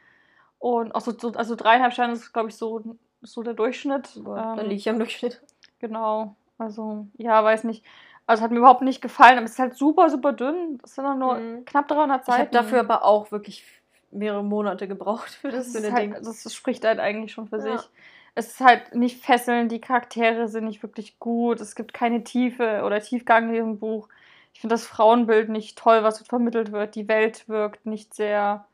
und 0.63 0.95
auch 0.95 1.01
so, 1.01 1.13
so 1.19 1.33
also 1.33 1.57
dreieinhalb 1.57 1.93
Sterne 1.93 2.13
ist, 2.13 2.33
glaube 2.33 2.49
ich, 2.51 2.57
so, 2.57 2.83
so 3.21 3.43
der 3.43 3.55
Durchschnitt. 3.55 4.09
Dann 4.25 4.59
Ähm, 4.59 4.69
liege 4.69 4.75
ich 4.77 4.89
am 4.89 4.99
Durchschnitt. 4.99 5.43
Genau, 5.81 6.37
also 6.57 7.07
ja, 7.19 7.43
weiß 7.43 7.65
nicht. 7.65 7.85
Also 8.27 8.45
hat 8.45 8.53
mir 8.53 8.59
überhaupt 8.59 8.83
nicht 8.83 9.03
gefallen, 9.03 9.37
aber 9.39 9.45
es 9.45 9.53
ist 9.53 9.59
halt 9.59 9.75
super, 9.77 10.09
super 10.09 10.33
dünn. 10.33 10.79
Das 10.81 10.95
sind 10.95 11.05
doch 11.05 11.17
nur 11.17 11.35
Mhm. 11.35 11.65
knapp 11.65 11.89
300 11.89 12.23
Ich 12.23 12.27
Seiten. 12.29 12.41
habe 12.41 12.51
dafür 12.53 12.81
aber 12.81 13.05
auch 13.05 13.33
wirklich 13.33 13.65
mehrere 14.13 14.45
Monate 14.45 14.87
gebraucht 14.87 15.31
für 15.31 15.51
das, 15.51 15.73
das, 15.73 15.91
halt, 15.91 16.25
das 16.25 16.55
spricht 16.55 16.85
halt 16.85 17.01
eigentlich 17.01 17.33
schon 17.33 17.49
für 17.49 17.57
Ja. 17.59 17.79
sich. 17.79 17.89
Es 18.37 18.47
ist 18.53 18.61
halt 18.61 18.95
nicht 18.95 19.23
fesselnd, 19.23 19.73
die 19.73 19.81
Charaktere 19.81 20.47
sind 20.49 20.65
nicht 20.67 20.83
wirklich 20.83 21.19
gut, 21.19 21.61
es 21.61 21.75
gibt 21.75 21.93
keine 21.93 22.23
Tiefe 22.23 22.83
oder 22.85 23.01
Tiefgang 23.01 23.49
in 23.49 23.53
diesem 23.55 23.79
Buch. 23.79 24.09
Ich 24.55 24.61
finde 24.61 24.75
das 24.75 24.87
Frauenbild 24.87 25.49
nicht 25.49 25.77
toll, 25.77 26.05
was 26.05 26.21
vermittelt 26.27 26.71
wird. 26.73 26.95
Die 26.95 27.09
Welt 27.09 27.49
wirkt 27.49 27.85
nicht 27.85 28.15
sehr 28.15 28.65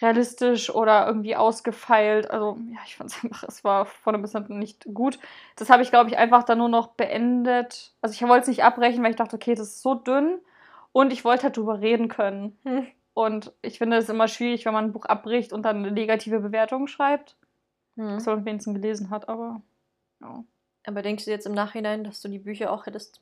realistisch 0.00 0.70
oder 0.70 1.06
irgendwie 1.06 1.36
ausgefeilt. 1.36 2.30
Also, 2.30 2.58
ja, 2.72 2.78
ich 2.86 2.96
fand 2.96 3.10
es 3.10 3.22
einfach, 3.24 3.44
es 3.44 3.64
war 3.64 3.86
von 3.86 4.20
bis 4.22 4.32
hinten 4.32 4.58
nicht 4.58 4.84
gut. 4.92 5.18
Das 5.56 5.70
habe 5.70 5.82
ich, 5.82 5.90
glaube 5.90 6.10
ich, 6.10 6.18
einfach 6.18 6.42
dann 6.44 6.58
nur 6.58 6.68
noch 6.68 6.88
beendet. 6.88 7.92
Also, 8.00 8.14
ich 8.14 8.22
wollte 8.22 8.42
es 8.42 8.48
nicht 8.48 8.64
abbrechen, 8.64 9.02
weil 9.02 9.10
ich 9.10 9.16
dachte, 9.16 9.36
okay, 9.36 9.54
das 9.54 9.68
ist 9.68 9.82
so 9.82 9.94
dünn 9.94 10.40
und 10.92 11.12
ich 11.12 11.24
wollte 11.24 11.44
halt 11.44 11.56
drüber 11.56 11.80
reden 11.80 12.08
können. 12.08 12.58
Hm. 12.64 12.86
Und 13.14 13.52
ich 13.62 13.78
finde 13.78 13.96
es 13.98 14.08
immer 14.08 14.28
schwierig, 14.28 14.64
wenn 14.64 14.72
man 14.72 14.86
ein 14.86 14.92
Buch 14.92 15.04
abbricht 15.04 15.52
und 15.52 15.62
dann 15.62 15.76
eine 15.78 15.90
negative 15.90 16.40
Bewertung 16.40 16.86
schreibt. 16.86 17.36
Hm. 17.96 18.14
Das 18.14 18.26
man 18.26 18.44
wenigstens 18.44 18.74
gelesen 18.74 19.10
hat, 19.10 19.28
aber 19.28 19.60
ja. 20.20 20.44
Aber 20.86 21.02
denkst 21.02 21.26
du 21.26 21.30
jetzt 21.30 21.46
im 21.46 21.52
Nachhinein, 21.52 22.04
dass 22.04 22.20
du 22.20 22.28
die 22.28 22.38
Bücher 22.38 22.72
auch 22.72 22.86
hättest 22.86 23.20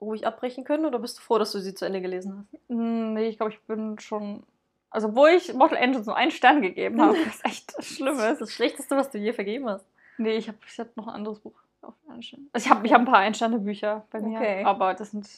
ruhig 0.00 0.26
abbrechen 0.26 0.64
können 0.64 0.86
oder 0.86 0.98
bist 0.98 1.18
du 1.18 1.22
froh, 1.22 1.38
dass 1.38 1.52
du 1.52 1.60
sie 1.60 1.74
zu 1.74 1.84
Ende 1.84 2.00
gelesen 2.00 2.38
hast? 2.38 2.60
Hm, 2.68 3.14
Nee, 3.14 3.28
ich 3.28 3.36
glaube, 3.36 3.52
ich 3.52 3.60
bin 3.62 3.98
schon. 3.98 4.42
Also, 4.90 5.14
wo 5.14 5.26
ich 5.26 5.52
Mortal 5.54 5.78
Engines 5.78 6.06
nur 6.06 6.16
einen 6.16 6.30
Stern 6.30 6.62
gegeben 6.62 7.00
habe, 7.02 7.14
was 7.26 7.44
echt 7.44 7.72
schlimm 7.84 8.16
Das 8.16 8.24
ist 8.26 8.32
ist. 8.32 8.40
das 8.42 8.52
Schlechteste, 8.52 8.96
was 8.96 9.10
du 9.10 9.18
je 9.18 9.32
vergeben 9.32 9.68
hast. 9.68 9.84
Nee, 10.18 10.36
ich 10.36 10.48
habe 10.48 10.58
ich 10.66 10.78
hab 10.78 10.96
noch 10.96 11.08
ein 11.08 11.14
anderes 11.14 11.40
Buch 11.40 11.52
auf 11.82 11.94
Einstern. 12.08 12.48
Also, 12.52 12.64
ich 12.66 12.70
habe 12.70 12.86
ich 12.86 12.92
hab 12.92 13.00
ein 13.00 13.06
paar 13.06 13.18
Einsterne-Bücher 13.18 14.06
bei 14.10 14.20
mir, 14.20 14.38
Okay. 14.38 14.64
aber 14.64 14.94
das 14.94 15.10
sind. 15.10 15.28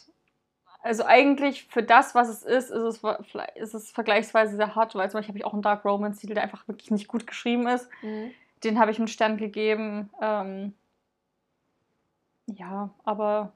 Also, 0.80 1.04
eigentlich 1.04 1.64
für 1.64 1.82
das, 1.82 2.14
was 2.14 2.28
es 2.28 2.42
ist, 2.44 2.70
ist 2.70 3.02
es, 3.02 3.34
ist 3.56 3.74
es 3.74 3.90
vergleichsweise 3.90 4.54
sehr 4.56 4.76
hart, 4.76 4.94
weil 4.94 5.10
zum 5.10 5.18
Beispiel 5.18 5.30
habe 5.32 5.38
ich 5.38 5.44
auch 5.44 5.52
einen 5.52 5.62
Dark 5.62 5.84
Romance-Titel, 5.84 6.34
der 6.34 6.44
einfach 6.44 6.68
wirklich 6.68 6.90
nicht 6.92 7.08
gut 7.08 7.26
geschrieben 7.26 7.66
ist. 7.66 7.88
Den 8.64 8.78
habe 8.78 8.90
ich 8.92 8.98
einen 8.98 9.08
Stern 9.08 9.36
gegeben. 9.38 10.08
Ähm, 10.22 10.72
ja, 12.46 12.90
aber 13.04 13.52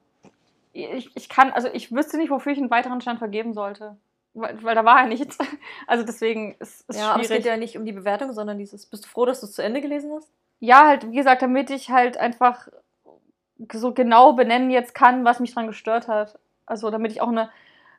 ich, 0.73 1.09
ich 1.15 1.29
kann, 1.29 1.51
also 1.51 1.69
ich 1.73 1.91
wüsste 1.93 2.17
nicht, 2.17 2.29
wofür 2.29 2.51
ich 2.51 2.57
einen 2.59 2.69
weiteren 2.71 2.99
Stern 3.01 3.17
vergeben 3.17 3.53
sollte. 3.53 3.95
Weil, 4.33 4.63
weil 4.63 4.75
da 4.75 4.83
war 4.85 5.01
ja 5.01 5.07
nichts. 5.07 5.37
Also 5.87 6.03
deswegen 6.05 6.55
ist 6.59 6.85
es 6.87 6.97
Ja, 6.97 7.11
aber 7.11 7.21
es 7.21 7.27
schwierig. 7.27 7.43
geht 7.43 7.51
ja 7.51 7.57
nicht 7.57 7.77
um 7.77 7.85
die 7.85 7.91
Bewertung, 7.91 8.33
sondern 8.33 8.57
dieses, 8.57 8.85
bist 8.85 9.05
du 9.05 9.09
froh, 9.09 9.25
dass 9.25 9.41
du 9.41 9.45
es 9.47 9.53
zu 9.53 9.63
Ende 9.63 9.81
gelesen 9.81 10.11
hast? 10.15 10.31
ja, 10.59 10.87
halt, 10.87 11.11
wie 11.11 11.17
gesagt, 11.17 11.41
damit 11.41 11.69
ich 11.69 11.89
halt 11.91 12.15
einfach 12.17 12.69
so 13.71 13.93
genau 13.93 14.33
benennen 14.33 14.69
jetzt 14.71 14.95
kann, 14.95 15.25
was 15.25 15.39
mich 15.39 15.53
dran 15.53 15.67
gestört 15.67 16.07
hat. 16.07 16.39
Also 16.65 16.89
damit 16.89 17.11
ich 17.11 17.21
auch 17.21 17.27
eine 17.27 17.49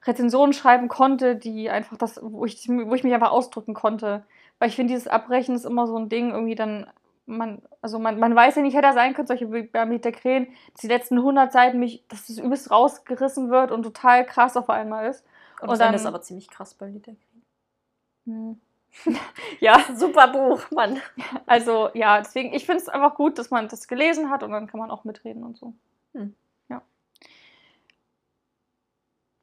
Rezension 0.07 0.53
schreiben 0.53 0.89
konnte, 0.89 1.37
die 1.37 1.71
einfach 1.71 1.97
das, 1.97 2.19
wo 2.23 2.45
ich, 2.45 2.67
wo 2.69 2.95
ich 2.95 3.05
mich 3.05 3.13
einfach 3.15 3.31
ausdrücken 3.31 3.75
konnte. 3.75 4.25
Weil 4.59 4.69
ich 4.69 4.77
finde, 4.77 4.93
dieses 4.95 5.09
Abbrechen 5.09 5.55
ist 5.55 5.65
immer 5.67 5.87
so 5.87 5.97
ein 5.99 6.09
Ding, 6.09 6.31
irgendwie 6.31 6.55
dann, 6.55 6.87
man, 7.27 7.61
also 7.83 7.99
man, 7.99 8.19
man 8.19 8.35
weiß 8.35 8.57
ja 8.57 8.63
nicht, 8.63 8.75
hätte 8.77 8.87
er 8.87 8.93
sein 8.95 9.15
können, 9.15 9.27
solche 9.27 9.47
Meter 9.47 10.13
Krähen, 10.13 10.49
dass 10.73 10.81
die 10.81 10.89
letzten 10.89 11.19
100 11.19 11.53
Seiten 11.53 11.79
mich, 11.79 12.05
dass 12.09 12.27
das 12.27 12.39
übelst 12.39 12.71
rausgerissen 12.71 13.51
wird 13.51 13.73
und 13.73 13.83
total 13.83 14.25
krass 14.25 14.57
auf 14.57 14.71
einmal 14.71 15.09
ist. 15.09 15.25
Und, 15.61 15.69
Und 15.69 15.71
das 15.71 15.81
Ende 15.81 15.93
dann- 15.93 15.95
ist 15.95 16.07
aber 16.07 16.21
ziemlich 16.23 16.49
krass 16.51 16.75
bei 16.75 16.87
Lieder. 16.89 17.15
Ja, 19.59 19.85
Super 19.97 20.29
Buch, 20.29 20.71
Mann. 20.71 21.01
also 21.47 21.91
ja, 21.95 22.19
deswegen, 22.19 22.55
ich 22.55 22.65
finde 22.65 22.81
es 22.81 22.89
einfach 22.89 23.17
gut, 23.17 23.39
dass 23.39 23.51
man 23.51 23.67
das 23.69 23.89
gelesen 23.89 24.31
hat 24.31 24.45
und 24.45 24.53
dann 24.53 24.69
kann 24.69 24.79
man 24.79 24.91
auch 24.93 25.03
mitreden 25.03 25.43
und 25.43 25.57
so. 25.57 25.75
Hm. 26.13 26.33
Ja. 26.69 26.81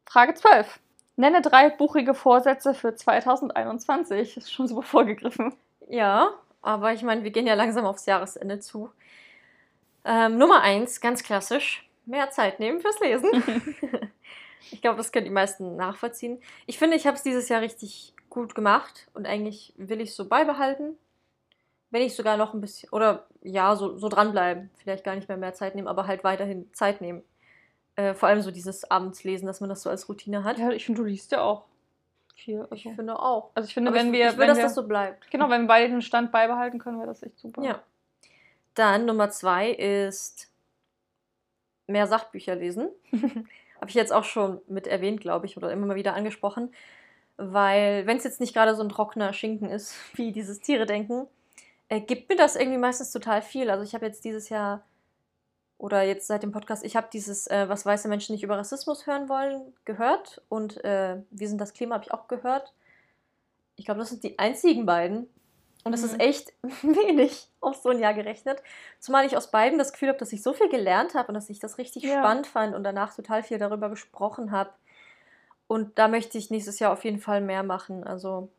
Frage 0.08 0.34
12. 0.36 0.80
Nenne 1.18 1.42
drei 1.42 1.70
buchige 1.70 2.14
Vorsätze 2.14 2.74
für 2.74 2.96
2021. 2.96 4.38
Ist 4.38 4.52
schon 4.54 4.68
super 4.68 4.84
vorgegriffen. 4.84 5.54
Ja, 5.90 6.32
aber 6.62 6.94
ich 6.94 7.04
meine, 7.04 7.24
wir 7.26 7.32
gehen 7.32 7.46
ja 7.48 7.54
langsam 7.56 7.86
aufs 7.86 8.06
Jahresende 8.06 8.60
zu. 8.62 8.90
Ähm, 10.06 10.38
Nummer 10.38 10.62
eins, 10.62 11.02
ganz 11.02 11.24
klassisch, 11.24 11.88
mehr 12.06 12.32
Zeit 12.32 12.60
nehmen 12.60 12.80
fürs 12.80 13.00
Lesen. 13.02 13.30
ich 14.72 14.82
glaube, 14.82 14.98
das 14.98 15.12
können 15.12 15.26
die 15.26 15.32
meisten 15.32 15.76
nachvollziehen. 15.76 16.42
Ich 16.68 16.78
finde, 16.78 16.96
ich 16.98 17.08
habe 17.08 17.18
es 17.18 17.24
dieses 17.24 17.50
Jahr 17.50 17.62
richtig 17.62 18.14
gut 18.30 18.56
gemacht 18.56 19.08
und 19.14 19.26
eigentlich 19.26 19.74
will 19.78 20.00
ich 20.02 20.10
es 20.10 20.16
so 20.16 20.28
beibehalten. 20.28 20.98
Wenn 21.90 22.04
ich 22.04 22.16
sogar 22.16 22.38
noch 22.38 22.54
ein 22.54 22.62
bisschen, 22.62 22.90
oder 22.92 23.28
ja, 23.42 23.76
so, 23.76 23.98
so 23.98 24.08
dranbleiben. 24.08 24.70
Vielleicht 24.78 25.04
gar 25.04 25.16
nicht 25.16 25.28
mehr 25.28 25.38
mehr 25.38 25.54
Zeit 25.54 25.76
nehmen, 25.76 25.90
aber 25.90 26.08
halt 26.08 26.24
weiterhin 26.24 26.72
Zeit 26.74 27.02
nehmen. 27.02 27.22
Äh, 27.98 28.14
vor 28.14 28.30
allem 28.30 28.42
so 28.42 28.52
dieses 28.52 28.90
Abendslesen, 28.90 29.46
dass 29.46 29.60
man 29.60 29.70
das 29.70 29.82
so 29.82 29.90
als 29.90 30.08
Routine 30.08 30.46
hat. 30.46 30.58
Ja, 30.58 30.70
ich 30.72 30.86
finde, 30.86 31.02
du 31.02 31.08
liest 31.08 31.34
ja 31.34 31.42
auch 31.42 31.66
viel. 32.34 32.66
ich 32.72 32.86
Also, 32.86 32.96
finde 32.96 33.20
auch. 33.20 33.52
also 33.56 33.68
ich 33.68 33.74
finde, 33.74 33.90
Aber 33.92 34.00
wenn 34.00 34.08
ich, 34.08 34.14
wir, 34.14 34.28
ich 34.28 34.32
will, 34.34 34.40
wenn 34.40 34.48
dass 34.48 34.58
wir 34.58 34.64
das 34.64 34.76
so 34.76 34.88
bleibt. 34.88 35.30
genau, 35.30 35.50
wenn 35.50 35.64
wir 35.64 35.68
beide 35.68 35.90
den 35.90 36.02
Stand 36.02 36.32
beibehalten 36.32 36.80
können, 36.80 36.98
wäre 37.00 37.08
das 37.10 37.22
echt 37.24 37.38
super. 37.38 37.62
Ja. 37.62 37.82
Dann 38.74 39.06
Nummer 39.06 39.30
zwei 39.30 39.72
ist 39.72 40.50
mehr 41.88 42.08
Sachbücher 42.08 42.56
lesen. 42.56 42.88
Habe 43.82 43.90
ich 43.90 43.96
jetzt 43.96 44.14
auch 44.14 44.24
schon 44.24 44.62
mit 44.68 44.88
erwähnt, 44.88 45.20
glaube 45.20 45.48
ich, 45.48 45.58
oder 45.58 45.72
immer 45.72 45.88
mal 45.88 45.96
wieder 45.96 46.14
angesprochen. 46.14 46.74
Weil, 47.38 48.06
wenn 48.06 48.18
es 48.18 48.24
jetzt 48.24 48.40
nicht 48.40 48.54
gerade 48.54 48.76
so 48.76 48.84
ein 48.84 48.90
trockener 48.90 49.34
Schinken 49.34 49.70
ist, 49.70 49.96
wie 50.14 50.32
dieses 50.32 50.60
Tiere 50.62 50.86
denken, 50.86 51.28
äh, 51.90 52.00
gibt 52.00 52.30
mir 52.30 52.36
das 52.36 52.56
irgendwie 52.56 52.78
meistens 52.78 53.12
total 53.12 53.42
viel. 53.42 53.70
Also 53.70 53.84
ich 53.84 53.94
habe 53.94 54.06
jetzt 54.06 54.24
dieses 54.24 54.50
Jahr 54.50 54.84
oder 55.78 56.04
jetzt 56.04 56.28
seit 56.28 56.44
dem 56.44 56.52
Podcast, 56.52 56.86
ich 56.86 56.96
habe 56.96 57.08
dieses, 57.12 57.48
äh, 57.48 57.68
was 57.68 57.86
weiße 57.86 58.08
Menschen 58.08 58.34
nicht 58.34 58.44
über 58.44 58.58
Rassismus 58.58 59.08
hören 59.08 59.28
wollen, 59.28 59.74
gehört. 59.84 60.42
Und 60.48 60.84
äh, 60.86 61.18
Wir 61.32 61.50
sind 61.50 61.60
das 61.60 61.74
Klima 61.74 61.96
habe 61.96 62.06
ich 62.06 62.14
auch 62.14 62.28
gehört. 62.28 62.72
Ich 63.78 63.86
glaube, 63.86 64.00
das 64.00 64.10
sind 64.10 64.24
die 64.24 64.38
einzigen 64.38 64.86
beiden. 64.86 65.28
Und 65.84 65.92
das 65.94 66.02
Mhm. 66.02 66.08
ist 66.08 66.20
echt 66.22 66.54
wenig 66.84 67.48
auf 67.60 67.76
so 67.78 67.90
ein 67.90 68.00
Jahr 68.00 68.14
gerechnet. 68.14 68.62
Zumal 69.00 69.26
ich 69.26 69.36
aus 69.38 69.50
beiden 69.52 69.80
das 69.80 69.92
Gefühl 69.94 70.10
habe, 70.10 70.20
dass 70.20 70.32
ich 70.34 70.44
so 70.44 70.54
viel 70.54 70.70
gelernt 70.70 71.16
habe 71.16 71.30
und 71.30 71.34
dass 71.34 71.50
ich 71.50 71.60
das 71.60 71.78
richtig 71.78 72.04
Ja. 72.04 72.20
spannend 72.20 72.48
fand 72.48 72.76
und 72.76 72.84
danach 72.84 73.16
total 73.16 73.44
viel 73.44 73.58
darüber 73.58 73.90
gesprochen 73.90 74.52
habe. 74.52 74.70
Und 75.68 75.98
da 75.98 76.08
möchte 76.08 76.38
ich 76.38 76.50
nächstes 76.52 76.80
Jahr 76.80 76.92
auf 76.92 77.04
jeden 77.06 77.20
Fall 77.20 77.42
mehr 77.42 77.64
machen. 77.64 78.04
Also 78.04 78.50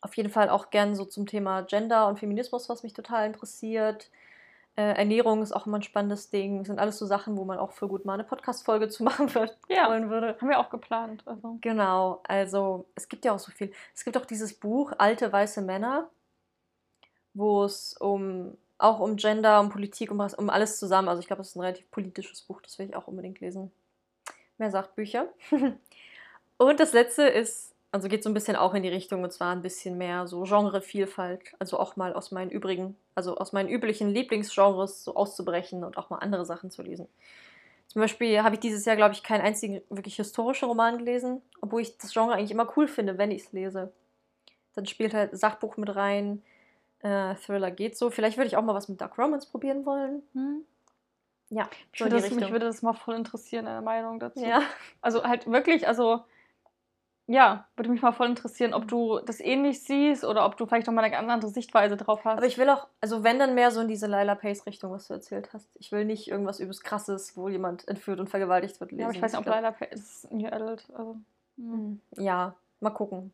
auf 0.00 0.16
jeden 0.16 0.30
Fall 0.30 0.48
auch 0.48 0.70
gern 0.70 0.94
so 0.94 1.04
zum 1.04 1.26
Thema 1.26 1.62
Gender 1.62 2.06
und 2.08 2.18
Feminismus, 2.18 2.68
was 2.68 2.82
mich 2.82 2.92
total 2.94 3.26
interessiert. 3.26 4.10
Äh, 4.76 4.94
Ernährung 4.96 5.42
ist 5.42 5.52
auch 5.52 5.66
immer 5.66 5.78
ein 5.78 5.82
spannendes 5.82 6.30
Ding. 6.30 6.58
Das 6.58 6.68
sind 6.68 6.78
alles 6.78 6.98
so 6.98 7.04
Sachen, 7.06 7.36
wo 7.36 7.44
man 7.44 7.58
auch 7.58 7.72
für 7.72 7.88
gut 7.88 8.04
mal 8.04 8.14
eine 8.14 8.22
Podcast-Folge 8.24 8.88
zu 8.88 9.02
machen 9.02 9.32
wird, 9.34 9.58
Ja. 9.68 9.88
wollen 9.88 10.08
würde. 10.08 10.36
Haben 10.40 10.48
wir 10.48 10.58
auch 10.60 10.70
geplant. 10.70 11.22
Also. 11.26 11.58
Genau, 11.60 12.20
also 12.26 12.86
es 12.94 13.08
gibt 13.08 13.24
ja 13.24 13.32
auch 13.32 13.38
so 13.40 13.50
viel. 13.50 13.72
Es 13.94 14.04
gibt 14.04 14.16
auch 14.16 14.24
dieses 14.24 14.54
Buch 14.54 14.92
Alte 14.98 15.30
weiße 15.32 15.62
Männer, 15.62 16.08
wo 17.38 17.64
es 17.64 17.96
um 17.96 18.56
auch 18.78 19.00
um 19.00 19.16
Gender, 19.16 19.60
um 19.60 19.70
Politik, 19.70 20.10
um, 20.10 20.20
um 20.20 20.50
alles 20.50 20.78
zusammen. 20.78 21.08
Also 21.08 21.20
ich 21.20 21.26
glaube, 21.26 21.42
es 21.42 21.48
ist 21.48 21.56
ein 21.56 21.60
relativ 21.60 21.90
politisches 21.90 22.42
Buch, 22.42 22.60
das 22.62 22.78
will 22.78 22.86
ich 22.86 22.96
auch 22.96 23.08
unbedingt 23.08 23.40
lesen. 23.40 23.72
Mehr 24.56 24.70
Sachbücher. 24.70 25.28
Und 26.58 26.80
das 26.80 26.92
letzte 26.92 27.24
ist, 27.24 27.74
also 27.92 28.08
geht 28.08 28.22
so 28.22 28.30
ein 28.30 28.34
bisschen 28.34 28.56
auch 28.56 28.74
in 28.74 28.82
die 28.82 28.88
Richtung, 28.88 29.22
und 29.22 29.32
zwar 29.32 29.52
ein 29.52 29.62
bisschen 29.62 29.96
mehr 29.96 30.26
so 30.26 30.42
Genrevielfalt. 30.42 31.54
Also 31.58 31.78
auch 31.78 31.96
mal 31.96 32.12
aus 32.12 32.32
meinen 32.32 32.50
übrigen, 32.50 32.96
also 33.14 33.36
aus 33.36 33.52
meinen 33.52 33.68
üblichen 33.68 34.10
Lieblingsgenres 34.10 35.04
so 35.04 35.14
auszubrechen 35.14 35.84
und 35.84 35.96
auch 35.96 36.10
mal 36.10 36.18
andere 36.18 36.44
Sachen 36.44 36.70
zu 36.70 36.82
lesen. 36.82 37.08
Zum 37.86 38.02
Beispiel 38.02 38.42
habe 38.42 38.56
ich 38.56 38.60
dieses 38.60 38.84
Jahr, 38.84 38.96
glaube 38.96 39.14
ich, 39.14 39.22
keinen 39.22 39.40
einzigen 39.40 39.80
wirklich 39.88 40.16
historischen 40.16 40.68
Roman 40.68 40.98
gelesen, 40.98 41.40
obwohl 41.60 41.80
ich 41.80 41.96
das 41.96 42.12
Genre 42.12 42.34
eigentlich 42.34 42.50
immer 42.50 42.70
cool 42.76 42.88
finde, 42.88 43.16
wenn 43.16 43.30
ich 43.30 43.44
es 43.44 43.52
lese. 43.52 43.92
Dann 44.74 44.86
spielt 44.86 45.14
halt 45.14 45.38
Sachbuch 45.38 45.76
mit 45.76 45.94
rein, 45.94 46.42
äh, 47.00 47.34
Thriller 47.36 47.70
geht 47.70 47.96
so. 47.96 48.10
Vielleicht 48.10 48.36
würde 48.36 48.48
ich 48.48 48.56
auch 48.56 48.62
mal 48.62 48.74
was 48.74 48.88
mit 48.88 49.00
Dark 49.00 49.18
Romance 49.18 49.46
probieren 49.46 49.84
wollen. 49.86 50.22
Hm? 50.32 50.64
Ja, 51.50 51.68
Ich 51.92 51.98
so 51.98 52.04
würde 52.04 52.20
das, 52.20 52.30
mich 52.30 52.50
würde 52.50 52.66
das 52.66 52.82
mal 52.82 52.92
voll 52.92 53.14
interessieren, 53.16 53.64
deine 53.64 53.80
Meinung 53.82 54.18
dazu. 54.20 54.44
Ja. 54.44 54.60
Also 55.00 55.24
halt 55.24 55.46
wirklich, 55.50 55.88
also 55.88 56.24
ja, 57.30 57.66
würde 57.76 57.90
mich 57.90 58.00
mal 58.00 58.12
voll 58.12 58.26
interessieren, 58.26 58.72
ob 58.72 58.88
du 58.88 59.20
das 59.20 59.40
ähnlich 59.40 59.82
siehst 59.82 60.24
oder 60.24 60.46
ob 60.46 60.56
du 60.56 60.64
vielleicht 60.66 60.86
noch 60.86 60.94
mal 60.94 61.02
eine 61.04 61.10
ganz 61.14 61.30
andere 61.30 61.50
Sichtweise 61.50 61.96
drauf 61.98 62.24
hast. 62.24 62.38
Aber 62.38 62.46
ich 62.46 62.56
will 62.56 62.70
auch, 62.70 62.86
also 63.02 63.22
wenn 63.22 63.38
dann 63.38 63.54
mehr 63.54 63.70
so 63.70 63.80
in 63.82 63.88
diese 63.88 64.06
Lila 64.06 64.34
Pace-Richtung, 64.34 64.90
was 64.92 65.08
du 65.08 65.14
erzählt 65.14 65.50
hast. 65.52 65.68
Ich 65.74 65.92
will 65.92 66.06
nicht 66.06 66.28
irgendwas 66.28 66.58
übelst 66.58 66.84
krasses, 66.84 67.36
wo 67.36 67.48
jemand 67.50 67.86
entführt 67.86 68.18
und 68.18 68.28
vergewaltigt 68.30 68.80
wird, 68.80 68.92
lesen. 68.92 69.00
ja, 69.00 69.06
aber 69.08 69.14
ich 69.14 69.22
weiß 69.22 69.32
nicht, 69.32 69.38
ob 69.40 69.44
glaub- 69.44 69.62
leider 69.80 69.92
ist 69.92 70.30
New 70.32 70.48
Adult. 70.48 70.88
Also, 70.96 71.16
hm. 71.56 71.72
Hm, 71.72 72.24
Ja, 72.24 72.54
mal 72.80 72.90
gucken. 72.90 73.32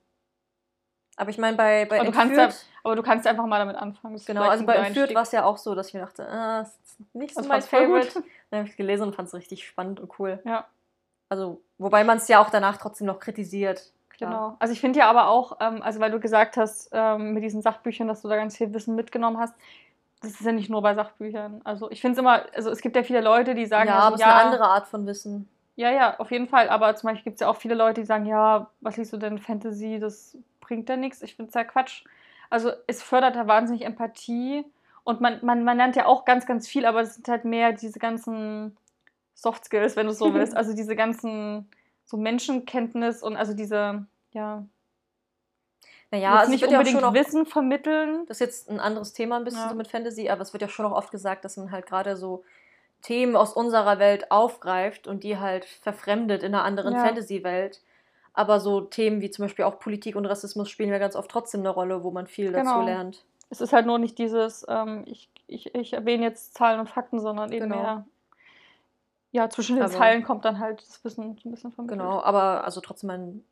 Aber 1.16 1.30
ich 1.30 1.38
meine, 1.38 1.56
bei, 1.56 1.84
bei 1.86 2.00
Aber 2.00 2.06
du 2.06 2.12
kannst 2.12 2.36
Entführt, 2.36 2.66
Aber 2.82 2.96
du 2.96 3.02
kannst 3.02 3.26
einfach 3.26 3.46
mal 3.46 3.58
damit 3.58 3.76
anfangen. 3.76 4.20
Genau, 4.26 4.42
also 4.42 4.66
bei 4.66 4.74
Entführt 4.74 5.14
war 5.14 5.22
es 5.22 5.32
ja 5.32 5.44
auch 5.44 5.58
so, 5.58 5.74
dass 5.74 5.88
ich 5.88 5.94
mir 5.94 6.00
dachte, 6.00 6.28
ah, 6.28 6.60
das 6.60 6.76
ist 6.84 7.14
nicht 7.14 7.34
so 7.34 7.40
Das 7.40 7.48
mein. 7.48 7.62
Favorite. 7.62 8.22
Dann 8.50 8.58
habe 8.58 8.66
ich 8.66 8.72
es 8.72 8.76
gelesen 8.76 9.04
und 9.04 9.14
fand 9.14 9.28
es 9.28 9.34
richtig 9.34 9.66
spannend 9.66 10.00
und 10.00 10.18
cool. 10.18 10.40
Ja, 10.44 10.66
Also, 11.28 11.62
wobei 11.78 12.04
man 12.04 12.18
es 12.18 12.28
ja 12.28 12.40
auch 12.40 12.50
danach 12.50 12.76
trotzdem 12.76 13.06
noch 13.06 13.20
kritisiert. 13.20 13.92
Klar. 14.10 14.30
genau. 14.30 14.56
Also 14.60 14.72
ich 14.72 14.80
finde 14.80 15.00
ja 15.00 15.10
aber 15.10 15.28
auch, 15.28 15.56
ähm, 15.60 15.82
also 15.82 15.98
weil 15.98 16.10
du 16.10 16.20
gesagt 16.20 16.56
hast, 16.56 16.90
ähm, 16.92 17.32
mit 17.32 17.42
diesen 17.42 17.62
Sachbüchern, 17.62 18.06
dass 18.06 18.22
du 18.22 18.28
da 18.28 18.36
ganz 18.36 18.56
viel 18.56 18.72
Wissen 18.72 18.94
mitgenommen 18.94 19.38
hast, 19.38 19.54
das 20.20 20.32
ist 20.32 20.46
ja 20.46 20.52
nicht 20.52 20.70
nur 20.70 20.82
bei 20.82 20.94
Sachbüchern. 20.94 21.60
Also 21.64 21.90
ich 21.90 22.00
finde 22.00 22.12
es 22.12 22.18
immer, 22.18 22.42
also 22.54 22.70
es 22.70 22.80
gibt 22.80 22.96
ja 22.96 23.02
viele 23.02 23.20
Leute, 23.20 23.54
die 23.54 23.66
sagen, 23.66 23.88
ja, 23.88 23.96
also, 23.96 24.06
aber 24.06 24.14
es 24.14 24.20
ist 24.20 24.26
eine 24.26 24.34
andere 24.34 24.64
Art 24.64 24.86
von 24.86 25.06
Wissen. 25.06 25.48
Ja, 25.76 25.90
ja, 25.90 26.18
auf 26.18 26.30
jeden 26.30 26.46
Fall. 26.48 26.68
Aber 26.68 26.94
zum 26.94 27.08
Beispiel 27.08 27.24
gibt 27.24 27.34
es 27.36 27.40
ja 27.40 27.48
auch 27.48 27.56
viele 27.56 27.74
Leute, 27.74 28.00
die 28.00 28.06
sagen, 28.06 28.26
ja, 28.26 28.70
was 28.80 28.96
liest 28.96 29.12
du 29.12 29.16
denn 29.16 29.38
Fantasy? 29.38 29.98
Das 29.98 30.36
bringt 30.60 30.88
ja 30.88 30.96
nichts. 30.96 31.22
Ich 31.22 31.34
finde 31.34 31.48
es 31.48 31.54
ja 31.54 31.64
Quatsch. 31.64 32.04
Also 32.50 32.70
es 32.86 33.02
fördert 33.02 33.34
da 33.36 33.46
wahnsinnig 33.46 33.84
Empathie. 33.84 34.64
Und 35.02 35.20
man, 35.20 35.44
man, 35.44 35.64
man 35.64 35.76
lernt 35.76 35.96
ja 35.96 36.06
auch 36.06 36.24
ganz, 36.24 36.46
ganz 36.46 36.68
viel, 36.68 36.86
aber 36.86 37.02
es 37.02 37.16
sind 37.16 37.28
halt 37.28 37.44
mehr 37.44 37.72
diese 37.72 37.98
ganzen 37.98 38.76
Soft 39.34 39.64
Skills, 39.64 39.96
wenn 39.96 40.06
du 40.06 40.12
so 40.12 40.32
willst. 40.32 40.56
Also 40.56 40.74
diese 40.74 40.96
ganzen 40.96 41.68
so 42.04 42.16
Menschenkenntnis 42.16 43.22
und 43.22 43.36
also 43.36 43.54
diese, 43.54 44.06
ja. 44.32 44.64
Naja, 46.10 46.36
also 46.36 46.52
nicht 46.52 46.60
wird 46.60 46.70
ja 46.70 46.78
unbedingt 46.78 47.00
schon 47.00 47.08
auch, 47.08 47.14
Wissen 47.14 47.46
vermitteln. 47.46 48.24
das 48.26 48.36
ist 48.36 48.40
jetzt 48.40 48.70
ein 48.70 48.78
anderes 48.78 49.12
Thema 49.12 49.36
ein 49.36 49.44
bisschen 49.44 49.60
Ja. 49.62 49.70
so 49.70 49.74
mit 49.74 49.88
Fantasy, 49.88 50.28
aber 50.28 50.42
es 50.42 50.52
wird 50.52 50.62
ja 50.62 50.68
schon 50.68 50.86
auch 50.86 50.92
oft 50.92 51.10
gesagt, 51.10 51.44
dass 51.44 51.56
man 51.56 51.72
halt 51.72 51.86
gerade 51.86 52.16
so 52.16 52.44
Themen 53.04 53.36
aus 53.36 53.52
unserer 53.52 53.98
Welt 54.00 54.30
aufgreift 54.32 55.06
und 55.06 55.22
die 55.22 55.38
halt 55.38 55.64
verfremdet 55.64 56.42
in 56.42 56.54
einer 56.54 56.64
anderen 56.64 56.94
Ja. 56.94 57.04
Fantasy-Welt. 57.04 57.80
Aber 58.32 58.58
so 58.58 58.80
Themen 58.80 59.20
wie 59.20 59.30
zum 59.30 59.44
Beispiel 59.44 59.64
auch 59.64 59.78
Politik 59.78 60.16
und 60.16 60.26
Rassismus 60.26 60.68
spielen 60.68 60.90
ja 60.90 60.98
ganz 60.98 61.14
oft 61.14 61.30
trotzdem 61.30 61.60
eine 61.60 61.68
Rolle, 61.70 62.02
wo 62.02 62.10
man 62.10 62.26
viel 62.26 62.50
dazu 62.50 62.64
Genau. 62.72 62.82
lernt. 62.84 63.24
Es 63.50 63.60
ist 63.60 63.72
halt 63.72 63.86
nur 63.86 63.98
nicht 63.98 64.18
dieses, 64.18 64.66
ähm, 64.68 65.04
ich, 65.06 65.30
ich, 65.46 65.72
ich 65.74 65.92
erwähne 65.92 66.24
jetzt 66.24 66.54
Zahlen 66.54 66.80
und 66.80 66.88
Fakten, 66.90 67.20
sondern 67.20 67.52
eben 67.52 67.68
Genau. 67.68 67.80
mehr, 67.82 68.04
ja, 69.32 69.48
zwischen 69.50 69.76
den 69.76 69.84
Aber- 69.84 69.92
Zeilen 69.92 70.22
kommt 70.24 70.44
dann 70.44 70.58
halt 70.58 70.80
das 70.80 71.04
Wissen 71.04 71.36
so 71.42 71.48
ein 71.48 71.52
bisschen 71.52 71.72
vermittelt. 71.72 72.00
Genau, 72.00 72.20
aber 72.22 72.64
also 72.64 72.80
trotzdem, 72.80 73.08
man 73.08 73.44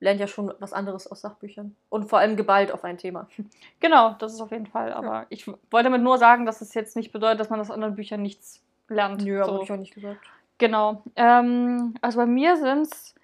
lernt 0.00 0.20
ja 0.20 0.26
schon 0.26 0.52
was 0.58 0.72
anderes 0.72 1.06
aus 1.10 1.20
Sachbüchern. 1.22 1.74
Und 1.88 2.08
vor 2.08 2.18
allem 2.18 2.36
geballt 2.36 2.72
auf 2.72 2.84
ein 2.84 2.98
Thema. 2.98 3.26
Genau, 3.80 4.14
das 4.18 4.32
ist 4.34 4.40
auf 4.40 4.50
jeden 4.52 4.66
Fall. 4.66 4.92
Aber 4.92 5.26
ich 5.30 5.46
w- 5.46 5.54
wollte 5.70 5.84
damit 5.90 6.02
nur 6.02 6.16
sagen, 6.18 6.46
dass 6.46 6.60
es 6.62 6.72
jetzt 6.74 6.96
nicht 6.96 7.12
bedeutet, 7.12 7.40
dass 7.40 7.50
man 7.50 7.60
aus 7.60 7.70
anderen 7.70 7.94
Büchern 7.94 8.22
nichts 8.22 8.62
lernt. 8.88 9.22
Nö, 9.24 9.42
aber 9.42 9.56
so. 9.56 9.62
ich 9.62 9.72
auch 9.72 9.76
nicht 9.76 9.94
gesagt. 9.94 10.20
Genau. 10.58 11.02
Ähm, 11.16 11.94
also 12.00 12.18
bei 12.18 12.26
mir 12.26 12.56
sind 12.56 12.82
es 12.82 13.14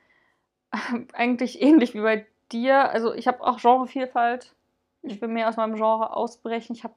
eigentlich 1.12 1.60
ähnlich 1.62 1.94
wie 1.94 2.00
bei 2.00 2.26
dir. 2.52 2.90
Also 2.90 3.14
ich 3.14 3.26
habe 3.26 3.42
auch 3.42 3.60
Genrevielfalt. 3.60 4.54
Ich 5.02 5.20
will 5.20 5.28
mehr 5.28 5.48
aus 5.48 5.56
meinem 5.56 5.76
Genre 5.76 6.14
ausbrechen. 6.14 6.74
Ich 6.74 6.84
habe 6.84 6.94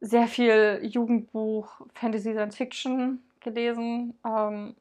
sehr 0.00 0.26
viel 0.26 0.80
Jugendbuch, 0.82 1.80
Fantasy, 1.94 2.32
Science 2.32 2.56
Fiction 2.56 3.22
gelesen. 3.40 4.18
Ähm, 4.24 4.74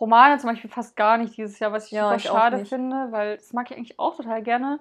Romane 0.00 0.38
zum 0.38 0.50
Beispiel 0.50 0.70
fast 0.70 0.96
gar 0.96 1.18
nicht 1.18 1.36
dieses 1.36 1.58
Jahr, 1.58 1.72
was 1.72 1.86
ich 1.86 1.92
Ja, 1.92 2.04
super 2.04 2.16
ich 2.16 2.22
schade 2.24 2.66
finde, 2.66 3.12
weil 3.12 3.36
das 3.36 3.52
mag 3.52 3.70
ich 3.70 3.76
eigentlich 3.76 3.98
auch 3.98 4.16
total 4.16 4.42
gerne. 4.42 4.80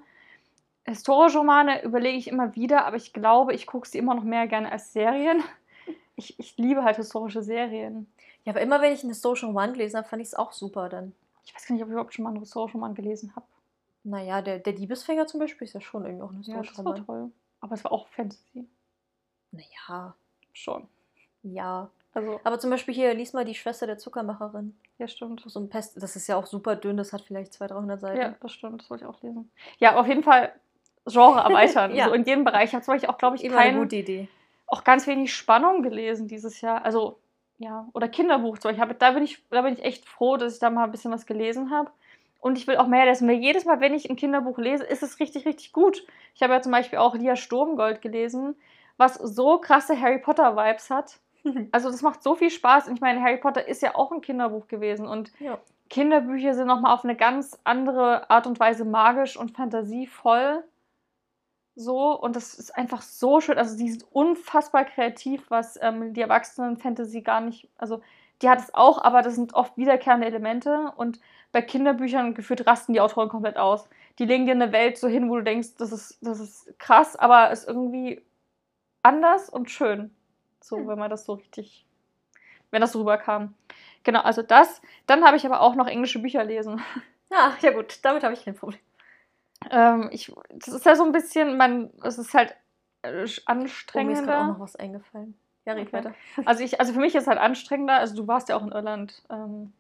Historische 0.84 1.38
Romane 1.38 1.84
überlege 1.84 2.18
ich 2.18 2.28
immer 2.28 2.56
wieder, 2.56 2.86
aber 2.86 2.96
ich 2.96 3.14
glaube, 3.14 3.54
ich 3.54 3.68
gucke 3.68 3.88
sie 3.88 4.00
immer 4.00 4.16
noch 4.16 4.24
mehr 4.24 4.48
gerne 4.48 4.72
als 4.72 4.94
Serien. 4.94 5.44
Ich, 6.16 6.38
ich 6.40 6.58
liebe 6.58 6.84
halt 6.84 6.98
historische 6.98 7.42
Serien. 7.42 8.12
Ja, 8.44 8.52
aber 8.54 8.62
immer 8.62 8.82
wenn 8.82 8.94
ich 8.94 9.02
einen 9.02 9.10
historischen 9.12 9.48
Roman 9.48 9.74
gelesen 9.74 9.98
habe, 9.98 10.08
fand 10.08 10.22
ich 10.22 10.30
es 10.30 10.34
auch 10.36 10.52
super 10.52 10.90
dann. 10.90 11.14
Ich 11.46 11.56
weiß 11.56 11.66
gar 11.66 11.74
nicht, 11.74 11.82
ob 11.84 11.90
ich 11.90 11.94
überhaupt 11.94 12.14
schon 12.14 12.24
mal 12.24 12.30
einen 12.32 12.40
historischen 12.40 12.78
Roman 12.78 12.94
gelesen 12.96 13.36
habe. 13.36 13.46
Naja, 14.04 14.42
der, 14.42 14.60
der 14.60 14.74
Diebesfänger 14.74 15.28
zum 15.28 15.40
Beispiel 15.40 15.66
ist 15.66 15.74
ja 15.74 15.82
schon 15.82 16.06
irgendwie 16.06 16.24
auch 16.24 16.32
ein 16.32 16.42
Ja, 16.44 16.60
historischer 16.62 16.74
das 16.76 16.86
war 16.86 16.94
Roman. 16.94 17.06
toll. 17.06 17.32
Aber 17.62 17.74
es 17.76 17.84
war 17.84 17.92
auch 17.92 18.08
Fantasy. 18.10 18.68
Naja, 19.52 20.16
Schon. 20.54 20.88
ja. 21.44 21.90
Also, 22.14 22.42
Aber 22.44 22.60
zum 22.60 22.70
Beispiel 22.72 22.94
hier, 22.94 23.14
lies 23.14 23.32
mal 23.32 23.46
die 23.46 23.56
Schwester 23.56 23.88
der 23.88 23.98
Zuckermacherin. 23.98 24.76
ja, 24.98 25.08
stimmt. 25.08 25.44
So 25.46 25.60
ein 25.62 25.70
Pest, 25.70 26.02
das 26.02 26.16
ist 26.18 26.28
ja 26.28 26.36
auch 26.36 26.46
super 26.46 26.76
dünn, 26.76 26.98
das 26.98 27.14
hat 27.14 27.22
vielleicht 27.22 27.54
200, 27.54 27.78
300 27.78 28.00
Seiten. 28.02 28.20
Ja, 28.22 28.36
das 28.42 28.52
stimmt. 28.52 28.82
Das 28.82 28.90
wollte 28.90 29.06
ich 29.06 29.10
auch 29.10 29.22
lesen. 29.24 29.50
Ja, 29.78 29.98
auf 29.98 30.08
jeden 30.08 30.24
Fall 30.24 30.52
Genre 31.06 31.40
erweitern. 31.40 31.92
Ja. 31.96 32.08
So 32.10 32.14
in 32.14 32.26
jedem 32.26 32.44
Bereich. 32.44 32.66
Ich 32.70 32.74
habe 32.76 32.84
zum 32.84 32.96
Beispiel 32.96 33.10
auch, 33.10 33.18
glaube 33.18 33.38
ich, 33.38 33.44
Immer 33.46 33.58
eine 33.58 33.72
kein, 33.72 33.80
gute 33.82 33.96
Idee. 33.96 34.28
Auch 34.72 34.84
ganz 34.84 35.06
wenig 35.08 35.34
Spannung 35.34 35.84
gelesen 35.84 36.28
dieses 36.28 36.62
Jahr. 36.62 36.84
Also, 36.86 37.20
ja, 37.60 37.88
oder 37.94 38.08
Kinderbuch. 38.08 38.56
Beispiel. 38.58 38.72
Ich 38.72 38.80
habe- 38.80 38.96
Da 38.96 39.12
bin, 39.12 39.24
ich, 39.24 39.44
da 39.50 39.62
bin 39.62 39.74
ich 39.74 39.84
echt 39.84 40.08
froh, 40.08 40.38
dass 40.38 40.54
ich 40.56 40.60
da 40.60 40.70
mal 40.70 40.86
ein 40.86 40.92
bisschen 40.92 41.12
was 41.12 41.26
gelesen 41.26 41.70
habe. 41.72 41.92
Und 42.40 42.58
ich 42.58 42.66
will 42.66 42.78
auch 42.78 42.88
mehr 42.88 43.06
lesen, 43.06 43.28
weil 43.28 43.36
jedes 43.36 43.66
Mal, 43.66 43.80
wenn 43.82 43.94
ich 43.94 44.10
ein 44.10 44.16
Kinderbuch 44.16 44.58
lese, 44.58 44.84
ist 44.84 45.04
es 45.04 45.20
richtig, 45.20 45.46
richtig 45.46 45.74
gut. 45.74 46.04
Ich 46.34 46.42
habe 46.42 46.54
ja 46.54 46.62
zum 46.62 46.72
Beispiel 46.72 46.98
auch 46.98 47.14
Lia 47.14 47.36
Sturmgold 47.36 48.02
gelesen, 48.02 48.56
was 48.98 49.14
so 49.16 49.60
krasse 49.60 50.00
Harry 50.00 50.18
Potter-Vibes 50.20 50.90
hat. 50.90 51.20
Also 51.72 51.90
das 51.92 52.02
macht 52.04 52.22
so 52.24 52.36
viel 52.36 52.50
Spaß. 52.52 52.88
Und 52.88 52.96
ich 52.96 53.02
meine, 53.02 53.22
Harry 53.22 53.38
Potter 53.38 53.68
ist 53.68 53.82
ja 53.82 53.96
auch 53.96 54.12
ein 54.12 54.22
Kinderbuch 54.22 54.68
gewesen. 54.68 55.08
Und 55.08 55.32
Ja. 55.40 55.60
Kinderbücher 55.90 56.54
sind 56.54 56.68
nochmal 56.68 56.94
auf 56.94 57.04
eine 57.04 57.16
ganz 57.16 57.60
andere 57.64 58.30
Art 58.30 58.48
und 58.48 58.60
Weise 58.60 58.86
magisch 58.86 59.36
und 59.38 59.52
fantasievoll. 59.58 60.64
So, 61.76 62.20
und 62.20 62.36
das 62.36 62.54
ist 62.54 62.76
einfach 62.76 63.02
so 63.02 63.40
schön. 63.42 63.58
Also, 63.58 63.78
die 63.78 63.90
sind 63.92 64.06
unfassbar 64.12 64.86
kreativ, 64.86 65.50
was 65.50 65.80
ähm, 65.82 66.14
die 66.14 66.22
Erwachsenen-Fantasy 66.22 67.22
gar 67.22 67.42
nicht. 67.42 67.70
Also, 67.78 68.02
die 68.42 68.50
hat 68.50 68.60
es 68.60 68.74
auch, 68.74 69.02
aber 69.04 69.22
das 69.22 69.36
sind 69.36 69.54
oft 69.54 69.78
wiederkehrende 69.78 70.28
Elemente. 70.28 70.92
Und 70.98 71.20
bei 71.52 71.62
Kinderbüchern 71.62 72.34
gefühlt 72.34 72.66
rasten 72.68 72.94
die 72.94 73.02
Autoren 73.02 73.30
komplett 73.30 73.58
aus. 73.58 73.88
Die 74.20 74.26
legen 74.26 74.46
dir 74.46 74.52
eine 74.54 74.72
Welt 74.74 74.98
so 74.98 75.08
hin, 75.08 75.30
wo 75.30 75.38
du 75.38 75.44
denkst, 75.44 75.76
das 75.78 75.92
ist, 75.92 76.18
das 76.22 76.40
ist 76.40 76.78
krass, 76.80 77.16
aber 77.16 77.52
ist 77.52 77.68
irgendwie 77.68 78.22
anders 79.04 79.50
und 79.50 79.72
schön. 79.72 80.12
So, 80.62 80.78
Hm. 80.78 80.88
wenn 80.88 81.00
man 81.00 81.10
das 81.12 81.26
so 81.26 81.34
richtig. 81.34 81.86
Wenn 82.72 82.82
das 82.82 82.94
so 82.94 83.00
rüberkam. 83.02 83.56
Genau, 84.04 84.22
also 84.22 84.42
das. 84.44 84.82
Dann 85.08 85.26
habe 85.26 85.38
ich 85.38 85.46
aber 85.46 85.62
auch 85.62 85.76
noch 85.76 85.88
englische 85.88 86.20
Bücher 86.22 86.44
lesen. 86.46 86.82
Ja, 87.32 87.54
ja 87.62 87.72
gut, 87.72 88.00
damit 88.04 88.24
habe 88.24 88.34
ich 88.34 88.44
kein 88.46 88.56
Problem. 88.56 88.80
Ähm, 89.70 90.10
ich, 90.12 90.32
das 90.50 90.70
ist 90.74 90.86
ja 90.86 90.96
so 90.96 91.04
ein 91.04 91.12
bisschen, 91.12 91.58
man, 91.58 91.92
es 92.04 92.18
ist 92.18 92.34
halt 92.34 92.56
äh, 93.04 93.10
Oh, 93.10 93.14
mir 93.14 93.24
ist 93.24 93.46
gerade 93.46 93.48
auch 93.48 93.48
anstrengender. 93.48 94.44
noch 94.46 94.60
was 94.60 94.76
eingefallen. 94.76 95.38
Ja, 95.66 95.74
red 95.74 95.88
Okay. 95.88 95.98
weiter. 95.98 96.14
Also 96.46 96.64
ich, 96.64 96.80
also 96.80 96.94
für 96.94 97.00
mich 97.00 97.14
ist 97.16 97.24
es 97.24 97.28
halt 97.28 97.40
anstrengender. 97.40 97.96
Also 97.96 98.16
du 98.16 98.28
warst 98.28 98.50
ja 98.50 98.56
auch 98.58 98.64
in 98.64 98.72
Irland. 98.72 99.22
Ähm, 99.30 99.74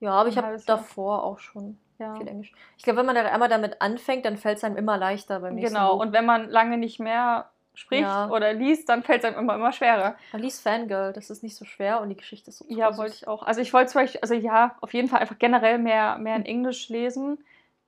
Ja, 0.00 0.12
aber 0.12 0.28
ich 0.28 0.36
habe 0.36 0.60
davor 0.66 1.22
auch 1.24 1.38
schon 1.38 1.78
ja. 1.98 2.16
viel 2.16 2.28
Englisch. 2.28 2.52
Ich 2.76 2.82
glaube, 2.82 2.98
wenn 2.98 3.06
man 3.06 3.14
da 3.14 3.22
einmal 3.24 3.48
damit 3.48 3.80
anfängt, 3.80 4.24
dann 4.24 4.36
fällt 4.36 4.58
es 4.58 4.64
einem 4.64 4.76
immer 4.76 4.96
leichter 4.98 5.40
beim 5.40 5.54
nächsten 5.54 5.74
Genau. 5.74 5.94
Buch. 5.94 6.02
Und 6.02 6.12
wenn 6.12 6.26
man 6.26 6.50
lange 6.50 6.76
nicht 6.76 6.98
mehr 6.98 7.50
spricht 7.74 8.02
Ja. 8.02 8.28
oder 8.30 8.52
liest, 8.52 8.88
dann 8.88 9.02
fällt 9.02 9.22
es 9.22 9.24
einem 9.26 9.38
immer, 9.38 9.54
immer 9.54 9.72
schwerer. 9.72 10.16
Man 10.32 10.42
liest 10.42 10.62
Fangirl, 10.62 11.12
das 11.12 11.30
ist 11.30 11.42
nicht 11.42 11.56
so 11.56 11.64
schwer 11.64 12.00
und 12.00 12.08
die 12.08 12.16
Geschichte 12.16 12.50
ist 12.50 12.58
so 12.58 12.64
Ja, 12.68 12.96
wollte 12.96 13.14
ich 13.14 13.28
auch. 13.28 13.42
Also 13.42 13.60
ich 13.60 13.72
wollte 13.72 13.92
zum 13.92 14.00
Beispiel, 14.02 14.20
also 14.22 14.34
ja, 14.34 14.76
auf 14.80 14.92
jeden 14.94 15.08
Fall 15.08 15.20
einfach 15.20 15.38
generell 15.38 15.78
mehr, 15.78 16.18
mehr 16.18 16.36
in 16.36 16.46
Englisch 16.46 16.88
lesen. 16.88 17.38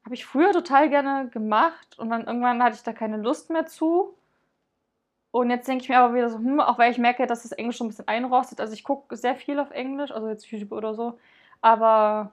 Habe 0.08 0.14
ich 0.14 0.24
früher 0.24 0.52
total 0.52 0.88
gerne 0.88 1.28
gemacht 1.28 1.98
und 1.98 2.08
dann 2.08 2.24
irgendwann 2.26 2.62
hatte 2.62 2.76
ich 2.76 2.82
da 2.82 2.94
keine 2.94 3.18
Lust 3.18 3.50
mehr 3.50 3.66
zu. 3.66 4.14
Und 5.32 5.50
jetzt 5.50 5.68
denke 5.68 5.82
ich 5.82 5.90
mir 5.90 5.98
aber 5.98 6.14
wieder 6.14 6.30
so, 6.30 6.38
hm, 6.38 6.60
auch 6.60 6.78
weil 6.78 6.90
ich 6.90 6.96
merke, 6.96 7.26
dass 7.26 7.42
das 7.42 7.52
Englisch 7.52 7.76
so 7.76 7.84
ein 7.84 7.88
bisschen 7.88 8.08
einrostet. 8.08 8.58
Also 8.60 8.72
ich 8.72 8.84
gucke 8.84 9.16
sehr 9.16 9.36
viel 9.36 9.58
auf 9.58 9.70
Englisch, 9.70 10.10
also 10.10 10.28
jetzt 10.28 10.50
YouTube 10.50 10.72
oder 10.72 10.94
so, 10.94 11.18
aber 11.60 12.32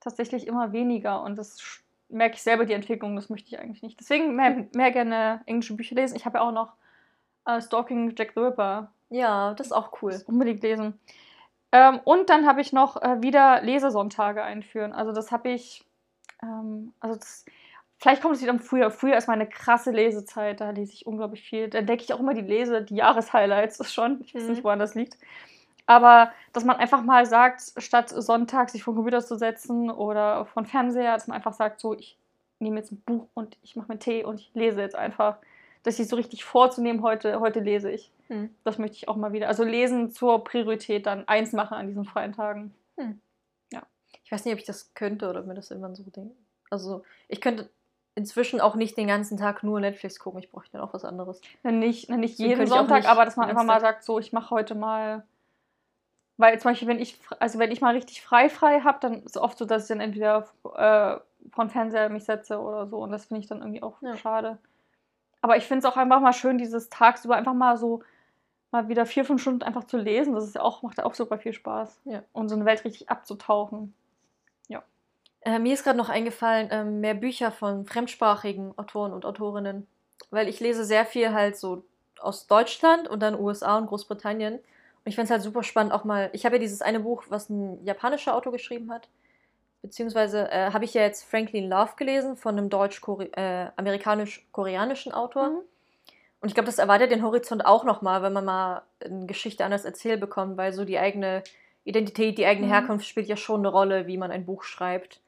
tatsächlich 0.00 0.46
immer 0.46 0.72
weniger 0.72 1.22
und 1.22 1.36
das 1.36 1.82
merke 2.08 2.36
ich 2.36 2.42
selber 2.42 2.64
die 2.64 2.72
Entwicklung, 2.72 3.14
das 3.14 3.28
möchte 3.28 3.48
ich 3.48 3.58
eigentlich 3.58 3.82
nicht. 3.82 4.00
Deswegen 4.00 4.34
mehr, 4.34 4.66
mehr 4.74 4.90
gerne 4.92 5.42
englische 5.46 5.74
Bücher 5.76 5.96
lesen. 5.96 6.16
Ich 6.16 6.24
habe 6.24 6.38
ja 6.38 6.44
auch 6.44 6.52
noch 6.52 6.72
äh, 7.44 7.60
Stalking 7.60 8.14
Jack 8.16 8.32
the 8.34 8.40
Ripper 8.40 8.90
Ja, 9.10 9.52
das 9.52 9.66
ist 9.68 9.72
auch 9.74 10.00
cool. 10.00 10.18
unbedingt 10.26 10.62
lesen. 10.62 10.98
Ähm, 11.72 12.00
und 12.04 12.30
dann 12.30 12.46
habe 12.46 12.60
ich 12.60 12.72
noch 12.72 13.02
äh, 13.02 13.20
wieder 13.22 13.60
Lesesonntage 13.62 14.42
einführen. 14.42 14.92
Also 14.92 15.12
das 15.12 15.32
habe 15.32 15.50
ich, 15.50 15.84
ähm, 16.42 16.92
also 17.00 17.16
das, 17.16 17.44
vielleicht 17.98 18.22
kommt 18.22 18.36
es 18.36 18.42
wieder 18.42 18.52
im 18.52 18.60
Frühjahr. 18.60 18.90
Frühjahr 18.90 19.18
ist 19.18 19.28
meine 19.28 19.48
krasse 19.48 19.90
Lesezeit, 19.90 20.60
da 20.60 20.70
lese 20.70 20.92
ich 20.92 21.06
unglaublich 21.06 21.42
viel. 21.42 21.68
Da 21.68 21.78
entdecke 21.78 22.02
ich 22.04 22.12
auch 22.12 22.20
immer 22.20 22.34
die 22.34 22.40
Lese, 22.42 22.82
die 22.82 22.96
Jahreshighlights 22.96 23.80
ist 23.80 23.92
schon. 23.94 24.20
Ich 24.22 24.34
weiß 24.34 24.42
Mhm. 24.44 24.50
nicht, 24.50 24.64
woran 24.64 24.78
das 24.78 24.94
liegt. 24.94 25.18
Aber 25.86 26.32
dass 26.52 26.64
man 26.64 26.76
einfach 26.76 27.02
mal 27.02 27.26
sagt, 27.26 27.62
statt 27.78 28.08
Sonntag 28.08 28.70
sich 28.70 28.82
vor 28.82 28.92
den 28.92 28.96
Computer 28.96 29.24
zu 29.24 29.36
setzen 29.36 29.90
oder 29.90 30.44
von 30.46 30.66
Fernseher, 30.66 31.14
dass 31.14 31.28
man 31.28 31.36
einfach 31.36 31.52
sagt, 31.54 31.78
so, 31.80 31.94
ich 31.94 32.18
nehme 32.58 32.78
jetzt 32.78 32.90
ein 32.90 33.00
Buch 33.06 33.28
und 33.34 33.56
ich 33.62 33.76
mache 33.76 33.92
mir 33.92 33.98
Tee 33.98 34.24
und 34.24 34.40
ich 34.40 34.50
lese 34.54 34.80
jetzt 34.80 34.96
einfach. 34.96 35.36
Das 35.84 35.98
sich 35.98 36.08
so 36.08 36.16
richtig 36.16 36.44
vorzunehmen, 36.44 37.02
heute, 37.02 37.38
heute 37.38 37.60
lese 37.60 37.92
ich. 37.92 38.10
Hm. 38.26 38.50
Das 38.64 38.78
möchte 38.78 38.96
ich 38.96 39.08
auch 39.08 39.14
mal 39.14 39.32
wieder. 39.32 39.46
Also 39.46 39.62
lesen 39.62 40.10
zur 40.10 40.42
Priorität 40.42 41.06
dann 41.06 41.28
eins 41.28 41.52
machen 41.52 41.74
an 41.74 41.86
diesen 41.86 42.04
freien 42.04 42.32
Tagen. 42.32 42.74
Ich 44.24 44.32
weiß 44.32 44.44
nicht, 44.44 44.54
ob 44.54 44.60
ich 44.60 44.66
das 44.66 44.94
könnte 44.94 45.28
oder 45.28 45.42
mir 45.42 45.54
das 45.54 45.70
irgendwann 45.70 45.94
so 45.94 46.02
denkt. 46.04 46.36
Also, 46.70 47.04
ich 47.28 47.40
könnte 47.40 47.70
inzwischen 48.14 48.60
auch 48.60 48.74
nicht 48.74 48.96
den 48.96 49.06
ganzen 49.06 49.36
Tag 49.36 49.62
nur 49.62 49.78
Netflix 49.78 50.18
gucken. 50.18 50.40
Ich 50.40 50.50
bräuchte 50.50 50.72
dann 50.72 50.80
auch 50.80 50.94
was 50.94 51.04
anderes. 51.04 51.40
Dann 51.62 51.78
nicht, 51.78 52.08
dann 52.10 52.20
nicht 52.20 52.38
jeden 52.38 52.66
Sonntag, 52.66 52.96
nicht 52.98 53.08
aber 53.08 53.24
dass 53.24 53.36
man 53.36 53.48
einfach 53.48 53.62
mal 53.62 53.80
sagt, 53.80 54.04
so, 54.04 54.18
ich 54.18 54.32
mache 54.32 54.50
heute 54.50 54.74
mal. 54.74 55.24
Weil 56.38 56.58
zum 56.58 56.70
Beispiel, 56.70 56.88
wenn 56.88 56.98
ich, 56.98 57.18
also 57.38 57.58
wenn 57.58 57.70
ich 57.70 57.80
mal 57.80 57.94
richtig 57.94 58.22
frei 58.22 58.48
frei 58.48 58.80
habe, 58.80 58.98
dann 59.00 59.22
ist 59.22 59.36
es 59.36 59.42
oft 59.42 59.56
so, 59.56 59.64
dass 59.64 59.82
ich 59.84 59.88
dann 59.88 60.00
entweder 60.00 60.46
äh, 60.74 61.18
von 61.50 61.70
Fernseher 61.70 62.08
mich 62.08 62.24
setze 62.24 62.58
oder 62.58 62.86
so. 62.86 62.98
Und 62.98 63.10
das 63.10 63.26
finde 63.26 63.42
ich 63.42 63.48
dann 63.48 63.60
irgendwie 63.60 63.82
auch 63.82 64.00
Ja. 64.02 64.16
schade. 64.16 64.58
Aber 65.42 65.56
ich 65.56 65.64
finde 65.64 65.86
es 65.86 65.92
auch 65.92 65.96
einfach 65.96 66.20
mal 66.20 66.32
schön, 66.32 66.58
dieses 66.58 66.88
tagsüber 66.88 67.36
einfach 67.36 67.54
mal 67.54 67.76
so 67.76 68.02
mal 68.72 68.88
wieder 68.88 69.06
vier, 69.06 69.24
fünf 69.24 69.40
Stunden 69.40 69.62
einfach 69.62 69.84
zu 69.84 69.96
lesen. 69.96 70.34
Das 70.34 70.44
ist 70.44 70.54
ja 70.54 70.62
auch, 70.62 70.82
macht 70.82 70.98
ja 70.98 71.04
auch 71.04 71.14
super 71.14 71.38
viel 71.38 71.52
Spaß. 71.52 72.00
Ja. 72.04 72.22
Und 72.32 72.48
so 72.48 72.56
eine 72.56 72.64
Welt 72.64 72.84
richtig 72.84 73.08
abzutauchen. 73.10 73.94
Äh, 75.46 75.58
mir 75.60 75.74
ist 75.74 75.84
gerade 75.84 75.96
noch 75.96 76.08
eingefallen, 76.08 76.68
ähm, 76.72 77.00
mehr 77.00 77.14
Bücher 77.14 77.52
von 77.52 77.86
fremdsprachigen 77.86 78.76
Autoren 78.76 79.12
und 79.12 79.24
Autorinnen. 79.24 79.86
Weil 80.30 80.48
ich 80.48 80.58
lese 80.60 80.84
sehr 80.84 81.06
viel 81.06 81.32
halt 81.32 81.56
so 81.56 81.84
aus 82.18 82.46
Deutschland 82.48 83.06
und 83.08 83.20
dann 83.20 83.38
USA 83.38 83.78
und 83.78 83.86
Großbritannien. 83.86 84.54
Und 84.54 84.62
ich 85.04 85.14
fände 85.14 85.26
es 85.26 85.30
halt 85.30 85.42
super 85.42 85.62
spannend, 85.62 85.92
auch 85.92 86.02
mal. 86.04 86.30
Ich 86.32 86.44
habe 86.44 86.56
ja 86.56 86.60
dieses 86.60 86.82
eine 86.82 86.98
Buch, 87.00 87.24
was 87.28 87.48
ein 87.48 87.84
japanischer 87.84 88.34
Autor 88.34 88.50
geschrieben 88.52 88.90
hat. 88.92 89.08
Beziehungsweise 89.82 90.50
äh, 90.50 90.72
habe 90.72 90.84
ich 90.84 90.94
ja 90.94 91.02
jetzt 91.02 91.22
Franklin 91.24 91.68
Love 91.70 91.92
gelesen 91.96 92.36
von 92.36 92.58
einem 92.58 92.68
deutsch-amerikanisch-koreanischen 92.70 95.12
Autor. 95.12 95.50
Mhm. 95.50 95.58
Und 96.40 96.48
ich 96.48 96.54
glaube, 96.54 96.66
das 96.66 96.78
erweitert 96.78 97.10
den 97.12 97.22
Horizont 97.22 97.64
auch 97.66 97.84
nochmal, 97.84 98.22
wenn 98.22 98.32
man 98.32 98.44
mal 98.44 98.82
eine 99.04 99.26
Geschichte 99.26 99.64
anders 99.64 99.84
erzählt 99.84 100.20
bekommt, 100.20 100.56
weil 100.56 100.72
so 100.72 100.84
die 100.84 100.98
eigene 100.98 101.42
Identität, 101.84 102.38
die 102.38 102.46
eigene 102.46 102.66
Mhm. 102.66 102.70
Herkunft 102.72 103.06
spielt 103.06 103.28
ja 103.28 103.36
schon 103.36 103.60
eine 103.60 103.68
Rolle, 103.68 104.06
wie 104.06 104.16
man 104.18 104.30
ein 104.32 104.44
Buch 104.46 104.62
schreibt. 104.64 105.20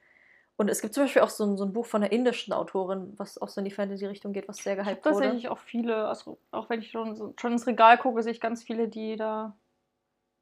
Und 0.59 0.69
es 0.69 0.83
gibt 0.83 0.93
zum 0.93 1.05
Beispiel 1.05 1.23
auch 1.23 1.31
so 1.31 1.45
ein, 1.45 1.57
so 1.57 1.65
ein 1.65 1.73
Buch 1.73 1.87
von 1.87 2.03
einer 2.03 2.11
indischen 2.13 2.53
Autorin, 2.53 3.15
was 3.17 3.41
auch 3.41 3.49
so 3.49 3.61
in 3.61 3.65
die 3.65 3.71
Fantasy-Richtung 3.71 4.33
geht, 4.33 4.49
was 4.49 4.57
sehr 4.59 4.77
Ich 4.77 4.85
gehypt 4.85 5.05
wurde. 5.05 5.15
tatsächlich 5.15 5.49
auch 5.49 5.59
viele, 5.59 6.09
also 6.09 6.37
auch 6.51 6.69
wenn 6.69 6.81
ich 6.81 6.91
schon, 6.91 7.35
schon 7.41 7.53
ins 7.53 7.69
Regal 7.69 7.97
gucke, 7.97 8.25
sehe 8.25 8.33
ich 8.33 8.41
ganz 8.41 8.65
viele, 8.65 8.89
die 8.89 9.15
da 9.15 9.57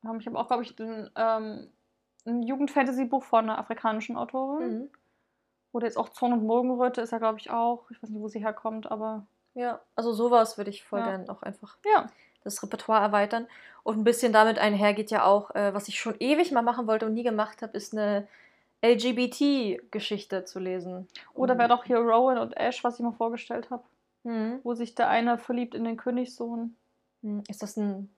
haben. 0.03 0.19
Ich 0.19 0.27
habe 0.27 0.39
auch, 0.39 0.47
glaube 0.49 0.63
ich, 0.63 0.79
ein, 0.81 1.11
ähm, 1.17 1.69
ein 2.25 2.43
Jugend-Fantasy-Buch 2.43 3.25
von 3.25 3.45
einer 3.45 3.59
afrikanischen 3.59 4.17
Autorin. 4.17 4.79
Mhm. 4.79 4.91
Oder 5.73 5.87
jetzt 5.87 5.99
auch 5.99 6.09
Zorn 6.09 6.33
und 6.33 6.45
Morgenröte 6.45 7.03
ist 7.03 7.13
ja, 7.13 7.19
glaube 7.19 7.39
ich, 7.39 7.51
auch. 7.51 7.91
Ich 7.91 8.03
weiß 8.03 8.09
nicht, 8.09 8.23
wo 8.23 8.29
sie 8.29 8.41
herkommt, 8.41 8.91
aber 8.91 9.27
Ja, 9.53 9.83
also 9.97 10.15
sowas 10.15 10.57
würde 10.57 10.71
ich 10.71 10.83
voll 10.83 11.01
Ja. 11.01 11.11
gern 11.11 11.29
auch 11.29 11.43
einfach 11.43 11.77
ja. 11.85 12.09
das 12.43 12.63
Repertoire 12.63 13.03
erweitern. 13.03 13.47
Und 13.83 13.99
ein 13.99 14.05
bisschen 14.05 14.33
damit 14.33 14.59
einher 14.59 14.95
geht 14.95 15.11
ja 15.11 15.25
auch, 15.25 15.55
äh, 15.55 15.75
was 15.75 15.89
ich 15.89 16.01
schon 16.01 16.15
ewig 16.21 16.53
mal 16.53 16.63
machen 16.63 16.87
wollte 16.87 17.05
und 17.05 17.13
nie 17.13 17.23
gemacht 17.23 17.61
habe, 17.61 17.77
ist 17.77 17.93
eine 17.93 18.27
LGBT-Geschichte 18.95 20.45
zu 20.45 20.59
lesen. 20.59 21.09
Oder 21.35 21.59
wäre 21.59 21.69
doch 21.69 21.85
hier 21.85 21.99
Rowan 21.99 22.39
und 22.39 22.57
Ash, 22.57 22.83
was 22.85 22.95
ich 22.99 23.05
mal 23.05 23.13
vorgestellt 23.13 23.71
habe, 23.71 23.83
Mhm. 24.25 24.61
wo 24.65 24.75
sich 24.75 24.95
der 24.97 25.09
eine 25.09 25.39
verliebt 25.39 25.75
in 25.75 25.85
den 25.85 25.97
Königssohn. 25.97 26.77
Hm, 27.23 27.45
Ist 27.49 27.63
das 27.63 27.77
ein 27.77 28.11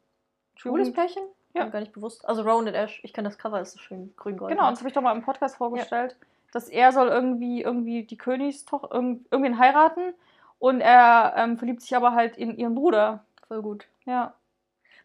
schwules 0.57 0.93
Pärchen? 0.93 1.23
Ja. 1.55 1.65
Mir 1.65 1.71
Gar 1.71 1.81
nicht 1.81 1.93
bewusst. 1.93 2.27
Also 2.27 2.43
Rowan 2.43 2.67
und 2.69 2.75
Ash, 2.75 3.01
ich 3.05 3.13
kenne 3.13 3.29
das 3.29 3.37
Cover, 3.39 3.61
ist 3.61 3.73
so 3.73 3.79
schön 3.79 4.15
grün-gold. 4.17 4.51
Genau, 4.51 4.67
und 4.67 4.73
das 4.73 4.81
habe 4.81 4.89
ich 4.89 4.95
doch 4.95 5.03
mal 5.03 5.15
im 5.15 5.23
Podcast 5.23 5.57
vorgestellt, 5.57 6.17
dass 6.53 6.69
er 6.69 6.93
soll 6.93 7.09
irgendwie, 7.09 7.63
irgendwie 7.63 8.05
die 8.05 8.17
Königstochter, 8.17 8.91
irgend, 8.95 9.31
irgendwen 9.31 9.59
heiraten 9.59 10.15
und 10.59 10.81
er 10.81 11.35
ähm, 11.37 11.59
verliebt 11.59 11.83
sich 11.83 11.95
aber 11.95 12.13
halt 12.15 12.37
in 12.39 12.57
ihren 12.57 12.75
Bruder. 12.75 13.25
voll 13.47 13.61
gut. 13.63 13.87
Ja. 14.07 14.35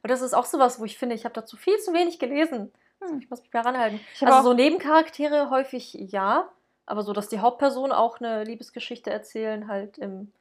Aber 0.01 0.07
das 0.09 0.21
ist 0.21 0.33
auch 0.33 0.45
sowas, 0.45 0.79
wo 0.79 0.85
ich 0.85 0.97
finde, 0.97 1.15
ich 1.15 1.23
habe 1.25 1.33
dazu 1.33 1.55
viel 1.57 1.77
zu 1.79 1.93
wenig 1.93 2.19
gelesen. 2.19 2.71
Hm. 3.09 3.19
Ich 3.19 3.29
muss 3.29 3.41
mich 3.41 3.53
mehr 3.53 3.65
ranhalten. 3.65 3.99
Also 4.21 4.49
so 4.49 4.53
Nebencharaktere 4.53 5.49
häufig 5.49 5.93
ja, 5.93 6.49
aber 6.85 7.03
so, 7.03 7.13
dass 7.13 7.29
die 7.29 7.39
Hauptpersonen 7.39 7.91
auch 7.91 8.19
eine 8.19 8.43
Liebesgeschichte 8.43 9.09
erzählen, 9.09 9.67
halt 9.67 9.97
im, 9.97 10.31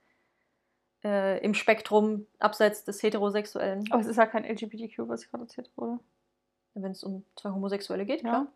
äh, 1.05 1.39
im 1.45 1.55
Spektrum 1.55 2.27
abseits 2.39 2.85
des 2.85 3.03
Heterosexuellen. 3.03 3.91
Aber 3.91 4.01
es 4.01 4.07
ist 4.09 4.17
ja 4.17 4.27
kein 4.27 4.45
LGBTQ, 4.45 5.09
was 5.09 5.25
ich 5.25 5.31
gerade 5.31 5.45
erzählt 5.45 5.71
wurde. 5.77 5.99
Wenn 6.75 6.93
es 6.93 7.05
um 7.05 7.25
zwei 7.37 7.51
Homosexuelle 7.51 8.07
geht, 8.07 8.23
Ja. 8.23 8.29
klar. 8.29 8.47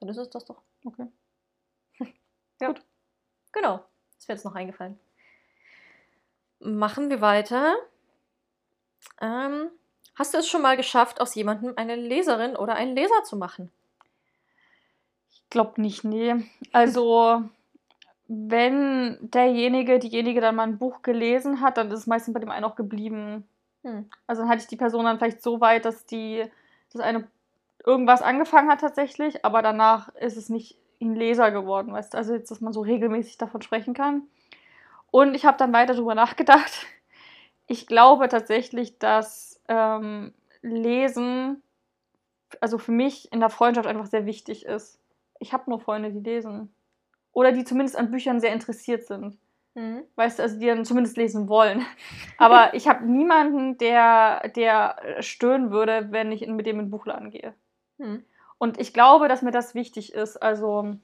Dann 0.00 0.08
ist 0.08 0.16
es 0.16 0.30
das 0.30 0.44
doch. 0.44 0.62
Okay. 0.84 1.06
ja. 2.60 2.66
Gut. 2.68 2.82
Genau. 3.52 3.84
Ist 4.18 4.28
mir 4.28 4.34
jetzt 4.34 4.44
noch 4.44 4.54
eingefallen. 4.54 4.98
Machen 6.58 7.10
wir 7.10 7.20
weiter. 7.20 7.76
Ähm, 9.20 9.70
hast 10.14 10.34
du 10.34 10.38
es 10.38 10.48
schon 10.48 10.62
mal 10.62 10.76
geschafft, 10.76 11.20
aus 11.20 11.34
jemandem 11.34 11.74
eine 11.76 11.96
Leserin 11.96 12.56
oder 12.56 12.74
einen 12.74 12.94
Leser 12.94 13.22
zu 13.24 13.36
machen? 13.36 13.70
Ich 15.30 15.42
glaube 15.50 15.80
nicht, 15.80 16.04
nee. 16.04 16.34
Also, 16.72 17.42
wenn 18.28 19.18
derjenige, 19.20 19.98
diejenige 19.98 20.40
dann 20.40 20.56
mal 20.56 20.64
ein 20.64 20.78
Buch 20.78 21.02
gelesen 21.02 21.60
hat, 21.60 21.76
dann 21.76 21.90
ist 21.90 22.00
es 22.00 22.06
meistens 22.06 22.34
bei 22.34 22.40
dem 22.40 22.50
einen 22.50 22.64
auch 22.64 22.76
geblieben. 22.76 23.46
Hm. 23.82 24.08
Also 24.26 24.42
dann 24.42 24.50
hatte 24.50 24.62
ich 24.62 24.68
die 24.68 24.76
Person 24.76 25.04
dann 25.04 25.18
vielleicht 25.18 25.42
so 25.42 25.60
weit, 25.60 25.84
dass 25.84 26.06
die, 26.06 26.44
dass 26.92 27.02
eine 27.02 27.28
irgendwas 27.84 28.22
angefangen 28.22 28.70
hat 28.70 28.80
tatsächlich, 28.80 29.44
aber 29.44 29.60
danach 29.60 30.14
ist 30.14 30.36
es 30.36 30.48
nicht 30.48 30.78
ein 31.00 31.14
Leser 31.14 31.50
geworden, 31.50 31.92
weißt 31.92 32.14
du, 32.14 32.18
also 32.18 32.32
jetzt, 32.32 32.50
dass 32.50 32.60
man 32.60 32.72
so 32.72 32.80
regelmäßig 32.80 33.38
davon 33.38 33.60
sprechen 33.60 33.92
kann. 33.92 34.22
Und 35.10 35.34
ich 35.34 35.44
habe 35.44 35.58
dann 35.58 35.72
weiter 35.72 35.94
darüber 35.94 36.14
nachgedacht. 36.14 36.86
Ich 37.66 37.86
glaube 37.86 38.28
tatsächlich, 38.28 38.98
dass 38.98 39.51
ähm, 39.72 40.32
Lesen, 40.60 41.62
also 42.60 42.78
für 42.78 42.92
mich 42.92 43.32
in 43.32 43.40
der 43.40 43.50
Freundschaft 43.50 43.86
einfach 43.86 44.06
sehr 44.06 44.26
wichtig 44.26 44.66
ist. 44.66 45.00
Ich 45.38 45.52
habe 45.52 45.68
nur 45.70 45.80
Freunde, 45.80 46.12
die 46.12 46.20
lesen. 46.20 46.72
Oder 47.32 47.52
die 47.52 47.64
zumindest 47.64 47.96
an 47.96 48.10
Büchern 48.10 48.40
sehr 48.40 48.52
interessiert 48.52 49.06
sind. 49.06 49.38
Mhm. 49.74 50.02
Weißt 50.16 50.38
du, 50.38 50.42
also 50.42 50.58
die 50.58 50.66
dann 50.66 50.84
zumindest 50.84 51.16
lesen 51.16 51.48
wollen. 51.48 51.84
Aber 52.36 52.74
ich 52.74 52.88
habe 52.88 53.06
niemanden, 53.06 53.78
der, 53.78 54.48
der 54.50 54.96
stören 55.20 55.70
würde, 55.70 56.08
wenn 56.10 56.30
ich 56.30 56.46
mit 56.46 56.66
dem 56.66 56.78
in 56.78 56.86
den 56.86 56.90
Buchladen 56.90 57.30
gehe. 57.30 57.54
Hm. 57.98 58.24
Und 58.58 58.78
ich 58.78 58.92
glaube, 58.92 59.28
dass 59.28 59.42
mir 59.42 59.50
das 59.50 59.74
wichtig 59.74 60.12
ist. 60.12 60.36
Also 60.36 60.96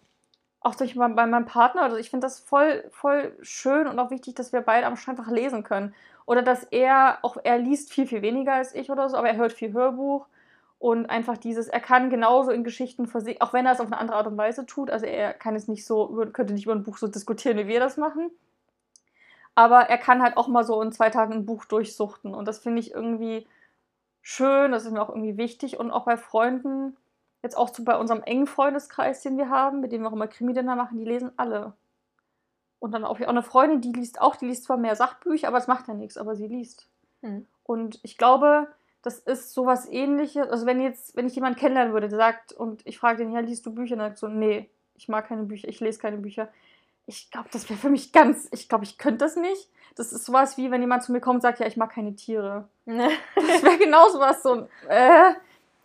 auch 0.60 0.74
durch 0.74 0.94
mein, 0.94 1.16
bei 1.16 1.26
meinem 1.26 1.46
Partner. 1.46 1.82
Also 1.82 1.96
ich 1.96 2.10
finde 2.10 2.26
das 2.26 2.40
voll, 2.40 2.84
voll 2.90 3.36
schön 3.40 3.86
und 3.86 3.98
auch 3.98 4.10
wichtig, 4.10 4.34
dass 4.34 4.52
wir 4.52 4.60
beide 4.60 4.86
am 4.86 4.94
einfach 5.06 5.28
lesen 5.28 5.64
können. 5.64 5.94
Oder 6.28 6.42
dass 6.42 6.64
er, 6.64 7.20
auch 7.22 7.38
er 7.42 7.56
liest 7.56 7.90
viel, 7.90 8.06
viel 8.06 8.20
weniger 8.20 8.52
als 8.52 8.74
ich 8.74 8.90
oder 8.90 9.08
so, 9.08 9.16
aber 9.16 9.30
er 9.30 9.38
hört 9.38 9.54
viel 9.54 9.72
Hörbuch. 9.72 10.26
Und 10.78 11.06
einfach 11.06 11.38
dieses, 11.38 11.68
er 11.68 11.80
kann 11.80 12.10
genauso 12.10 12.50
in 12.50 12.64
Geschichten 12.64 13.06
versehen, 13.06 13.40
auch 13.40 13.54
wenn 13.54 13.64
er 13.64 13.72
es 13.72 13.80
auf 13.80 13.86
eine 13.86 13.96
andere 13.96 14.18
Art 14.18 14.26
und 14.26 14.36
Weise 14.36 14.66
tut. 14.66 14.90
Also 14.90 15.06
er 15.06 15.32
kann 15.32 15.56
es 15.56 15.68
nicht 15.68 15.86
so, 15.86 16.26
könnte 16.34 16.52
nicht 16.52 16.66
über 16.66 16.74
ein 16.74 16.82
Buch 16.82 16.98
so 16.98 17.08
diskutieren, 17.08 17.56
wie 17.56 17.66
wir 17.66 17.80
das 17.80 17.96
machen. 17.96 18.30
Aber 19.54 19.88
er 19.88 19.96
kann 19.96 20.20
halt 20.22 20.36
auch 20.36 20.48
mal 20.48 20.64
so 20.64 20.82
in 20.82 20.92
zwei 20.92 21.08
Tagen 21.08 21.32
ein 21.32 21.46
Buch 21.46 21.64
durchsuchten. 21.64 22.34
Und 22.34 22.46
das 22.46 22.58
finde 22.58 22.80
ich 22.80 22.92
irgendwie 22.92 23.46
schön, 24.20 24.70
das 24.72 24.84
ist 24.84 24.92
mir 24.92 25.00
auch 25.00 25.08
irgendwie 25.08 25.38
wichtig. 25.38 25.80
Und 25.80 25.90
auch 25.90 26.04
bei 26.04 26.18
Freunden, 26.18 26.94
jetzt 27.42 27.56
auch 27.56 27.74
so 27.74 27.84
bei 27.84 27.96
unserem 27.96 28.22
engen 28.22 28.46
Freundeskreis, 28.46 29.22
den 29.22 29.38
wir 29.38 29.48
haben, 29.48 29.80
mit 29.80 29.92
dem 29.92 30.02
wir 30.02 30.08
auch 30.08 30.12
immer 30.12 30.28
Krimi-Dinner 30.28 30.76
machen, 30.76 30.98
die 30.98 31.06
lesen 31.06 31.32
alle. 31.38 31.72
Und 32.80 32.92
dann 32.92 33.04
auch, 33.04 33.20
auch 33.20 33.28
eine 33.28 33.42
Freundin, 33.42 33.80
die 33.80 33.92
liest 33.92 34.20
auch, 34.20 34.36
die 34.36 34.46
liest 34.46 34.64
zwar 34.64 34.76
mehr 34.76 34.96
Sachbücher, 34.96 35.48
aber 35.48 35.58
es 35.58 35.66
macht 35.66 35.88
ja 35.88 35.94
nichts, 35.94 36.16
aber 36.16 36.36
sie 36.36 36.46
liest. 36.46 36.86
Hm. 37.22 37.46
Und 37.64 37.98
ich 38.02 38.16
glaube, 38.16 38.68
das 39.02 39.18
ist 39.18 39.52
sowas 39.52 39.88
ähnliches. 39.90 40.48
Also 40.48 40.66
wenn 40.66 40.80
jetzt, 40.80 41.16
wenn 41.16 41.26
ich 41.26 41.34
jemanden 41.34 41.58
kennenlernen 41.58 41.92
würde, 41.92 42.08
der 42.08 42.18
sagt, 42.18 42.52
und 42.52 42.86
ich 42.86 42.98
frage 42.98 43.18
den, 43.18 43.32
ja, 43.32 43.40
liest 43.40 43.66
du 43.66 43.74
Bücher? 43.74 43.94
Und 43.94 44.00
er 44.00 44.08
sagt 44.08 44.18
so, 44.18 44.28
nee, 44.28 44.68
ich 44.94 45.08
mag 45.08 45.28
keine 45.28 45.44
Bücher, 45.44 45.68
ich 45.68 45.80
lese 45.80 45.98
keine 45.98 46.18
Bücher. 46.18 46.48
Ich 47.06 47.30
glaube, 47.30 47.48
das 47.52 47.68
wäre 47.70 47.78
für 47.78 47.90
mich 47.90 48.12
ganz, 48.12 48.48
ich 48.52 48.68
glaube, 48.68 48.84
ich 48.84 48.98
könnte 48.98 49.24
das 49.24 49.36
nicht. 49.36 49.70
Das 49.96 50.12
ist 50.12 50.26
sowas 50.26 50.56
wie, 50.58 50.70
wenn 50.70 50.80
jemand 50.80 51.02
zu 51.02 51.12
mir 51.12 51.20
kommt 51.20 51.36
und 51.36 51.40
sagt, 51.40 51.60
ja, 51.60 51.66
ich 51.66 51.76
mag 51.76 51.90
keine 51.92 52.14
Tiere. 52.14 52.68
Das 52.86 53.62
wäre 53.62 53.78
genau 53.78 54.08
sowas, 54.08 54.42
so 54.42 54.52
ein, 54.52 54.68
äh. 54.88 55.34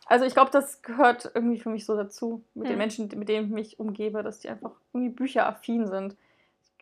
Also 0.05 0.25
ich 0.25 0.33
glaube, 0.33 0.51
das 0.51 0.81
gehört 0.81 1.31
irgendwie 1.33 1.59
für 1.59 1.69
mich 1.69 1.85
so 1.85 1.95
dazu, 1.95 2.43
mit 2.55 2.65
den 2.65 2.73
Hm. 2.73 2.77
Menschen, 2.77 3.09
mit 3.15 3.29
denen 3.29 3.47
ich 3.47 3.53
mich 3.53 3.79
umgebe, 3.79 4.21
dass 4.21 4.39
die 4.39 4.49
einfach 4.49 4.71
irgendwie 4.93 5.13
bücheraffin 5.13 5.87
sind. 5.87 6.17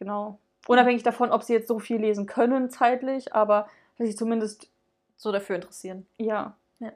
Genau. 0.02 0.40
Unabhängig 0.66 1.04
davon, 1.04 1.32
ob 1.32 1.44
sie 1.44 1.54
jetzt 1.54 1.68
so 1.68 1.78
viel 1.78 1.98
lesen 1.98 2.26
können 2.26 2.72
zeitlich, 2.72 3.36
aber 3.36 3.68
dass 4.00 4.08
sie 4.08 4.16
zumindest, 4.16 4.68
so 5.16 5.32
dafür 5.32 5.56
interessieren. 5.56 6.08
ja. 6.80 6.92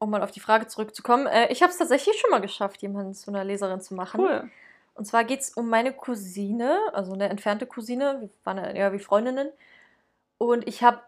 Um 0.00 0.10
mal 0.10 0.22
auf 0.24 0.32
die 0.32 0.40
Frage 0.40 0.66
zurückzukommen. 0.66 1.28
Äh, 1.28 1.52
ich 1.52 1.62
habe 1.62 1.70
es 1.70 1.78
tatsächlich 1.78 2.18
schon 2.18 2.32
mal 2.32 2.40
geschafft, 2.40 2.82
jemanden 2.82 3.14
zu 3.14 3.30
einer 3.30 3.44
Leserin 3.44 3.80
zu 3.80 3.94
machen. 3.94 4.20
Cool. 4.20 4.50
Und 4.94 5.04
zwar 5.04 5.22
geht 5.22 5.40
es 5.40 5.50
um 5.50 5.68
meine 5.68 5.92
Cousine, 5.92 6.80
also 6.92 7.12
eine 7.12 7.28
entfernte 7.28 7.64
Cousine. 7.66 8.16
Wir 8.20 8.28
waren 8.42 8.74
ja 8.74 8.92
wie 8.92 8.98
Freundinnen. 8.98 9.50
Und 10.36 10.66
ich 10.66 10.82
habe 10.82 11.00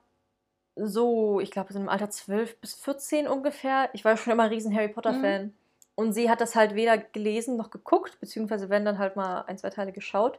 so, 0.76 1.40
ich 1.40 1.50
glaube, 1.50 1.72
so 1.72 1.80
im 1.80 1.88
Alter 1.88 2.10
12 2.10 2.60
bis 2.60 2.74
14 2.74 3.26
ungefähr, 3.26 3.90
ich 3.92 4.04
war 4.04 4.16
schon 4.16 4.32
immer 4.32 4.44
ein 4.44 4.50
riesen 4.50 4.72
Harry 4.72 4.88
Potter-Fan. 4.88 5.52
Und 5.96 6.12
sie 6.12 6.30
hat 6.30 6.40
das 6.40 6.54
halt 6.54 6.76
weder 6.76 6.96
gelesen 6.96 7.56
noch 7.56 7.70
geguckt, 7.70 8.20
beziehungsweise 8.20 8.68
wenn 8.68 8.84
dann 8.84 8.98
halt 8.98 9.16
mal 9.16 9.40
ein, 9.48 9.58
zwei 9.58 9.70
Teile 9.70 9.90
geschaut. 9.90 10.38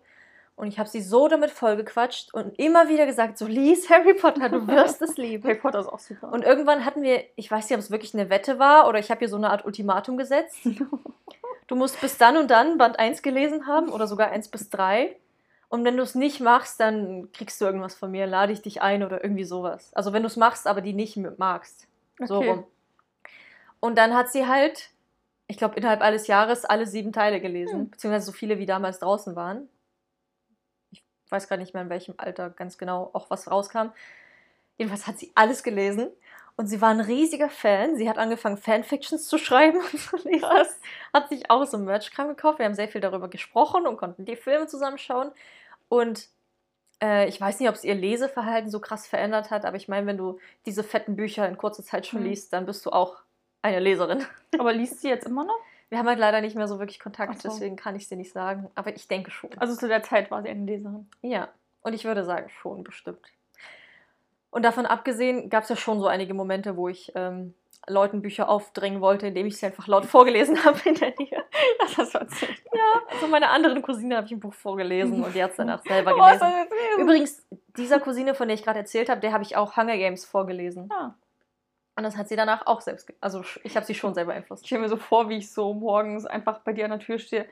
Und 0.58 0.68
ich 0.68 0.80
habe 0.80 0.90
sie 0.90 1.02
so 1.02 1.28
damit 1.28 1.52
vollgequatscht 1.52 2.34
und 2.34 2.58
immer 2.60 2.90
wieder 2.90 3.06
gesagt, 3.06 3.38
so 3.38 3.46
lies 3.46 3.90
Harry 3.92 4.16
Potter, 4.16 4.50
du 4.50 4.68
wirst 4.68 5.02
es 5.04 5.16
lieben. 5.16 5.44
Harry 5.48 5.56
Potter 5.56 5.80
ist 5.80 5.88
auch 5.88 6.00
super. 6.00 6.34
Und 6.34 6.44
irgendwann 6.44 6.84
hatten 6.84 7.04
wir, 7.04 7.24
ich 7.36 7.50
weiß 7.50 7.70
nicht, 7.70 7.78
ob 7.78 7.80
es 7.84 7.92
wirklich 7.92 8.14
eine 8.16 8.30
Wette 8.32 8.58
war 8.58 8.88
oder 8.90 8.98
ich 8.98 9.12
habe 9.12 9.20
hier 9.20 9.30
so 9.30 9.38
eine 9.38 9.50
Art 9.52 9.64
Ultimatum 9.66 10.18
gesetzt. 10.18 10.58
Du 11.68 11.76
musst 11.76 12.00
bis 12.00 12.18
dann 12.18 12.38
und 12.38 12.50
dann 12.50 12.78
Band 12.78 12.98
1 12.98 13.22
gelesen 13.22 13.68
haben 13.68 13.90
oder 13.90 14.08
sogar 14.08 14.30
1 14.32 14.48
bis 14.48 14.70
3. 14.70 15.18
Und 15.68 15.84
wenn 15.84 15.98
du 15.98 16.04
es 16.04 16.16
nicht 16.16 16.40
machst, 16.40 16.80
dann 16.80 17.30
kriegst 17.34 17.60
du 17.60 17.66
irgendwas 17.66 17.94
von 17.94 18.10
mir, 18.10 18.26
lade 18.26 18.54
ich 18.54 18.62
dich 18.62 18.82
ein 18.82 19.04
oder 19.04 19.22
irgendwie 19.22 19.44
sowas. 19.44 19.92
Also 19.94 20.14
wenn 20.14 20.24
du 20.24 20.28
es 20.28 20.38
machst, 20.38 20.66
aber 20.66 20.80
die 20.80 20.94
nicht 20.94 21.20
magst. 21.38 21.86
So 22.24 22.38
Okay. 22.38 22.50
rum. 22.52 22.64
Und 23.82 23.98
dann 23.98 24.16
hat 24.16 24.30
sie 24.32 24.48
halt, 24.48 24.92
ich 25.48 25.58
glaube, 25.58 25.76
innerhalb 25.76 26.00
eines 26.02 26.28
Jahres 26.28 26.64
alle 26.64 26.88
sieben 26.88 27.12
Teile 27.12 27.42
gelesen, 27.42 27.80
Hm. 27.80 27.90
beziehungsweise 27.90 28.28
so 28.28 28.32
viele, 28.32 28.60
wie 28.60 28.66
damals 28.66 29.00
draußen 29.00 29.36
waren. 29.36 29.68
Ich 31.28 31.32
weiß 31.32 31.48
gar 31.48 31.58
nicht 31.58 31.74
mehr, 31.76 31.84
in 31.84 31.90
welchem 31.90 32.16
Alter 32.18 32.50
ganz 32.50 32.78
genau 32.80 33.12
auch 33.14 33.30
was 33.30 33.52
rauskam. 33.52 33.90
Jedenfalls 34.78 35.08
hat 35.08 35.20
sie 35.20 35.32
alles 35.36 35.62
gelesen 35.64 36.10
und 36.56 36.68
sie 36.68 36.82
war 36.82 36.90
ein 36.90 37.02
riesiger 37.02 37.50
Fan. 37.50 37.98
Sie 37.98 38.10
hat 38.10 38.18
angefangen, 38.18 38.58
Fanfictions 38.58 39.28
zu 39.28 39.38
schreiben 39.38 39.80
und 39.92 40.00
zu 40.00 40.18
lesen. 40.18 40.46
Hat 41.14 41.30
sich 41.30 41.50
auch 41.52 41.66
so 41.66 41.78
Merch-Kram 41.78 42.30
gekauft. 42.30 42.60
Wir 42.60 42.66
haben 42.66 42.76
sehr 42.76 42.88
viel 42.88 43.02
darüber 43.02 43.28
gesprochen 43.30 43.86
und 43.88 43.98
konnten 43.98 44.26
die 44.26 44.36
Filme 44.38 44.68
zusammenschauen. 44.68 45.32
Und 45.90 46.30
Äh, 47.04 47.30
ich 47.30 47.40
weiß 47.40 47.60
nicht, 47.60 47.70
ob 47.70 47.76
es 47.76 47.84
ihr 47.84 47.96
Leseverhalten 47.96 48.72
so 48.72 48.80
krass 48.80 49.06
verändert 49.08 49.52
hat, 49.52 49.66
aber 49.66 49.78
ich 49.78 49.88
meine, 49.88 50.08
wenn 50.08 50.18
du 50.18 50.40
diese 50.66 50.84
fetten 50.84 51.16
Bücher 51.16 51.48
in 51.48 51.58
kurzer 51.58 51.84
Zeit 51.84 52.08
schon 52.08 52.22
Mhm. 52.22 52.28
liest, 52.28 52.54
dann 52.54 52.66
bist 52.66 52.86
du 52.88 52.92
auch 52.92 53.18
eine 53.62 53.80
Leserin. 53.80 54.26
Aber 54.58 54.74
liest 54.74 55.02
sie 55.02 55.10
jetzt 55.10 55.28
immer 55.28 55.44
noch? 55.46 55.60
Wir 55.90 55.98
haben 56.00 56.08
halt 56.08 56.20
leider 56.20 56.42
nicht 56.42 56.56
mehr 56.56 56.68
so 56.68 56.80
wirklich 56.80 57.00
Kontakt, 57.00 57.42
so. 57.42 57.48
deswegen 57.50 57.76
kann 57.78 57.96
ich 57.96 58.04
es 58.04 58.10
dir 58.10 58.18
nicht 58.18 58.34
sagen. 58.34 58.70
Aber 58.76 58.94
ich 58.96 59.08
denke 59.08 59.32
schon. 59.32 59.50
Also 59.58 59.76
zu 59.76 59.88
der 59.88 60.04
Zeit 60.04 60.30
war 60.32 60.42
sie 60.42 60.50
eine 60.50 60.66
Leserin. 60.66 61.10
Ja, 61.22 61.48
und 61.82 61.94
ich 61.94 62.04
würde 62.06 62.24
sagen, 62.26 62.50
schon 62.50 62.84
bestimmt. 62.84 63.26
Und 64.50 64.64
davon 64.64 64.86
abgesehen 64.86 65.50
gab 65.50 65.64
es 65.64 65.70
ja 65.70 65.76
schon 65.76 66.00
so 66.00 66.08
einige 66.08 66.34
Momente, 66.34 66.76
wo 66.78 66.90
ich 66.90 67.12
ähm, 67.16 67.54
Leuten 67.88 68.22
Bücher 68.22 68.50
aufdrängen 68.50 69.00
wollte, 69.02 69.28
indem 69.28 69.48
ich 69.48 69.58
sie 69.58 69.66
einfach 69.68 69.88
laut 69.88 70.06
vorgelesen 70.06 70.62
habe 70.66 70.80
in 70.90 70.96
der 70.96 71.14
Nähe. 71.18 71.44
Das 71.80 71.98
hast 71.98 72.16
du 72.16 72.18
erzählt. 72.20 72.62
Ja, 72.74 73.02
also 73.12 73.28
meiner 73.28 73.52
anderen 73.52 73.82
Cousine 73.82 74.18
habe 74.18 74.26
ich 74.28 74.34
ein 74.34 74.40
Buch 74.40 74.54
vorgelesen 74.54 75.24
und 75.24 75.34
die 75.36 75.42
hat 75.44 75.52
es 75.52 75.58
danach 75.58 75.82
selber 75.88 76.14
Oh, 76.16 76.26
gelesen. 76.26 76.48
jetzt 76.58 76.98
Übrigens, 77.00 77.48
dieser 77.78 78.00
Cousine, 78.00 78.36
von 78.36 78.48
der 78.48 78.56
ich 78.56 78.64
gerade 78.64 78.80
erzählt 78.80 79.10
habe, 79.10 79.22
der 79.22 79.32
habe 79.32 79.44
ich 79.44 79.56
auch 79.56 79.78
Hunger 79.78 79.98
Games 79.98 80.26
vorgelesen. 80.26 80.90
Ja. 80.92 81.16
Und 81.98 82.04
das 82.04 82.16
hat 82.16 82.30
sie 82.30 82.36
danach 82.36 82.68
auch 82.68 82.82
selbst, 82.82 83.12
also 83.22 83.44
ich 83.64 83.76
habe 83.76 83.84
sie 83.84 83.96
schon 83.96 84.16
Ich 84.16 84.24
beeinflusst. 84.24 84.68
stelle 84.68 84.82
mir 84.84 84.88
so 84.90 84.98
vor, 84.98 85.30
wie 85.30 85.38
ich 85.38 85.52
so 85.52 85.74
morgens 85.74 86.28
einfach 86.28 86.60
bei 86.60 86.72
dir 86.72 86.86
an 86.86 86.92
der 86.92 87.00
Tür 87.00 87.18
stehe. 87.18 87.48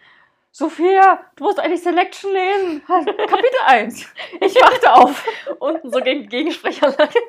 Sophia, 0.52 1.20
du 1.36 1.46
musst 1.46 1.60
eigentlich 1.60 1.82
Selection 1.82 2.32
lesen. 2.32 2.84
Kapitel 2.88 3.60
1. 3.66 4.06
Ich 4.42 4.54
wachte 4.54 4.94
auf. 4.94 5.26
Unten 5.58 5.92
so 5.92 6.00
gegen 6.00 6.30
Gegensprecherlage. 6.30 7.20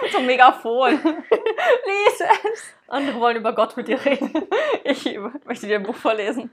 Mit 0.00 0.12
so 0.12 0.20
Megafon. 0.20 0.92
Lies 1.04 2.20
es. 2.20 2.74
Andere 2.88 3.20
wollen 3.20 3.36
über 3.36 3.54
Gott 3.54 3.76
mit 3.76 3.86
dir 3.86 4.02
reden. 4.02 4.48
Ich 4.82 5.04
möchte 5.44 5.66
dir 5.66 5.76
ein 5.76 5.82
Buch 5.82 5.94
vorlesen. 5.94 6.50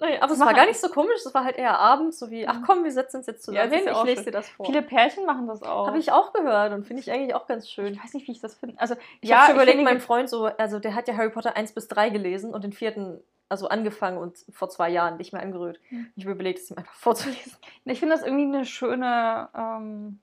Naja, 0.00 0.22
aber 0.22 0.32
es 0.32 0.40
war 0.40 0.54
gar 0.54 0.66
nicht 0.66 0.80
so 0.80 0.88
komisch, 0.88 1.20
es 1.24 1.32
war 1.34 1.44
halt 1.44 1.56
eher 1.58 1.78
abends, 1.78 2.18
so 2.18 2.30
wie, 2.30 2.48
ach 2.48 2.58
komm, 2.66 2.82
wir 2.82 2.90
setzen 2.90 3.18
uns 3.18 3.26
jetzt 3.26 3.46
Ja, 3.46 3.62
zusammen 3.64 3.72
ist 3.72 3.78
hin, 3.78 3.86
ja 3.86 3.98
ich 3.98 4.04
lese 4.04 4.24
dir 4.24 4.30
das 4.32 4.48
vor. 4.48 4.66
Viele 4.66 4.82
Pärchen 4.82 5.26
machen 5.26 5.46
das 5.46 5.62
auch. 5.62 5.86
Habe 5.86 5.98
ich 5.98 6.10
auch 6.12 6.32
gehört 6.32 6.72
und 6.72 6.86
finde 6.86 7.02
ich 7.02 7.10
eigentlich 7.12 7.34
auch 7.34 7.46
ganz 7.46 7.68
schön. 7.68 7.92
Ich 7.92 8.02
weiß 8.02 8.14
nicht, 8.14 8.26
wie 8.26 8.32
ich 8.32 8.40
das 8.40 8.54
finde. 8.54 8.80
Also, 8.80 8.94
Ich 9.20 9.28
ja, 9.28 9.36
habe 9.36 9.46
schon 9.46 9.54
überlegt, 9.56 9.76
finde, 9.76 9.90
mein 9.92 10.00
Freund 10.00 10.28
so, 10.30 10.46
also 10.46 10.78
der 10.78 10.94
hat 10.94 11.08
ja 11.08 11.16
Harry 11.16 11.30
Potter 11.30 11.56
1 11.56 11.72
bis 11.72 11.88
3 11.88 12.08
gelesen 12.10 12.54
und 12.54 12.64
den 12.64 12.72
vierten, 12.72 13.20
also 13.48 13.68
angefangen 13.68 14.16
und 14.18 14.38
vor 14.50 14.70
zwei 14.70 14.88
Jahren 14.88 15.18
nicht 15.18 15.32
mehr 15.34 15.42
angerührt. 15.42 15.78
Hm. 15.90 16.10
Ich 16.16 16.24
habe 16.24 16.32
überlegt, 16.32 16.58
es 16.60 16.70
ihm 16.70 16.78
einfach 16.78 16.94
vorzulesen. 16.94 17.52
Ich 17.84 18.00
finde 18.00 18.14
das 18.16 18.24
irgendwie 18.24 18.44
eine 18.44 18.64
schöne, 18.64 19.48
ähm, 19.54 20.20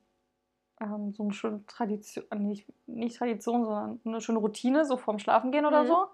ähm, 0.80 1.12
so 1.12 1.22
eine 1.22 1.32
schöne 1.32 1.64
Tradition, 1.66 2.24
nicht, 2.38 2.66
nicht 2.86 3.16
Tradition, 3.18 3.64
sondern 3.64 4.00
eine 4.04 4.20
schöne 4.20 4.38
Routine, 4.40 4.84
so 4.84 4.96
vorm 4.96 5.18
Schlafengehen 5.20 5.64
oder 5.64 5.84
Mhm. 5.84 5.88
so. 5.88 6.06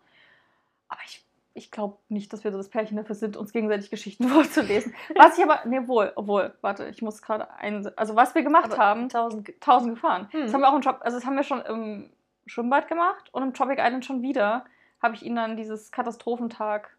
Aber 0.89 1.01
ich, 1.07 1.25
ich 1.57 1.71
glaube 1.71 1.99
nicht, 2.09 2.33
dass 2.33 2.45
wir 2.45 2.53
so 2.53 2.59
das 2.59 2.69
Pärchen 2.69 2.97
dafür 2.97 3.15
sind, 3.15 3.37
uns 3.37 3.53
gegenseitig 3.53 3.91
Geschichten 3.91 4.29
vorzulesen. 4.29 4.95
Was 5.17 5.39
ich 5.39 5.45
aber, 5.45 5.61
nee, 5.67 5.87
wohl, 5.89 6.13
obwohl, 6.15 6.55
warte, 6.61 6.87
ich 6.89 7.03
muss 7.03 7.23
gerade 7.23 7.51
ein, 7.55 7.91
also 7.97 8.15
was 8.17 8.35
wir 8.35 8.43
gemacht 8.43 8.73
Aber 8.73 8.79
haben, 8.83 9.09
Tausend. 9.09 9.51
tausend 9.61 9.95
gefahren. 9.95 10.29
Hm. 10.31 10.43
Das 10.43 10.55
haben 10.55 10.61
wir 10.61 10.69
auch 10.71 10.77
im 10.77 10.83
Job, 10.83 10.99
also 11.01 11.17
das 11.17 11.27
haben 11.27 11.37
wir 11.37 11.43
schon 11.43 11.63
im 11.63 12.11
Schwimmbad 12.47 12.89
gemacht 12.89 13.29
und 13.33 13.43
im 13.43 13.55
Tropic 13.55 13.81
Island 13.81 14.05
schon 14.05 14.23
wieder. 14.23 14.65
Habe 15.03 15.15
ich 15.15 15.23
ihn 15.25 15.37
dann 15.37 15.57
dieses 15.57 15.91
Katastrophentag 15.91 16.97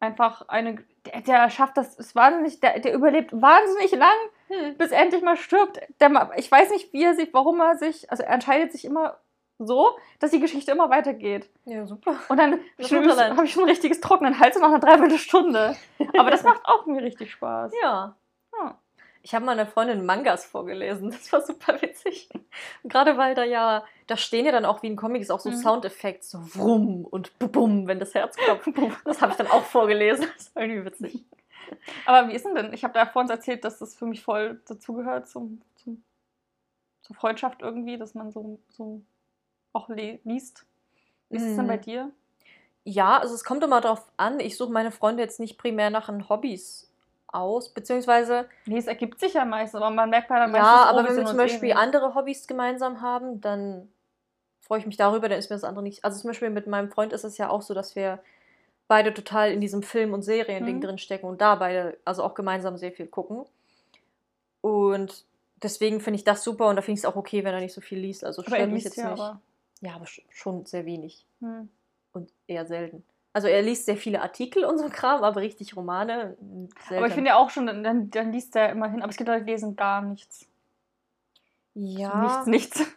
einfach 0.00 0.48
eine, 0.48 0.84
der, 1.06 1.20
der 1.22 1.50
schafft 1.50 1.76
das, 1.76 1.96
ist 1.96 2.14
wahnsinnig, 2.14 2.60
der, 2.60 2.78
der 2.80 2.94
überlebt 2.94 3.32
wahnsinnig 3.32 3.92
lang, 3.92 4.16
Hm. 4.48 4.78
bis 4.78 4.92
er 4.92 5.02
endlich 5.02 5.22
mal 5.22 5.36
stirbt. 5.36 5.78
Der, 6.00 6.30
ich 6.36 6.50
weiß 6.50 6.70
nicht, 6.70 6.92
wie 6.94 7.04
er 7.04 7.14
sich, 7.14 7.32
warum 7.34 7.60
er 7.60 7.76
sich, 7.76 8.10
also 8.10 8.22
er 8.22 8.32
entscheidet 8.32 8.72
sich 8.72 8.86
immer 8.86 9.18
so, 9.58 9.96
dass 10.20 10.30
die 10.30 10.40
Geschichte 10.40 10.70
immer 10.70 10.90
weitergeht. 10.90 11.48
Ja, 11.64 11.86
super. 11.86 12.16
Und 12.28 12.36
dann 12.36 12.52
habe 12.52 13.44
ich, 13.44 13.52
schon 13.52 13.64
ein 13.64 13.68
richtiges 13.68 14.00
trockenen 14.00 14.38
Hals 14.38 14.58
nach 14.58 14.68
einer 14.68 14.78
Dreiviertelstunde. 14.78 15.76
Aber 16.16 16.30
das 16.30 16.42
macht 16.44 16.64
auch 16.64 16.86
mir 16.86 17.02
richtig 17.02 17.32
Spaß. 17.32 17.72
Ja. 17.82 18.16
Ja. 18.58 18.78
Ich 19.22 19.34
habe 19.34 19.44
meiner 19.44 19.66
Freundin 19.66 20.06
Mangas 20.06 20.46
vorgelesen. 20.46 21.10
Das 21.10 21.32
war 21.32 21.42
super 21.44 21.82
witzig. 21.82 22.28
Gerade 22.84 23.16
weil 23.16 23.34
da 23.34 23.44
ja, 23.44 23.84
da 24.06 24.16
stehen 24.16 24.46
ja 24.46 24.52
dann 24.52 24.64
auch 24.64 24.82
wie 24.82 24.86
in 24.86 24.96
Comics 24.96 25.30
auch 25.30 25.40
so 25.40 25.50
Mhm. 25.50 25.56
Soundeffekte, 25.56 26.24
so 26.24 26.38
Wrumm 26.54 27.04
und 27.04 27.36
Bum, 27.38 27.86
wenn 27.88 27.98
das 27.98 28.14
Herz 28.14 28.36
klopft. 28.36 28.68
Das 29.04 29.20
habe 29.20 29.32
ich 29.32 29.38
dann 29.38 29.48
auch 29.48 29.64
vorgelesen. 29.64 30.26
Das 30.36 30.54
war 30.54 30.62
irgendwie 30.62 30.84
witzig. 30.84 31.24
Aber 32.06 32.28
wie 32.28 32.34
ist 32.34 32.46
denn 32.46 32.54
denn? 32.54 32.72
Ich 32.72 32.84
habe 32.84 32.94
da 32.94 33.04
vorhin 33.06 33.30
erzählt, 33.30 33.64
dass 33.64 33.78
das 33.78 33.94
für 33.94 34.06
mich 34.06 34.22
voll 34.22 34.62
dazugehört 34.66 35.28
zum, 35.28 35.60
zum, 35.76 36.02
zur 37.02 37.16
Freundschaft 37.16 37.60
irgendwie, 37.60 37.98
dass 37.98 38.14
man 38.14 38.30
so, 38.30 38.58
so 38.70 39.02
auch 39.72 39.88
liest. 39.88 40.64
Wie 41.30 41.36
ist 41.36 41.44
es 41.44 41.56
denn 41.56 41.64
Mhm. 41.64 41.68
bei 41.68 41.76
dir? 41.76 42.10
Ja, 42.84 43.18
also 43.18 43.34
es 43.34 43.44
kommt 43.44 43.62
immer 43.62 43.80
darauf 43.80 44.04
an. 44.16 44.40
Ich 44.40 44.56
suche 44.56 44.72
meine 44.72 44.90
Freunde 44.90 45.22
jetzt 45.22 45.40
nicht 45.40 45.58
primär 45.58 45.90
nach 45.90 46.08
ihren 46.08 46.28
Hobbys 46.28 46.90
aus, 47.26 47.68
beziehungsweise 47.68 48.48
Nee, 48.64 48.78
es 48.78 48.86
ergibt 48.86 49.20
sich 49.20 49.34
ja 49.34 49.44
meistens, 49.44 49.80
aber 49.82 49.90
man 49.90 50.08
merkt 50.08 50.28
bei 50.28 50.36
der 50.38 50.48
ja, 50.56 50.84
aber 50.84 51.00
oh, 51.00 51.04
wenn 51.04 51.14
sind 51.14 51.24
wir 51.24 51.28
zum 51.30 51.36
Beispiel 51.38 51.68
ähnlich. 51.70 51.76
andere 51.76 52.14
Hobbys 52.14 52.46
gemeinsam 52.46 53.02
haben, 53.02 53.40
dann 53.42 53.92
freue 54.60 54.78
ich 54.78 54.86
mich 54.86 54.96
darüber, 54.96 55.28
dann 55.28 55.38
ist 55.38 55.50
mir 55.50 55.56
das 55.56 55.64
andere 55.64 55.82
nicht. 55.82 56.04
Also 56.04 56.18
zum 56.20 56.28
Beispiel 56.30 56.48
mit 56.50 56.66
meinem 56.66 56.90
Freund 56.90 57.12
ist 57.12 57.24
es 57.24 57.36
ja 57.36 57.50
auch 57.50 57.60
so, 57.60 57.74
dass 57.74 57.94
wir 57.96 58.20
beide 58.86 59.12
total 59.12 59.52
in 59.52 59.60
diesem 59.60 59.82
Film- 59.82 60.14
und 60.14 60.22
Serien-Ding 60.22 60.76
Mhm. 60.76 60.80
drin 60.80 60.98
stecken 60.98 61.26
und 61.26 61.42
da 61.42 61.56
beide, 61.56 61.98
also 62.06 62.22
auch 62.24 62.32
gemeinsam 62.34 62.78
sehr 62.78 62.92
viel 62.92 63.06
gucken. 63.06 63.44
Und 64.60 65.24
deswegen 65.62 66.00
finde 66.00 66.16
ich 66.16 66.24
das 66.24 66.42
super 66.42 66.68
und 66.68 66.76
da 66.76 66.82
finde 66.82 66.98
ich 66.98 67.04
es 67.04 67.10
auch 67.10 67.16
okay, 67.16 67.44
wenn 67.44 67.54
er 67.54 67.60
nicht 67.60 67.74
so 67.74 67.80
viel 67.80 67.98
liest. 67.98 68.24
Also 68.24 68.42
Aber 68.42 68.56
stört 68.56 68.70
mich 68.70 68.84
jetzt 68.84 68.96
ja 68.96 69.10
nicht. 69.10 69.20
aber. 69.20 69.40
Ja, 69.80 69.94
aber 69.94 70.04
sch- 70.06 70.22
schon 70.30 70.66
sehr 70.66 70.84
wenig 70.86 71.24
Hm. 71.40 71.68
und 72.12 72.32
eher 72.46 72.66
selten. 72.66 73.04
Also 73.32 73.46
er 73.46 73.62
liest 73.62 73.86
sehr 73.86 73.96
viele 73.96 74.20
Artikel 74.22 74.64
und 74.64 74.78
so 74.78 74.88
Kram, 74.88 75.22
aber 75.22 75.40
richtig 75.40 75.76
Romane 75.76 76.36
selten. 76.88 76.96
Aber 76.96 77.06
ich 77.06 77.12
finde 77.12 77.28
ja 77.30 77.36
auch 77.36 77.50
schon, 77.50 77.66
dann, 77.66 78.10
dann, 78.10 78.32
liest 78.32 78.56
er 78.56 78.70
immerhin. 78.70 79.02
Aber 79.02 79.10
es 79.10 79.16
gibt 79.16 79.28
Leute, 79.28 79.44
die 79.44 79.52
lesen 79.52 79.76
gar 79.76 80.02
nichts. 80.02 80.48
ja, 81.74 82.20
Nichts, 82.20 82.46
nichts. 82.46 82.96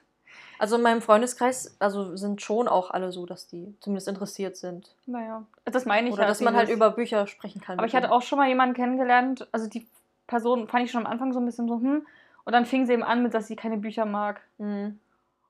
also 0.57 0.77
in 0.77 0.81
meinem 0.81 1.01
Freundeskreis, 1.01 1.75
also 1.79 2.15
sind 2.15 2.41
schon 2.41 2.67
auch 2.67 2.89
alle 2.91 3.11
so, 3.11 3.25
dass 3.25 3.47
die 3.47 3.75
zumindest 3.81 4.07
interessiert 4.07 4.57
sind. 4.57 4.95
Naja, 5.05 5.45
das 5.65 5.85
meine 5.85 6.07
ich 6.07 6.13
Oder 6.13 6.23
ja. 6.23 6.27
dass 6.29 6.41
man 6.41 6.55
halt 6.55 6.69
über 6.69 6.91
Bücher 6.91 7.27
sprechen 7.27 7.61
kann. 7.61 7.77
Aber 7.77 7.85
ich 7.85 7.93
hatte 7.95 8.11
auch 8.11 8.21
schon 8.21 8.39
mal 8.39 8.47
jemanden 8.47 8.73
kennengelernt, 8.75 9.47
also 9.51 9.67
die 9.67 9.85
Person 10.27 10.67
fand 10.67 10.85
ich 10.85 10.91
schon 10.91 11.05
am 11.05 11.11
Anfang 11.11 11.33
so 11.33 11.39
ein 11.39 11.45
bisschen 11.45 11.67
so, 11.67 11.75
hm. 11.75 12.07
Und 12.43 12.53
dann 12.53 12.65
fing 12.65 12.87
sie 12.87 12.93
eben 12.93 13.03
an 13.03 13.21
mit, 13.21 13.35
dass 13.35 13.47
sie 13.47 13.55
keine 13.55 13.77
Bücher 13.77 14.05
mag. 14.05 14.41
Mhm. 14.57 14.97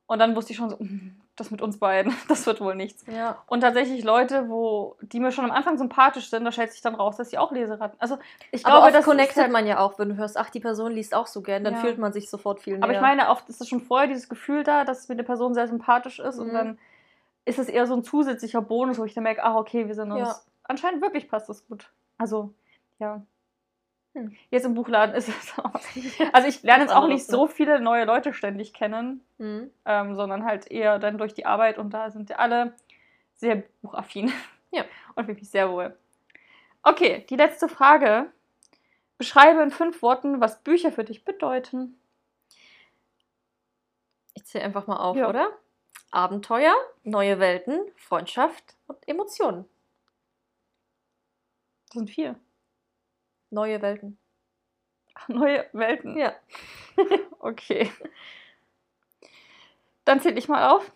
Und 0.06 0.18
dann 0.18 0.36
wusste 0.36 0.52
ich 0.52 0.58
schon 0.58 0.68
so, 0.68 0.78
hm, 0.78 1.18
das 1.36 1.50
mit 1.50 1.62
uns 1.62 1.78
beiden, 1.78 2.14
das 2.28 2.46
wird 2.46 2.60
wohl 2.60 2.74
nichts. 2.74 3.04
Ja. 3.06 3.42
Und 3.46 3.60
tatsächlich 3.62 4.04
Leute, 4.04 4.48
wo, 4.48 4.96
die 5.00 5.18
mir 5.20 5.32
schon 5.32 5.44
am 5.44 5.50
Anfang 5.50 5.78
sympathisch 5.78 6.28
sind, 6.30 6.44
da 6.44 6.52
stellt 6.52 6.72
sich 6.72 6.82
dann 6.82 6.94
raus, 6.94 7.16
dass 7.16 7.30
sie 7.30 7.38
auch 7.38 7.52
Leseratten. 7.52 7.98
Also 8.00 8.18
ich 8.50 8.64
Aber 8.66 8.74
glaube, 8.76 8.86
oft 8.88 8.94
das 8.96 9.04
connectet 9.04 9.36
halt, 9.42 9.52
man 9.52 9.66
ja 9.66 9.78
auch, 9.78 9.98
wenn 9.98 10.10
du 10.10 10.16
hörst, 10.16 10.36
ach, 10.36 10.50
die 10.50 10.60
Person 10.60 10.92
liest 10.92 11.14
auch 11.14 11.26
so 11.26 11.40
gern, 11.42 11.64
dann 11.64 11.74
Ja. 11.74 11.80
fühlt 11.80 11.98
man 11.98 12.12
sich 12.12 12.28
sofort 12.28 12.60
viel 12.60 12.74
näher. 12.74 12.84
Aber 12.84 12.92
ich 12.92 13.00
meine, 13.00 13.30
oft 13.30 13.48
ist 13.48 13.60
es 13.60 13.68
schon 13.68 13.80
vorher 13.80 14.08
dieses 14.08 14.28
Gefühl 14.28 14.62
da, 14.62 14.84
dass 14.84 15.08
mir 15.08 15.14
eine 15.14 15.24
Person 15.24 15.54
sehr 15.54 15.68
sympathisch 15.68 16.18
ist 16.18 16.38
und 16.38 16.48
Mhm. 16.48 16.52
dann 16.54 16.78
ist 17.44 17.58
es 17.58 17.68
eher 17.68 17.86
so 17.86 17.94
ein 17.94 18.04
zusätzlicher 18.04 18.62
Bonus, 18.62 18.98
wo 18.98 19.04
ich 19.04 19.14
dann 19.14 19.24
merke, 19.24 19.42
ach 19.42 19.54
okay, 19.56 19.88
wir 19.88 19.94
sind 19.94 20.12
uns. 20.12 20.28
Ja. 20.28 20.36
Anscheinend 20.64 21.02
wirklich 21.02 21.28
passt 21.28 21.48
das 21.48 21.66
gut. 21.66 21.90
Also, 22.18 22.52
ja. 22.98 23.22
Hm. 24.14 24.36
Jetzt 24.50 24.64
im 24.66 24.74
Buchladen 24.74 25.14
ist 25.14 25.28
es 25.28 25.58
auch. 25.58 25.72
Also 26.32 26.48
ich 26.48 26.62
lerne 26.62 26.82
jetzt 26.84 26.92
auch 26.94 27.08
nicht 27.08 27.26
so 27.26 27.46
viele 27.46 27.80
neue 27.80 28.04
Leute 28.04 28.34
ständig 28.34 28.74
kennen, 28.74 29.24
Mhm. 29.38 29.70
ähm, 29.86 30.14
sondern 30.14 30.44
halt 30.44 30.70
eher 30.70 30.98
dann 30.98 31.16
durch 31.18 31.32
die 31.34 31.46
Arbeit 31.46 31.78
und 31.78 31.90
da 31.90 32.10
sind 32.10 32.28
ja 32.30 32.36
alle 32.36 32.74
sehr 33.34 33.62
buchaffin. 33.80 34.32
Ja. 34.70 34.84
Und 35.16 35.28
mich 35.28 35.50
sehr 35.50 35.70
wohl. 35.70 35.94
Okay, 36.82 37.26
die 37.28 37.36
letzte 37.36 37.68
Frage. 37.68 38.30
Beschreibe 39.18 39.62
in 39.62 39.70
fünf 39.70 40.00
Worten, 40.02 40.40
was 40.40 40.62
Bücher 40.62 40.90
für 40.92 41.04
dich 41.04 41.24
bedeuten. 41.24 41.98
Ich 44.34 44.44
zähle 44.46 44.64
einfach 44.64 44.86
mal 44.86 44.96
auf, 44.96 45.16
Ja. 45.16 45.28
oder? 45.28 45.50
Abenteuer, 46.10 46.74
neue 47.04 47.38
Welten, 47.38 47.80
Freundschaft 47.96 48.74
und 48.86 48.96
Emotionen. 49.06 49.64
Das 51.86 51.94
sind 51.94 52.10
vier. 52.10 52.36
Neue 53.52 53.82
Welten. 53.82 54.18
Ach, 55.14 55.28
Neue 55.28 55.66
Welten. 55.72 56.16
Ja. 56.16 56.34
Okay. 57.44 57.90
Dann 60.04 60.20
zähle 60.20 60.38
ich 60.38 60.46
mal 60.46 60.68
auf. 60.68 60.92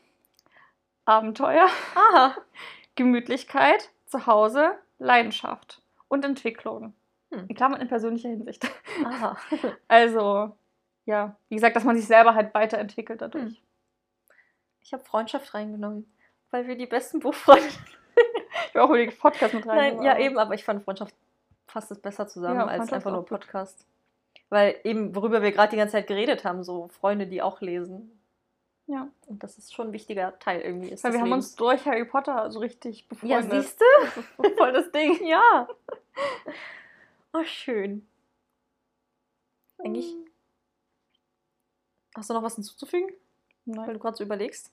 Abenteuer, 1.05 1.69
Aha. 1.97 2.37
Gemütlichkeit, 2.95 3.91
Zuhause, 4.07 4.79
Leidenschaft 4.99 5.83
und 6.07 6.25
Entwicklung. 6.25 6.95
Hm. 7.33 7.47
In 7.49 7.57
Klammern 7.57 7.81
in 7.81 7.89
persönlicher 7.89 8.29
Hinsicht. 8.29 8.65
Aha. 9.05 9.37
Also, 9.89 10.57
ja, 11.05 11.37
wie 11.49 11.57
gesagt, 11.57 11.75
dass 11.75 11.85
man 11.85 11.97
sich 11.97 12.07
selber 12.07 12.37
halt 12.37 12.55
weiterentwickelt 12.55 13.21
dadurch. 13.21 13.57
Hm. 13.57 13.57
Ich 14.83 14.93
habe 14.93 15.05
Freundschaft 15.05 15.53
reingenommen, 15.53 16.09
weil 16.53 16.69
wir 16.69 16.77
die 16.77 16.87
besten 16.87 17.19
Buchfreunde 17.19 17.67
Ich 18.69 18.75
will 18.75 18.83
auch 18.83 18.95
die 18.95 19.07
Podcast 19.11 19.53
mit 19.53 19.67
rein. 19.67 19.97
Nein, 19.97 20.03
ja 20.03 20.17
eben, 20.19 20.39
aber 20.39 20.55
ich 20.55 20.65
fand 20.65 20.85
Freundschaft 20.85 21.15
fasst 21.77 21.91
es 21.91 21.99
besser 22.01 22.27
zusammen 22.27 22.61
Ja, 22.61 22.67
als 22.67 22.91
einfach 22.91 23.13
nur. 23.13 23.27
Podcast. 23.27 23.85
Weil 24.49 24.81
eben, 24.85 25.15
worüber 25.15 25.43
wir 25.43 25.53
gerade 25.53 25.71
die 25.73 25.77
ganze 25.77 25.93
Zeit 25.93 26.07
geredet 26.07 26.43
haben, 26.43 26.65
so 26.65 26.89
Freunde, 26.89 27.27
die 27.27 27.43
auch 27.43 27.61
lesen. 27.61 28.19
Ja. 28.87 29.09
Und 29.27 29.43
das 29.43 29.59
ist 29.59 29.75
schon 29.75 29.89
ein 29.89 29.93
wichtiger 29.93 30.39
Teil 30.39 30.63
irgendwie. 30.63 30.89
Ist 30.89 31.05
Weil 31.05 31.13
wir 31.13 31.19
haben 31.21 31.27
Lebens. 31.29 31.49
uns 31.49 31.57
durch 31.57 31.85
Harry 31.85 32.07
Potter 32.07 32.51
so 32.51 32.61
richtig 32.61 33.01
Ja, 33.21 33.41
befreundet. 33.41 33.63
siehst 33.63 33.81
du? 34.39 34.43
Voll 34.57 34.73
das 34.73 34.91
Ding. 34.91 35.23
Ja. 35.27 35.69
Oh, 37.35 37.45
schön. 37.45 38.07
Eigentlich. 39.79 40.15
Hast 42.17 42.31
du 42.31 42.35
noch 42.35 42.43
was 42.43 42.55
hinzuzufügen? 42.55 43.11
Weil 43.67 43.77
Nein. 43.85 43.93
du 43.95 43.99
gerade 44.01 44.17
so 44.17 44.25
überlegst. 44.25 44.73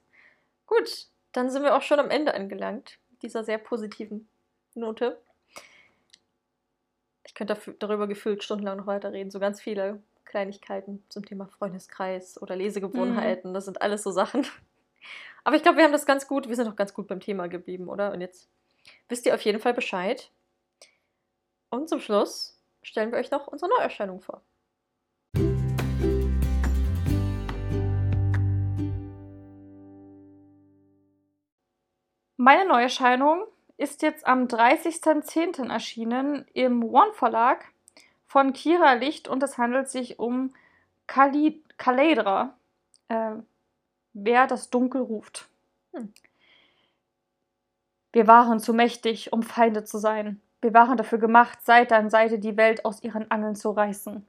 Gut, 0.67 1.07
dann 1.34 1.49
sind 1.49 1.63
wir 1.63 1.75
auch 1.75 1.81
schon 1.81 1.99
am 1.99 2.09
Ende 2.11 2.34
angelangt. 2.34 2.97
mit 3.11 3.23
Dieser 3.23 3.43
sehr 3.43 3.57
positiven 3.57 4.30
Note. 4.75 5.19
Ich 7.34 7.35
könnte 7.35 7.55
dafür, 7.55 7.73
darüber 7.80 8.05
gefühlt 8.05 8.43
stundenlang 8.43 8.77
noch 8.77 8.85
weiterreden. 8.85 9.31
So 9.31 9.39
ganz 9.39 9.60
viele 9.60 10.03
Kleinigkeiten 10.23 11.03
zum 11.10 11.26
Thema 11.26 11.47
Freundeskreis 11.47 12.39
oder 12.39 12.55
Lesegewohnheiten. 12.55 13.55
Das 13.55 13.65
sind 13.65 13.81
alles 13.81 14.03
so 14.03 14.11
Sachen. 14.11 14.45
Aber 15.43 15.55
ich 15.55 15.64
glaube, 15.64 15.80
wir 15.80 15.84
haben 15.84 15.91
das 15.91 16.05
ganz 16.05 16.27
gut, 16.27 16.47
wir 16.47 16.55
sind 16.55 16.68
auch 16.68 16.76
ganz 16.76 16.93
gut 16.93 17.07
beim 17.07 17.19
Thema 17.19 17.47
geblieben, 17.47 17.89
oder? 17.89 18.11
Und 18.11 18.22
jetzt 18.22 18.51
wisst 19.10 19.26
ihr 19.26 19.34
auf 19.34 19.41
jeden 19.41 19.60
Fall 19.60 19.73
Bescheid. 19.73 20.30
Und 21.72 21.89
zum 21.89 21.99
Schluss 21.99 22.61
stellen 22.84 23.11
wir 23.11 23.18
euch 23.18 23.31
noch 23.31 23.47
unsere 23.47 23.72
Neuerscheinung 23.80 24.22
vor. 24.22 24.43
Meine 32.38 32.68
Neuerscheinung 32.68 33.47
ist 33.84 34.01
jetzt 34.01 34.26
am 34.26 34.45
30.10. 34.47 35.69
erschienen 35.69 36.45
im 36.53 36.84
One 36.84 37.11
Verlag 37.11 37.65
von 38.26 38.53
Kira 38.53 38.93
Licht 38.93 39.27
und 39.27 39.43
es 39.43 39.57
handelt 39.57 39.89
sich 39.89 40.19
um 40.19 40.55
Kali 41.05 41.61
Kaledra. 41.77 42.55
Äh, 43.10 43.34
wer 44.14 44.47
das 44.47 44.69
Dunkel 44.69 45.01
ruft. 45.01 45.49
Hm. 45.93 46.14
Wir 48.14 48.26
waren 48.27 48.60
zu 48.60 48.73
mächtig, 48.73 49.34
um 49.34 49.43
Feinde 49.43 49.84
zu 49.84 49.97
sein. 49.97 50.39
Wir 50.61 50.73
waren 50.73 50.95
dafür 50.95 51.18
gemacht, 51.18 51.61
Seite 51.65 51.97
an 51.97 52.10
Seite 52.10 52.39
die 52.39 52.55
Welt 52.55 52.85
aus 52.85 53.03
ihren 53.03 53.30
Angeln 53.31 53.55
zu 53.55 53.72
reißen. 53.72 54.26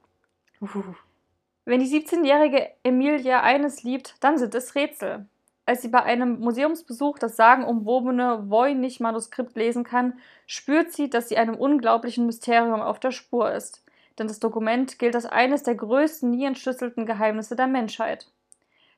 Wenn 1.63 1.79
die 1.79 1.87
17-jährige 1.87 2.71
Emilia 2.83 3.41
eines 3.41 3.83
liebt, 3.83 4.15
dann 4.19 4.37
sind 4.37 4.53
es 4.53 4.75
Rätsel. 4.75 5.27
Als 5.67 5.81
sie 5.81 5.87
bei 5.87 6.03
einem 6.03 6.39
Museumsbesuch 6.39 7.17
das 7.17 7.37
sagenumwobene 7.37 8.49
Voynich-Manuskript 8.49 9.55
lesen 9.55 9.83
kann, 9.83 10.19
spürt 10.45 10.91
sie, 10.91 11.09
dass 11.09 11.29
sie 11.29 11.37
einem 11.37 11.55
unglaublichen 11.55 12.27
Mysterium 12.27 12.81
auf 12.81 12.99
der 12.99 13.11
Spur 13.11 13.51
ist. 13.51 13.83
Denn 14.19 14.27
das 14.27 14.39
Dokument 14.39 14.99
gilt 14.99 15.15
als 15.15 15.25
eines 15.25 15.63
der 15.63 15.75
größten 15.75 16.29
nie 16.29 16.45
entschlüsselten 16.45 17.05
Geheimnisse 17.05 17.55
der 17.55 17.67
Menschheit. 17.67 18.27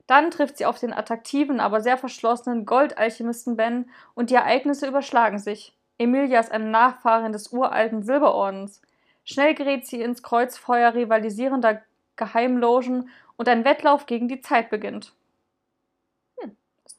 Dann 0.06 0.30
trifft 0.30 0.58
sie 0.58 0.66
auf 0.66 0.78
den 0.78 0.92
attraktiven, 0.92 1.58
aber 1.58 1.80
sehr 1.80 1.96
verschlossenen 1.96 2.66
Goldalchemisten 2.66 3.56
Ben 3.56 3.90
und 4.14 4.30
die 4.30 4.34
Ereignisse 4.34 4.86
überschlagen 4.86 5.38
sich. 5.38 5.74
Emilia 5.98 6.38
ist 6.40 6.52
eine 6.52 6.66
Nachfahrin 6.66 7.32
des 7.32 7.48
uralten 7.48 8.02
Silberordens. 8.02 8.80
Schnell 9.24 9.54
gerät 9.54 9.86
sie 9.86 10.00
ins 10.00 10.22
Kreuzfeuer 10.22 10.94
rivalisierender 10.94 11.82
Geheimlogen 12.16 13.10
und 13.36 13.48
ein 13.48 13.64
Wettlauf 13.64 14.06
gegen 14.06 14.28
die 14.28 14.40
Zeit 14.40 14.70
beginnt. 14.70 15.12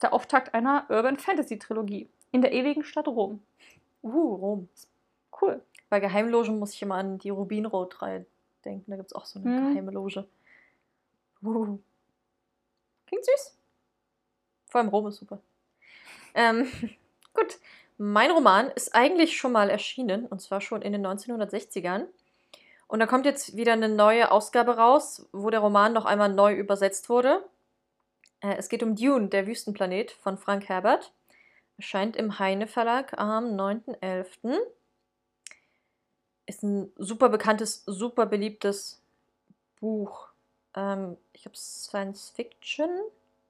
Ist 0.00 0.04
der 0.04 0.14
Auftakt 0.14 0.54
einer 0.54 0.86
Urban 0.88 1.18
Fantasy 1.18 1.58
Trilogie 1.58 2.08
in 2.32 2.40
der 2.40 2.54
ewigen 2.54 2.84
Stadt 2.84 3.06
Rom. 3.06 3.42
Uh, 4.02 4.34
Rom. 4.34 4.68
Cool. 5.38 5.60
Bei 5.90 6.00
Geheimlogen 6.00 6.58
muss 6.58 6.72
ich 6.72 6.80
immer 6.80 6.94
an 6.94 7.18
die 7.18 7.28
Rubinrot-Reihe 7.28 8.24
denken. 8.64 8.90
Da 8.90 8.96
gibt 8.96 9.10
es 9.10 9.12
auch 9.14 9.26
so 9.26 9.40
eine 9.40 9.54
Hm. 9.54 9.74
geheime 9.74 9.90
Loge. 9.90 10.26
Uh. 11.42 11.78
Klingt 13.08 13.26
süß. 13.26 13.58
Vor 14.70 14.80
allem 14.80 14.88
Rom 14.88 15.08
ist 15.08 15.16
super. 15.16 15.38
Ähm, 16.32 16.66
gut. 17.34 17.58
Mein 17.98 18.30
Roman 18.30 18.70
ist 18.70 18.94
eigentlich 18.94 19.36
schon 19.36 19.52
mal 19.52 19.68
erschienen, 19.68 20.24
und 20.24 20.40
zwar 20.40 20.62
schon 20.62 20.80
in 20.80 20.92
den 20.94 21.06
1960ern. 21.06 22.06
Und 22.88 23.00
da 23.00 23.06
kommt 23.06 23.26
jetzt 23.26 23.54
wieder 23.54 23.74
eine 23.74 23.90
neue 23.90 24.30
Ausgabe 24.30 24.78
raus, 24.78 25.28
wo 25.32 25.50
der 25.50 25.60
Roman 25.60 25.92
noch 25.92 26.06
einmal 26.06 26.32
neu 26.32 26.54
übersetzt 26.54 27.10
wurde. 27.10 27.44
Äh, 28.40 28.56
es 28.56 28.68
geht 28.68 28.82
um 28.82 28.96
Dune, 28.96 29.28
der 29.28 29.46
Wüstenplanet 29.46 30.12
von 30.12 30.38
Frank 30.38 30.68
Herbert. 30.68 31.12
Erscheint 31.76 32.16
im 32.16 32.38
Heine 32.38 32.66
Verlag 32.66 33.18
am 33.18 33.56
9.11. 33.56 34.58
Ist 36.46 36.62
ein 36.62 36.92
super 36.96 37.28
bekanntes, 37.28 37.84
super 37.86 38.26
beliebtes 38.26 39.00
Buch. 39.80 40.28
Ähm, 40.74 41.16
ich 41.32 41.42
glaube, 41.42 41.56
Science 41.56 42.30
Fiction. 42.30 42.90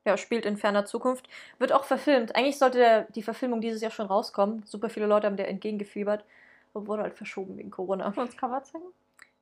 Ja, 0.04 0.16
spielt 0.16 0.46
in 0.46 0.56
ferner 0.56 0.86
Zukunft. 0.86 1.28
Wird 1.58 1.72
auch 1.72 1.84
verfilmt. 1.84 2.34
Eigentlich 2.34 2.58
sollte 2.58 2.78
der, 2.78 3.02
die 3.10 3.22
Verfilmung 3.22 3.60
dieses 3.60 3.82
Jahr 3.82 3.90
schon 3.90 4.06
rauskommen. 4.06 4.62
Super 4.64 4.88
viele 4.88 5.06
Leute 5.06 5.26
haben 5.26 5.36
der 5.36 5.48
entgegengefiebert. 5.48 6.24
Aber 6.72 6.86
wurde 6.86 7.02
halt 7.02 7.14
verschoben 7.14 7.58
wegen 7.58 7.70
Corona. 7.70 8.04
Kannst 8.04 8.18
du 8.18 8.22
uns 8.22 8.36
Cover 8.36 8.62
zeigen? 8.62 8.84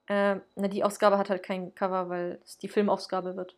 Ähm, 0.08 0.40
na, 0.56 0.68
die 0.68 0.82
Ausgabe 0.82 1.18
hat 1.18 1.30
halt 1.30 1.42
kein 1.42 1.74
Cover, 1.74 2.08
weil 2.08 2.40
es 2.44 2.58
die 2.58 2.68
Filmausgabe 2.68 3.36
wird. 3.36 3.54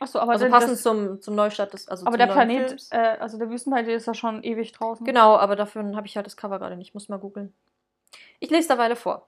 Achso, 0.00 0.18
aber, 0.20 0.32
Also 0.32 0.44
der- 0.44 0.52
passend 0.52 0.72
das, 0.74 0.82
zum, 0.82 1.20
zum 1.20 1.34
Neustart 1.34 1.72
des 1.72 1.88
also 1.88 2.06
aber 2.06 2.16
der 2.16 2.28
Planet, 2.28 2.86
äh, 2.90 3.16
also 3.18 3.38
der 3.38 3.50
Wüstenplanet 3.50 3.88
ist 3.88 4.06
ja 4.06 4.14
schon 4.14 4.42
ewig 4.44 4.72
draußen. 4.72 5.04
Genau, 5.04 5.36
aber 5.36 5.56
dafür 5.56 5.82
habe 5.96 6.06
ich 6.06 6.16
halt 6.16 6.26
das 6.26 6.36
Cover 6.36 6.58
gerade 6.58 6.76
nicht. 6.76 6.94
Muss 6.94 7.08
mal 7.08 7.18
googeln. 7.18 7.52
Ich 8.38 8.50
lese 8.50 8.68
derweil 8.68 8.94
vor. 8.96 9.26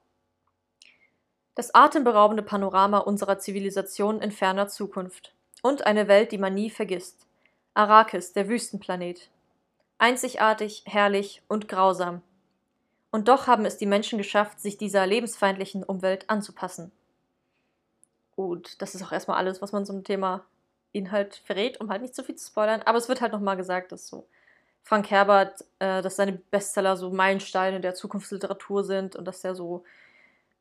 Das 1.56 1.74
atemberaubende 1.74 2.42
Panorama 2.42 2.98
unserer 2.98 3.38
Zivilisation 3.38 4.20
in 4.22 4.30
ferner 4.30 4.68
Zukunft. 4.68 5.34
Und 5.62 5.86
eine 5.86 6.08
Welt, 6.08 6.32
die 6.32 6.38
man 6.38 6.54
nie 6.54 6.70
vergisst. 6.70 7.26
Arrakis, 7.74 8.32
der 8.32 8.48
Wüstenplanet. 8.48 9.28
Einzigartig, 9.98 10.84
herrlich 10.86 11.42
und 11.48 11.68
grausam. 11.68 12.22
Und 13.10 13.28
doch 13.28 13.46
haben 13.48 13.66
es 13.66 13.76
die 13.76 13.86
Menschen 13.86 14.18
geschafft, 14.18 14.60
sich 14.60 14.78
dieser 14.78 15.06
lebensfeindlichen 15.06 15.82
Umwelt 15.82 16.30
anzupassen. 16.30 16.92
Gut, 18.36 18.76
das 18.80 18.94
ist 18.94 19.02
auch 19.02 19.12
erstmal 19.12 19.36
alles, 19.36 19.60
was 19.60 19.72
man 19.72 19.84
zum 19.84 20.04
Thema 20.04 20.44
Inhalt 20.92 21.42
verrät, 21.44 21.80
um 21.80 21.90
halt 21.90 22.02
nicht 22.02 22.14
zu 22.14 22.24
viel 22.24 22.34
zu 22.34 22.46
spoilern. 22.46 22.82
Aber 22.82 22.98
es 22.98 23.08
wird 23.08 23.20
halt 23.20 23.32
nochmal 23.32 23.56
gesagt, 23.56 23.92
dass 23.92 24.08
so 24.08 24.26
Frank 24.82 25.10
Herbert, 25.10 25.64
äh, 25.78 26.02
dass 26.02 26.16
seine 26.16 26.32
Bestseller 26.32 26.96
so 26.96 27.10
Meilensteine 27.10 27.80
der 27.80 27.94
Zukunftsliteratur 27.94 28.84
sind 28.84 29.16
und 29.16 29.24
dass 29.24 29.44
er 29.44 29.54
so 29.54 29.84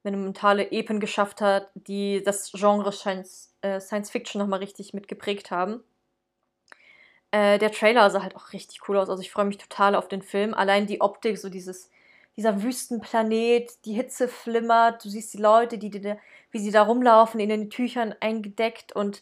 monumentale 0.03 0.71
Epen 0.71 0.99
geschafft 0.99 1.41
hat, 1.41 1.69
die 1.73 2.21
das 2.23 2.51
Genre 2.53 2.91
Science, 2.91 3.53
äh, 3.61 3.79
Science 3.79 4.09
Fiction 4.09 4.39
nochmal 4.39 4.59
richtig 4.59 4.93
mitgeprägt 4.93 5.51
haben. 5.51 5.83
Äh, 7.31 7.59
der 7.59 7.71
Trailer 7.71 8.09
sah 8.09 8.23
halt 8.23 8.35
auch 8.35 8.53
richtig 8.53 8.87
cool 8.87 8.97
aus. 8.97 9.09
Also 9.09 9.21
ich 9.21 9.31
freue 9.31 9.45
mich 9.45 9.57
total 9.57 9.95
auf 9.95 10.07
den 10.07 10.21
Film. 10.21 10.53
Allein 10.53 10.87
die 10.87 11.01
Optik, 11.01 11.37
so 11.37 11.49
dieses, 11.49 11.89
dieser 12.37 12.63
Wüstenplanet, 12.63 13.85
die 13.85 13.93
Hitze 13.93 14.27
flimmert, 14.27 15.03
du 15.03 15.09
siehst 15.09 15.33
die 15.33 15.39
Leute, 15.39 15.77
die, 15.77 15.89
die, 15.89 16.15
wie 16.51 16.59
sie 16.59 16.71
da 16.71 16.83
rumlaufen, 16.83 17.39
in 17.39 17.49
den 17.49 17.69
Tüchern 17.69 18.15
eingedeckt 18.19 18.95
und 18.95 19.21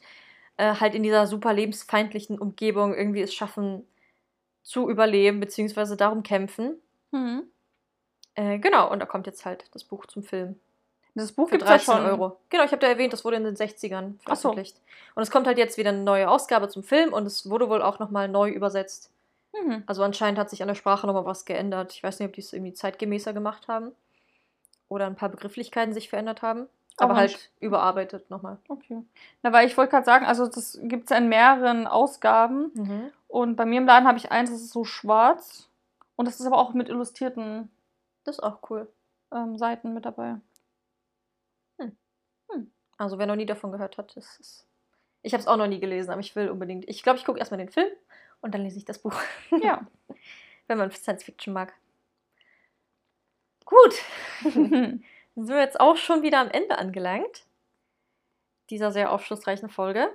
äh, 0.58 0.76
halt 0.76 0.96
in 0.96 1.04
dieser 1.04 1.28
super 1.28 1.54
lebensfeindlichen 1.54 2.38
Umgebung 2.40 2.94
irgendwie 2.94 3.22
es 3.22 3.34
schaffen 3.34 3.88
zu 4.64 4.90
überleben, 4.90 5.40
beziehungsweise 5.40 5.96
darum 5.96 6.24
kämpfen. 6.24 6.76
Mhm. 7.12 7.44
Äh, 8.36 8.60
genau, 8.60 8.92
und 8.92 9.00
da 9.00 9.06
kommt 9.06 9.26
jetzt 9.28 9.46
halt 9.46 9.66
das 9.72 9.84
Buch 9.84 10.06
zum 10.08 10.24
Film. 10.24 10.60
Das 11.16 11.32
Buch 11.32 11.50
Für 11.50 11.58
gibt 11.58 11.64
es 11.64 11.70
ja 11.70 11.78
13 11.78 11.96
schon. 11.96 12.06
Euro. 12.06 12.40
Genau, 12.50 12.64
ich 12.64 12.72
habe 12.72 12.80
da 12.80 12.88
erwähnt, 12.88 13.12
das 13.12 13.26
wurde 13.26 13.38
in 13.38 13.44
den 13.44 13.56
60ern 13.56 14.16
Ach 14.26 14.36
so. 14.36 14.42
veröffentlicht. 14.50 14.80
Und 15.16 15.24
es 15.24 15.32
kommt 15.32 15.48
halt 15.48 15.58
jetzt 15.58 15.78
wieder 15.78 15.90
eine 15.90 16.04
neue 16.04 16.30
Ausgabe 16.30 16.70
zum 16.70 16.84
Film 16.84 17.14
und 17.14 17.26
es 17.26 17.50
wurde 17.50 17.70
wohl 17.70 17.82
auch 17.82 17.98
nochmal 17.98 18.28
neu 18.28 18.50
übersetzt. 18.50 19.10
Mhm. 19.54 19.84
Also 19.88 20.04
anscheinend 20.04 20.40
hat 20.40 20.50
sich 20.50 20.62
an 20.62 20.68
der 20.68 20.76
Sprache 20.76 21.08
nochmal 21.08 21.26
was 21.26 21.46
geändert. 21.46 21.94
Ich 21.94 22.04
weiß 22.04 22.20
nicht, 22.20 22.28
ob 22.28 22.34
die 22.34 22.42
es 22.42 22.54
irgendwie 22.54 22.74
zeitgemäßer 22.74 23.34
gemacht 23.34 23.68
haben. 23.68 23.94
Oder 24.90 25.08
ein 25.08 25.16
paar 25.16 25.30
Begrifflichkeiten 25.30 25.94
sich 25.94 26.10
verändert 26.10 26.42
haben. 26.42 26.68
Aber 26.98 27.12
Aber 27.12 27.20
halt 27.20 27.52
überarbeitet 27.60 28.30
nochmal. 28.30 28.58
Okay. 28.68 29.04
Na, 29.44 29.54
weil 29.54 29.68
ich 29.68 29.78
wollte 29.78 29.92
gerade 29.92 30.06
sagen, 30.06 30.26
also 30.26 30.48
das 30.48 30.80
gibt 30.84 31.06
es 31.06 31.10
ja 31.12 31.18
in 31.18 31.30
mehreren 31.30 31.88
Ausgaben. 31.88 32.72
Mhm. 32.74 33.12
Und 33.28 33.56
bei 33.56 33.66
mir 33.66 33.80
im 33.80 33.86
Laden 33.86 34.08
habe 34.08 34.18
ich 34.18 34.32
eins, 34.32 34.50
das 34.50 34.62
ist 34.62 34.72
so 34.72 34.84
schwarz. 34.84 35.70
Und 36.16 36.28
das 36.28 36.40
ist 36.40 36.46
aber 36.48 36.58
auch 36.58 36.74
mit 36.74 36.90
illustrierten 36.90 37.70
Das 38.24 38.38
ist 38.38 38.44
auch 38.44 38.60
cool. 38.70 38.92
ähm, 39.32 39.58
Seiten 39.58 39.94
mit 39.94 40.06
dabei. 40.06 40.38
Also 42.98 43.20
wer 43.20 43.28
noch 43.28 43.36
nie 43.36 43.46
davon 43.46 43.72
gehört 43.72 43.98
hat, 43.98 44.16
das 44.18 44.40
ist. 44.40 44.68
Ich 45.22 45.34
habe 45.34 45.42
es 45.42 45.48
auch 45.48 45.58
noch 45.58 45.68
nie 45.68 45.80
gelesen, 45.80 46.12
aber 46.12 46.20
ich 46.22 46.36
will 46.36 46.50
unbedingt. 46.50 46.88
Ich 46.90 47.04
glaube, 47.04 47.20
ich 47.20 47.26
gucke 47.26 47.40
erstmal 47.40 47.60
den 47.60 47.70
Film 47.70 47.90
und 48.42 48.54
dann 48.54 48.64
lese 48.64 48.78
ich 48.78 48.86
das 48.86 49.00
Buch. 49.00 49.14
Ja. 49.62 49.86
Wenn 50.68 50.78
man 50.78 50.92
Science 50.92 51.24
Fiction 51.24 51.54
mag. 51.54 51.74
Gut. 53.66 53.96
Dann 55.38 55.46
sind 55.46 55.56
wir 55.56 55.62
jetzt 55.62 55.80
auch 55.80 55.98
schon 55.98 56.24
wieder 56.24 56.40
am 56.40 56.50
Ende 56.50 56.80
angelangt. 56.80 57.46
Dieser 58.72 58.92
sehr 58.92 59.12
aufschlussreichen 59.12 59.70
Folge. 59.70 60.10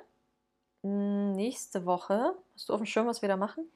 Hm, 0.83 1.31
Nächste 1.35 1.87
Woche. 1.87 2.35
Hast 2.55 2.69
du 2.69 2.73
auf 2.73 2.81
dem 2.81 2.87
Schirm, 2.87 3.07
was 3.07 3.23
wir 3.23 3.29
da 3.29 3.37
machen? 3.37 3.71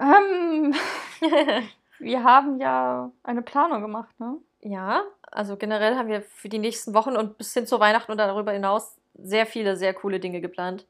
ähm, 0.00 0.74
wir 1.98 2.24
haben 2.24 2.58
ja 2.58 3.12
eine 3.22 3.42
Planung 3.42 3.82
gemacht, 3.82 4.18
ne? 4.18 4.38
ja, 4.62 5.04
also 5.30 5.58
generell 5.58 5.96
haben 5.96 6.08
wir 6.08 6.22
für 6.22 6.48
die 6.48 6.58
nächsten 6.58 6.94
Wochen 6.94 7.14
und 7.14 7.36
bis 7.36 7.52
hin 7.52 7.66
zu 7.66 7.78
Weihnachten 7.78 8.10
und 8.12 8.16
darüber 8.16 8.52
hinaus 8.52 8.96
sehr 9.12 9.44
viele, 9.44 9.76
sehr 9.76 9.92
coole 9.92 10.20
Dinge 10.20 10.40
geplant. 10.40 10.86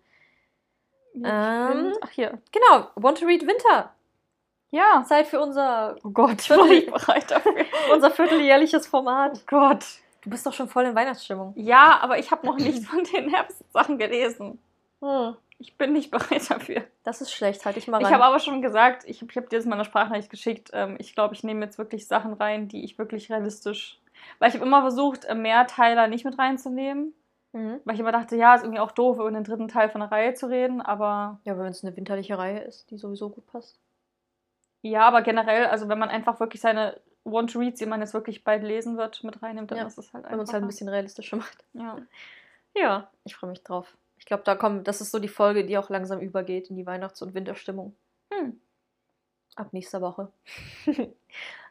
Ähm. 1.17 1.93
Ach 2.01 2.11
hier. 2.11 2.41
Genau, 2.53 2.87
Want 2.95 3.19
to 3.19 3.27
Read 3.27 3.45
Winter. 3.45 3.93
Ja. 4.73 5.05
Zeit 5.07 5.27
für 5.29 5.41
unser, 5.41 5.97
Oh 6.03 6.11
Gott, 6.11 6.41
ich 6.41 6.51
war 6.51 6.67
nicht 6.67 6.91
bereit 6.91 7.31
dafür. 7.31 7.55
unser 7.93 8.11
vierteljährliches 8.11 8.87
Format. 8.87 9.39
Oh 9.39 9.45
Gott. 9.47 9.85
Du 10.23 10.31
bist 10.31 10.47
doch 10.47 10.53
schon 10.53 10.69
voll 10.69 10.85
in 10.85 10.95
Weihnachtsstimmung. 10.95 11.53
Ja, 11.57 11.99
aber 12.01 12.19
ich 12.19 12.31
habe 12.31 12.47
noch 12.47 12.57
nicht 12.57 12.85
von 12.87 13.05
den 13.05 13.29
Herbstsachen 13.29 13.99
gelesen. 13.99 14.59
Hm. 15.01 15.37
Ich 15.59 15.77
bin 15.77 15.93
nicht 15.93 16.11
bereit 16.11 16.51
dafür. 16.51 16.83
Das 17.05 17.21
ist 17.21 17.33
schlecht, 17.33 17.65
halte 17.65 17.79
ich 17.79 17.87
mal 17.87 17.99
rein. 17.99 18.07
Ich 18.07 18.13
habe 18.13 18.25
aber 18.25 18.41
schon 18.41 18.63
gesagt, 18.63 19.05
ich, 19.07 19.23
ich 19.23 19.37
habe 19.37 19.49
dir 19.49 19.59
das 19.59 19.67
mal 19.67 19.77
eine 19.77 19.85
Sprachnachricht 19.85 20.31
geschickt. 20.31 20.71
Ähm, 20.73 20.97
ich 20.99 21.15
glaube, 21.15 21.35
ich 21.35 21.45
nehme 21.45 21.65
jetzt 21.65 21.79
wirklich 21.79 22.09
Sachen 22.09 22.33
rein, 22.33 22.67
die 22.67 22.85
ich 22.85 22.99
wirklich 22.99 23.31
realistisch. 23.31 24.01
Weil 24.39 24.49
ich 24.49 24.55
habe 24.57 24.65
immer 24.65 24.81
versucht, 24.81 25.25
äh, 25.25 25.35
mehr 25.35 25.67
Teiler 25.67 26.09
nicht 26.09 26.25
mit 26.25 26.39
reinzunehmen. 26.39 27.15
mhm. 27.53 27.81
Weil 27.85 27.95
ich 27.95 28.01
immer 28.01 28.11
dachte, 28.13 28.37
ja, 28.37 28.55
ist 28.55 28.63
irgendwie 28.63 28.81
auch 28.81 28.91
doof, 28.93 29.19
über 29.19 29.31
den 29.31 29.45
dritten 29.45 29.69
Teil 29.69 29.89
von 29.89 30.01
der 30.01 30.11
Reihe 30.11 30.35
zu 30.35 30.49
reden. 30.49 30.81
Aber 30.81 31.41
Ja, 31.45 31.57
wenn 31.59 31.67
es 31.67 31.85
eine 31.85 31.97
winterliche 31.97 32.39
Reihe 32.39 32.61
ist, 32.61 32.91
die 32.91 32.97
sowieso 32.97 33.29
gut 33.29 33.47
passt. 33.47 33.79
Ja, 34.83 35.07
aber 35.07 35.23
generell, 35.23 35.67
also 35.67 35.89
wenn 35.89 35.99
man 35.99 36.11
einfach 36.11 36.41
wirklich 36.41 36.61
seine 36.61 37.01
Want-to-Reads, 37.25 37.79
die 37.79 37.87
man 37.87 38.01
jetzt 38.01 38.15
wirklich 38.15 38.45
bald 38.45 38.65
lesen 38.65 38.97
wird, 38.97 39.23
mit 39.23 39.43
reinnimmt, 39.43 39.71
dann 39.71 39.79
Ja, 39.79 39.87
ist 39.87 39.99
es 39.99 40.13
halt 40.13 40.25
Wenn 40.25 40.37
man 40.37 40.41
es 40.41 40.53
halt 40.53 40.65
ein 40.65 40.67
bisschen 40.67 40.89
realistischer 40.89 41.37
macht. 41.37 41.65
Ja. 41.73 41.99
Ja, 42.75 43.11
ich 43.25 43.37
freue 43.37 43.51
mich 43.51 43.63
drauf. 43.63 43.97
Ich 44.19 44.27
glaube, 44.27 44.43
da 44.45 44.55
kommt, 44.55 44.89
das 44.89 45.01
ist 45.01 45.11
so 45.11 45.19
die 45.19 45.29
Folge, 45.29 45.65
die 45.65 45.79
auch 45.79 45.91
langsam 45.91 46.21
übergeht 46.21 46.71
in 46.71 46.77
die 46.77 46.87
Weihnachts- 46.87 47.23
und 47.23 47.35
Winterstimmung. 47.35 47.95
Hm. 48.33 48.61
Ab 49.57 49.73
nächster 49.73 50.01
Woche. 50.01 50.33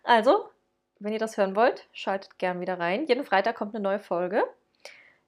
also, 0.03 0.49
wenn 0.99 1.13
ihr 1.13 1.19
das 1.19 1.37
hören 1.37 1.55
wollt, 1.55 1.87
schaltet 1.91 2.37
gern 2.37 2.61
wieder 2.61 2.79
rein. 2.79 3.07
Jeden 3.07 3.23
Freitag 3.23 3.55
kommt 3.55 3.73
eine 3.73 3.83
neue 3.83 3.99
Folge. 3.99 4.43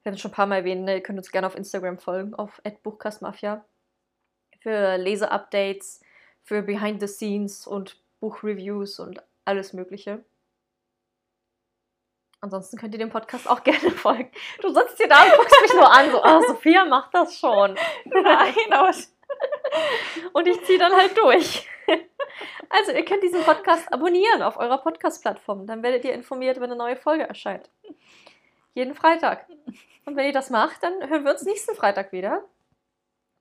Wir 0.02 0.10
haben 0.10 0.14
es 0.14 0.20
schon 0.20 0.30
ein 0.30 0.34
paar 0.34 0.46
Mal 0.46 0.58
erwähnt, 0.58 0.84
ne? 0.84 0.96
ihr 0.96 1.02
könnt 1.02 1.18
uns 1.18 1.32
gerne 1.32 1.46
auf 1.46 1.56
Instagram 1.56 1.98
folgen, 1.98 2.34
auf 2.34 2.62
@buchkastmafia 2.82 3.64
für 4.60 4.96
Leseupdates, 4.96 6.00
für 6.44 6.62
Behind 6.62 7.00
the 7.00 7.08
Scenes 7.08 7.66
und 7.66 8.00
Buchreviews 8.20 9.00
und 9.00 9.22
alles 9.44 9.72
Mögliche. 9.72 10.24
Ansonsten 12.40 12.76
könnt 12.76 12.94
ihr 12.94 12.98
dem 12.98 13.10
Podcast 13.10 13.48
auch 13.48 13.62
gerne 13.64 13.90
folgen. 13.90 14.30
Du 14.60 14.72
sitzt 14.72 14.98
hier 14.98 15.08
da 15.08 15.24
und 15.24 15.36
guckst 15.36 15.60
mich 15.62 15.72
nur 15.72 15.90
an, 15.90 16.10
so, 16.10 16.22
oh, 16.22 16.42
Sophia 16.46 16.84
macht 16.84 17.14
das 17.14 17.38
schon. 17.38 17.74
Nein, 18.04 18.72
aber 18.72 18.92
Und 20.32 20.46
ich 20.46 20.62
ziehe 20.64 20.78
dann 20.78 20.92
halt 20.94 21.16
durch. 21.16 21.68
Also, 22.68 22.92
ihr 22.92 23.04
könnt 23.04 23.22
diesen 23.22 23.42
Podcast 23.42 23.92
abonnieren 23.92 24.42
auf 24.42 24.56
eurer 24.56 24.78
Podcast-Plattform. 24.78 25.66
Dann 25.66 25.82
werdet 25.82 26.04
ihr 26.04 26.12
informiert, 26.12 26.56
wenn 26.56 26.64
eine 26.64 26.76
neue 26.76 26.96
Folge 26.96 27.24
erscheint. 27.24 27.70
Jeden 28.74 28.94
Freitag. 28.94 29.46
Und 30.04 30.16
wenn 30.16 30.26
ihr 30.26 30.32
das 30.32 30.50
macht, 30.50 30.82
dann 30.82 31.08
hören 31.08 31.24
wir 31.24 31.32
uns 31.32 31.42
nächsten 31.42 31.74
Freitag 31.74 32.12
wieder 32.12 32.44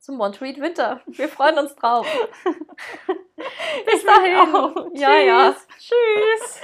zum 0.04 0.18
Read 0.42 0.60
Winter. 0.60 1.02
Wir 1.08 1.30
freuen 1.30 1.58
uns 1.58 1.76
drauf. 1.76 2.06
Bis 3.86 4.04
dahin. 4.04 4.98
Ja, 5.00 5.18
ja. 5.18 5.56
Tschüss. 5.80 6.62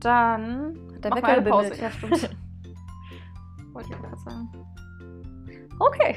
dann 0.00 0.78
hat 0.94 1.04
der 1.04 1.10
Mach 1.10 1.16
Wecker 1.16 1.34
gebimmelt. 1.36 1.80
Ja, 1.80 1.90
stimmt. 1.90 2.30
Wollte 3.72 3.90
ich 3.92 4.00
gerade 4.00 4.16
sagen. 4.18 4.48
Okay. 5.78 6.16